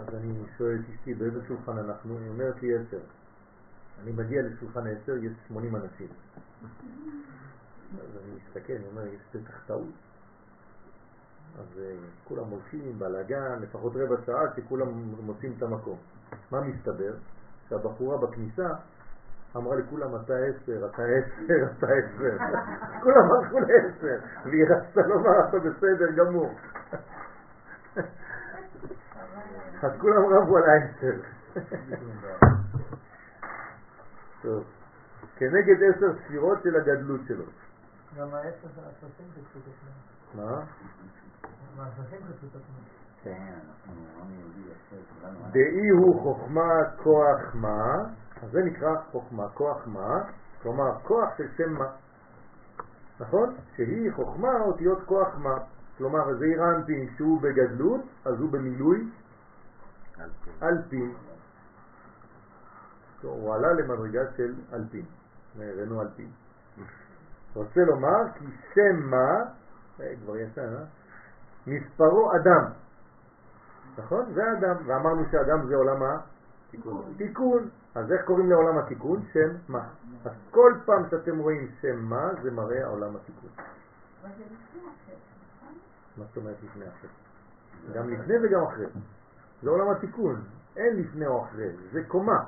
אז 0.00 0.14
אני 0.14 0.34
שואל 0.58 0.78
את 0.84 0.94
אשתי 0.94 1.14
באיזה 1.14 1.40
שולחן 1.48 1.78
אנחנו, 1.78 2.18
היא 2.18 2.28
אומרת 2.28 2.62
לי 2.62 2.74
עשר. 2.74 3.00
אני 4.02 4.12
מגיע 4.12 4.42
לשולחן 4.42 4.86
עשר, 4.86 5.16
יש 5.16 5.32
80 5.48 5.76
אנשים. 5.76 6.08
אז 7.94 8.16
אני 8.24 8.34
מסתכל, 8.36 8.72
אני 8.72 8.86
אומר, 8.90 9.06
יש 9.06 9.20
בטח 9.34 9.66
טעות. 9.66 9.94
אז 11.58 11.66
uh, 11.76 12.28
כולם 12.28 12.44
הולכים, 12.44 12.98
בלאגן, 12.98 13.58
לפחות 13.60 13.92
רבע 13.96 14.16
שעה 14.26 14.42
שכולם 14.56 14.88
מוצאים 15.20 15.54
את 15.58 15.62
המקום. 15.62 15.98
מה 16.50 16.60
מסתבר? 16.60 17.14
שהבחורה 17.68 18.18
בכניסה 18.18 18.68
אמרה 19.56 19.76
לכולם 19.76 20.16
אתה 20.16 20.34
עשר, 20.36 20.86
אתה 20.86 21.02
עשר, 21.02 21.72
אתה 21.78 21.86
עשר. 21.86 22.36
כולם 23.02 23.30
הלכו 23.32 23.58
לעשר, 23.60 24.26
והיא 24.44 24.64
רצתה 24.64 25.00
לומר 25.00 25.48
אתה 25.48 25.58
בסדר 25.58 26.10
גמור. 26.16 26.50
אז 29.82 29.90
כולם 30.00 30.22
רבו 30.24 30.56
על 30.56 30.62
העשר. 30.70 31.20
טוב, 34.42 34.64
כנגד 35.36 35.76
עשר 35.82 36.06
ספירות 36.24 36.58
של 36.62 36.76
הגדלות 36.76 37.20
שלו. 37.28 37.44
גם 38.18 38.34
העשר 38.34 38.68
של 38.74 38.80
השלושים 38.86 39.26
כתוב 39.34 39.62
עצמם. 39.62 40.44
מה? 40.44 40.62
עצמם. 41.78 43.00
כן. 43.22 43.58
דאי 45.52 45.88
הוא 45.88 46.22
חוכמה 46.22 46.70
כוח 47.02 47.54
מה, 47.54 47.94
אז 48.42 48.50
זה 48.50 48.60
נקרא 48.64 48.94
חוכמה 49.10 49.48
כוח 49.48 49.86
מה, 49.86 50.22
כלומר 50.62 51.00
כוח 51.02 51.28
של 51.36 51.48
שם 51.56 51.72
מה, 51.72 51.90
נכון? 53.20 53.56
שהיא 53.76 54.12
חוכמה 54.12 54.60
אותיות 54.60 55.02
כוח 55.06 55.36
מה, 55.38 55.54
כלומר 55.98 56.34
זה 56.38 56.44
אירנטין 56.44 57.08
שהוא 57.16 57.40
בגדלות, 57.42 58.00
אז 58.24 58.40
הוא 58.40 58.52
במילוי 58.52 59.08
אלפין. 60.62 61.14
הוא 63.22 63.54
עלה 63.54 63.72
למדרגה 63.72 64.20
של 64.36 64.54
אלפין, 64.72 65.04
הראינו 65.58 66.02
אלפין. 66.02 66.30
רוצה 67.54 67.80
לומר 67.80 68.32
כי 68.38 68.44
שם 68.74 69.10
מה, 69.10 69.32
אה, 70.00 70.12
כבר 70.24 70.36
יצא, 70.36 70.60
אה? 70.60 70.84
מספרו 71.66 72.30
אדם. 72.36 72.64
נכון? 73.98 74.32
זה 74.34 74.42
אדם, 74.58 74.76
ואמרנו 74.86 75.22
שאדם 75.30 75.66
זה 75.66 75.76
עולם 75.76 76.02
תיקון. 76.70 77.04
התיקון. 77.14 77.68
אז 77.94 78.12
איך 78.12 78.24
קוראים 78.24 78.50
לעולם 78.50 78.78
התיקון? 78.78 79.22
שם 79.32 79.50
מה. 79.68 79.88
אז 80.24 80.32
כל 80.50 80.74
פעם 80.84 81.02
שאתם 81.10 81.38
רואים 81.38 81.68
שם 81.80 81.98
מה, 81.98 82.28
זה 82.42 82.50
מראה 82.50 82.84
העולם 82.84 83.16
התיקון. 83.16 83.50
נכון? 83.50 84.30
מה 86.16 86.24
זאת 86.24 86.36
אומרת 86.36 86.56
לפני 86.62 86.84
אחרי? 86.88 87.10
גם 87.94 88.08
לפני 88.08 88.34
וגם 88.42 88.62
אחרי. 88.62 88.86
זה 89.62 89.70
עולם 89.70 89.90
התיקון, 89.90 90.44
אין 90.76 90.96
לפני 90.96 91.26
או 91.26 91.44
אחרי, 91.44 91.68
זה 91.92 92.00
קומה, 92.08 92.44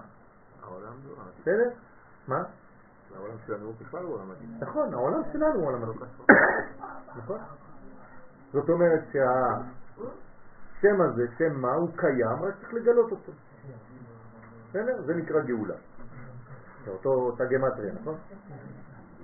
העולם 0.63 0.93
לא... 1.09 1.15
בסדר? 1.41 1.71
מה? 2.29 2.43
העולם 3.17 3.37
שלנו 3.47 3.67
הוא 3.67 3.75
בכלל 3.81 4.05
עולם 4.05 4.31
התיקון. 4.31 4.57
נכון, 4.61 4.95
העולם 4.95 5.23
שלנו 5.33 5.55
הוא 5.55 5.67
עולם 5.67 5.83
התיקון. 5.83 6.09
נכון? 7.19 7.39
זאת 8.53 8.69
אומרת 8.69 9.05
שהשם 9.13 11.01
הזה, 11.01 11.27
שם 11.39 11.61
מה, 11.61 11.73
הוא 11.73 11.89
קיים, 11.97 12.43
רק 12.43 12.55
צריך 12.61 12.75
לגלות 12.75 13.11
אותו. 13.11 13.33
בסדר? 14.69 15.03
זה 15.03 15.15
נקרא 15.15 15.41
גאולה. 15.41 15.75
זה 16.85 16.91
אותו 16.91 17.09
אותה 17.09 17.45
גמטריה, 17.45 17.93
נכון? 18.01 18.15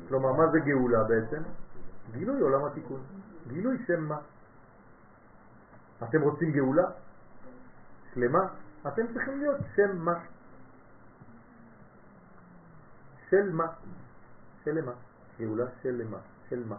כלומר, 0.09 0.33
מה 0.33 0.51
זה 0.53 0.59
גאולה 0.61 1.05
בעצם? 1.05 1.43
גילוי 2.13 2.41
עולם 2.41 2.65
התיקון. 2.65 3.01
גילוי 3.47 3.79
שם 3.87 4.01
מה. 4.01 4.19
אתם 6.03 6.23
רוצים 6.23 6.53
גאולה? 6.53 6.91
שלמה? 8.15 8.49
אתם 8.89 9.03
צריכים 9.15 9.39
להיות 9.39 9.61
שם 9.77 9.97
מה. 9.97 10.21
של 13.31 13.53
מה? 13.53 13.67
שלמה. 14.65 14.93
גאולה 15.39 15.65
שלמה. 15.83 16.19
של 16.49 16.65
מה. 16.69 16.77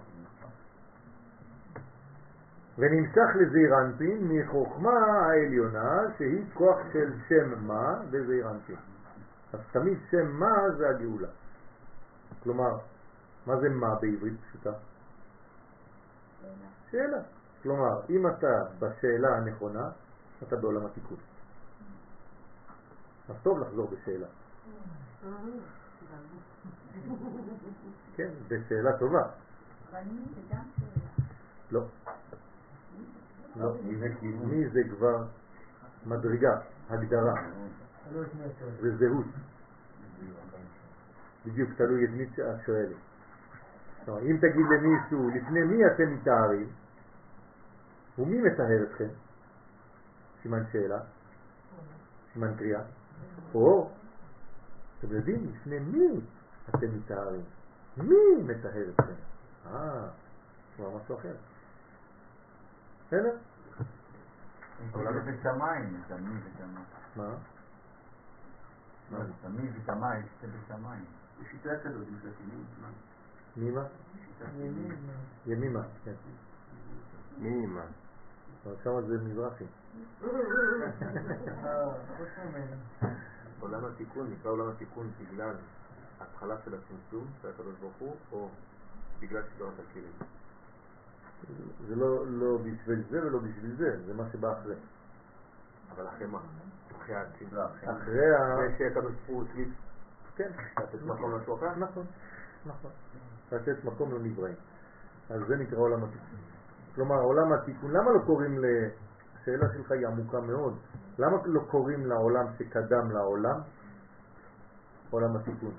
ונמשך 2.77 3.35
לזעיר 3.35 3.79
אנפין 3.79 4.27
מחוכמה 4.31 4.99
העליונה 4.99 6.01
שהיא 6.17 6.45
כוח 6.53 6.77
של 6.93 7.13
שם 7.29 7.67
מה 7.67 8.01
וזעיר 8.11 8.51
אנפין. 8.51 8.75
אז 9.53 9.59
תמיד 9.71 9.97
שם 10.11 10.31
מה 10.31 10.69
זה 10.77 10.89
הגאולה. 10.89 11.27
כלומר, 12.43 12.77
מה 13.45 13.59
זה 13.59 13.69
מה 13.69 13.95
בעברית 13.95 14.39
פשוטה? 14.49 14.71
שאלה. 16.91 17.21
כלומר, 17.63 18.01
אם 18.09 18.27
אתה 18.27 18.63
בשאלה 18.79 19.37
הנכונה, 19.37 19.89
אתה 20.47 20.55
בעולם 20.55 20.85
התיקון. 20.85 21.17
אז 23.29 23.35
טוב 23.43 23.59
לחזור 23.59 23.91
בשאלה. 23.91 24.27
כן, 28.15 28.29
בשאלה 28.47 28.97
טובה. 28.97 29.23
לא. 31.71 31.81
לא. 33.55 33.73
מי 34.23 34.69
זה 34.69 34.79
כבר 34.89 35.23
מדרגה, 36.05 36.59
הגדרה, 36.89 37.33
וזהות. 38.81 39.25
בדיוק, 41.45 41.69
תלוי 41.77 42.05
את 42.05 42.09
מי 42.09 42.25
שאת 42.35 42.65
שואלת. 42.65 42.95
אם 44.07 44.37
תגיד 44.37 44.65
למישהו, 44.65 45.29
לפני 45.29 45.63
מי 45.63 45.85
אתם 45.85 46.13
מתארים, 46.13 46.69
ומי 48.19 48.41
מטהר 48.41 48.83
אתכם? 48.83 49.07
סימן 50.41 50.63
שאלה, 50.71 50.99
סימן 52.33 52.55
קריאה. 52.57 52.81
או, 53.55 53.89
אתם 54.99 55.15
יודעים, 55.15 55.51
לפני 55.53 55.79
מי 55.79 56.21
אתם 56.69 56.97
מתארים? 56.97 57.41
מי 57.97 58.43
מטהר 58.43 58.89
אתכם? 58.89 59.13
אה, 59.65 60.07
כבר 60.75 60.97
משהו 60.97 61.17
אחר. 61.19 61.35
בסדר? 63.07 63.37
אבל 64.91 65.13
זה 65.13 65.31
בשמיים, 65.31 66.01
זה 66.07 66.15
מי 66.15 66.39
ושמיים. 66.39 66.85
מה? 67.15 67.35
לא, 69.11 69.19
זה 69.41 69.49
מי 69.49 69.69
ושמיים, 69.75 70.25
זה 70.41 70.47
בשמיים. 70.47 71.05
בשיטה 71.41 71.69
כזאת, 71.83 72.07
יש 72.07 72.25
לה 72.25 72.31
כינוי 72.37 72.63
זמן. 72.79 72.91
מימה? 73.57 73.83
ימימה, 75.45 75.81
כן. 76.03 76.13
מי 77.37 77.65
מה? 77.65 77.85
אבל 78.65 78.75
שם 78.83 79.01
זה 79.07 79.17
מזרחי. 79.17 79.65
עולם 83.59 83.85
התיקון 83.85 84.27
נקרא 84.31 84.51
עולם 84.51 84.69
התיקון 84.69 85.11
בגלל 85.21 85.55
ההתחלה 86.19 86.55
של 86.65 86.73
הצמצום 86.75 87.27
של 87.41 87.47
הקדוש 87.49 87.75
ברוך 87.79 87.95
הוא, 87.99 88.15
או 88.31 88.49
בגלל 89.19 89.41
סדרת 89.55 89.73
הכלים. 89.89 90.11
זה 91.87 91.95
לא, 91.95 92.27
לא 92.27 92.57
בשביל 92.57 93.03
זה 93.09 93.25
ולא 93.27 93.39
בשביל 93.39 93.75
זה, 93.77 94.05
זה 94.05 94.13
מה 94.13 94.23
שבא 94.31 94.59
אחרי. 94.59 94.75
אבל 95.95 96.07
אחרי 96.07 96.27
מה? 96.27 96.39
אחרי 96.97 97.15
הצמצום. 97.15 97.47
לא, 97.57 97.65
אחרי- 97.65 97.89
אחרי 97.91 98.35
ה... 98.35 98.53
אחרי 98.53 98.75
שהקדוש 98.77 99.13
ברוך 99.13 99.27
הוא 99.27 99.43
החליט 99.49 99.69
כן, 100.35 100.51
לתת 100.79 101.01
מקום 101.01 101.31
למשהו 101.31 101.57
אחר? 101.57 101.75
נכון, 101.75 102.05
נכון. 102.65 102.91
לתת 103.51 103.83
מקום 103.83 104.11
לנבראים. 104.13 104.55
אז 105.29 105.41
זה 105.47 105.55
נקרא 105.55 105.77
עולם 105.79 106.03
התיקון. 106.03 106.48
כלומר, 106.99 107.15
עולם 107.15 107.53
התיקון, 107.53 107.91
למה 107.91 108.11
לא 108.11 108.19
קוראים 108.25 108.59
ל... 108.59 108.65
השאלה 109.35 109.73
שלך 109.73 109.91
היא 109.91 110.07
עמוקה 110.07 110.39
מאוד. 110.41 110.77
למה 111.19 111.37
לא 111.45 111.61
קוראים 111.71 112.05
לעולם 112.05 112.45
שקדם 112.57 113.11
לעולם 113.11 113.59
עולם 115.09 115.35
התיקון? 115.35 115.71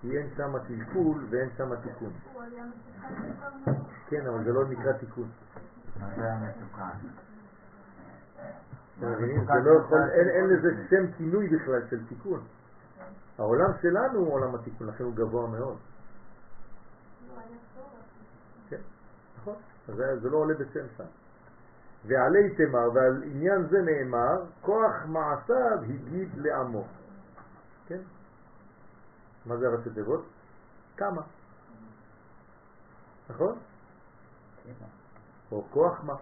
כי 0.00 0.18
אין 0.18 0.30
שם 0.36 0.52
קלקול 0.68 1.26
ואין 1.30 1.48
שם 1.56 1.76
תיקון. 1.76 2.12
כן, 4.06 4.26
אבל 4.26 4.44
זה 4.44 4.52
לא 4.52 4.68
נקרא 4.68 4.92
תיקון. 4.92 5.28
לא 9.00 9.08
אין 10.12 10.46
לזה 10.46 10.86
שם 10.90 11.12
כינוי 11.18 11.48
בכלל 11.48 11.88
של 11.90 12.06
תיקון. 12.08 12.40
העולם 13.38 13.70
שלנו 13.82 14.18
הוא 14.18 14.32
עולם 14.32 14.54
התיקון, 14.54 14.86
לכן 14.86 15.04
הוא 15.04 15.14
גבוה 15.14 15.48
מאוד. 15.48 15.76
לא 17.28 17.40
היה 17.40 17.58
צורך. 17.74 17.92
כן, 18.68 18.76
נכון. 19.42 19.54
זה, 19.86 20.18
זה 20.20 20.30
לא 20.30 20.36
עולה 20.36 20.54
בשם 20.54 20.86
שם. 20.96 21.04
ועלי 22.06 22.54
תמר, 22.54 22.90
ועל 22.94 23.22
עניין 23.22 23.66
זה 23.70 23.82
נאמר, 23.82 24.44
כוח 24.60 24.92
מעשיו 25.06 25.82
הגיד 25.82 26.28
לעמו. 26.36 26.84
כן? 27.86 28.00
מה 29.46 29.56
זה 29.56 29.66
הראשי 29.66 29.90
תיבות? 29.90 30.24
כמה. 30.96 31.22
נכון? 33.30 33.58
או 35.52 35.64
כוח 35.70 36.04
מה. 36.04 36.14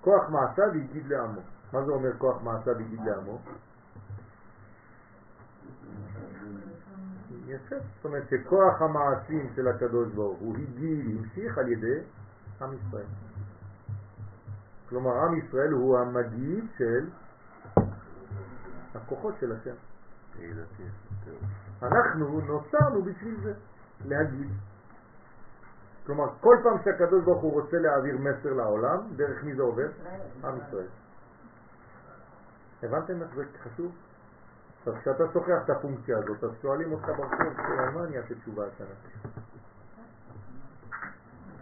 כוח 0.00 0.28
מעשיו 0.28 0.70
הגיד 0.74 1.06
לעמו. 1.06 1.40
מה 1.72 1.84
זה 1.84 1.92
אומר 1.92 2.18
כוח 2.18 2.42
מעשיו 2.42 2.78
הגיד 2.78 3.00
לעמו? 3.04 3.38
יפה. 7.46 7.76
זאת 7.96 8.04
אומרת 8.04 8.22
שכוח 8.30 8.82
המעשים 8.82 9.52
של 9.56 9.68
הקדוש 9.68 10.12
ברוך 10.12 10.38
הוא 10.38 10.56
הגיל, 10.56 11.18
המשיך 11.18 11.58
על 11.58 11.68
ידי 11.68 11.98
עם 12.60 12.70
ישראל. 12.72 13.06
כלומר, 14.88 15.10
עם 15.10 15.38
ישראל 15.38 15.72
הוא 15.72 15.98
המגיד 15.98 16.64
של 16.78 17.08
הכוחות 18.94 19.34
של 19.40 19.52
השם. 19.52 19.74
אנחנו 21.82 22.40
נוצרנו 22.40 23.02
בשביל 23.02 23.40
זה, 23.42 23.52
להגיד. 24.04 24.50
כלומר, 26.06 26.24
כל 26.40 26.56
פעם 26.62 26.76
שהקדוש 26.84 27.24
ברוך 27.24 27.42
הוא 27.42 27.52
רוצה 27.52 27.76
להעביר 27.78 28.18
מסר 28.18 28.52
לעולם, 28.52 28.98
דרך 29.16 29.44
מי 29.44 29.54
זה 29.54 29.62
עובר? 29.62 29.88
עם 30.44 30.58
ישראל. 30.66 30.88
הבנתם 32.82 33.22
איך 33.22 33.34
זה 33.34 33.44
חשוב? 33.62 33.92
אז 34.86 34.94
כשאתה 35.00 35.24
שוכח 35.32 35.62
את 35.64 35.70
הפונקציה 35.70 36.18
הזאת, 36.18 36.44
אז 36.44 36.50
שואלים 36.62 36.92
אותך 36.92 37.06
ברחוב, 37.06 37.60
על 37.78 37.90
מה 37.90 38.04
אני 38.04 38.18
אעשה 38.18 38.34
תשובה 38.34 38.66
השנה? 38.66 38.94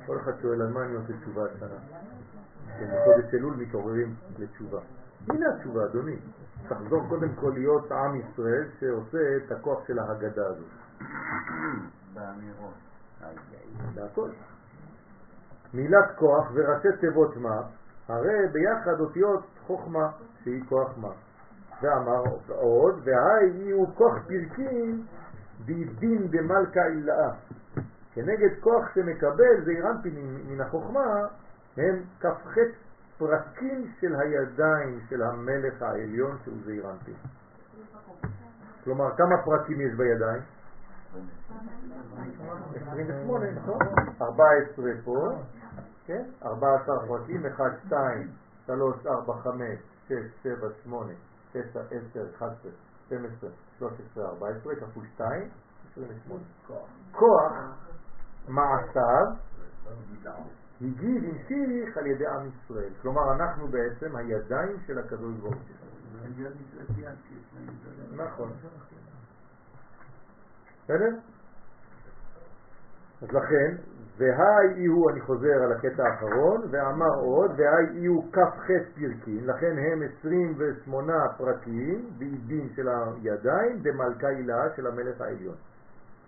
כל 0.06 0.18
אחד 0.18 0.32
שואל 0.42 0.62
על 0.62 0.72
מה 0.72 0.84
אני 0.84 0.94
עושה 0.94 1.12
תשובה 1.20 1.44
השנה. 1.44 1.78
בחודש 2.66 3.34
אלול 3.34 3.54
מתעוררים 3.56 4.14
לתשובה. 4.38 4.80
הנה 5.28 5.46
התשובה, 5.54 5.84
אדוני. 5.84 6.16
תחזור 6.68 7.08
קודם 7.08 7.34
כל 7.34 7.50
להיות 7.54 7.92
עם 7.92 8.20
ישראל 8.20 8.68
שעושה 8.80 9.36
את 9.36 9.52
הכוח 9.52 9.86
של 9.86 9.98
ההגדה 9.98 10.46
הזאת. 10.46 10.66
באמירות. 12.14 12.74
בהכל. 13.94 14.30
מילת 15.74 16.16
כוח 16.16 16.50
וראשי 16.54 16.88
תיבות 17.00 17.36
מה, 17.36 17.62
הרי 18.08 18.48
ביחד 18.52 19.00
אותיות 19.00 19.46
חוכמה, 19.66 20.10
שהיא 20.44 20.64
כוח 20.68 20.88
מה. 20.96 21.12
ואמר 21.82 22.22
עוד, 22.48 23.00
והי 23.04 23.46
יהיו 23.54 23.94
כוח 23.94 24.14
פרקים 24.26 25.06
דין 25.64 26.28
דמלכה 26.30 26.86
אילאה. 26.86 27.30
כנגד 28.14 28.60
כוח 28.60 28.94
שמקבל 28.94 29.64
זעירנפין 29.64 30.14
מן 30.48 30.60
החוכמה, 30.60 31.26
הם 31.76 32.02
כ"ח 32.20 32.56
פרקים 33.18 33.92
של 34.00 34.14
הידיים 34.16 35.00
של 35.08 35.22
המלך 35.22 35.82
העליון 35.82 36.36
שהוא 36.44 36.56
זעירנפין. 36.64 37.14
כלומר, 38.84 39.16
כמה 39.16 39.42
פרקים 39.44 39.80
יש 39.80 39.94
בידיים? 39.94 40.42
28, 42.92 43.50
נכון? 43.50 43.78
14 44.22 44.90
פה, 45.04 45.28
כן? 46.06 46.24
14 46.44 47.06
פרקים, 47.06 47.46
1, 47.46 47.64
2, 47.86 48.28
3, 48.66 49.06
4, 49.06 49.34
5, 49.42 49.78
6, 50.08 50.14
7, 50.42 50.68
8, 50.84 51.12
9, 51.52 51.80
10, 52.12 52.34
11, 52.36 52.70
12, 53.06 53.50
13, 53.78 54.28
14, 54.28 54.74
כפול 54.76 55.04
2, 55.14 55.48
28. 55.92 56.42
כוח 57.12 57.52
מעשיו 58.48 59.26
הגיב, 60.80 61.24
המשיך 61.24 61.96
על 61.96 62.06
ידי 62.06 62.26
עם 62.26 62.48
ישראל. 62.48 62.92
כלומר, 63.02 63.32
אנחנו 63.32 63.68
בעצם 63.68 64.16
הידיים 64.16 64.76
של 64.86 64.98
הקדוש 64.98 65.34
ברוך 65.36 65.54
הוא. 65.54 66.46
נכון. 68.16 68.52
בסדר? 70.84 71.18
אז 73.22 73.28
לכן, 73.28 73.76
והי 74.20 74.86
הוא, 74.86 75.10
אני 75.10 75.20
חוזר 75.20 75.62
על 75.62 75.72
הקטע 75.72 76.04
האחרון, 76.08 76.62
ואמר 76.70 77.14
עוד, 77.14 77.50
והי 77.56 78.06
הוא 78.06 78.32
כ"ח 78.32 78.66
פרקים, 78.94 79.46
לכן 79.46 79.76
הם 79.78 80.02
28 80.18 81.12
פרקים 81.38 82.10
ועידים 82.18 82.68
של 82.76 82.88
הידיים 82.88 83.82
במלכה 83.82 84.28
הילה 84.28 84.64
של 84.76 84.86
המלך 84.86 85.20
העליון. 85.20 85.54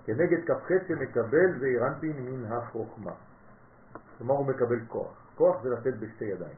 כנגד 0.05 0.39
כ"ח 0.47 0.69
שמקבל 0.89 1.59
זה 1.59 1.67
אירנפין 1.67 2.17
מן 2.19 2.53
החוכמה. 2.53 3.13
כלומר 4.19 4.35
הוא 4.35 4.47
מקבל 4.47 4.81
כוח. 4.89 5.35
כוח 5.37 5.63
זה 5.63 5.71
לתת 5.71 5.95
בשתי 6.01 6.25
ידיים. 6.25 6.57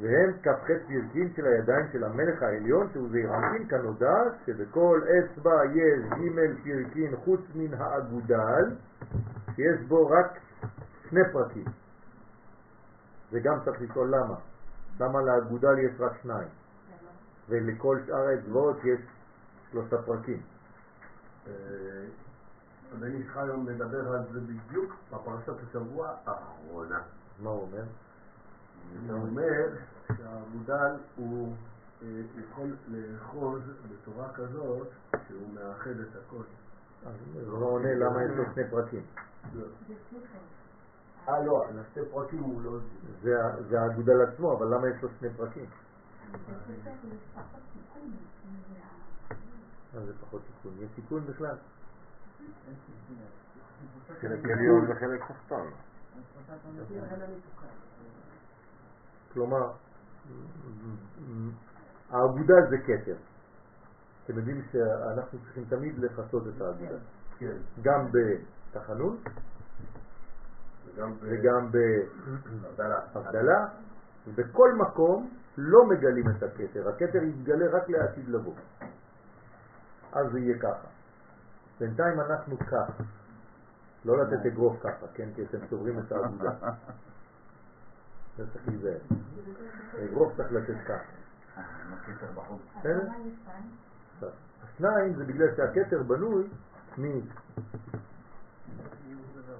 והם 0.00 0.32
כ"ח 0.42 0.66
פרקים 0.66 1.28
של 1.36 1.46
הידיים 1.46 1.86
של 1.92 2.04
המלך 2.04 2.42
העליון 2.42 2.88
שהוא 2.92 3.08
זעירנטין 3.10 3.68
כנודע 3.68 4.22
שבכל 4.46 5.00
אצבע 5.02 5.64
יש 5.74 6.00
ג' 6.04 6.64
פרקים 6.64 7.16
חוץ 7.16 7.40
מן 7.54 7.74
האגודל 7.74 8.64
שיש 9.56 9.80
בו 9.88 10.08
רק 10.08 10.40
שני 11.08 11.20
פרקים. 11.32 11.64
וגם 13.32 13.58
צריך 13.64 13.82
לשאול 13.82 14.14
למה. 14.16 14.34
למה 15.00 15.20
לאגודל 15.22 15.78
יש 15.78 16.00
רק 16.00 16.12
שניים 16.22 16.48
ולכל 17.48 17.98
שאר 18.06 18.26
האצבעות 18.28 18.76
יש 18.84 19.00
שלושה 19.70 20.02
פרקים. 20.02 20.42
אה, 21.46 21.52
הבן 22.92 23.12
איש 23.12 23.26
חיים 23.32 23.64
מדבר 23.64 24.12
על 24.12 24.22
זה 24.32 24.40
בדיוק 24.40 24.94
בפרשת 25.10 25.52
השבוע 25.68 26.14
האחרונה. 26.26 27.00
מה 27.42 27.50
הוא 27.50 27.62
אומר? 27.62 27.82
זה 29.06 29.12
אומר 29.12 29.68
שהמודל 30.16 30.96
הוא 31.16 31.54
אה, 32.02 32.08
יכול 32.40 32.76
לאחוז 32.88 33.62
בצורה 33.90 34.32
כזאת 34.32 34.88
שהוא 35.28 35.54
מאחד 35.54 35.90
את 35.90 36.16
הכל. 36.26 36.42
לא 37.46 37.66
עונה 37.66 37.94
למה 37.94 38.24
יש 38.24 38.30
לו 38.30 38.44
שני 38.54 38.70
פרקים. 38.70 39.02
אה 41.28 41.44
לא, 41.44 41.68
על 41.68 41.78
השתי 41.78 42.00
פרקים 42.10 42.38
הוא 42.38 42.62
לא... 42.62 42.78
זה 43.22 43.44
ה- 43.44 43.62
זה 43.62 43.80
האגודל 43.80 44.22
עצמו, 44.22 44.52
אבל 44.58 44.74
למה 44.74 44.88
יש 44.88 45.02
לו 45.02 45.08
שני 45.18 45.28
פרקים? 45.36 45.66
מה 49.94 50.00
זה 50.06 50.12
פחות 50.20 50.42
תיקון? 50.46 50.72
יש 50.78 50.90
תיקון 50.94 51.26
בכלל? 51.26 51.56
חלק 54.20 54.44
עליון 54.44 54.90
וחלק 54.90 55.20
תחתון. 55.28 55.70
כלומר, 59.32 59.72
האגודל 62.10 62.70
זה 62.70 62.76
כתר. 62.78 63.16
אתם 64.30 64.38
יודעים 64.38 64.62
שאנחנו 64.72 65.38
צריכים 65.38 65.64
תמיד 65.68 65.98
לחסות 65.98 66.42
את 66.48 66.60
האגודל. 66.60 66.98
כן. 67.38 67.56
גם 67.82 68.06
בתחנות 68.12 69.18
וגם. 71.20 71.70
בהבדלה, 72.76 73.66
ובכל 74.26 74.74
מקום 74.74 75.30
לא 75.58 75.88
מגלים 75.88 76.24
את 76.30 76.42
הכתר. 76.42 76.88
הכתר 76.88 77.22
יתגלה 77.22 77.66
רק 77.70 77.88
לעתיד 77.88 78.28
לבוא. 78.28 78.54
אז 80.12 80.32
זה 80.32 80.38
יהיה 80.38 80.58
ככה. 80.58 80.88
בינתיים 81.80 82.20
אנחנו 82.20 82.58
ככה. 82.58 83.02
לא 84.04 84.18
לתת 84.18 84.46
אגרוף 84.46 84.80
ככה, 84.82 85.06
כן? 85.14 85.28
כי 85.34 85.42
אתם 85.44 85.58
סוברים 85.70 85.98
את 85.98 86.12
האגודה. 86.12 86.50
זה 88.36 88.44
צריך 88.52 88.68
להיזהר. 88.68 88.98
אגרוף 90.04 90.36
צריך 90.36 90.52
לתת 90.52 90.84
ככה. 90.84 91.12
בסדר? 92.78 93.08
השניים 94.62 95.14
זה 95.14 95.24
בגלל 95.24 95.48
שהכתר 95.56 96.02
בנוי 96.02 96.46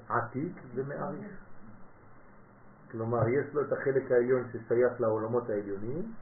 מעתיק 0.09 0.53
ומעריך. 0.74 1.32
כלומר, 2.91 3.28
יש 3.28 3.55
לו 3.55 3.62
את 3.62 3.73
החלק 3.73 4.11
העליון 4.11 4.45
ששייך 4.53 5.01
לעולמות 5.01 5.51
העליוניים, 5.51 6.12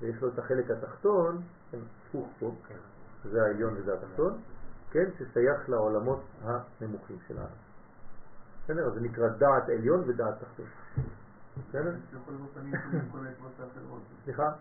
ויש 0.00 0.22
לו 0.22 0.28
את 0.28 0.38
החלק 0.38 0.70
התחתון, 0.70 1.42
כן, 1.70 1.78
הפוך 2.08 2.28
פה, 2.38 2.54
זה 3.24 3.42
העליון 3.42 3.74
וזה 3.76 3.94
התחתון, 3.94 4.38
כן, 4.90 5.10
ששייך 5.18 5.68
לעולמות 5.68 6.20
הנמוכים 6.42 7.18
שלנו. 7.28 7.46
בסדר? 8.64 8.90
זה 8.90 9.00
נקרא 9.00 9.28
דעת 9.28 9.68
עליון 9.68 10.02
ודעת 10.06 10.34
תחתון. 10.40 10.66
בסדר? 11.68 11.94
סליחה? 14.24 14.52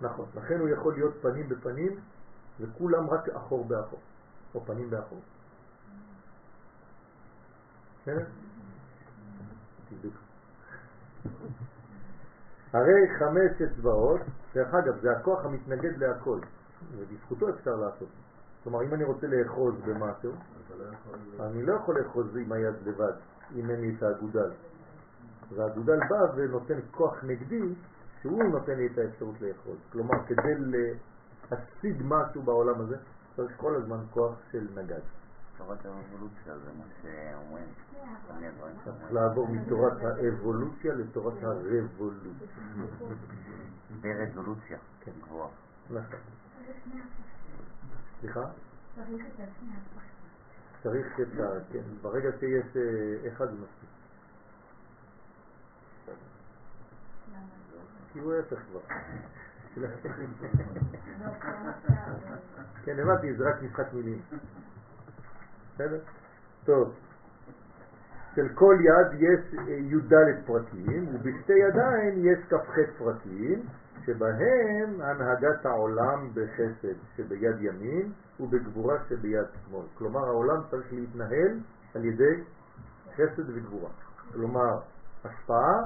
נכון, 0.00 0.26
לכן 0.34 0.60
הוא 0.60 0.68
יכול 0.68 0.94
להיות 0.94 1.14
פנים 1.22 1.48
בפנים 1.48 2.00
וכולם 2.60 3.10
רק 3.10 3.28
אחור 3.28 3.64
באחור, 3.64 4.00
או 4.54 4.64
פנים 4.64 4.90
באחור. 4.90 5.20
בסדר? 8.02 8.24
תבדוק. 9.88 10.14
הרי 12.72 13.08
חמש 13.18 13.62
אצבעות, 13.62 14.20
דרך 14.54 14.74
אגב, 14.74 15.00
זה 15.00 15.12
הכוח 15.12 15.44
המתנגד 15.44 15.98
להכל, 15.98 16.38
ובזכותו 16.96 17.50
אפשר 17.50 17.76
לעשות. 17.76 18.08
כלומר, 18.64 18.82
אם 18.82 18.94
אני 18.94 19.04
רוצה 19.04 19.26
לאחוז 19.26 19.74
במשהו, 19.86 20.32
אני 21.40 21.62
לא 21.62 21.72
יכול 21.72 21.98
לאחוז 21.98 22.36
עם 22.36 22.52
היד 22.52 22.74
לבד, 22.84 23.12
אם 23.56 23.70
אין 23.70 23.80
לי 23.80 23.94
את 23.98 24.02
האגודל. 24.02 24.50
והאגודל 25.54 25.98
בא 26.08 26.26
ונותן 26.34 26.78
כוח 26.90 27.24
נגדי, 27.24 27.74
שהוא 28.22 28.44
נותן 28.44 28.76
לי 28.76 28.86
את 28.86 28.98
האפשרות 28.98 29.40
לאחוז. 29.40 29.78
כלומר, 29.92 30.26
כדי 30.26 30.54
להשיג 31.50 32.02
משהו 32.04 32.42
בעולם 32.42 32.80
הזה, 32.80 32.96
צריך 33.36 33.52
כל 33.56 33.76
הזמן 33.76 33.98
כוח 34.10 34.34
של 34.52 34.66
נגד. 34.74 35.00
תורת 35.58 35.86
האבולוציה 35.86 36.58
זה 36.58 36.70
מה 36.78 36.84
שאומרים. 37.02 37.64
צריך 37.92 38.84
שאומרים. 38.84 39.14
לעבור 39.14 39.48
מתורת 39.48 40.04
האבולוציה 40.04 40.94
לתורת 40.94 41.42
הרבולוציה. 41.42 42.48
ברזולוציה 44.00 44.78
כן. 45.00 45.12
גבוהה. 45.22 45.48
נכון. 45.90 46.18
סליחה? 48.20 48.44
צריך 50.82 51.20
את 51.20 51.40
ה... 51.40 51.72
כן, 51.72 51.82
ברגע 52.02 52.30
שיש 52.40 52.76
אה, 52.76 53.28
אחד 53.28 53.46
מספיק. 53.52 53.87
כי 58.12 58.18
הוא 58.18 58.34
ההפך 58.34 58.58
כבר. 58.70 58.80
כן, 62.84 62.98
הבנתי, 62.98 63.34
זה 63.34 63.48
רק 63.48 63.62
משחק 63.62 63.92
מילים. 63.92 64.20
בסדר? 65.74 66.00
טוב. 66.64 66.94
של 68.34 68.48
כל 68.54 68.76
יד 68.80 69.20
יש 69.22 69.54
אה, 69.58 69.72
י"ד 69.72 70.12
פרקים, 70.46 71.08
ובשתי 71.12 71.52
ידיים 71.52 72.24
יש 72.24 72.38
כ"ח 72.48 72.78
פרקים, 72.98 73.62
שבהם 74.06 75.00
הנהגת 75.00 75.66
העולם 75.66 76.28
בחסד 76.34 76.94
שביד 77.16 77.56
ימין 77.60 78.12
ובגבורה 78.40 78.96
שביד 79.08 79.46
שמאל. 79.66 79.86
כלומר, 79.94 80.24
העולם 80.24 80.60
צריך 80.70 80.92
להתנהל 80.92 81.58
על 81.94 82.04
ידי 82.04 82.42
חסד 83.14 83.50
וגבורה. 83.50 83.90
כלומר, 84.32 84.78
השפעה 85.24 85.82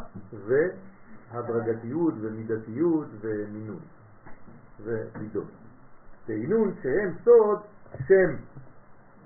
והדרגתיות 1.33 2.15
ומידתיות 2.21 3.07
ומינון 3.21 3.81
ומידות. 4.85 5.49
תעינון 6.27 6.75
שהם 6.83 7.15
סוד 7.25 7.61
שם 8.09 8.37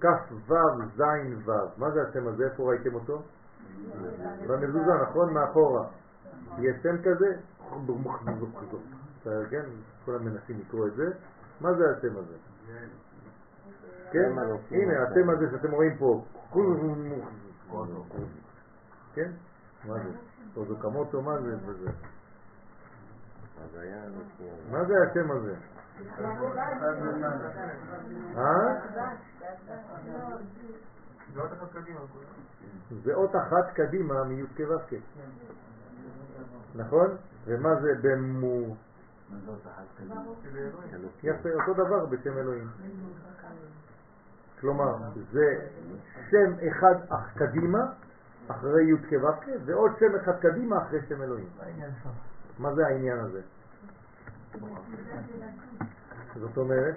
כ"ו 0.01 0.55
זין 0.97 1.39
ו'. 1.45 1.51
מה 1.77 1.91
זה 1.91 2.03
השם 2.09 2.29
הזה? 2.29 2.45
איפה 2.45 2.71
ראיתם 2.71 2.95
אותו? 2.95 3.23
במזוזה, 4.47 4.93
נכון? 5.03 5.35
מאחורה. 5.35 5.87
יש 6.59 6.77
שם 6.83 6.97
כזה? 7.03 7.37
כן, 9.51 9.65
כולם 10.05 10.25
מנסים 10.25 10.61
לקרוא 10.61 10.87
את 10.87 10.95
זה. 10.97 11.11
מה 11.61 11.75
זה 11.75 11.85
השם 11.97 12.17
הזה? 12.17 12.37
כן, 14.11 14.33
הנה 14.71 15.03
השם 15.03 15.31
הזה 15.31 15.51
שאתם 15.51 15.71
רואים 15.71 15.97
פה. 15.99 16.25
כן? 19.15 19.31
מה 19.85 19.95
זה? 19.95 20.11
אוזוקמוטו, 20.57 21.23
מה 21.23 21.39
זה? 21.41 21.57
וזה? 21.67 21.91
מה 24.71 24.85
זה 24.85 24.95
השם 25.03 25.31
הזה? 25.31 25.55
אה? 28.37 28.75
זה. 31.35 31.43
זה 33.05 33.15
אות 33.15 33.37
אחת 33.37 33.75
קדימה 33.75 34.25
מי"ק 34.25 34.61
ו"ק. 34.61 34.93
נכון? 36.75 37.17
ומה 37.47 37.81
זה 37.81 37.95
במו... 38.03 38.77
יפה, 41.23 41.49
אותו 41.49 41.75
דבר 41.75 42.07
בשם 42.07 42.39
אלוהים. 42.39 42.69
כלומר, 44.61 44.97
זה 45.33 45.69
שם 46.31 46.53
אחד 46.69 46.95
אך 47.09 47.39
קדימה 47.39 47.93
אחרי 48.49 48.91
י"ק 48.91 49.13
ו"ק, 49.23 49.47
ועוד 49.65 49.91
שם 50.01 50.17
אחד 50.23 50.41
קדימה 50.41 50.83
אחרי 50.83 51.01
שם 51.09 51.23
אלוהים. 51.23 51.49
מה 52.59 52.75
זה 52.75 52.87
העניין 52.87 53.19
הזה? 53.19 53.41
זאת 56.41 56.57
אומרת, 56.57 56.95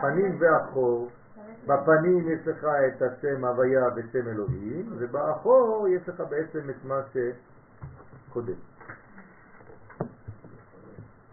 פנים 0.00 0.36
ואחור, 0.40 1.10
בפנים 1.66 2.28
יש 2.28 2.48
לך 2.48 2.64
את 2.64 3.02
השם 3.02 3.44
הוויה 3.44 3.84
ושם 3.96 4.28
אלוהים, 4.28 4.92
ובאחור 4.98 5.88
יש 5.88 6.08
לך 6.08 6.22
בעצם 6.30 6.70
את 6.70 6.84
מה 6.84 7.00
שקודם. 7.12 8.54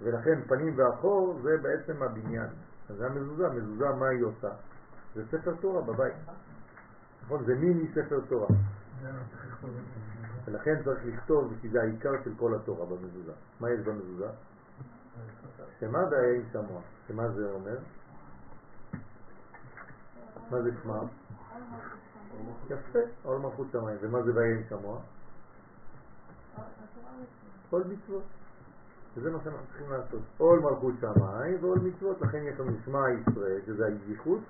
ולכן 0.01 0.41
פנים 0.47 0.73
ואחור 0.77 1.39
זה 1.41 1.57
בעצם 1.57 2.03
הבניין. 2.03 2.47
אז 2.89 2.95
זה 2.95 3.05
המזוזה, 3.05 3.49
מזוזה 3.49 3.89
מה 3.89 4.07
היא 4.07 4.23
עושה? 4.23 4.49
זה 5.15 5.23
ספר 5.31 5.53
תורה 5.61 5.81
בבית. 5.81 6.13
נכון? 7.25 7.45
זה 7.45 7.55
מיני 7.55 7.87
ספר 7.91 8.19
תורה. 8.29 8.47
ולכן 10.45 10.83
צריך 10.83 10.99
לכתוב, 11.05 11.53
כי 11.61 11.69
זה 11.69 11.81
העיקר 11.81 12.11
של 12.23 12.31
כל 12.37 12.55
התורה 12.55 12.85
במזוזה. 12.85 13.31
מה 13.59 13.69
יש 13.69 13.79
במזוזה? 13.79 14.27
שמה 15.79 16.09
זה 16.09 16.15
היה 16.15 16.35
עם 16.35 16.43
שמוע? 16.53 16.81
שמה 17.07 17.29
זה 17.29 17.51
אומר? 17.51 17.77
מה 20.51 20.61
זה 20.61 20.69
שמה? 20.83 20.99
יפה, 22.69 22.99
עול 23.23 23.41
מלכות 23.41 23.67
שמיים. 23.71 23.97
ומה 24.01 24.21
זה 24.21 24.35
והיה 24.35 24.55
עם 24.55 24.63
שמוע? 24.69 24.99
עול 27.69 27.83
מצוות. 27.83 28.23
וזה 29.15 29.31
מה 29.31 29.37
שאנחנו 29.43 29.65
צריכים 29.67 29.89
לעשות. 29.89 30.21
עול 30.37 30.59
מלכות 30.59 30.93
שמיים 31.01 31.57
ועול 31.63 31.79
מצוות. 31.79 32.21
לכן 32.21 32.43
יש 32.43 32.59
לנו 32.59 32.71
שמע 32.85 32.99
ישראל, 33.09 33.61
שזה 33.65 33.85
הייחוד, 33.85 34.41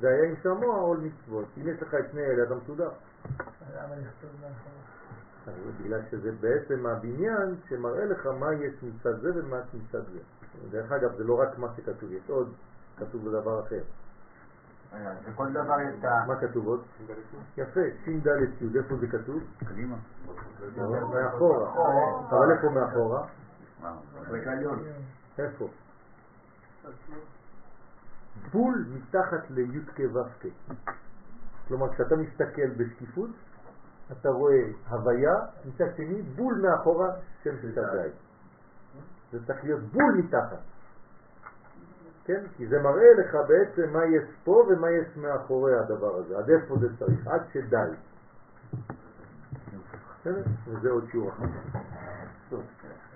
והיה 0.00 0.24
עם 0.24 0.34
שמוע 0.42 0.76
עול 0.76 0.98
מצוות. 0.98 1.44
אם 1.58 1.68
יש 1.68 1.82
לך 1.82 1.94
את 1.94 2.04
שני 2.12 2.22
אלה, 2.22 2.42
אתה 2.42 2.54
מסודר. 2.54 2.90
למה 3.74 3.94
לכתוב 3.96 4.30
מאחורה? 4.40 4.94
אז 5.46 5.54
בגלל 5.80 6.00
שזה 6.10 6.32
בעצם 6.40 6.86
הבניין 6.86 7.54
שמראה 7.68 8.04
לך 8.04 8.26
מה 8.26 8.54
יש 8.54 8.74
מצד 8.82 9.20
זה 9.20 9.30
ומה 9.34 9.56
יש 9.58 9.74
מצד 9.74 10.04
זה. 10.12 10.18
דרך 10.70 10.92
אגב, 10.92 11.16
זה 11.16 11.24
לא 11.24 11.40
רק 11.40 11.58
מה 11.58 11.68
שכתוב, 11.76 12.12
יש 12.12 12.30
עוד, 12.30 12.52
כתוב 12.96 13.28
בדבר 13.28 13.60
אחר. 13.60 13.80
בכל 15.28 15.52
דבר 15.52 15.80
יש 15.80 15.94
את 15.98 16.04
ה... 16.04 16.24
מה 16.26 16.40
כתוב 16.40 16.66
עוד? 16.66 16.82
יפה, 17.56 17.80
ש"ד 18.04 18.26
י', 18.26 18.78
איפה 18.78 18.96
זה 18.96 19.06
כתוב? 19.06 19.42
קדימה. 19.58 19.96
מאחורה. 20.76 21.72
אבל 22.30 22.52
איפה 22.52 22.70
מאחורה? 22.70 23.26
העליון. 24.46 24.82
איפה? 25.38 25.68
בול 28.52 28.86
מתחת 28.92 29.50
לי"ק 29.50 30.00
ו"ק. 30.14 30.46
כלומר, 31.68 31.94
כשאתה 31.94 32.16
מסתכל 32.16 32.68
בשקיפות, 32.76 33.30
אתה 34.12 34.28
רואה 34.28 34.62
הוויה, 34.88 35.34
מצד 35.64 35.96
שני 35.96 36.22
בול 36.22 36.54
מאחורה 36.54 37.08
של 37.42 37.56
תזית. 37.56 38.12
זה 39.32 39.46
צריך 39.46 39.64
להיות 39.64 39.80
בול 39.80 40.12
מתחת. 40.18 40.58
כן? 42.24 42.42
כי 42.56 42.66
זה 42.66 42.82
מראה 42.82 43.12
לך 43.18 43.36
בעצם 43.48 43.92
מה 43.92 44.04
יש 44.04 44.24
פה 44.44 44.66
ומה 44.68 44.90
יש 44.90 45.16
מאחורי 45.16 45.78
הדבר 45.78 46.16
הזה, 46.16 46.38
עד 46.38 46.50
איפה 46.50 46.76
זה 46.80 46.88
צריך, 46.98 47.26
עד 47.26 47.42
שדי. 47.52 47.90
וזה 50.66 50.90
עוד 50.90 51.04
שיעור 51.10 51.30
אחר. 51.30 51.44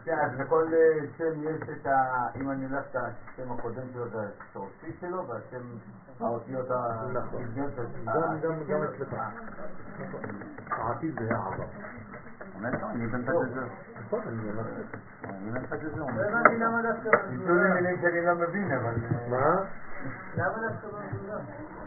כן, 0.09 0.19
אז 0.19 0.41
לכל 0.41 0.65
אה, 0.73 1.07
שם 1.19 1.43
יש 1.43 1.63
את 1.81 1.87
ה... 1.87 2.27
אם 2.37 2.51
אני 2.51 2.65
הולך 2.67 2.85
את 2.91 2.97
השם 2.97 3.53
הקודם 3.53 3.83
שלו, 3.93 4.09
זה 4.09 4.19
השורשי 4.51 4.97
שלו, 5.01 5.29
והשם 5.29 5.63
האותיות 6.21 6.67
נכון. 6.71 7.17
הפנימיות 7.17 7.73
של 7.77 7.83
גם- 8.05 8.39
גם- 8.43 8.65
גם 8.69 8.83
אצלך. 8.83 9.15
נכון. 10.01 10.21
העתיד 10.71 11.15
זה 11.21 11.37
העבר. 11.37 11.65
לך, 12.61 12.83
אני 12.91 13.07
בן 13.07 13.23
פתזר. 13.23 13.67
נכון, 14.07 14.21
אני 14.29 14.51
אמרתי. 14.51 14.71
אני 15.25 15.51
בן 15.51 15.67
פתזר. 15.67 15.97
לא 16.17 16.23
הבנתי 16.23 16.57
למה 16.59 16.83
דווקא 16.83 17.09
ניסו 17.31 17.55
לי 17.55 17.71
מילים 17.75 18.01
שאני 18.03 18.27
לא 18.27 18.35
מבין, 18.35 18.73
אבל... 18.73 18.95
אה, 18.95 19.29
מה? 19.31 19.65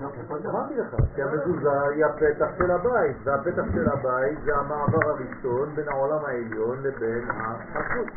לא, 0.01 0.07
דבר. 0.39 0.49
אמרתי 0.49 0.75
לך, 0.75 0.95
כי 1.15 1.21
המזוזה 1.21 1.81
היא 1.81 2.05
הפתח 2.05 2.47
של 2.57 2.71
הבית, 2.71 3.17
והפתח 3.23 3.63
של 3.73 3.89
הבית 3.89 4.39
זה 4.43 4.55
המעבר 4.55 5.09
הראשון 5.09 5.75
בין 5.75 5.89
העולם 5.89 6.25
העליון 6.25 6.83
לבין 6.83 7.29
החסות. 7.29 8.07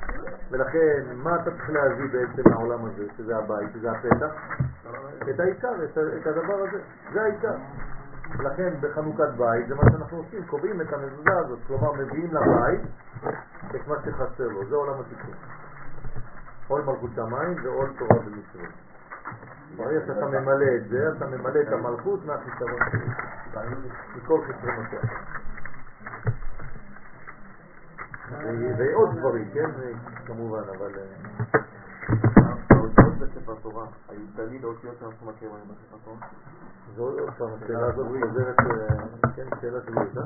ולכן, 0.51 1.03
מה 1.15 1.37
אתה 1.37 1.51
צריך 1.51 1.71
להביא 1.71 2.07
בעצם 2.13 2.51
מהעולם 2.51 2.85
הזה, 2.85 3.05
שזה 3.17 3.37
הבית, 3.37 3.69
שזה 3.73 3.91
הפתח? 3.93 4.35
את 5.31 5.41
העיקר, 5.41 5.73
את 6.21 6.27
הדבר 6.27 6.65
הזה, 6.69 6.79
זה 7.13 7.23
העיקר. 7.23 7.55
לכן 8.39 8.75
בחנוכת 8.81 9.29
בית 9.37 9.69
זה 9.69 9.75
מה 9.75 9.83
שאנחנו 9.91 10.17
עושים, 10.17 10.47
קובעים 10.47 10.81
את 10.81 10.93
המזוזה 10.93 11.39
הזאת, 11.39 11.59
כלומר 11.67 11.93
מביאים 11.93 12.35
לבית 12.35 12.81
את 13.75 13.89
מה 13.89 13.95
שחסר 14.05 14.49
לו, 14.49 14.65
זה 14.69 14.77
עולם 14.77 15.01
התיקון. 15.01 15.35
עול 16.69 16.83
מלכות 16.83 17.11
שמיים 17.15 17.57
ועול 17.65 17.91
תורה 17.99 18.21
ומצוות. 18.27 18.94
ברגע 19.77 20.01
שאתה 20.07 20.27
ממלא 20.27 20.67
את 20.77 20.89
זה, 20.89 21.09
אתה 21.17 21.27
ממלא 21.27 21.61
את 21.61 21.73
המלכות 21.73 22.25
מהחיסרון 22.27 22.79
שלו, 22.91 23.71
מכל 24.17 24.41
חסרונותיה. 24.47 25.01
ועוד 28.79 29.19
דברים, 29.19 29.51
כן, 29.55 29.71
כמובן, 30.27 30.63
אבל... 30.79 30.91
אה, 30.99 31.05
האותיות 32.71 33.15
בספר 33.19 33.55
תורה 33.63 33.87
היו 34.09 34.21
תמיד 34.37 34.65
האותיות 34.65 34.95
שאנחנו 35.01 35.27
מכירים 35.27 35.55
היום 35.55 35.69
בספר 35.69 35.97
תורה? 36.05 36.17
זו 36.97 37.03
עוד 37.03 37.31
פעם, 37.39 37.49
השאלה 37.63 37.87
הזאת 37.87 38.07
חוזרת, 38.07 38.61
אה, 38.61 39.29
כן, 39.37 39.47
שאלה 39.61 39.79
שלי, 39.87 39.97
אה? 39.99 40.23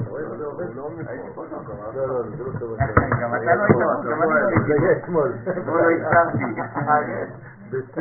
אתה 0.00 0.10
רואה 0.10 0.22
איך 0.22 0.28
זה 0.38 0.44
עובד? 0.44 0.66
הייתי 1.06 1.28
כל 1.34 1.46
פעם 1.50 1.64
קרה. 1.64 1.92
לא, 1.94 2.08
לא, 2.08 2.22
זה 2.36 2.44
לא 2.44 2.58
טוב. 2.58 2.76
גם 3.20 3.34
אתה 3.34 3.44
לא 3.44 3.62
היית, 3.62 4.04
גם 4.10 4.22
אני 4.22 4.30
לא 4.30 4.46
הייתי. 4.46 4.62
זה 4.66 4.74
יהיה 4.74 4.98
אתמול. 4.98 5.32
אתמול 5.48 5.80
לא 5.80 5.90
הזכרתי. 5.90 6.44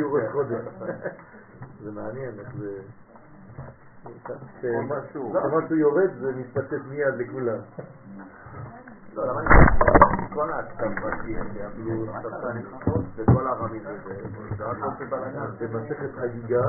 ראש 0.03 0.31
חודש. 0.31 0.65
זה 1.83 1.91
מעניין 1.91 2.39
איך 2.39 2.55
זה... 2.59 2.79
כשמשהו 4.57 5.33
כשמשהו 5.33 5.75
יורד 5.75 6.09
זה 6.19 6.31
מתפשט 6.35 6.81
מיד 6.89 7.13
לכולם. 7.17 7.59
לא, 9.15 9.27
למה 9.27 9.39
אני 9.41 9.49
כל 10.33 10.53
הכתבה 10.53 11.09
אפילו 11.67 12.05
סרטן 12.21 12.57
נכנסות 12.57 13.05
וכל 13.15 13.47
הערבים 13.47 13.81
זה 14.57 14.65
רק 14.65 14.77
עושה 14.81 15.05
בלגן. 15.05 15.45
במסכת 15.59 16.15
חגיגה, 16.21 16.61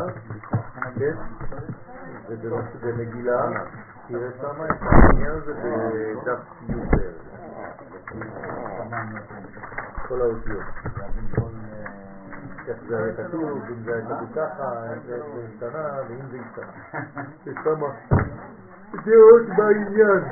כן? 0.99 1.17
ובמגילה, 2.29 3.47
תראה 4.09 4.29
שם 4.41 4.65
את 4.65 4.83
העניין 4.83 5.33
הזה 5.33 5.53
בדף 5.55 6.39
י' 6.69 6.75
כל 10.09 10.21
האותיות. 10.21 10.65
איך 12.69 12.77
זה 12.89 12.99
היה 12.99 13.13
כתוב, 13.17 13.63
אם 13.69 13.83
זה 13.85 13.95
היה 13.95 14.05
כתוב 14.05 14.29
ככה, 14.37 14.93
איך 14.93 15.03
זה 15.07 15.19
השתנה, 15.49 16.01
ואם 16.09 16.27
זה 16.31 16.39
השתנה. 16.47 17.01
יש 17.47 17.57
שם 17.65 17.81
דעות 19.05 19.47
בעניין. 19.57 20.25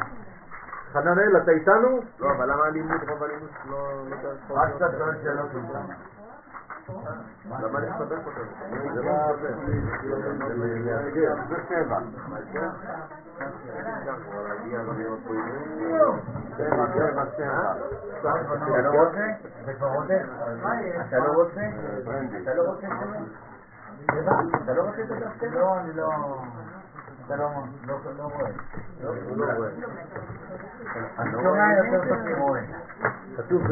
חננאל, 0.92 1.36
אתה 1.36 1.50
איתנו? 1.50 2.00
לא, 2.20 2.30
אבל 2.30 2.52
למה 2.52 2.64
הלימוד, 2.64 3.00
רוב 3.08 3.22
הלימוד 3.22 3.50
לא 3.70 4.04
לא 4.48 4.54
רק 4.54 4.68
קצת 4.76 4.90
שאלות 5.22 5.50
איתה. 5.54 6.13
למה 6.88 7.80
לסבך 7.80 8.26
אותו? 8.26 8.40
זה 8.94 9.02
לא 9.02 9.36
זה. 9.40 9.54
זה 10.48 10.54
מאתגר. 10.54 11.34
זה 11.48 11.56
שבע. 11.68 11.98
שבע, 16.56 16.86
שבע, 16.94 17.24
שבע. 17.36 17.72
אתה 18.20 18.80
לא 18.80 18.90
רוצה? 19.02 19.26
זה 19.64 19.72
כבר 19.74 19.88
רוצה? 19.88 20.20
אתה 21.08 21.18
לא 21.18 21.32
רוצה? 21.32 21.60
אתה 22.42 22.54
לא 22.54 22.62
רוצה 22.62 22.86
שבע? 24.10 24.32
אתה 24.64 24.72
לא 24.74 24.82
רוצה 24.82 25.02
את 25.02 25.10
הדף 25.10 25.40
שבע? 25.40 25.60
לא, 25.60 25.76
אני 25.78 25.92
לא... 25.92 26.08
אתה 27.26 27.36
לא 27.36 27.44
רואה. 27.44 28.50
שומע 31.32 31.66
יותר 31.76 32.08
טוב 32.08 32.18
מרואה. 32.28 32.60
כתוב. 33.36 33.62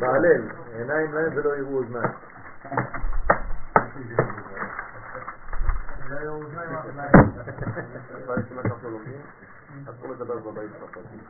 בהלל, 0.00 0.42
עיניים 0.72 1.12
להם 1.12 1.32
ולא 1.36 1.56
יראו 1.56 1.78
אוזניים. 1.78 2.12
אסור 9.90 10.10
לדבר 10.10 10.38
בבית 10.38 10.70
צרפתית. 10.80 11.22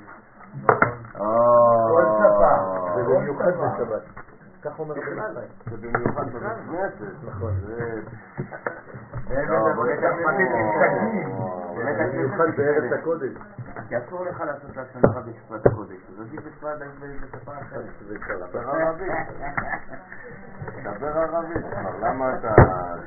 כל 1.90 2.04
שפה. 2.18 2.52
ובמיוחד 2.96 3.52
בשבת. 3.52 4.35
כך 4.66 4.78
אומר 4.78 4.94
רבי 4.94 5.04
חיים. 5.04 5.48
ובמיוחד 5.70 6.26
בבית 6.32 6.58
כנסת. 6.70 7.24
נכון. 7.24 7.52
זה... 7.66 8.00
לא, 9.48 9.68
במיוחד 12.12 12.46
בארץ 12.56 12.92
הקודש. 12.92 13.32
כי 13.88 13.98
אסור 13.98 14.24
לך 14.24 14.40
לעשות 14.40 14.70
לשון 14.70 15.02
הרע 15.04 15.20
בשפת 15.20 15.66
הקודש, 15.66 15.96
אז 16.08 16.20
עדיף 16.20 16.40
בשפת 16.46 16.76
בשפה 17.22 17.52
אחרת. 17.52 17.84
דבר 18.52 18.70
ערבית. 18.80 19.12
דבר 20.82 21.18
ערבית. 21.18 21.64
למה 22.00 22.34
אתה... 22.34 22.54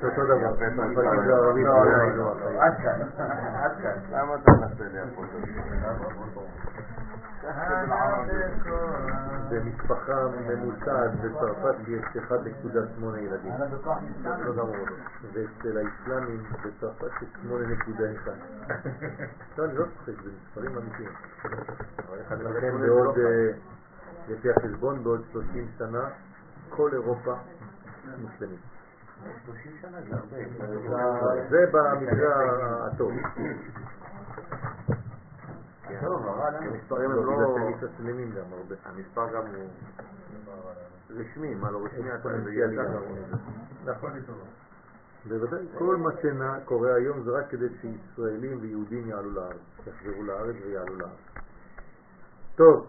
זה 0.01 0.07
אותו 0.07 0.25
דבר. 0.25 0.55
זה 0.55 0.69
לא, 0.75 0.87
זה 0.87 1.01
לא, 1.01 1.53
לא, 1.55 2.15
לא. 2.15 2.35
לא. 2.53 2.63
עד 2.63 2.73
כאן, 2.83 3.01
עד 3.55 3.71
כאן. 3.81 3.97
למה 4.11 4.35
אתה 4.35 4.51
מנסה 4.51 4.85
את 4.85 4.91
זה? 4.91 5.01
במשפחה 9.49 10.27
ממוצעת 10.27 11.11
בצרפת 11.21 11.75
יש 11.87 12.03
1.8 12.31 13.17
ילדים. 13.17 13.53
לא 14.23 14.53
גמור. 14.55 14.75
ואצל 15.33 15.77
האסלאמים 15.77 16.43
בצרפת 16.65 17.21
יש 17.21 17.29
8.1. 17.45 17.49
לא, 19.57 19.65
אני 19.65 19.77
לא 19.77 19.85
צוחק, 19.85 20.21
זה 20.23 20.29
מספרים 20.41 20.77
אמיתיים. 20.77 21.09
לכן 22.31 22.77
בעוד, 22.81 23.17
אה, 23.17 23.51
לפי 24.29 24.49
החשבון, 24.49 25.03
בעוד 25.03 25.21
30 25.31 25.67
שנה, 25.77 26.09
כל 26.69 26.89
אירופה 26.93 27.33
מוסלמית. 28.17 28.59
30 29.45 29.71
שנה 29.81 29.97
זה 30.09 30.15
הרבה. 30.15 30.37
זה 31.49 31.65
במקרה 31.71 32.87
הטוב. 32.87 33.11
טוב, 36.01 36.27
אבל 36.27 36.59
כי 36.59 36.65
המספרים 36.65 37.11
הם 37.11 37.17
לא, 37.17 37.23
לא... 37.25 37.31
בגלל 37.31 37.47
שהם 37.53 37.69
מתאסלמים 37.69 38.31
גם 38.31 38.45
הרבה. 38.53 38.75
המספר 38.85 39.27
גם 39.33 39.45
הוא 39.55 39.69
רשמי, 41.09 41.55
מה 41.55 41.71
לא 41.71 41.85
רשמי? 41.85 42.09
אתה 42.09 42.15
אקספוננציאלי 42.15 42.75
יודע 42.75 42.83
גם. 42.83 43.01
נכון. 43.85 44.11
בוודאי, 45.25 45.65
כל 45.77 45.95
מה 45.95 46.09
שקורה 46.21 46.95
היום 46.95 47.23
זה 47.23 47.31
רק 47.31 47.49
כדי 47.49 47.67
שישראלים 47.81 48.57
ויהודים 48.61 49.07
יעלו 49.07 49.31
לארץ, 49.31 49.57
יחזרו 49.87 50.23
לארץ 50.23 50.55
ויעלו 50.65 50.95
לארץ. 50.95 51.11
טוב, 52.55 52.87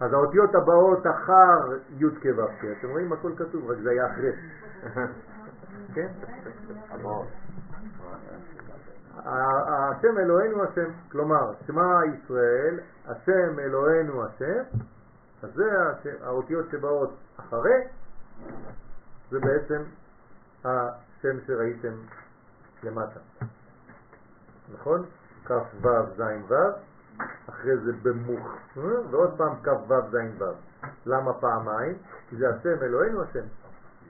אז 0.00 0.12
האותיות 0.12 0.54
הבאות 0.54 1.06
אחר 1.06 1.76
י' 1.98 2.10
כ' 2.20 2.26
ו' 2.36 2.46
כ', 2.60 2.64
אתם 2.78 2.90
רואים 2.90 3.12
הכל 3.12 3.32
כתוב, 3.36 3.70
רק 3.70 3.78
זה 3.82 3.90
היה 3.90 4.06
אחרי. 4.12 4.32
כן? 5.94 6.08
השם 9.24 10.18
אלוהינו 10.18 10.64
השם, 10.64 10.90
כלומר, 11.12 11.52
שמע 11.66 12.00
ישראל, 12.14 12.80
השם 13.06 13.58
אלוהינו 13.58 14.24
השם, 14.24 14.62
אז 15.42 15.54
זה 15.54 15.64
הש- 15.82 16.22
האותיות 16.22 16.66
שבאות 16.70 17.14
אחרי, 17.36 17.80
זה 19.30 19.38
בעצם 19.40 19.82
השם 20.64 21.40
שראיתם 21.46 21.94
למטה. 22.82 23.20
נכון? 24.74 25.04
כ' 25.46 25.50
ו' 25.82 25.88
ז' 26.16 26.22
ו', 26.48 26.54
אחרי 27.48 27.76
זה 27.76 27.92
במוך, 28.02 28.46
אה? 28.76 28.82
ועוד 29.10 29.30
פעם 29.36 29.54
כ' 29.62 29.90
ו' 29.90 30.10
ז' 30.10 30.42
ו'. 30.42 30.44
למה 31.06 31.32
פעמיים? 31.34 31.94
כי 32.28 32.36
זה 32.36 32.48
השם 32.48 32.82
אלוהינו 32.82 33.22
השם. 33.22 33.44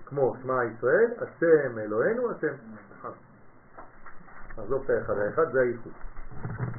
כמו 0.06 0.36
שמע 0.42 0.64
ישראל, 0.64 1.10
השם 1.18 1.78
אלוהינו 1.78 2.30
השם. 2.30 2.54
עזוב 4.56 4.82
את 4.84 4.90
האחד, 4.90 5.18
האחד 5.18 5.52
זה 5.52 5.60
הייחוד. 5.60 5.92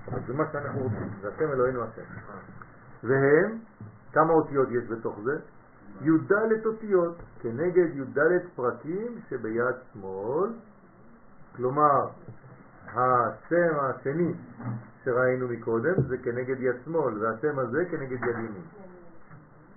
אבל 0.08 0.20
זה 0.28 0.34
מה 0.34 0.44
שאנחנו 0.52 0.80
רוצים, 0.80 1.10
זה 1.22 1.30
השם 1.30 1.52
אלוהינו 1.52 1.84
השם. 1.84 2.02
והם, 3.04 3.58
כמה 4.14 4.34
אותיות 4.34 4.68
יש 4.72 4.84
בתוך 4.90 5.20
זה? 5.24 5.38
י"ד 6.02 6.66
אותיות 6.66 7.16
כנגד 7.42 7.96
י"ד 7.96 8.20
פרקים 8.56 9.20
שביד 9.30 9.76
שמאל, 9.94 10.50
כלומר 11.56 12.08
השם 12.88 13.76
השני 13.80 14.34
שראינו 15.04 15.48
מקודם 15.48 16.02
זה 16.08 16.18
כנגד 16.18 16.60
יד 16.60 16.76
שמאל 16.86 17.24
והשם 17.24 17.60
הזה 17.60 17.86
כנגד 17.92 18.12
יד 18.12 18.36
ימין. 18.36 18.66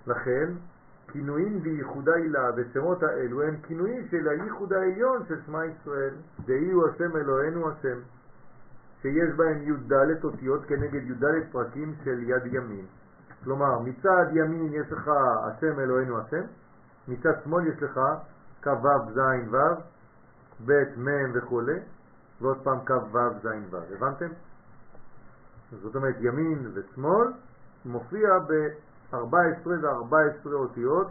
לכן 0.06 0.52
כינויים 1.12 1.62
בייחוד 1.62 2.08
העילה 2.08 2.50
ושמות 2.56 3.02
האלו 3.02 3.42
הם 3.42 3.56
כינויים 3.62 4.08
של 4.10 4.28
הייחוד 4.28 4.72
העליון 4.72 5.22
של 5.28 5.40
שמע 5.46 5.66
ישראל, 5.66 6.14
דהי 6.46 6.70
הוא 6.70 6.88
השם 6.88 7.16
אלוהינו 7.16 7.68
השם, 7.70 7.98
שיש 9.02 9.34
בהם 9.36 9.62
י"ד 9.62 9.92
אותיות 10.24 10.64
כנגד 10.64 11.10
י"ד 11.10 11.24
פרקים 11.52 11.94
של 12.04 12.22
יד 12.22 12.46
ימין. 12.46 12.86
כלומר, 13.44 13.78
מצד 13.78 14.26
ימין 14.32 14.72
יש 14.72 14.92
לך 14.92 15.10
השם 15.44 15.80
אלוהינו 15.80 16.18
השם, 16.18 16.42
מצד 17.08 17.32
שמאל 17.44 17.66
יש 17.66 17.82
לך 17.82 18.00
כ"ו 18.62 18.88
ז' 19.14 19.18
ו', 19.50 19.56
ב' 20.66 20.72
מ' 20.96 21.30
וכו', 21.34 21.62
ועוד 22.40 22.58
פעם 22.62 22.78
כ"ו 22.86 23.18
ז' 23.42 23.46
ו'. 23.70 23.76
הבנתם? 23.96 24.28
זאת 25.82 25.96
אומרת, 25.96 26.16
ימין 26.20 26.70
ושמאל 26.74 27.28
מופיע 27.84 28.38
ב-14 29.12 29.68
ו-14 29.68 30.52
אותיות 30.52 31.08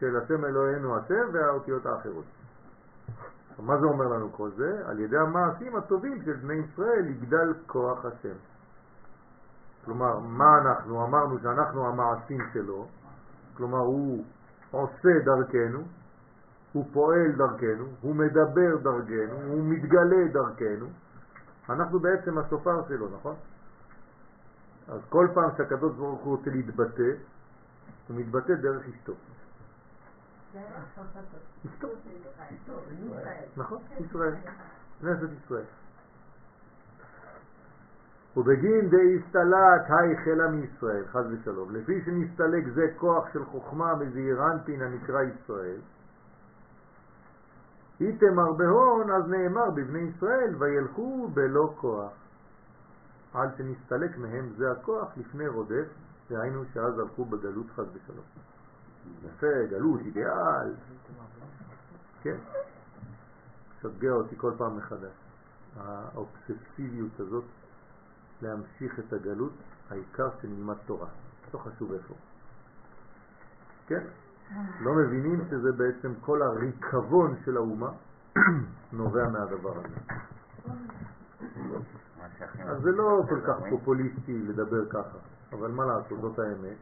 של 0.00 0.16
השם 0.16 0.44
אלוהינו 0.44 0.96
השם 0.96 1.28
והאותיות 1.32 1.86
האחרות. 1.86 2.24
מה 3.58 3.78
זה 3.78 3.86
אומר 3.86 4.08
לנו 4.08 4.32
כל 4.32 4.50
זה? 4.56 4.82
על 4.86 5.00
ידי 5.00 5.16
המעשים 5.16 5.76
הטובים 5.76 6.22
של 6.24 6.32
בני 6.32 6.54
ישראל 6.54 7.06
יגדל 7.06 7.54
כוח 7.66 8.04
השם. 8.04 8.36
כלומר, 9.84 10.18
מה 10.18 10.58
אנחנו? 10.58 11.04
אמרנו 11.04 11.38
שאנחנו 11.38 11.86
המעשים 11.86 12.40
שלו, 12.52 12.86
כלומר 13.56 13.78
הוא 13.78 14.24
עושה 14.70 15.18
דרכנו, 15.24 15.82
הוא 16.72 16.84
פועל 16.92 17.32
דרכנו, 17.32 17.84
הוא 18.00 18.16
מדבר 18.16 18.76
דרכנו, 18.76 19.36
הוא 19.46 19.64
מתגלה 19.64 20.28
דרכנו, 20.32 20.86
אנחנו 21.68 22.00
בעצם 22.00 22.38
השופר 22.38 22.88
שלו, 22.88 23.08
נכון? 23.18 23.34
אז 24.88 25.00
כל 25.08 25.28
פעם 25.34 25.50
שהקדוש 25.56 25.96
ברוך 25.96 26.20
הוא 26.20 26.36
רוצה 26.36 26.50
להתבטא, 26.50 27.12
הוא 28.08 28.16
מתבטא 28.16 28.54
דרך 28.54 28.88
אשתו. 28.88 29.12
אשתו, 31.66 31.88
נכון, 33.56 33.78
ישראל, 34.00 34.34
כנסת 35.00 35.28
ישראל. 35.44 35.64
ובגין 38.36 38.90
דהסתלק 38.90 39.82
היחלה 39.88 40.48
מישראל, 40.48 41.04
חז 41.06 41.24
ושלום, 41.32 41.74
לפי 41.76 42.02
שנסתלק 42.04 42.64
זה 42.74 42.86
כוח 42.96 43.32
של 43.32 43.44
חוכמה 43.44 43.94
מזעירנטין 43.94 44.82
הנקרא 44.82 45.22
ישראל, 45.22 45.80
איתמר 48.00 48.52
בהון, 48.52 49.10
אז 49.10 49.28
נאמר 49.28 49.70
בבני 49.70 50.00
ישראל, 50.00 50.54
וילכו 50.58 51.28
בלא 51.34 51.74
כוח. 51.76 52.21
עד 53.34 53.50
שנסתלק 53.58 54.18
מהם 54.18 54.52
זה 54.56 54.72
הכוח 54.72 55.08
לפני 55.16 55.48
רודף, 55.48 55.86
דהיינו 56.30 56.64
שאז 56.74 56.98
הלכו 56.98 57.24
בגלות 57.24 57.66
חז 57.70 57.86
ושלום. 57.94 58.24
יפה, 59.24 59.66
גלות, 59.70 60.00
אידיאל. 60.00 60.74
כן. 62.22 62.36
שגע 63.82 64.10
אותי 64.10 64.36
כל 64.36 64.52
פעם 64.58 64.76
מחדש. 64.76 65.12
האובססיביות 65.76 67.20
הזאת 67.20 67.44
להמשיך 68.42 68.98
את 68.98 69.12
הגלות, 69.12 69.52
העיקר 69.90 70.28
שנלמד 70.42 70.76
תורה. 70.86 71.08
לא 71.54 71.58
חשוב 71.58 71.92
איפה. 71.92 72.14
כן? 73.86 74.04
לא 74.80 74.94
מבינים 74.94 75.44
שזה 75.50 75.72
בעצם 75.72 76.12
כל 76.20 76.42
הריקבון 76.42 77.36
של 77.44 77.56
האומה 77.56 77.90
נובע 78.92 79.28
מהדבר 79.28 79.78
הזה. 79.78 79.96
אז 82.64 82.82
זה 82.82 82.90
לא 82.90 83.22
כל 83.28 83.40
כך 83.46 83.56
פופוליסטי 83.70 84.38
לדבר 84.38 84.88
ככה, 84.90 85.18
אבל 85.52 85.70
מה 85.70 85.84
לעשות, 85.84 86.20
זאת 86.20 86.38
האמת. 86.38 86.76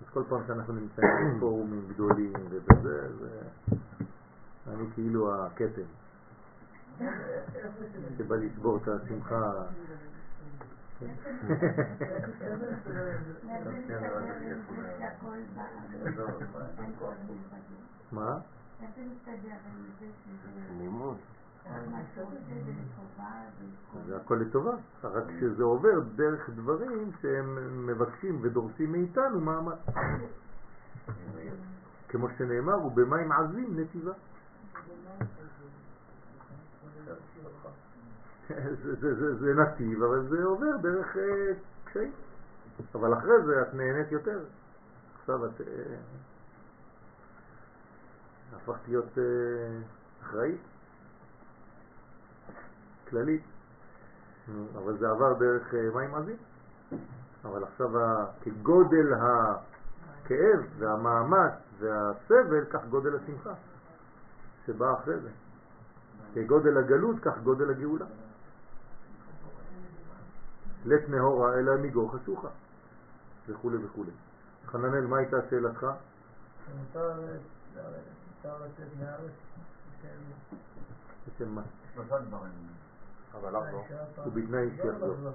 אז 0.00 0.06
כל 0.12 0.22
פעם 0.28 0.40
שאנחנו 0.46 0.74
נמצאים 0.74 1.08
בפורומים 1.36 1.88
גדולים 1.88 2.32
ובזה, 2.50 3.18
זה... 3.18 3.28
אני 4.68 4.84
כאילו 4.94 5.44
הכתם 5.44 5.82
שבא 8.18 8.36
לשבור 8.36 8.76
את 8.76 8.88
השמחה. 8.88 9.52
מה? 18.12 18.38
לימוד. 20.78 21.16
זה 21.16 21.43
הכל 24.16 24.34
לטובה, 24.34 24.76
רק 25.02 25.24
שזה 25.40 25.62
עובר 25.62 26.00
דרך 26.16 26.50
דברים 26.50 27.10
שהם 27.22 27.86
מבקשים 27.86 28.38
ודורשים 28.42 28.92
מאיתנו 28.92 29.40
מאמץ. 29.40 29.78
כמו 32.08 32.28
שנאמר, 32.38 32.86
ובמים 32.86 33.32
עזים 33.32 33.80
נתיבה. 33.80 34.12
זה, 38.48 38.94
זה, 39.00 39.14
זה, 39.14 39.34
זה 39.34 39.54
נתיב, 39.54 40.02
אבל 40.02 40.28
זה 40.28 40.44
עובר 40.44 40.76
דרך 40.82 41.16
אה, 41.16 41.52
קשיים. 41.84 42.12
אבל 42.94 43.14
אחרי 43.14 43.42
זה 43.46 43.62
את 43.62 43.74
נהנית 43.74 44.12
יותר. 44.12 44.44
עכשיו 45.20 45.46
את 45.46 45.60
אה, 45.60 45.66
הפכת 48.56 48.88
להיות 48.88 49.18
אה, 49.18 49.22
אחראית, 50.22 50.60
כללית. 53.10 53.42
אבל 54.76 54.98
זה 54.98 55.08
עבר 55.10 55.32
דרך 55.32 55.74
אה, 55.74 55.90
מים 55.94 56.14
עזים. 56.14 56.36
אבל 57.44 57.64
עכשיו 57.64 57.98
ה- 57.98 58.26
כגודל 58.42 59.14
הכאב 59.14 60.60
והמאמץ 60.78 61.52
והסבל, 61.78 62.64
כך 62.70 62.84
גודל 62.90 63.16
השמחה 63.16 63.52
שבא 64.66 64.92
אחרי 64.94 65.20
זה. 65.20 65.30
כגודל 66.34 66.78
הגלות, 66.78 67.16
כך 67.22 67.38
גודל 67.42 67.70
הגאולה. 67.70 68.06
לית 70.86 71.08
נהורה 71.08 71.54
אלא 71.54 71.76
מגור 71.82 72.12
חשוכה 72.16 72.48
וכו' 73.48 73.70
וכו'. 73.84 74.04
חננאל, 74.66 75.06
מה 75.06 75.16
הייתה 75.18 75.36
שאלתך? 75.50 75.86
מותר 76.78 77.12
לצאת 78.64 78.88
מהארץ? 79.00 79.30
כן. 80.02 80.08
בשם 81.28 81.54
מה? 81.54 81.62
שלושה 81.94 82.18
דברים. 82.18 82.52
אבל 83.40 83.56
אף 83.56 83.62
לא. 83.72 83.82
פעם. 84.16 84.28
ובתנאי 84.28 84.70
שיחזור. 84.76 85.08
לא, 85.08 85.14
לא. 85.24 85.30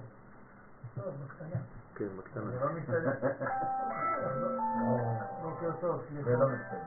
לא, 0.98 1.04
בקטנה. 1.04 1.60
כן, 1.96 2.08
בקטנה. 2.18 2.52
זה 2.52 2.60
לא 2.60 2.74
מסתדר. 2.74 3.12
בוקר 5.44 5.72
טוב, 5.80 6.02
זה 6.02 6.08
סליחה. 6.24 6.32
לא 6.32 6.48
מסתדר. 6.48 6.80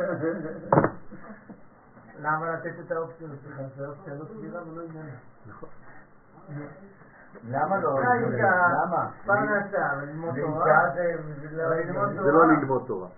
אה, 0.00 0.14
זה. 0.20 0.32
למה 2.22 2.50
לתת 2.50 2.72
את 2.86 2.92
האופציה 2.92 3.28
זו 3.76 3.86
אופציה 3.86 4.14
לא 4.14 4.24
סבירה 4.24 4.62
ולא 4.68 4.82
עניינית. 4.82 5.14
נכון. 5.46 5.68
למה 7.48 7.78
לא? 7.80 7.98
רגע, 7.98 8.50
למה? 8.84 9.10
פרנסה, 9.26 9.90
וללמוד 10.02 10.34
זה 10.34 10.40
תורה. 10.40 10.64
זה- 10.94 12.32
לא- 12.32 12.46
ללמוד 12.46 12.82
תורה. 12.86 13.08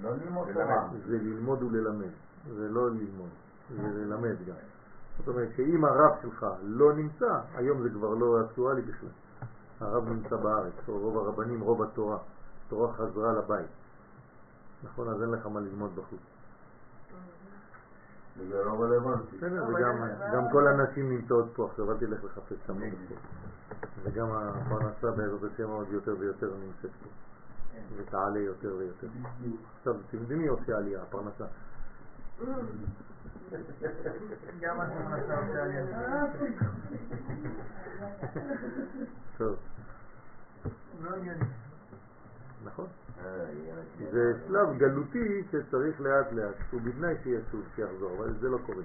לא 0.00 0.10
ללמוד 0.16 0.48
תורה. 0.52 0.88
זה 1.06 1.18
ללמוד 1.18 1.62
וללמד. 1.62 2.10
זה 2.54 2.68
לא 2.68 2.90
ללמוד, 2.90 3.28
זה 3.76 4.04
ללמד 4.04 4.36
גם. 4.48 4.54
זאת 5.18 5.28
אומרת 5.28 5.48
שאם 5.56 5.84
הרב 5.84 6.12
שלך 6.22 6.46
לא 6.62 6.92
נמצא, 6.92 7.38
היום 7.54 7.82
זה 7.82 7.90
כבר 7.90 8.14
לא 8.14 8.40
אקטואלי 8.40 8.82
בכלל. 8.82 9.08
הרב 9.80 10.08
נמצא 10.08 10.36
בארץ, 10.36 10.72
או 10.88 10.98
רוב 10.98 11.18
הרבנים, 11.18 11.60
רוב 11.60 11.82
התורה. 11.82 12.18
התורה 12.66 12.92
חזרה 12.92 13.32
לבית. 13.32 13.66
נכון, 14.84 15.08
אז 15.08 15.22
אין 15.22 15.30
לך 15.30 15.46
מה 15.46 15.60
ללמוד 15.60 15.90
בחוץ. 15.96 16.20
זה 18.48 18.64
לא 18.64 18.82
רלוונטי. 18.82 19.36
בסדר, 19.36 19.64
גם 20.34 20.50
כל 20.52 20.66
הנשים 20.66 21.10
נמצאות 21.10 21.46
פה 21.56 21.66
עכשיו, 21.70 21.92
אל 21.92 21.96
תלך 21.96 22.24
לחפש 22.24 22.56
פה. 22.66 22.72
וגם 24.02 24.26
הפרנסה 24.32 25.10
בעזרת 25.10 25.52
השם 25.54 25.68
עוד 25.68 25.88
יותר 25.90 26.14
ויותר 26.18 26.46
נמצאת 26.46 26.90
פה, 27.02 27.08
ותעלה 27.96 28.38
יותר 28.38 28.76
ויותר. 28.76 29.06
עכשיו, 29.78 29.94
תמדמי 30.10 30.46
עושה 30.46 30.76
עלייה, 30.76 31.02
הפרנסה. 31.02 31.44
גם 34.60 34.80
הפרנסה 34.80 35.38
עושה 35.38 35.62
עלייה. 35.62 35.86
טוב, 39.38 39.56
לא. 41.02 41.10
נכון. 42.64 42.86
אה, 43.24 43.44
זה 44.12 44.32
שלב 44.46 44.78
גלותי 44.78 45.42
שצריך 45.50 46.00
לאט 46.00 46.32
לאט, 46.32 46.54
ובתנאי 46.72 47.14
שישוב, 47.22 47.64
שיחזור, 47.76 48.16
אבל 48.18 48.34
זה 48.40 48.48
לא 48.48 48.58
קורה. 48.66 48.82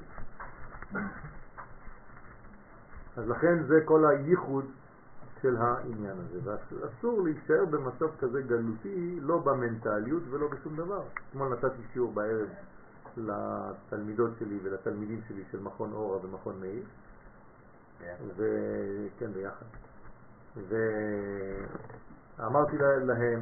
אז 3.18 3.30
לכן 3.30 3.64
זה 3.64 3.82
כל 3.86 4.06
הייחוד 4.06 4.66
של 5.42 5.58
העניין 5.58 6.18
הזה, 6.18 6.40
ואסור 6.44 7.22
להישאר 7.22 7.66
במצב 7.66 8.08
כזה 8.20 8.42
גלותי, 8.42 9.20
לא 9.22 9.38
במנטליות 9.38 10.24
ולא 10.30 10.48
בשום 10.48 10.76
דבר. 10.76 11.02
אתמול 11.30 11.50
נתתי 11.54 11.82
שיעור 11.94 12.14
בערב 12.14 12.48
לתלמידות 13.18 14.32
שלי 14.40 14.60
ולתלמידים 14.64 15.22
שלי 15.28 15.44
של 15.52 15.60
מכון 15.60 15.94
אורה 15.94 16.26
ומכון 16.26 16.60
מאיר, 16.60 16.84
וכן, 18.38 19.32
ביחד. 19.34 19.66
ואמרתי 22.38 22.78
לה- 22.78 22.98
להם, 22.98 23.42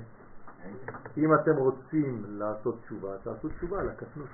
אם 1.18 1.34
אתם 1.34 1.56
רוצים 1.56 2.24
לעשות 2.28 2.76
תשובה, 2.82 3.18
תעשו 3.24 3.50
תשובה 3.50 3.80
על 3.80 3.90
הקטנות. 3.90 4.28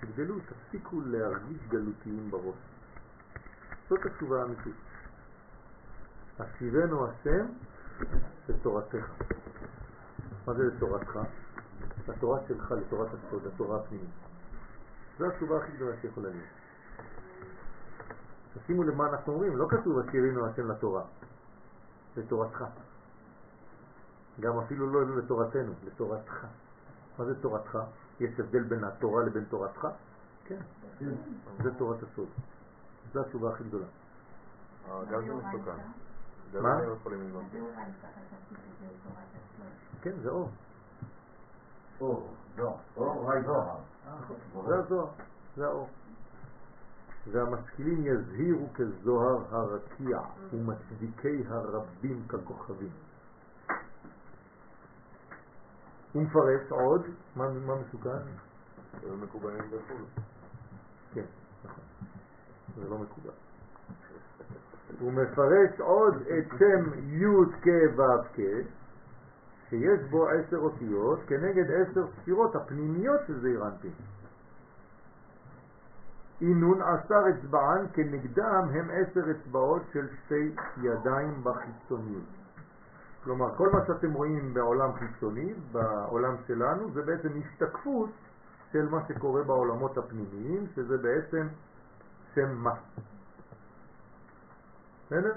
תגדלו, 0.00 0.34
תפסיקו 0.40 1.00
להרגיש 1.00 1.58
גלותיים 1.68 2.30
בראש. 2.30 2.73
זאת 3.88 4.06
התשובה 4.06 4.42
האמיתית. 4.42 4.74
השיבנו 6.38 7.06
השם 7.06 7.46
לתורתך. 8.48 9.06
מה 10.46 10.54
זה 10.54 10.64
לתורתך? 10.64 11.18
לתורה 12.08 12.40
שלך, 12.48 12.70
לתורת 12.70 13.08
הסוד, 13.14 13.42
לתורה 13.46 13.80
הפנימית. 13.80 14.08
זו 15.18 15.26
התשובה 15.26 15.56
הכי 15.56 15.72
גדולה 15.72 15.96
שיכולה 16.00 16.28
להיות. 16.28 16.44
תשימו 18.58 18.82
לב 18.82 18.94
מה 18.94 19.08
אנחנו 19.08 19.32
אומרים, 19.32 19.56
לא 19.56 19.66
כתוב 19.70 19.98
השירינו 19.98 20.46
השם 20.46 20.70
לתורה, 20.70 21.02
לתורתך. 22.16 22.64
גם 24.40 24.58
אפילו 24.58 24.92
לא 24.92 25.16
לתורתנו, 25.16 25.72
לתורתך. 25.84 26.46
מה 27.18 27.24
זה 27.24 27.42
תורתך? 27.42 27.78
יש 28.20 28.40
הבדל 28.40 28.62
בין 28.62 28.84
התורה 28.84 29.24
לבין 29.24 29.44
תורתך? 29.44 29.88
כן, 30.44 30.60
זה 31.62 31.74
תורת 31.74 32.02
הסוד. 32.02 32.28
זו 33.14 33.20
התשובה 33.20 33.50
הכי 33.50 33.64
גדולה. 33.64 33.86
אה, 34.88 35.04
גם 35.04 35.26
זה 35.26 35.34
מסוכן. 35.34 35.76
מה? 36.62 36.82
לא. 36.82 37.40
כן, 40.00 40.12
זה 40.22 40.30
אור. 40.30 40.50
או, 42.00 42.26
לא. 42.56 42.76
או, 42.96 43.26
ראי 43.26 43.42
זוהר. 43.42 43.76
זה 44.66 44.78
הזוהר, 44.78 45.06
זה 45.56 45.66
האור. 45.66 45.88
והמשכילים 47.30 48.06
יזהירו 48.06 48.68
כזוהר 48.74 49.54
הרקיע 49.56 50.20
ומצדיקי 50.52 51.44
הרבים 51.48 52.26
ככוכבים. 52.28 52.90
הוא 56.12 56.22
מפרש 56.22 56.70
עוד, 56.70 57.02
מה, 57.36 57.48
מה 57.48 57.74
מסוכן? 57.74 58.10
הם 59.02 59.20
מקובלים 59.20 59.70
בחו"ל. 59.70 60.22
כן. 61.14 61.24
זה 62.76 62.88
לא 62.88 62.98
מקובל. 62.98 63.30
הוא 65.00 65.12
מפרש 65.12 65.80
עוד 65.80 66.14
את 66.14 66.58
שם 66.58 66.84
י' 67.08 67.26
כ' 67.62 67.98
ו' 67.98 68.02
כ', 68.34 68.40
שיש 69.70 70.00
בו 70.10 70.28
עשר 70.28 70.56
אותיות 70.56 71.18
כנגד 71.26 71.70
עשר 71.70 72.06
ספירות 72.06 72.56
הפנימיות 72.56 73.20
של 73.26 73.40
זעיר 73.40 73.66
אנפין. 73.66 73.90
אינון 76.40 76.82
עשר 76.82 77.22
אצבען 77.28 77.86
כנגדם 77.92 78.68
הם 78.72 78.90
עשר 78.90 79.30
אצבעות 79.30 79.82
של 79.92 80.06
שתי 80.24 80.54
ידיים 80.82 81.44
בחיצוניות. 81.44 82.24
כלומר, 83.24 83.54
כל 83.56 83.70
מה 83.72 83.86
שאתם 83.86 84.12
רואים 84.12 84.54
בעולם 84.54 84.90
חיצוני, 84.92 85.54
בעולם 85.72 86.34
שלנו, 86.46 86.90
זה 86.90 87.02
בעצם 87.02 87.28
השתקפות 87.38 88.10
של 88.72 88.88
מה 88.88 88.98
שקורה 89.08 89.42
בעולמות 89.42 89.98
הפנימיים, 89.98 90.66
שזה 90.74 90.98
בעצם 90.98 91.46
שם 92.34 92.54
מה. 92.54 92.74
בסדר? 95.06 95.32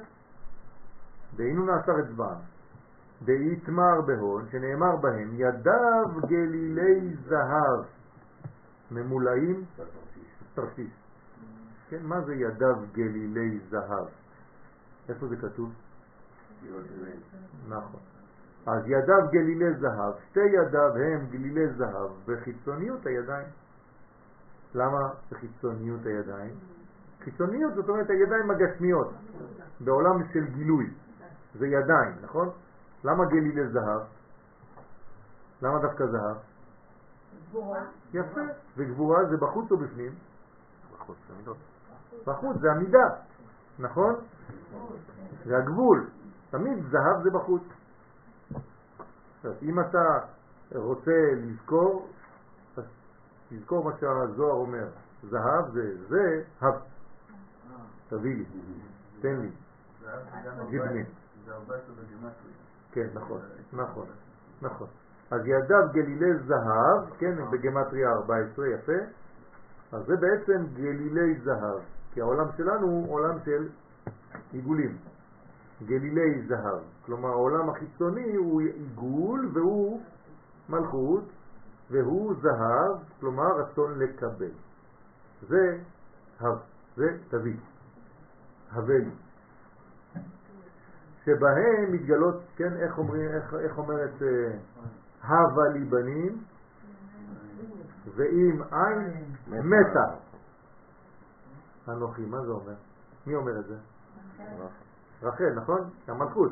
דהיינו 1.36 1.74
עשר 1.74 1.91
אצבען. 1.99 2.38
דאיתמר 3.26 4.02
בהון, 4.06 4.45
שנאמר 4.52 4.95
בהם, 4.95 5.30
ידיו 5.34 6.28
גלילי 6.28 7.15
זהב 7.15 7.86
ממולאים 8.91 9.65
תרסיס. 10.53 10.91
כן, 11.90 12.03
מה 12.03 12.22
זה 12.22 12.36
ידיו 12.36 12.76
גלילי 12.91 13.60
זהב? 13.69 14.07
איפה 15.10 15.28
זה 15.28 15.36
כתוב? 15.36 15.74
נכון. 17.68 17.99
אז 18.65 18.84
ידיו 18.86 19.32
גלילי 19.32 19.74
זהב, 19.74 20.14
שתי 20.30 20.40
ידיו 20.40 20.95
הם 20.95 21.28
גלילי 21.30 21.68
זהב 21.74 22.11
בחיצוניות 22.26 23.06
הידיים. 23.06 23.48
למה 24.76 25.10
בחיצוניות 25.32 26.06
הידיים? 26.06 26.56
חיצוניות 27.32 27.74
זאת 27.76 27.90
אומרת 27.90 28.10
הידיים 28.10 28.52
הגשמיות, 28.52 29.12
בעולם 29.80 30.24
של 30.34 30.45
גילוי, 30.45 30.94
זה 31.56 31.68
ידיים, 31.68 32.16
נכון? 32.22 32.49
למה 33.04 33.26
גלילי 33.26 33.68
זהב? 33.68 34.02
למה 35.62 35.80
דווקא 35.80 36.06
זהב? 36.06 36.38
יפה, 38.14 38.41
וגבורה 38.78 39.26
זה 39.26 39.38
בחוץ 39.38 39.72
או 39.72 39.78
בפנים? 39.78 40.12
בחוץ, 42.26 42.58
זה 42.62 42.72
המידה, 42.72 43.08
נכון? 43.80 44.16
זה 45.45 45.58
הגבול, 45.58 46.08
תמיד 46.49 46.84
זהב 46.90 47.24
זה 47.24 47.30
בחוץ. 47.30 47.64
אז 49.44 49.54
אם 49.62 49.80
אתה 49.80 50.20
רוצה 50.76 51.12
לזכור, 51.36 52.08
אז 52.78 52.84
תזכור 53.49 53.84
מה 53.84 53.91
שהזוהר 53.99 54.54
אומר, 54.54 54.88
זהב 55.24 55.70
זה 55.74 56.08
זה, 56.08 56.44
הב. 56.62 56.97
תביא 58.10 58.36
לי, 58.36 58.46
תן 59.22 59.40
לי, 59.40 59.50
14 61.50 61.96
בגימטרי. 61.96 62.52
כן, 62.92 63.08
נכון, 63.14 63.42
נכון, 63.74 64.06
נכון. 64.62 64.88
אז 65.32 65.42
ידיו 65.46 65.88
גלילי 65.92 66.38
זהב, 66.38 67.10
כן, 67.18 67.36
בגמטריה 67.52 68.12
14, 68.12 68.68
יפה. 68.68 68.94
אז 69.92 70.06
זה 70.06 70.16
בעצם 70.16 70.66
גלילי 70.74 71.40
זהב, 71.44 71.80
כי 72.14 72.22
העולם 72.22 72.48
שלנו 72.58 72.88
הוא 72.88 73.14
עולם 73.14 73.38
של 73.46 73.68
עיגולים. 74.52 74.98
גלילי 75.86 76.42
זהב. 76.48 76.80
כלומר 77.06 77.30
העולם 77.30 77.70
החיצוני 77.70 78.36
הוא 78.36 78.62
עיגול 78.62 79.50
והוא 79.54 80.02
מלכות 80.70 81.24
והוא 81.92 82.34
זהב, 82.42 82.98
כלומר 83.20 83.60
רצון 83.60 84.00
לקבל. 84.00 84.52
זה 85.48 85.78
הב, 86.40 86.58
זה 86.96 87.18
תביא, 87.30 87.56
הבלי. 88.72 89.11
שבהם 91.26 91.91
מתגלות, 91.91 92.35
כן, 92.56 92.73
איך, 92.77 92.98
אומרים, 92.98 93.30
איך, 93.30 93.53
איך 93.53 93.77
אומרת 93.77 94.22
אה, 94.22 94.57
הווה 95.27 95.69
לי 95.73 95.84
בנים 95.84 96.44
ואם 98.15 98.61
אין 99.53 99.68
מתה. 99.68 100.15
אנוכי, 101.88 102.26
מה 102.26 102.41
זה 102.41 102.52
אומר? 102.52 102.76
מי 103.27 103.35
אומר 103.35 103.60
את 103.60 103.65
זה? 103.65 103.77
רחל, 105.23 105.53
נכון? 105.56 105.89
המלכות. 106.07 106.52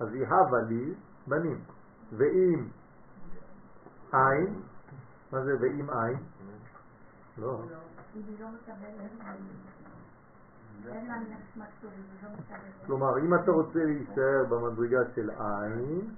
אז 0.00 0.12
היא 0.12 0.26
הווה 0.26 0.60
לי 0.68 0.94
בנים. 1.26 1.60
ואם 2.12 2.68
אין, 4.12 4.62
מה 5.32 5.44
זה 5.44 5.56
ואם 5.60 5.90
אין? 5.90 6.18
לא. 7.38 7.62
כלומר, 12.86 13.18
אם 13.18 13.34
אתה 13.34 13.50
רוצה 13.50 13.84
להישאר 13.84 14.44
במדרגה 14.48 14.98
של 15.14 15.30
עין, 15.30 16.14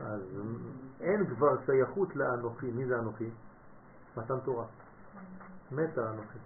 אז 0.00 0.20
אין 1.00 1.26
כבר 1.26 1.56
שייכות 1.66 2.16
לאנוכי. 2.16 2.70
מי 2.70 2.86
זה 2.86 2.98
אנוכי? 2.98 3.30
מתן 4.16 4.40
תורה. 4.44 4.66
מתה 5.72 6.10
אנוכי. 6.10 6.38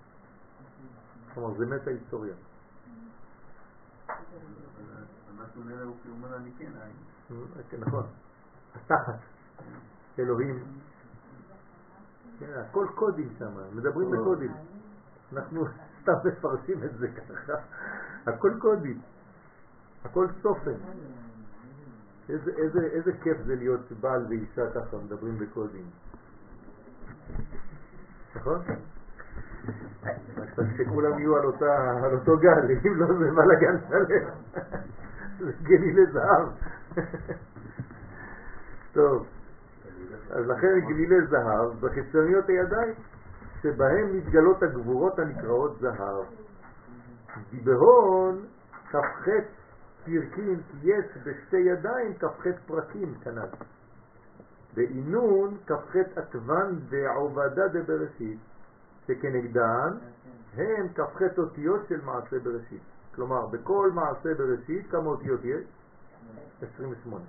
כלומר, 1.34 1.58
זה 1.58 1.66
מתה 1.66 1.90
היסטוריה. 1.90 2.34
כן 6.58 6.72
עין. 6.82 7.80
נכון. 7.80 8.06
התחת. 8.74 9.18
אלוהים. 10.18 10.64
כן, 12.38 12.52
הכל 12.70 12.86
קודים 12.94 13.28
שם, 13.38 13.52
מדברים 13.72 14.10
בקודים. 14.10 14.52
אנחנו 15.32 15.64
סתם 16.04 16.28
מפרשים 16.28 16.84
את 16.84 16.98
זה 16.98 17.08
ככה. 17.08 17.52
הכל 18.26 18.52
קודים. 18.58 19.00
הכל 20.04 20.26
צופן. 20.42 20.74
איזה, 22.28 22.50
איזה, 22.56 22.80
איזה 22.80 23.12
כיף 23.22 23.36
זה 23.46 23.54
להיות 23.54 23.92
בעל 24.00 24.26
ואישה 24.28 24.70
ככה, 24.74 24.96
מדברים 24.96 25.38
בקודים. 25.38 25.84
נכון? 28.36 28.62
רק 30.58 30.66
שכולם 30.76 31.18
יהיו 31.18 31.36
על, 31.36 31.44
אותה, 31.44 31.90
על 32.04 32.14
אותו 32.14 32.38
גל, 32.38 32.70
אם 32.86 32.94
לא 32.96 33.06
זה 33.06 33.30
בלאגן 33.30 33.76
שלם. 33.88 34.30
זה 35.38 35.52
לזהב. 35.78 36.48
טוב, 38.92 39.26
אז 40.30 40.46
לכן 40.46 40.80
גלילי 40.80 41.26
זהב 41.26 41.80
בחיצוניות 41.80 42.48
הידיים, 42.48 42.94
שבהם 43.64 44.16
מתגלות 44.16 44.62
הגבורות 44.62 45.18
הנקראות 45.18 45.78
זהב. 45.80 46.24
בהון 47.64 48.46
כ"ח 48.90 49.28
פרקים 50.04 50.60
יש 50.82 51.04
בשתי 51.24 51.56
ידיים 51.56 52.14
כ"ח 52.18 52.46
פרקים 52.66 53.14
כנ"ל. 53.14 53.48
בעינון 54.74 55.56
כ"ח 55.66 55.96
עקבן 56.16 56.78
ועובדה 56.88 57.68
דבראשית, 57.68 58.38
שכנגדן 59.06 59.90
הם 60.56 60.88
כ"ח 60.94 61.38
אותיות 61.38 61.80
של 61.88 62.00
מעשה 62.04 62.38
בראשית. 62.38 62.82
כלומר, 63.14 63.46
בכל 63.46 63.90
מעשה 63.94 64.34
בראשית 64.34 64.90
כמה 64.90 65.06
אותיות 65.06 65.40
יש? 65.44 65.64
28. 66.74 67.24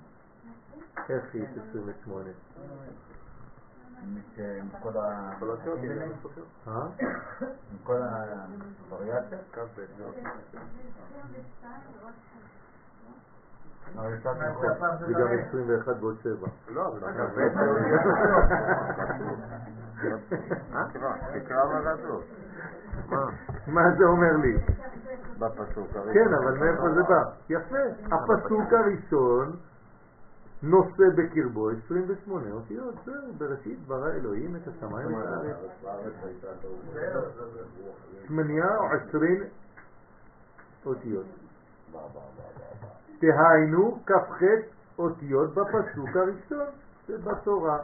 איך 1.10 1.36
יש 1.36 1.50
28? 1.70 2.30
עם 4.04 4.70
כל 4.82 4.98
ה... 4.98 5.32
אה? 6.68 6.88
עם 7.72 7.78
כל 7.84 7.98
הווריאציה? 8.90 9.38
זה 15.08 15.14
גם 15.14 15.28
21 15.48 15.96
ועוד 16.00 16.16
7. 16.24 16.48
לא, 16.70 16.96
זה 17.00 17.06
תקרא 21.40 21.66
מרדות. 21.66 22.24
מה 23.68 23.82
זה 23.98 24.06
אומר 24.06 24.38
לי? 24.38 24.58
בפסוק 25.40 25.96
הראשון. 25.96 26.14
כן, 26.14 26.34
אבל 26.34 26.58
מאיפה 26.58 26.94
זה 26.94 27.04
בא? 27.04 27.24
יפה. 27.50 28.16
הפסוק 28.16 28.74
הראשון 28.74 29.56
נושא 30.64 31.04
בקרבו 31.16 31.70
28 31.70 32.52
אותיות, 32.52 32.96
זהו, 33.06 33.34
בראשית 33.38 33.80
ברא 33.88 34.12
אלוהים 34.12 34.56
את 34.56 34.68
השמיים 34.68 35.14
ואת 35.14 35.26
הארץ. 35.26 35.56
שמניה 38.28 38.78
או 38.78 38.86
עשרים 38.86 39.44
אותיות. 40.86 41.26
תהיינו 43.20 44.00
כ"ח 44.06 44.42
אותיות 45.00 45.54
בפסוק 45.54 46.16
הראשון 46.16 46.66
שבתורה, 47.08 47.80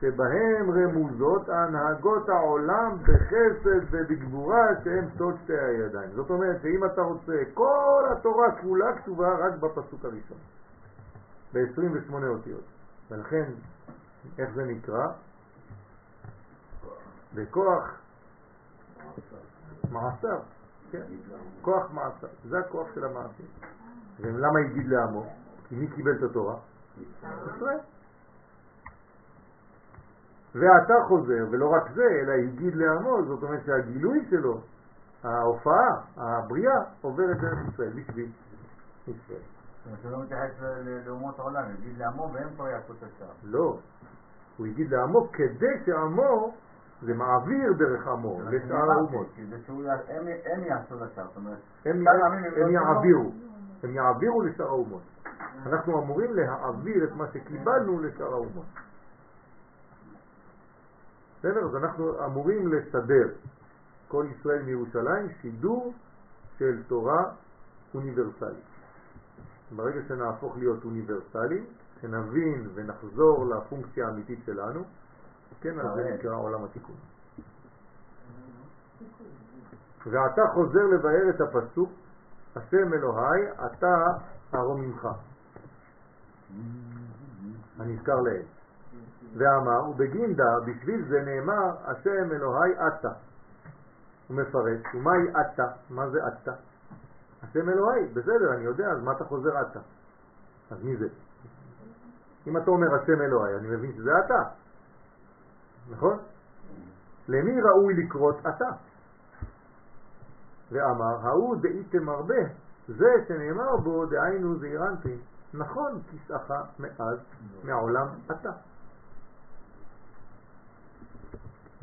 שבהם 0.00 0.70
רמוזות 0.70 1.48
הנהגות 1.48 2.28
העולם 2.28 2.96
בחסד 3.02 3.84
ובגבורה 3.90 4.66
שהם 4.84 5.04
סוד 5.18 5.34
שתי 5.44 5.58
הידיים. 5.58 6.10
זאת 6.10 6.30
אומרת 6.30 6.62
שאם 6.62 6.84
אתה 6.84 7.02
רוצה, 7.02 7.42
כל 7.54 8.04
התורה 8.12 8.62
כולה 8.62 8.96
כתובה 8.96 9.28
רק 9.34 9.54
בפסוק 9.54 10.04
הראשון, 10.04 10.38
ב-28 11.52 12.14
אותיות. 12.26 12.64
ולכן, 13.10 13.44
איך 14.38 14.50
זה 14.54 14.64
נקרא? 14.64 15.06
בכוח 17.34 18.00
מעשיו, 19.90 20.38
כן, 20.90 21.02
כוח 21.62 21.90
מעשיו, 21.90 22.28
זה 22.48 22.58
הכוח 22.58 22.86
של 22.94 23.04
המעשים. 23.04 23.46
ולמה 24.20 24.58
הגיד 24.60 24.86
לעמו? 24.86 25.26
כי 25.68 25.74
מי 25.74 25.86
קיבל 25.86 26.16
את 26.18 26.22
התורה? 26.30 26.56
ואתה 30.54 30.94
חוזר, 31.08 31.46
ולא 31.50 31.68
רק 31.68 31.90
זה, 31.94 32.06
אלא 32.22 32.32
הגיד 32.32 32.74
לעמו, 32.74 33.22
זאת 33.26 33.42
אומרת 33.42 33.60
שהגילוי 33.66 34.26
שלו, 34.30 34.60
ההופעה, 35.24 36.00
הבריאה, 36.16 36.80
עוברת 37.00 37.36
דרך 37.40 37.58
ישראל, 37.72 37.90
בשביל 37.90 38.30
ישראל. 39.08 39.59
לא 40.10 40.22
מתייחס 40.22 40.60
לאומות 41.06 41.38
העולם, 41.38 41.62
יגיד 41.78 41.98
לעמו 41.98 42.30
והם 42.32 42.48
כבר 42.54 42.68
יעשו 42.68 42.92
את. 42.94 43.26
לא, 43.44 43.78
הוא 44.56 44.66
הגיד 44.66 44.90
לעמו 44.90 45.28
כדי 45.32 45.84
שעמו, 45.86 46.54
זה 47.02 47.14
מעביר 47.14 47.72
דרך 47.72 48.06
עמו 48.08 48.40
לשאר 48.50 48.90
האומות. 48.90 49.26
שהם 49.36 50.64
יעשו 50.64 50.94
לשאר, 51.04 51.26
זאת 51.26 51.36
אומרת, 51.36 51.58
הם 51.84 52.04
הם 52.56 52.70
יעבירו, 52.70 53.32
הם 53.82 53.90
יעבירו 53.90 54.42
לשאר 54.42 54.66
האומות. 54.66 55.02
אנחנו 55.66 56.02
אמורים 56.02 56.34
להעביר 56.34 57.04
את 57.04 57.12
מה 57.12 57.24
שקיבלנו 57.32 58.00
לשאר 58.00 58.32
האומות. 58.32 58.66
בסדר? 61.38 61.64
אז 61.64 61.76
אנחנו 61.76 62.24
אמורים 62.24 62.72
לסדר 62.72 63.28
כל 64.08 64.26
ישראל 64.30 64.62
מירושלים 64.62 65.28
שידור 65.40 65.92
של 66.58 66.82
תורה 66.88 67.24
אוניברסלית. 67.94 68.69
ברגע 69.76 70.00
שנהפוך 70.08 70.56
להיות 70.56 70.84
אוניברסליים, 70.84 71.64
שנבין 72.00 72.68
ונחזור 72.74 73.46
לפונקציה 73.46 74.06
האמיתית 74.06 74.38
שלנו, 74.46 74.84
כן, 75.60 75.80
אז 75.80 75.86
זה 75.94 76.14
נקרא 76.14 76.34
עולם 76.36 76.64
התיקון. 76.64 76.96
ואתה 80.06 80.42
חוזר 80.54 80.86
לבאר 80.86 81.30
את 81.30 81.40
הפסוק, 81.40 81.90
השם 82.56 82.94
אלוהי, 82.94 83.42
אתה 83.66 84.04
הרוממך. 84.52 85.08
הנזכר 87.78 88.20
לעיל. 88.20 88.46
ואמר, 89.36 89.90
ובגינדה, 89.90 90.60
בשביל 90.66 91.04
זה 91.08 91.22
נאמר, 91.22 91.70
השם 91.84 92.32
אלוהי 92.32 92.72
אתה. 92.72 93.12
הוא 94.28 94.36
מפרש, 94.36 94.94
ומהי 94.94 95.30
אתה? 95.40 95.66
מה 95.90 96.10
זה 96.10 96.18
אתה? 96.28 96.52
השם 97.42 97.68
אלוהי, 97.68 98.06
בסדר, 98.06 98.54
אני 98.54 98.64
יודע, 98.64 98.90
אז 98.90 99.02
מה 99.02 99.12
אתה 99.12 99.24
חוזר 99.24 99.62
אתה? 99.62 99.80
אז 100.70 100.84
מי 100.84 100.96
זה? 100.96 101.08
אם 102.46 102.56
אתה 102.56 102.70
אומר 102.70 102.94
השם 102.94 103.22
אלוהי, 103.22 103.56
אני 103.56 103.68
מבין 103.68 103.92
שזה 103.92 104.10
אתה, 104.24 104.42
נכון? 105.90 106.18
למי 107.28 107.60
ראוי 107.60 107.94
לקרות 107.94 108.36
אתה? 108.40 108.70
ואמר, 110.70 111.26
ההוא 111.26 111.56
דאיתם 111.56 112.08
הרבה, 112.08 112.42
זה 112.88 113.10
שנאמר 113.28 113.76
בו, 113.76 114.06
דהיינו 114.06 114.58
זעירנטי, 114.58 115.18
נכון 115.54 116.02
כיסאך 116.10 116.52
מאז 116.78 117.18
מעולם 117.64 118.06
אתה. 118.30 118.50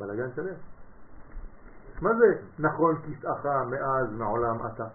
בלגן 0.00 0.30
שלם. 0.36 0.54
מה 2.02 2.10
זה 2.14 2.42
נכון 2.58 2.96
כיסאך 3.02 3.46
מאז 3.46 4.12
מעולם 4.12 4.66
אתה? 4.66 4.88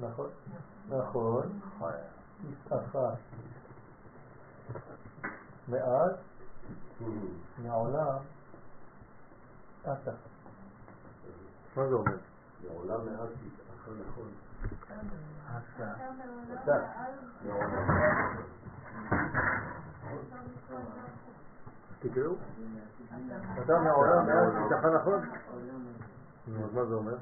נכון, 0.00 0.30
נכון, 0.88 1.60
כיסאך 2.40 2.96
מאז 5.68 6.12
מעולם 7.58 8.18
אתה. 9.82 10.10
מה 11.76 11.88
זה 11.88 11.94
אומר? 11.94 12.16
מעולם 12.68 13.06
מאז 13.06 13.28
כיסאך 13.40 13.88
נכון. 14.08 14.30
תקראו. 22.08 22.34
אתה 23.64 23.78
מעולם 23.78 24.26
מאז 24.26 24.52
כיסאך 24.62 24.84
נכון? 24.84 25.20
אז 26.64 26.74
מה 26.74 26.84
זה 26.84 26.94
אומר? 26.94 27.16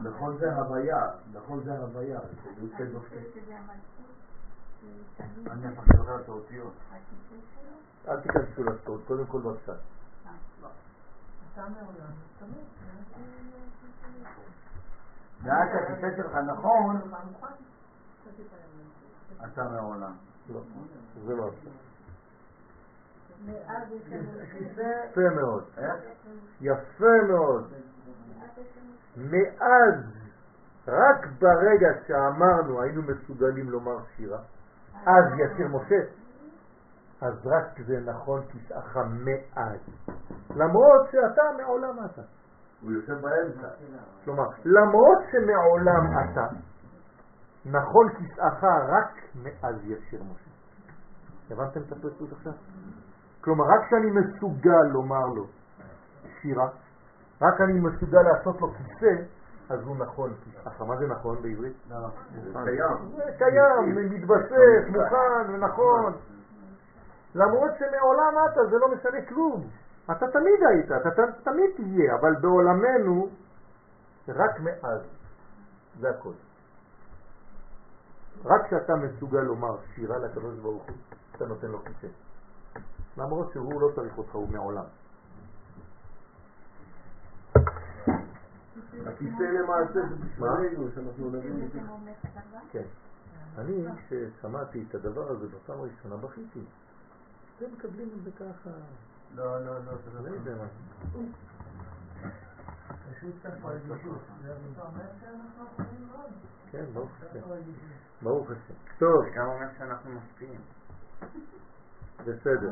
נכון 0.00 0.36
זה 0.38 0.56
הוויה, 0.56 1.08
נכון 1.32 1.60
זה 1.64 1.78
הוויה, 1.78 2.20
זה 2.54 2.84
יוצא. 2.84 3.16
אני 5.50 5.66
הפכתי 5.68 5.96
לוקח 5.96 6.20
את 6.20 6.28
האותיות. 6.28 6.72
אל 8.08 8.20
תיכנסו 8.20 8.64
לסוד, 8.64 9.00
קודם 9.06 9.26
כל 9.26 9.40
בבקשה. 9.40 9.72
ואז 15.42 15.68
הכיסא 15.74 16.16
שלך 16.16 16.34
נכון, 16.34 17.00
אתה 19.44 19.68
מעולם. 19.68 20.12
לא, 20.48 20.60
זה 21.24 21.34
לא 21.34 21.48
עכשיו. 21.48 21.72
יפה 24.60 25.34
מאוד. 25.36 25.64
יפה 26.60 27.26
מאוד. 27.28 27.72
מאז, 29.16 30.04
רק 30.88 31.26
ברגע 31.38 31.88
שאמרנו 32.06 32.82
היינו 32.82 33.02
מסוגלים 33.02 33.70
לומר 33.70 33.96
שירה, 34.16 34.38
אז 35.06 35.24
ישיר 35.38 35.68
משה, 35.68 36.00
אז 37.20 37.46
רק 37.46 37.80
זה 37.86 38.00
נכון 38.00 38.42
כיסאך 38.46 38.96
מאז. 38.96 39.78
למרות 40.56 41.06
שאתה 41.12 41.42
מעולם 41.62 42.04
אתה. 42.04 42.22
הוא 42.82 42.92
יושב 42.92 43.14
באמצע. 43.14 43.68
כלומר, 44.24 44.44
למרות 44.64 45.18
שמעולם 45.32 46.06
אתה, 46.18 46.46
נכון 47.66 48.08
כיסאך 48.08 48.64
רק 48.64 49.10
מאז 49.34 49.76
ישיר 49.84 50.22
משה. 50.22 50.50
הבנתם 51.50 51.80
את 51.80 51.92
הפרסות 51.92 52.32
עכשיו? 52.32 52.52
כלומר, 53.40 53.64
רק 53.64 53.86
כשאני 53.86 54.10
מסוגל 54.10 54.82
לומר 54.92 55.26
לו 55.26 55.46
שירה, 56.40 56.68
רק 57.42 57.60
אני 57.60 57.80
מסוגל 57.80 58.22
לעשות 58.22 58.60
לו 58.60 58.72
כיסא, 58.72 59.22
אז 59.68 59.80
הוא 59.82 59.96
נכון 59.96 60.34
כיסאך. 60.44 60.82
מה 60.82 60.96
זה 60.96 61.06
נכון 61.06 61.42
בעברית? 61.42 61.76
זה 61.88 62.52
קיים. 62.64 63.10
זה 63.16 63.30
קיים, 63.38 64.10
מתבסס, 64.10 64.88
מוכן 64.88 65.54
ונכון. 65.54 66.12
למרות 67.34 67.70
שמעולם 67.78 68.34
אתה, 68.52 68.60
זה 68.70 68.78
לא 68.78 68.88
משנה 68.88 69.26
כלום. 69.28 69.66
אתה 70.04 70.26
תמיד 70.32 70.60
היית, 70.68 70.92
אתה 70.92 71.22
תמיד 71.42 71.70
תהיה, 71.76 72.14
אבל 72.14 72.34
בעולמנו, 72.40 73.28
רק 74.28 74.60
מאז. 74.60 75.00
זה 76.00 76.10
הכל. 76.10 76.32
רק 78.44 78.66
כשאתה 78.66 78.92
מסוגל 78.96 79.40
לומר 79.40 79.76
שירה 79.94 80.18
לקדוש 80.18 80.58
ברוך 80.58 80.82
הוא, 80.82 80.96
אתה 81.36 81.46
נותן 81.46 81.66
לו 81.66 81.78
כיסא. 81.84 82.06
למרות 83.16 83.52
שהוא 83.52 83.80
לא 83.80 83.90
צריך 83.94 84.18
אותך, 84.18 84.34
הוא 84.34 84.48
מעולם. 84.48 84.84
הכיסא 89.06 89.42
למעשה 89.42 89.92
זה 89.92 90.14
בשבילנו, 90.14 90.88
שאנחנו 90.94 91.30
נבין 91.30 91.64
את 91.66 91.72
זה. 91.72 91.80
כן. 92.70 92.84
אני, 93.58 93.84
כששמעתי 93.96 94.84
את 94.88 94.94
הדבר 94.94 95.30
הזה 95.30 95.46
בפעם 95.48 95.78
הראשונה, 95.78 96.16
בכיתי. 96.16 96.60
אתם 97.56 97.66
מקבלים 97.72 98.08
את 98.18 98.24
זה 98.24 98.30
ככה. 98.30 98.70
לא, 99.34 99.64
לא, 99.64 99.84
לא, 99.84 99.92
זה 100.04 100.10
לא 100.14 100.28
לא 100.28 100.34
יודע 100.34 100.54
מה. 100.56 100.66
כן, 106.74 106.84
ברוך 106.94 107.10
השם. 107.22 107.38
ברוך 108.22 108.50
השם. 108.50 108.74
טוב, 108.98 109.24
זה 109.24 109.30
גם 109.36 109.46
אומר 109.46 109.66
שאנחנו 109.78 110.10
משפיעים. 110.10 110.60
בסדר. 112.26 112.70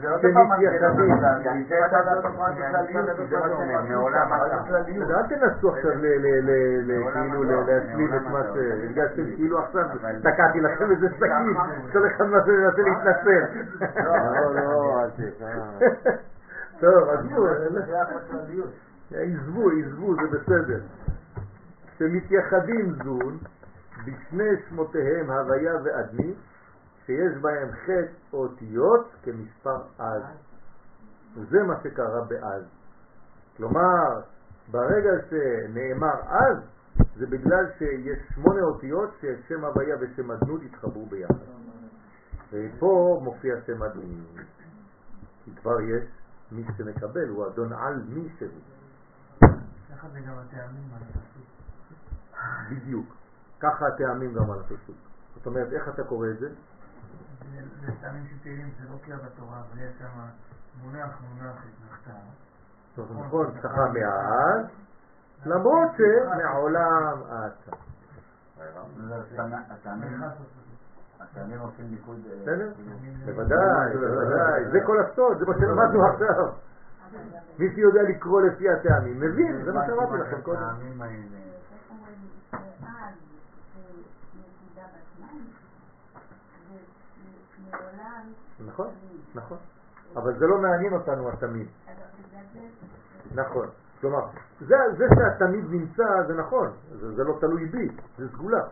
זה 0.00 0.10
עוד 0.10 0.20
פעם? 0.34 0.52
אל 5.10 5.22
תנסו 5.28 5.68
עכשיו 5.68 5.92
כאילו 7.12 7.42
לא, 7.44 7.64
להשלים 7.66 8.14
את 8.14 8.22
מה 8.22 8.42
לא. 8.42 8.54
שהרגשתם 8.54 9.34
כאילו 9.36 9.58
עכשיו 9.58 9.86
תקעתי 10.22 10.60
לכם 10.60 10.90
איזה 10.90 11.08
סכין, 11.16 11.54
כל 11.92 12.06
אחד 12.06 12.24
מנסה 12.24 12.50
מנסה 12.50 12.82
להתנצל. 12.82 13.44
לא, 14.04 14.54
לא, 14.54 15.02
אל 15.02 15.10
ת- 15.10 15.42
טוב, 16.80 17.08
עזבו. 17.08 17.46
עזבו, 19.14 19.70
עזבו, 19.70 20.14
זה 20.14 20.38
בסדר. 20.38 20.78
שמתייחדים 22.02 22.94
זון 23.04 23.38
בשני 24.04 24.50
שמותיהם 24.68 25.30
הוויה 25.30 25.74
ואדמי, 25.84 26.34
שיש 27.06 27.38
בהם 27.40 27.72
חטא 27.72 28.12
אותיות 28.32 29.10
כמספר 29.22 29.82
אז. 29.98 30.22
וזה 31.36 31.62
מה 31.62 31.74
שקרה 31.82 32.24
באז. 32.24 32.64
כלומר, 33.56 34.20
ברגע 34.70 35.10
שנאמר 35.30 36.22
אז, 36.28 36.58
זה 37.16 37.26
בגלל 37.26 37.66
שיש 37.78 38.18
שמונה 38.34 38.62
אותיות 38.62 39.10
ששם 39.20 39.64
הוויה 39.64 39.96
ושם 40.00 40.30
אדנות 40.30 40.60
התחברו 40.62 41.06
ביחד. 41.06 41.34
ופה 42.52 43.20
מופיע 43.24 43.54
שם 43.66 43.82
אדנות. 43.82 44.46
כי 45.44 45.50
כבר 45.56 45.80
יש 45.80 46.04
מי 46.52 46.64
שמקבל, 46.76 47.28
הוא 47.28 47.46
אדון 47.46 47.72
על 47.72 48.02
מי 48.08 48.28
שהוא. 48.38 48.50
ככה 49.90 50.08
זה 50.08 50.20
גם 50.20 50.34
הטעמים. 50.38 50.88
בדיוק. 52.70 53.06
ככה 53.60 53.86
הטעמים 53.86 54.34
גם 54.34 54.50
על 54.50 54.58
הפסוק. 54.60 54.96
זאת 55.34 55.46
אומרת, 55.46 55.72
איך 55.72 55.88
אתה 55.88 56.04
קורא 56.04 56.28
את 56.28 56.38
זה? 56.38 56.48
זה- 56.48 57.92
טעמים 58.00 58.26
של 58.30 58.38
תהילים, 58.42 58.70
זה 58.80 58.88
לא 58.92 58.96
קריאה 59.04 59.18
בתורה, 59.18 59.60
אבל 59.60 59.78
יש 59.82 59.92
שם 59.98 60.06
מונח 60.82 61.20
מונח 61.28 61.56
התנחתה. 61.56 62.18
טוב, 62.94 63.12
נכון, 63.26 63.46
ככה 63.62 63.88
מאז, 63.92 64.66
למרות 65.46 65.90
שמעולם 65.96 67.18
אתה. 67.28 67.76
הטעמים- 71.20 71.60
עושים 71.60 71.90
ניקוד... 71.90 72.18
אה, 72.30 72.36
בסדר? 72.42 72.72
בוודאי, 73.24 73.96
בוודאי. 73.96 74.70
זה 74.72 74.78
כל 74.86 75.00
הסוד, 75.00 75.38
זה 75.38 75.46
מה 75.46 75.54
שלמדנו 75.58 76.06
עכשיו. 76.06 76.52
מי 77.58 77.74
שיודע 77.74 78.02
לקרוא 78.02 78.42
לפי 78.42 78.70
הטעמים, 78.70 79.20
מבין, 79.20 79.64
זה 79.64 79.72
מה 79.72 79.80
שאמרתי 79.86 80.16
לכם 80.18 80.40
קודם. 80.42 80.62
הטעמים 80.62 81.02
האלה. 81.02 81.12
איך 81.12 81.90
אומרים, 81.90 82.16
שאז 82.50 83.14
זה 83.74 83.80
נקודה 84.38 84.86
בזמן, 84.92 85.38
ומעולם 87.58 88.22
נכון, 88.66 88.88
נכון. 89.34 89.58
אבל 90.16 90.38
זה 90.38 90.46
לא 90.46 90.58
מעניין 90.58 90.92
אותנו 90.92 91.28
התמיד. 91.28 91.66
זה 93.34 93.40
נכון. 93.42 93.66
כלומר, 94.00 94.26
זה, 94.60 94.76
זה 94.98 95.04
שהתמיד 95.18 95.64
נמצא 95.70 96.22
זה 96.26 96.34
נכון, 96.34 96.70
זה, 97.00 97.12
זה 97.14 97.24
לא 97.24 97.36
תלוי 97.40 97.66
בי, 97.66 97.88
זה 98.18 98.28
סגולה. 98.28 98.62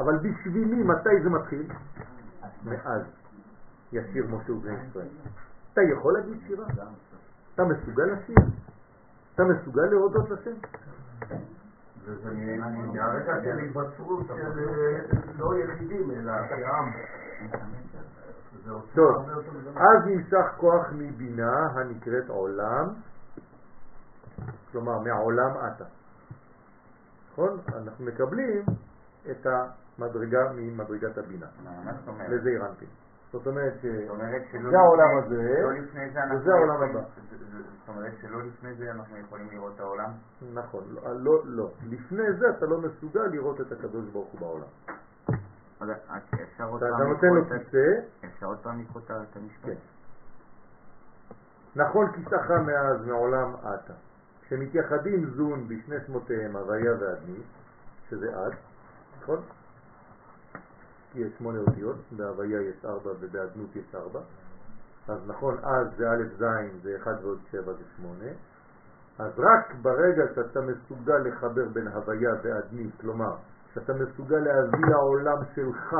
אבל 0.00 0.16
בשבילי 0.18 0.82
מתי 0.82 1.22
זה 1.22 1.30
מתחיל? 1.30 1.66
מאז 2.64 3.02
ישיר 3.92 4.26
משה 4.26 4.52
ובני 4.52 4.76
ישראל. 4.88 5.06
אתה 5.72 5.80
יכול 5.82 6.12
להגיד 6.12 6.38
שירה? 6.46 6.66
אתה 7.54 7.64
מסוגל 7.64 8.04
לשיר? 8.04 8.36
אתה 9.34 9.42
מסוגל 9.44 9.82
להודות 9.82 10.30
לשם? 10.30 10.54
וזה 12.04 12.30
מ- 12.30 12.92
מהרגע 12.96 13.34
של 13.44 13.58
היווצרות 13.58 14.26
של 14.26 14.58
אה, 14.58 15.00
לא 15.38 15.58
יחידים, 15.58 16.10
אלא 16.10 16.32
כעם. 16.48 16.92
טוב. 18.94 19.28
אז 19.76 20.06
נמשך 20.06 20.46
כוח 20.56 20.86
מבינה 20.92 21.66
הנקראת 21.74 22.28
עולם, 22.28 22.88
כלומר 24.72 24.98
מהעולם 24.98 25.50
אתה. 25.66 25.84
נכון? 27.32 27.58
אנחנו 27.74 28.04
מקבלים 28.04 28.64
את 29.30 29.46
המדרגה 29.46 30.52
ממדרגת 30.54 31.18
הבינה. 31.18 31.46
מה 31.64 31.92
זאת 31.92 32.08
אומרת? 32.08 32.30
לזה 32.30 32.50
הרנתי. 32.60 32.86
זאת 33.32 33.46
אומרת 33.46 33.72
ש... 33.82 33.86
זאת 33.86 34.10
אומרת 34.10 34.42
שלא 34.52 34.70
זה 34.70 34.78
העולם 34.78 35.18
הזה, 35.18 35.42
לא 35.62 36.36
וזה 36.36 36.52
העולם 36.54 36.82
הבא. 36.82 37.00
זאת 37.00 37.88
אומרת 37.88 38.12
שלא 38.20 38.42
לפני 38.42 38.74
זה 38.74 38.90
אנחנו 38.90 39.18
יכולים 39.18 39.48
לראות 39.52 39.72
את 39.74 39.80
העולם? 39.80 40.10
נכון, 40.54 40.84
לא, 41.02 41.42
לא. 41.44 41.70
לפני 41.88 42.32
זה 42.38 42.46
אתה 42.58 42.66
לא 42.66 42.78
מסוגל 42.78 43.26
לראות 43.32 43.60
את 43.60 43.72
הקדוש 43.72 44.08
ברוך 44.12 44.28
הוא 44.32 44.40
בעולם. 44.40 44.66
אז 45.80 45.88
אפשר 46.42 46.68
עוד 48.46 48.58
פעם 48.62 48.80
לקרוא 48.80 49.02
את 49.08 49.36
המשפט? 49.36 49.78
נכון 51.76 52.12
כיסאך 52.12 52.50
מאז 52.50 53.06
מעולם 53.06 53.54
אתה. 53.54 53.92
כשמתייחדים 54.42 55.30
זון 55.36 55.68
בשני 55.68 55.96
שמותיהם, 56.06 56.56
הוויה 56.56 56.92
ואדמי, 57.00 57.38
שזה 58.10 58.36
עד, 58.36 58.52
נכון? 59.22 59.40
כי 61.12 61.20
יש 61.20 61.32
שמונה 61.38 61.58
אותיות, 61.58 61.96
בהוויה 62.16 62.62
יש 62.62 62.84
ארבע 62.84 63.10
ובאדנות 63.20 63.76
יש 63.76 63.94
ארבע. 63.94 64.20
אז 65.08 65.18
נכון, 65.26 65.56
אז 65.62 65.86
זה 65.96 66.10
א' 66.10 66.22
ז' 66.38 66.82
זה 66.82 66.96
אחד 66.96 67.14
ועוד 67.22 67.38
שבע 67.50 67.72
זה 67.72 67.84
שמונה. 67.96 68.30
אז 69.18 69.32
רק 69.38 69.74
ברגע 69.82 70.24
שאתה 70.34 70.60
מסוגל 70.60 71.18
לחבר 71.18 71.68
בין 71.68 71.88
הוויה 71.88 72.30
ואדמי, 72.42 72.90
כלומר, 73.00 73.36
שאתה 73.74 73.92
מסוגל 73.92 74.36
להביא 74.36 74.86
לעולם 74.86 75.38
שלך, 75.54 75.96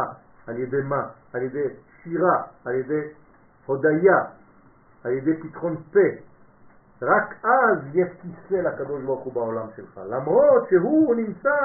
על 0.47 0.57
ידי 0.57 0.83
מה? 0.83 1.09
על 1.33 1.43
ידי 1.43 1.65
שירה, 2.03 2.43
על 2.65 2.75
ידי 2.75 3.09
הודיה, 3.67 4.25
על 5.05 5.13
ידי 5.13 5.43
פתחון 5.43 5.77
פה. 5.93 6.01
רק 7.03 7.45
אז 7.45 7.79
יש 7.93 8.09
כיסא 8.23 8.55
לקדוש 8.55 9.03
ברוך 9.03 9.25
הוא 9.25 9.33
בעולם 9.33 9.67
שלך, 9.77 10.01
למרות 10.09 10.69
שהוא 10.69 11.15
נמצא 11.15 11.57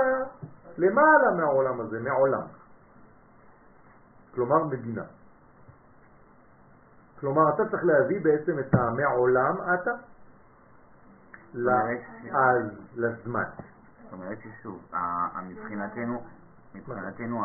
למעלה 0.78 1.32
מהעולם 1.38 1.82
הזה, 1.82 2.00
מעולם. 2.00 2.42
כלומר 4.36 4.64
מדינה. 4.64 5.04
כלומר 7.20 7.50
אתה 7.56 7.70
צריך 7.70 7.86
להביא 7.86 8.22
בעצם 8.24 8.60
את 8.60 8.74
המעולם 8.74 9.56
אתה 9.74 9.92
לאז, 11.54 12.64
לזמן. 12.96 13.44
זאת 14.10 14.20
אומרת 14.20 14.38
ששוב, 14.42 14.82
מבחינתנו, 15.50 16.24
מבחינתנו 16.76 17.44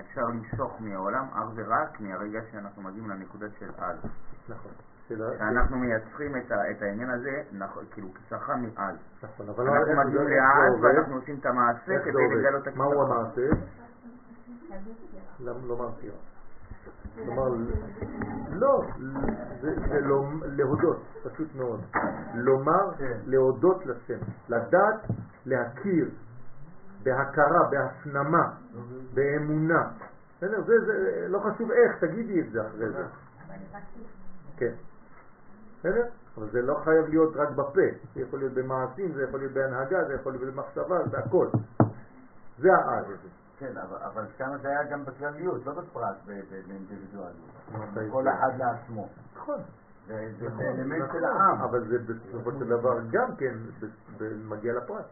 אפשר 0.00 0.20
למשוך 0.24 0.76
מהעולם 0.80 1.26
אך 1.32 1.44
ורק 1.54 2.00
מהרגע 2.00 2.40
שאנחנו 2.52 2.82
מגיעים 2.82 3.10
לנקודה 3.10 3.46
של 3.58 3.70
אז. 3.78 3.96
נכון. 4.48 4.72
שאנחנו 5.08 5.78
מייצרים 5.78 6.36
את 6.36 6.52
ה- 6.52 6.70
את 6.70 6.82
העניין 6.82 7.10
הזה, 7.10 7.42
נכון, 7.52 7.84
כאילו 7.90 8.08
כצרכה 8.14 8.56
מאז. 8.56 8.96
נכון, 9.22 9.48
אבל 9.48 9.68
אנחנו 9.68 9.92
מגיעים 10.04 10.28
לאז? 10.28 10.72
ואנחנו 10.82 11.14
עושים 11.14 11.36
את 11.40 11.46
המעשה 11.46 11.98
כדי? 12.04 12.34
לגלות 12.38 12.68
את 12.68 12.76
מהו 12.76 13.02
הכצרכה. 13.02 13.20
המעשה? 13.20 13.66
למה 15.40 15.58
לומר 15.66 15.90
סירה? 16.00 16.16
כלומר, 17.14 17.48
לא, 18.50 18.82
זה, 19.60 19.74
להודות, 20.42 21.02
פשוט 21.22 21.48
מאוד. 21.54 21.80
לומר, 22.34 22.90
להודות 23.26 23.86
לשם, 23.86 24.18
לדעת, 24.48 25.00
להכיר, 25.46 26.08
בהכרה, 27.02 27.68
בהפנמה, 27.70 28.52
באמונה. 29.14 29.88
בסדר? 30.36 30.62
זה, 30.66 30.74
זה, 30.86 31.26
לא 31.28 31.38
חשוב 31.38 31.70
איך, 31.70 32.04
תגידי 32.04 32.40
את 32.40 32.50
זה 32.52 32.66
אחרי 32.66 32.90
זה. 32.90 33.04
כן. 34.56 34.72
בסדר? 35.78 36.06
אבל 36.38 36.50
זה 36.50 36.62
לא 36.62 36.80
חייב 36.84 37.08
להיות 37.08 37.36
רק 37.36 37.50
בפה, 37.50 37.80
זה 38.14 38.20
יכול 38.20 38.38
להיות 38.38 38.52
במעשים, 38.52 39.12
זה 39.12 39.22
יכול 39.22 39.40
להיות 39.40 39.52
בהנהגה, 39.52 40.04
זה 40.04 40.14
יכול 40.14 40.32
להיות 40.32 40.54
במחשבה, 40.54 41.08
זה 41.10 41.18
הכל. 41.18 41.46
זה 42.58 42.68
האז 42.74 43.04
הזה. 43.04 43.39
כן, 43.60 43.76
אבל, 43.76 43.96
אבל 43.96 44.24
שם 44.38 44.50
זה 44.62 44.68
היה 44.68 44.84
גם 44.84 45.04
בכלליות, 45.04 45.66
לא 45.66 45.72
בפרט, 45.72 46.16
ב- 46.26 46.30
ב- 46.30 46.68
באינדיבידואליות. 46.68 47.50
את 47.68 48.10
כל. 48.12 48.28
אחד 48.28 48.58
לעצמו. 48.58 49.08
נכון. 49.36 49.60
זה 50.08 50.28
נכון, 50.46 50.64
אלמנט 50.64 51.02
נכון, 51.02 51.20
של 51.20 51.24
העם. 51.24 51.60
אבל 51.60 51.88
זה 51.88 51.98
בסופו 51.98 52.52
של 52.52 52.68
דבר 52.68 52.98
גם 53.10 53.36
כן 53.36 53.54
מגיע 54.48 54.72
לפרט. 54.72 55.04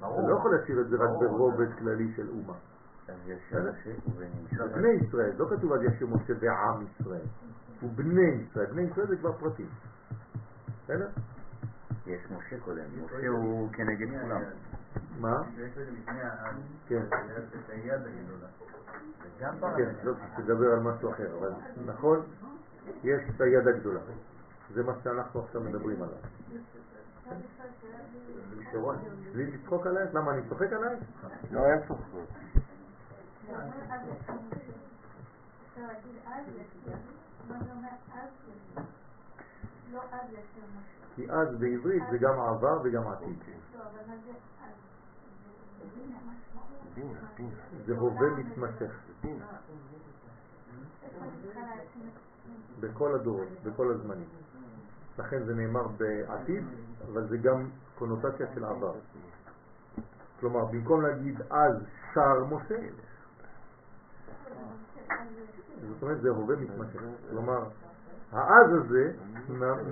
ברור. 0.00 0.20
אתה 0.20 0.28
לא 0.28 0.36
יכול 0.36 0.56
להשאיר 0.56 0.80
את 0.80 0.88
זה 0.88 0.96
רק. 0.96 1.10
ברובד 1.20 1.78
כללי 1.78 2.12
של 2.16 2.28
אומה. 2.28 2.54
בני 4.74 4.88
ישראל, 4.88 5.32
לא 5.36 5.46
כתוב 5.50 5.72
על 5.72 5.84
ישו 5.84 6.08
משה 6.08 6.32
ועם 6.40 6.86
ישראל, 6.86 7.26
הוא 7.80 7.90
בני 7.94 8.22
ישראל, 8.22 8.66
בני 8.66 8.82
ישראל 8.82 9.06
זה 9.06 9.16
כבר 9.16 9.32
פרטים. 9.32 9.68
בסדר? 10.84 11.08
יש 12.06 12.20
משה 12.30 12.60
קודם, 12.64 12.82
משה 13.04 13.28
הוא 13.28 13.72
כנגד 13.72 14.20
כולם. 14.22 14.40
מה? 15.20 15.42
כן, 16.88 17.02
כן, 19.76 19.94
לא 20.04 20.12
תדבר 20.36 20.72
על 20.72 20.80
משהו 20.80 21.10
אחר, 21.10 21.38
אבל 21.38 21.52
נכון, 21.86 22.20
יש 23.04 23.20
את 23.36 23.40
היד 23.40 23.68
הגדולה. 23.68 24.00
זה 24.74 24.82
מה 24.82 24.92
שאנחנו 25.04 25.40
עכשיו 25.40 25.60
מדברים 25.60 26.02
עליו. 26.02 26.18
בלי 29.32 29.46
לצחוק 29.46 29.86
עלייך? 29.86 30.14
למה 30.14 30.32
אני 30.32 30.42
צוחק 30.48 30.72
עלייך? 30.72 30.98
לא, 31.50 31.66
אין 31.66 31.78
צוחקות. 31.88 32.28
לא 39.92 40.00
אז 40.12 40.22
משהו. 40.76 40.99
כי 41.20 41.30
אז 41.30 41.56
בעברית 41.58 42.02
זה 42.10 42.18
גם 42.18 42.40
עבר 42.40 42.80
וגם 42.84 43.02
עתיד. 43.08 43.38
זה 47.86 47.96
הווה 47.96 48.30
מתמשך? 48.30 48.92
בכל 52.80 53.14
הדורות, 53.14 53.48
בכל 53.64 53.90
הזמנים. 53.92 54.28
לכן 55.18 55.44
זה 55.44 55.54
נאמר 55.54 55.88
בעתיד, 55.88 56.64
אבל 57.06 57.28
זה 57.28 57.36
גם 57.36 57.70
קונוטציה 57.98 58.46
של 58.54 58.64
עבר. 58.64 58.94
כלומר, 60.40 60.64
במקום 60.64 61.02
להגיד 61.02 61.40
אז 61.50 61.74
שר 62.14 62.44
משה, 62.44 62.76
זאת 65.88 66.02
אומרת 66.02 66.20
זה 66.20 66.28
הווה 66.28 66.56
מתמשך. 66.56 67.00
כלומר, 67.30 67.68
האז 68.32 68.66
הזה 68.72 69.12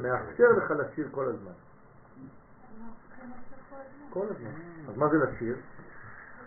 מאפשר 0.03 0.49
לך 0.57 0.71
לשיר 0.71 1.09
כל 1.11 1.29
הזמן. 1.29 1.53
כל 4.11 4.27
הזמן. 4.31 4.51
אז 4.89 4.97
מה 4.97 5.09
זה 5.09 5.17
לשיר? 5.17 5.57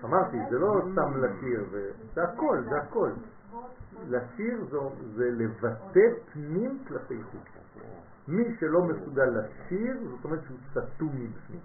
אמרתי, 0.04 0.38
זה 0.50 0.60
לא 0.60 0.82
סתם 0.92 1.24
לשיר, 1.24 1.66
זה 2.14 2.24
הכל, 2.24 2.64
זה 2.70 2.78
הכל. 2.78 3.12
לשיר 4.08 4.66
זה 5.16 5.30
לבטא 5.32 6.00
פנים 6.34 6.84
כלפי 6.88 7.24
חוץ. 7.24 7.42
מי 8.28 8.56
שלא 8.60 8.82
מסוגל 8.82 9.26
לשיר, 9.26 9.98
זאת 10.10 10.26
אומרת 10.26 10.40
שהוא 10.44 10.58
סתום 10.72 11.10
מבפנים. 11.16 11.60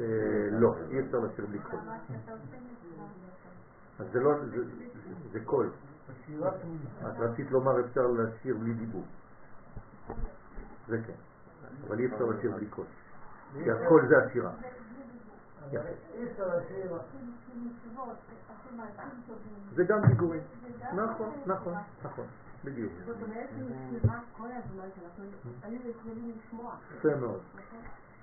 אה, 0.00 0.48
לא, 0.50 0.74
אי 0.90 1.00
אפשר 1.00 1.18
לשיר 1.18 1.46
בלי 1.46 1.58
קול. 1.58 1.78
אז 3.98 4.06
זה 4.12 4.20
לא, 4.20 4.30
זה 5.32 5.40
קול. 5.44 5.70
את 7.00 7.18
רצית 7.18 7.50
לומר 7.50 7.80
אפשר 7.80 8.06
לשיר 8.06 8.56
בלי 8.56 8.74
דיבור. 8.74 9.04
זה 10.88 10.98
כן. 11.06 11.12
אבל 11.86 11.98
אי 11.98 12.06
אפשר 12.06 12.24
לשיר 12.24 12.52
בלי 12.52 12.66
קול. 12.66 12.84
כי 13.52 13.70
הקול 13.70 14.08
זה 14.08 14.18
השירה. 14.18 14.52
זה 19.74 19.84
גם 19.84 19.98
דיבורים. 20.08 20.42
נכון, 20.94 21.32
נכון, 21.46 21.74
נכון. 22.04 22.26
בדיוק. 22.64 22.92
זאת 23.06 23.16
אומרת 23.22 23.48
שנשמע 23.50 24.18
כל 24.36 24.48
הזמן 24.52 24.88
שאנחנו 24.94 25.24
היינו 25.62 25.90
יכולים 25.90 26.32
לשמוע. 26.36 26.74
יפה 26.98 27.16
מאוד. 27.20 27.40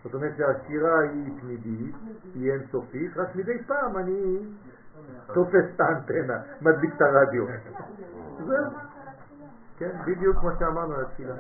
זאת 0.04 0.14
אומרת 0.14 0.34
שהשירה 0.38 1.00
היא 1.00 1.42
תמידית, 1.42 1.96
היא 2.36 2.52
אינסופית, 2.52 3.18
רק 3.18 3.36
מדי 3.36 3.64
פעם 3.68 3.98
אני 3.98 4.40
תופס 5.34 5.66
את 5.76 5.82
האנטנה, 5.82 6.42
מדליק 6.62 6.96
את 6.96 7.02
הרדיו. 7.02 7.46
כן, 9.78 9.92
בדיוק 10.06 10.38
כמו 10.40 10.50
שאמרנו 10.60 10.94
על 10.96 11.06
התפילה. 11.06 11.34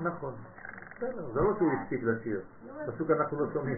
נכון. 0.00 0.34
זה 1.00 1.40
לא 1.40 1.54
שהוא 1.58 1.72
הפסיק 1.72 2.02
לשיר, 2.02 2.40
פשוט 2.86 3.10
אנחנו 3.10 3.40
לא 3.40 3.52
שומעים. 3.52 3.76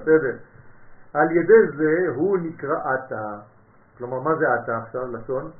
בסדר. 0.00 0.36
על 1.14 1.30
ידי 1.30 1.76
זה 1.76 2.14
הוא 2.14 2.38
נקרא 2.38 2.94
אתה. 2.94 3.40
כלומר, 3.98 4.20
מה 4.20 4.34
זה 4.34 4.44
אתה 4.54 4.78
עכשיו, 4.78 5.12
לשון? 5.12 5.50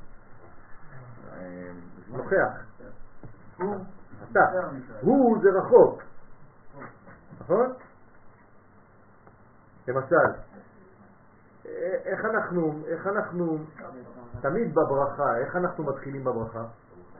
נוכח. 2.11 2.65
אתה. 4.31 4.39
הוא 5.01 5.37
זה 5.41 5.49
רחוק. 5.49 6.01
נכון? 7.39 7.73
למשל, 9.87 10.15
אה, 11.65 11.95
איך 12.05 12.25
אנחנו, 12.25 12.81
איך 12.87 13.07
אנחנו, 13.07 13.57
תמיד 14.41 14.75
בברכה, 14.75 15.37
איך 15.37 15.55
אנחנו 15.55 15.83
מתחילים 15.83 16.23
בברכה? 16.23 16.63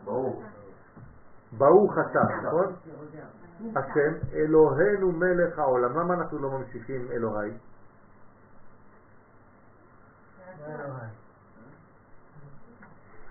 ברור. 0.04 0.44
ברוך 1.58 1.94
אתה, 1.98 2.20
נכון? 2.48 2.74
השם 3.76 4.28
אלוהינו 4.34 5.12
מלך 5.12 5.60
העולם. 5.60 6.00
למה 6.00 6.14
אנחנו 6.14 6.40
לא 6.40 6.50
ממשיכים 6.50 7.08
אלוהי? 7.12 7.52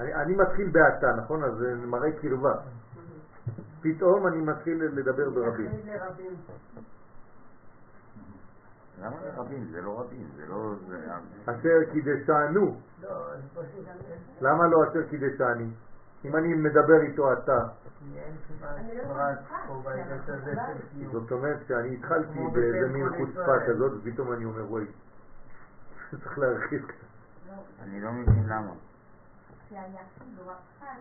אני, 0.01 0.15
אני 0.15 0.35
מתחיל 0.35 0.68
באתה, 0.70 1.12
נכון? 1.12 1.44
אז 1.44 1.55
זה 1.59 1.75
מראה 1.86 2.12
קרבה. 2.12 2.55
פתאום 3.83 4.27
אני 4.27 4.41
מתחיל 4.41 4.83
לדבר 4.85 5.31
ברבים. 5.31 5.70
למה 9.02 9.17
זה 9.23 9.31
רבים? 9.36 9.65
זה 9.70 9.81
לא 9.81 10.01
רבים, 10.01 10.28
זה 10.36 10.47
לא... 10.49 10.75
זה- 10.89 11.10
אשר 11.44 11.93
קידשנו. 11.93 12.81
לא, 13.02 13.09
פשוט... 13.55 13.86
למה 14.41 14.67
לא 14.67 14.85
אשר 14.91 15.09
קידשני? 15.10 15.70
אם 16.25 16.36
אני 16.36 16.55
מדבר 16.55 17.01
איתו 17.01 17.33
אתה, 17.33 17.68
קיום. 20.94 21.12
זאת 21.12 21.33
אומרת 21.33 21.59
שאני 21.68 21.94
התחלתי 21.94 22.39
באיזה 22.52 22.89
מין 22.89 23.09
חוצפה. 23.09 23.52
כזאת, 23.67 23.93
ופתאום 24.02 24.33
אני 24.33 24.44
אומר, 24.44 24.70
וואי, 24.73 24.85
צריך 26.10 26.39
להרחיב 26.39 26.86
קצת. 26.86 27.07
אני 27.83 28.01
לא 28.01 28.12
מבין 28.12 28.44
למה. 28.49 28.73
כי 29.69 29.79
היחיד 29.79 30.39
הוא 30.39 30.53
הפחד, 30.53 30.99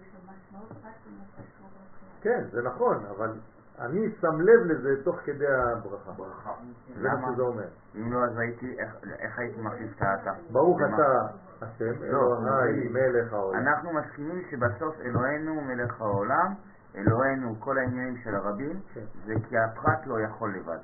יש 0.00 0.14
לו 0.14 0.20
משמעות 0.32 0.70
רק 0.72 0.94
אם 1.06 1.18
הוא 1.18 1.26
קשור 1.34 1.68
לכלל. 1.68 2.08
כן, 2.22 2.44
זה 2.50 2.62
נכון, 2.62 3.04
אבל 3.06 3.32
אני 3.78 4.00
שם 4.20 4.40
לב 4.40 4.60
לזה 4.66 5.04
תוך 5.04 5.16
כדי 5.24 5.46
הברכה. 5.48 6.12
ברכה. 6.12 6.52
זה 7.00 7.08
מה? 7.08 7.32
שזה 7.32 7.42
אומר. 7.42 7.68
אם 7.94 8.12
לא, 8.12 8.24
אז 8.24 8.38
הייתי... 8.38 8.76
איך- 9.18 9.38
הייתי 9.38 9.60
מחליף 9.60 9.96
את 9.96 10.02
האתה? 10.02 10.30
ברוך? 10.52 10.78
אתה 10.80 11.28
השם, 11.66 12.02
לא, 12.02 12.38
אלוהי 12.42 12.88
מלך 12.88 13.32
העולם. 13.32 13.58
אנחנו 13.60 13.92
מסכימים 13.92 14.42
שבסוף 14.50 15.00
אלוהינו 15.00 15.60
מלך 15.60 16.00
העולם, 16.00 16.54
אלוהינו 16.96 17.60
כל 17.60 17.78
העניינים 17.78 18.16
של 18.24 18.34
הרבים, 18.34 18.80
כן. 18.94 19.04
זה 19.26 19.34
כי 19.48 19.56
הפרט 19.58 20.06
לא 20.06 20.20
יכול 20.20 20.54
לבד. 20.56 20.78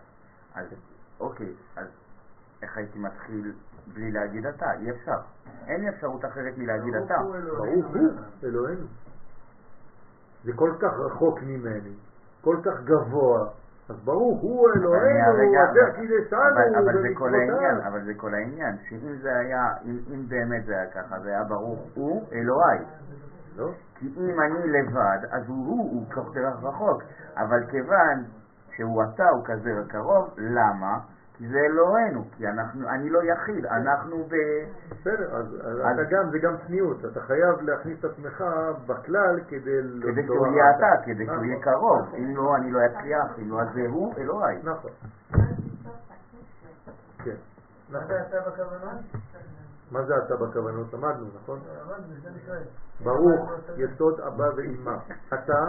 אז 0.54 0.66
אוקיי, 1.20 1.52
אז 1.76 1.86
איך 2.62 2.76
הייתי 2.76 2.98
מתחיל 2.98 3.52
בלי 3.94 4.10
להגיד 4.12 4.46
אתה? 4.46 4.72
אי 4.72 4.90
אפשר. 4.90 5.18
אין 5.66 5.80
לי 5.80 5.88
אפשרות 5.88 6.24
אחרת 6.24 6.58
מלהגיד 6.58 6.94
אתה. 6.94 7.14
ברוך 7.18 7.26
הוא 7.26 7.36
אלוהינו 8.44 8.80
הוא. 8.82 8.88
זה 10.44 10.52
כל 10.56 10.72
כך 10.80 10.92
רחוק 10.98 11.42
ממני, 11.42 11.94
כל 12.40 12.56
כך 12.64 12.80
גבוה, 12.84 13.48
אז 13.88 13.96
ברוך 14.04 14.40
הוא 14.40 14.68
אלוהינו, 14.76 15.30
אשר 15.32 15.96
קידשנו 15.96 16.38
אבל- 16.38 16.76
אבל 16.76 17.02
זה 17.02 17.08
כל 17.14 17.34
העניין, 17.34 17.48
במצוותיו. 17.58 17.88
אבל 17.88 18.04
זה 18.04 18.14
כל 18.16 18.34
העניין, 18.34 18.76
שאם 18.88 19.16
זה 19.22 19.36
היה, 19.36 19.62
אם 19.84 19.98
אם 20.14 20.28
באמת 20.28 20.64
זה 20.64 20.72
היה 20.76 20.90
ככה, 20.90 21.20
זה 21.20 21.28
היה 21.28 21.44
ברוך 21.44 21.80
הוא 21.94 22.26
אלוהי. 22.32 22.78
לא? 23.56 23.70
כי 23.94 24.06
אם 24.16 24.40
אני 24.40 24.68
לבד, 24.68 25.18
אז 25.30 25.42
הוא 25.48 25.66
הוא, 25.66 25.90
הוא 25.92 26.04
כל 26.14 26.20
כך 26.34 26.62
רחוק. 26.62 27.02
אבל 27.36 27.66
כיוון 27.70 28.24
שהוא 28.76 29.02
אתה, 29.04 29.28
הוא 29.28 29.44
כזה 29.44 29.70
קרוב, 29.88 30.30
למה? 30.38 30.98
כי 31.38 31.48
זה 31.48 31.58
אלוהינו, 31.58 32.24
כי 32.36 32.48
אנחנו, 32.48 32.88
אני 32.88 33.10
לא 33.10 33.22
יחיד, 33.22 33.66
אנחנו 33.66 34.24
ב... 34.28 34.34
בסדר, 34.90 35.36
אז 35.36 35.46
אז 35.46 35.80
אז- 35.80 35.80
אתה 35.94 36.02
גם, 36.10 36.30
זה 36.30 36.38
גם 36.38 36.54
צניעות, 36.66 37.04
אתה 37.04 37.20
חייב 37.20 37.60
להכניס 37.62 37.98
את 37.98 38.04
עצמך 38.04 38.44
בכלל 38.86 39.40
כדי... 39.48 39.78
כדי 40.02 40.26
לא- 40.26 40.34
שהוא 40.34 40.46
יהיה 40.46 40.70
אתה, 40.76 41.02
כדי 41.04 41.24
שהוא 41.24 41.34
נכון. 41.36 41.48
יהיה 41.48 41.60
קרוב. 41.62 42.14
אם 42.14 42.36
לא, 42.36 42.56
אני 42.56 42.70
לא 42.70 42.78
אצליח, 42.86 43.38
אם 43.38 43.50
לא, 43.50 43.60
אז 43.62 43.68
זה 43.74 43.80
הוא 43.88 44.14
אלוהי. 44.18 44.56
נכון. 44.62 44.90
כן. 47.24 47.30
מה 47.90 47.98
נכון. 47.98 48.08
זה 48.08 48.20
אתה 48.28 48.50
בכוונות? 48.50 49.00
מה 49.90 50.02
זה 50.02 50.14
אתה 50.26 50.36
בכוונות? 50.36 50.92
למדנו, 50.94 51.26
נכון? 51.42 51.58
אבל 51.86 51.94
זה 52.22 52.30
נקרא. 52.30 52.56
ברוך 53.04 53.50
יסוד 53.76 54.20
אבא 54.20 54.44
ואמא. 54.56 54.96
אתה 55.28 55.64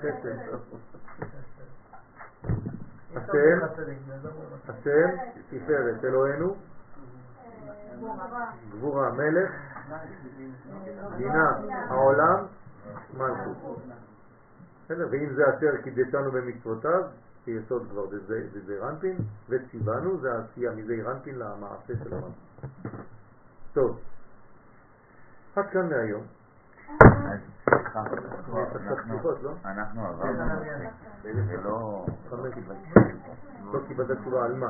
חסד. 0.00 0.56
השם, 3.16 3.58
השם, 4.68 5.08
תפארת, 5.50 6.04
אלוהינו, 6.04 6.56
גבורה, 8.70 9.12
מלך, 9.12 9.50
בינה, 11.16 11.58
העולם, 11.88 12.44
מלכות. 13.14 13.56
בסדר, 14.84 15.08
ואם 15.10 15.34
זה 15.34 15.42
אשר 15.48 15.82
קידשנו 15.82 16.32
במצוותיו, 16.32 17.02
כיסוד 17.44 17.86
כבר 17.90 18.06
בזעיר 18.06 18.88
אנפין, 18.88 19.16
וציוונו, 19.48 20.20
זה 20.20 20.32
העשייה 20.32 20.70
מזעיר 20.72 21.10
אנפין 21.10 21.38
למעשה 21.38 21.94
של 22.04 22.14
הרב. 22.14 22.32
טוב, 23.72 24.00
עד 25.56 25.70
כאן 25.70 25.88
להיום. 25.88 26.22
אנחנו- 29.64 30.06
עברנו 30.06 30.32
נושא. 30.32 30.88
זה 31.22 31.56
לא... 31.64 32.06
חמש. 32.30 32.54
לא 33.72 33.78
קיבלת 33.88 34.18
תשובה 34.20 34.44
על 34.44 34.54
מה? 34.54 34.68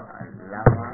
למה... 0.51 0.93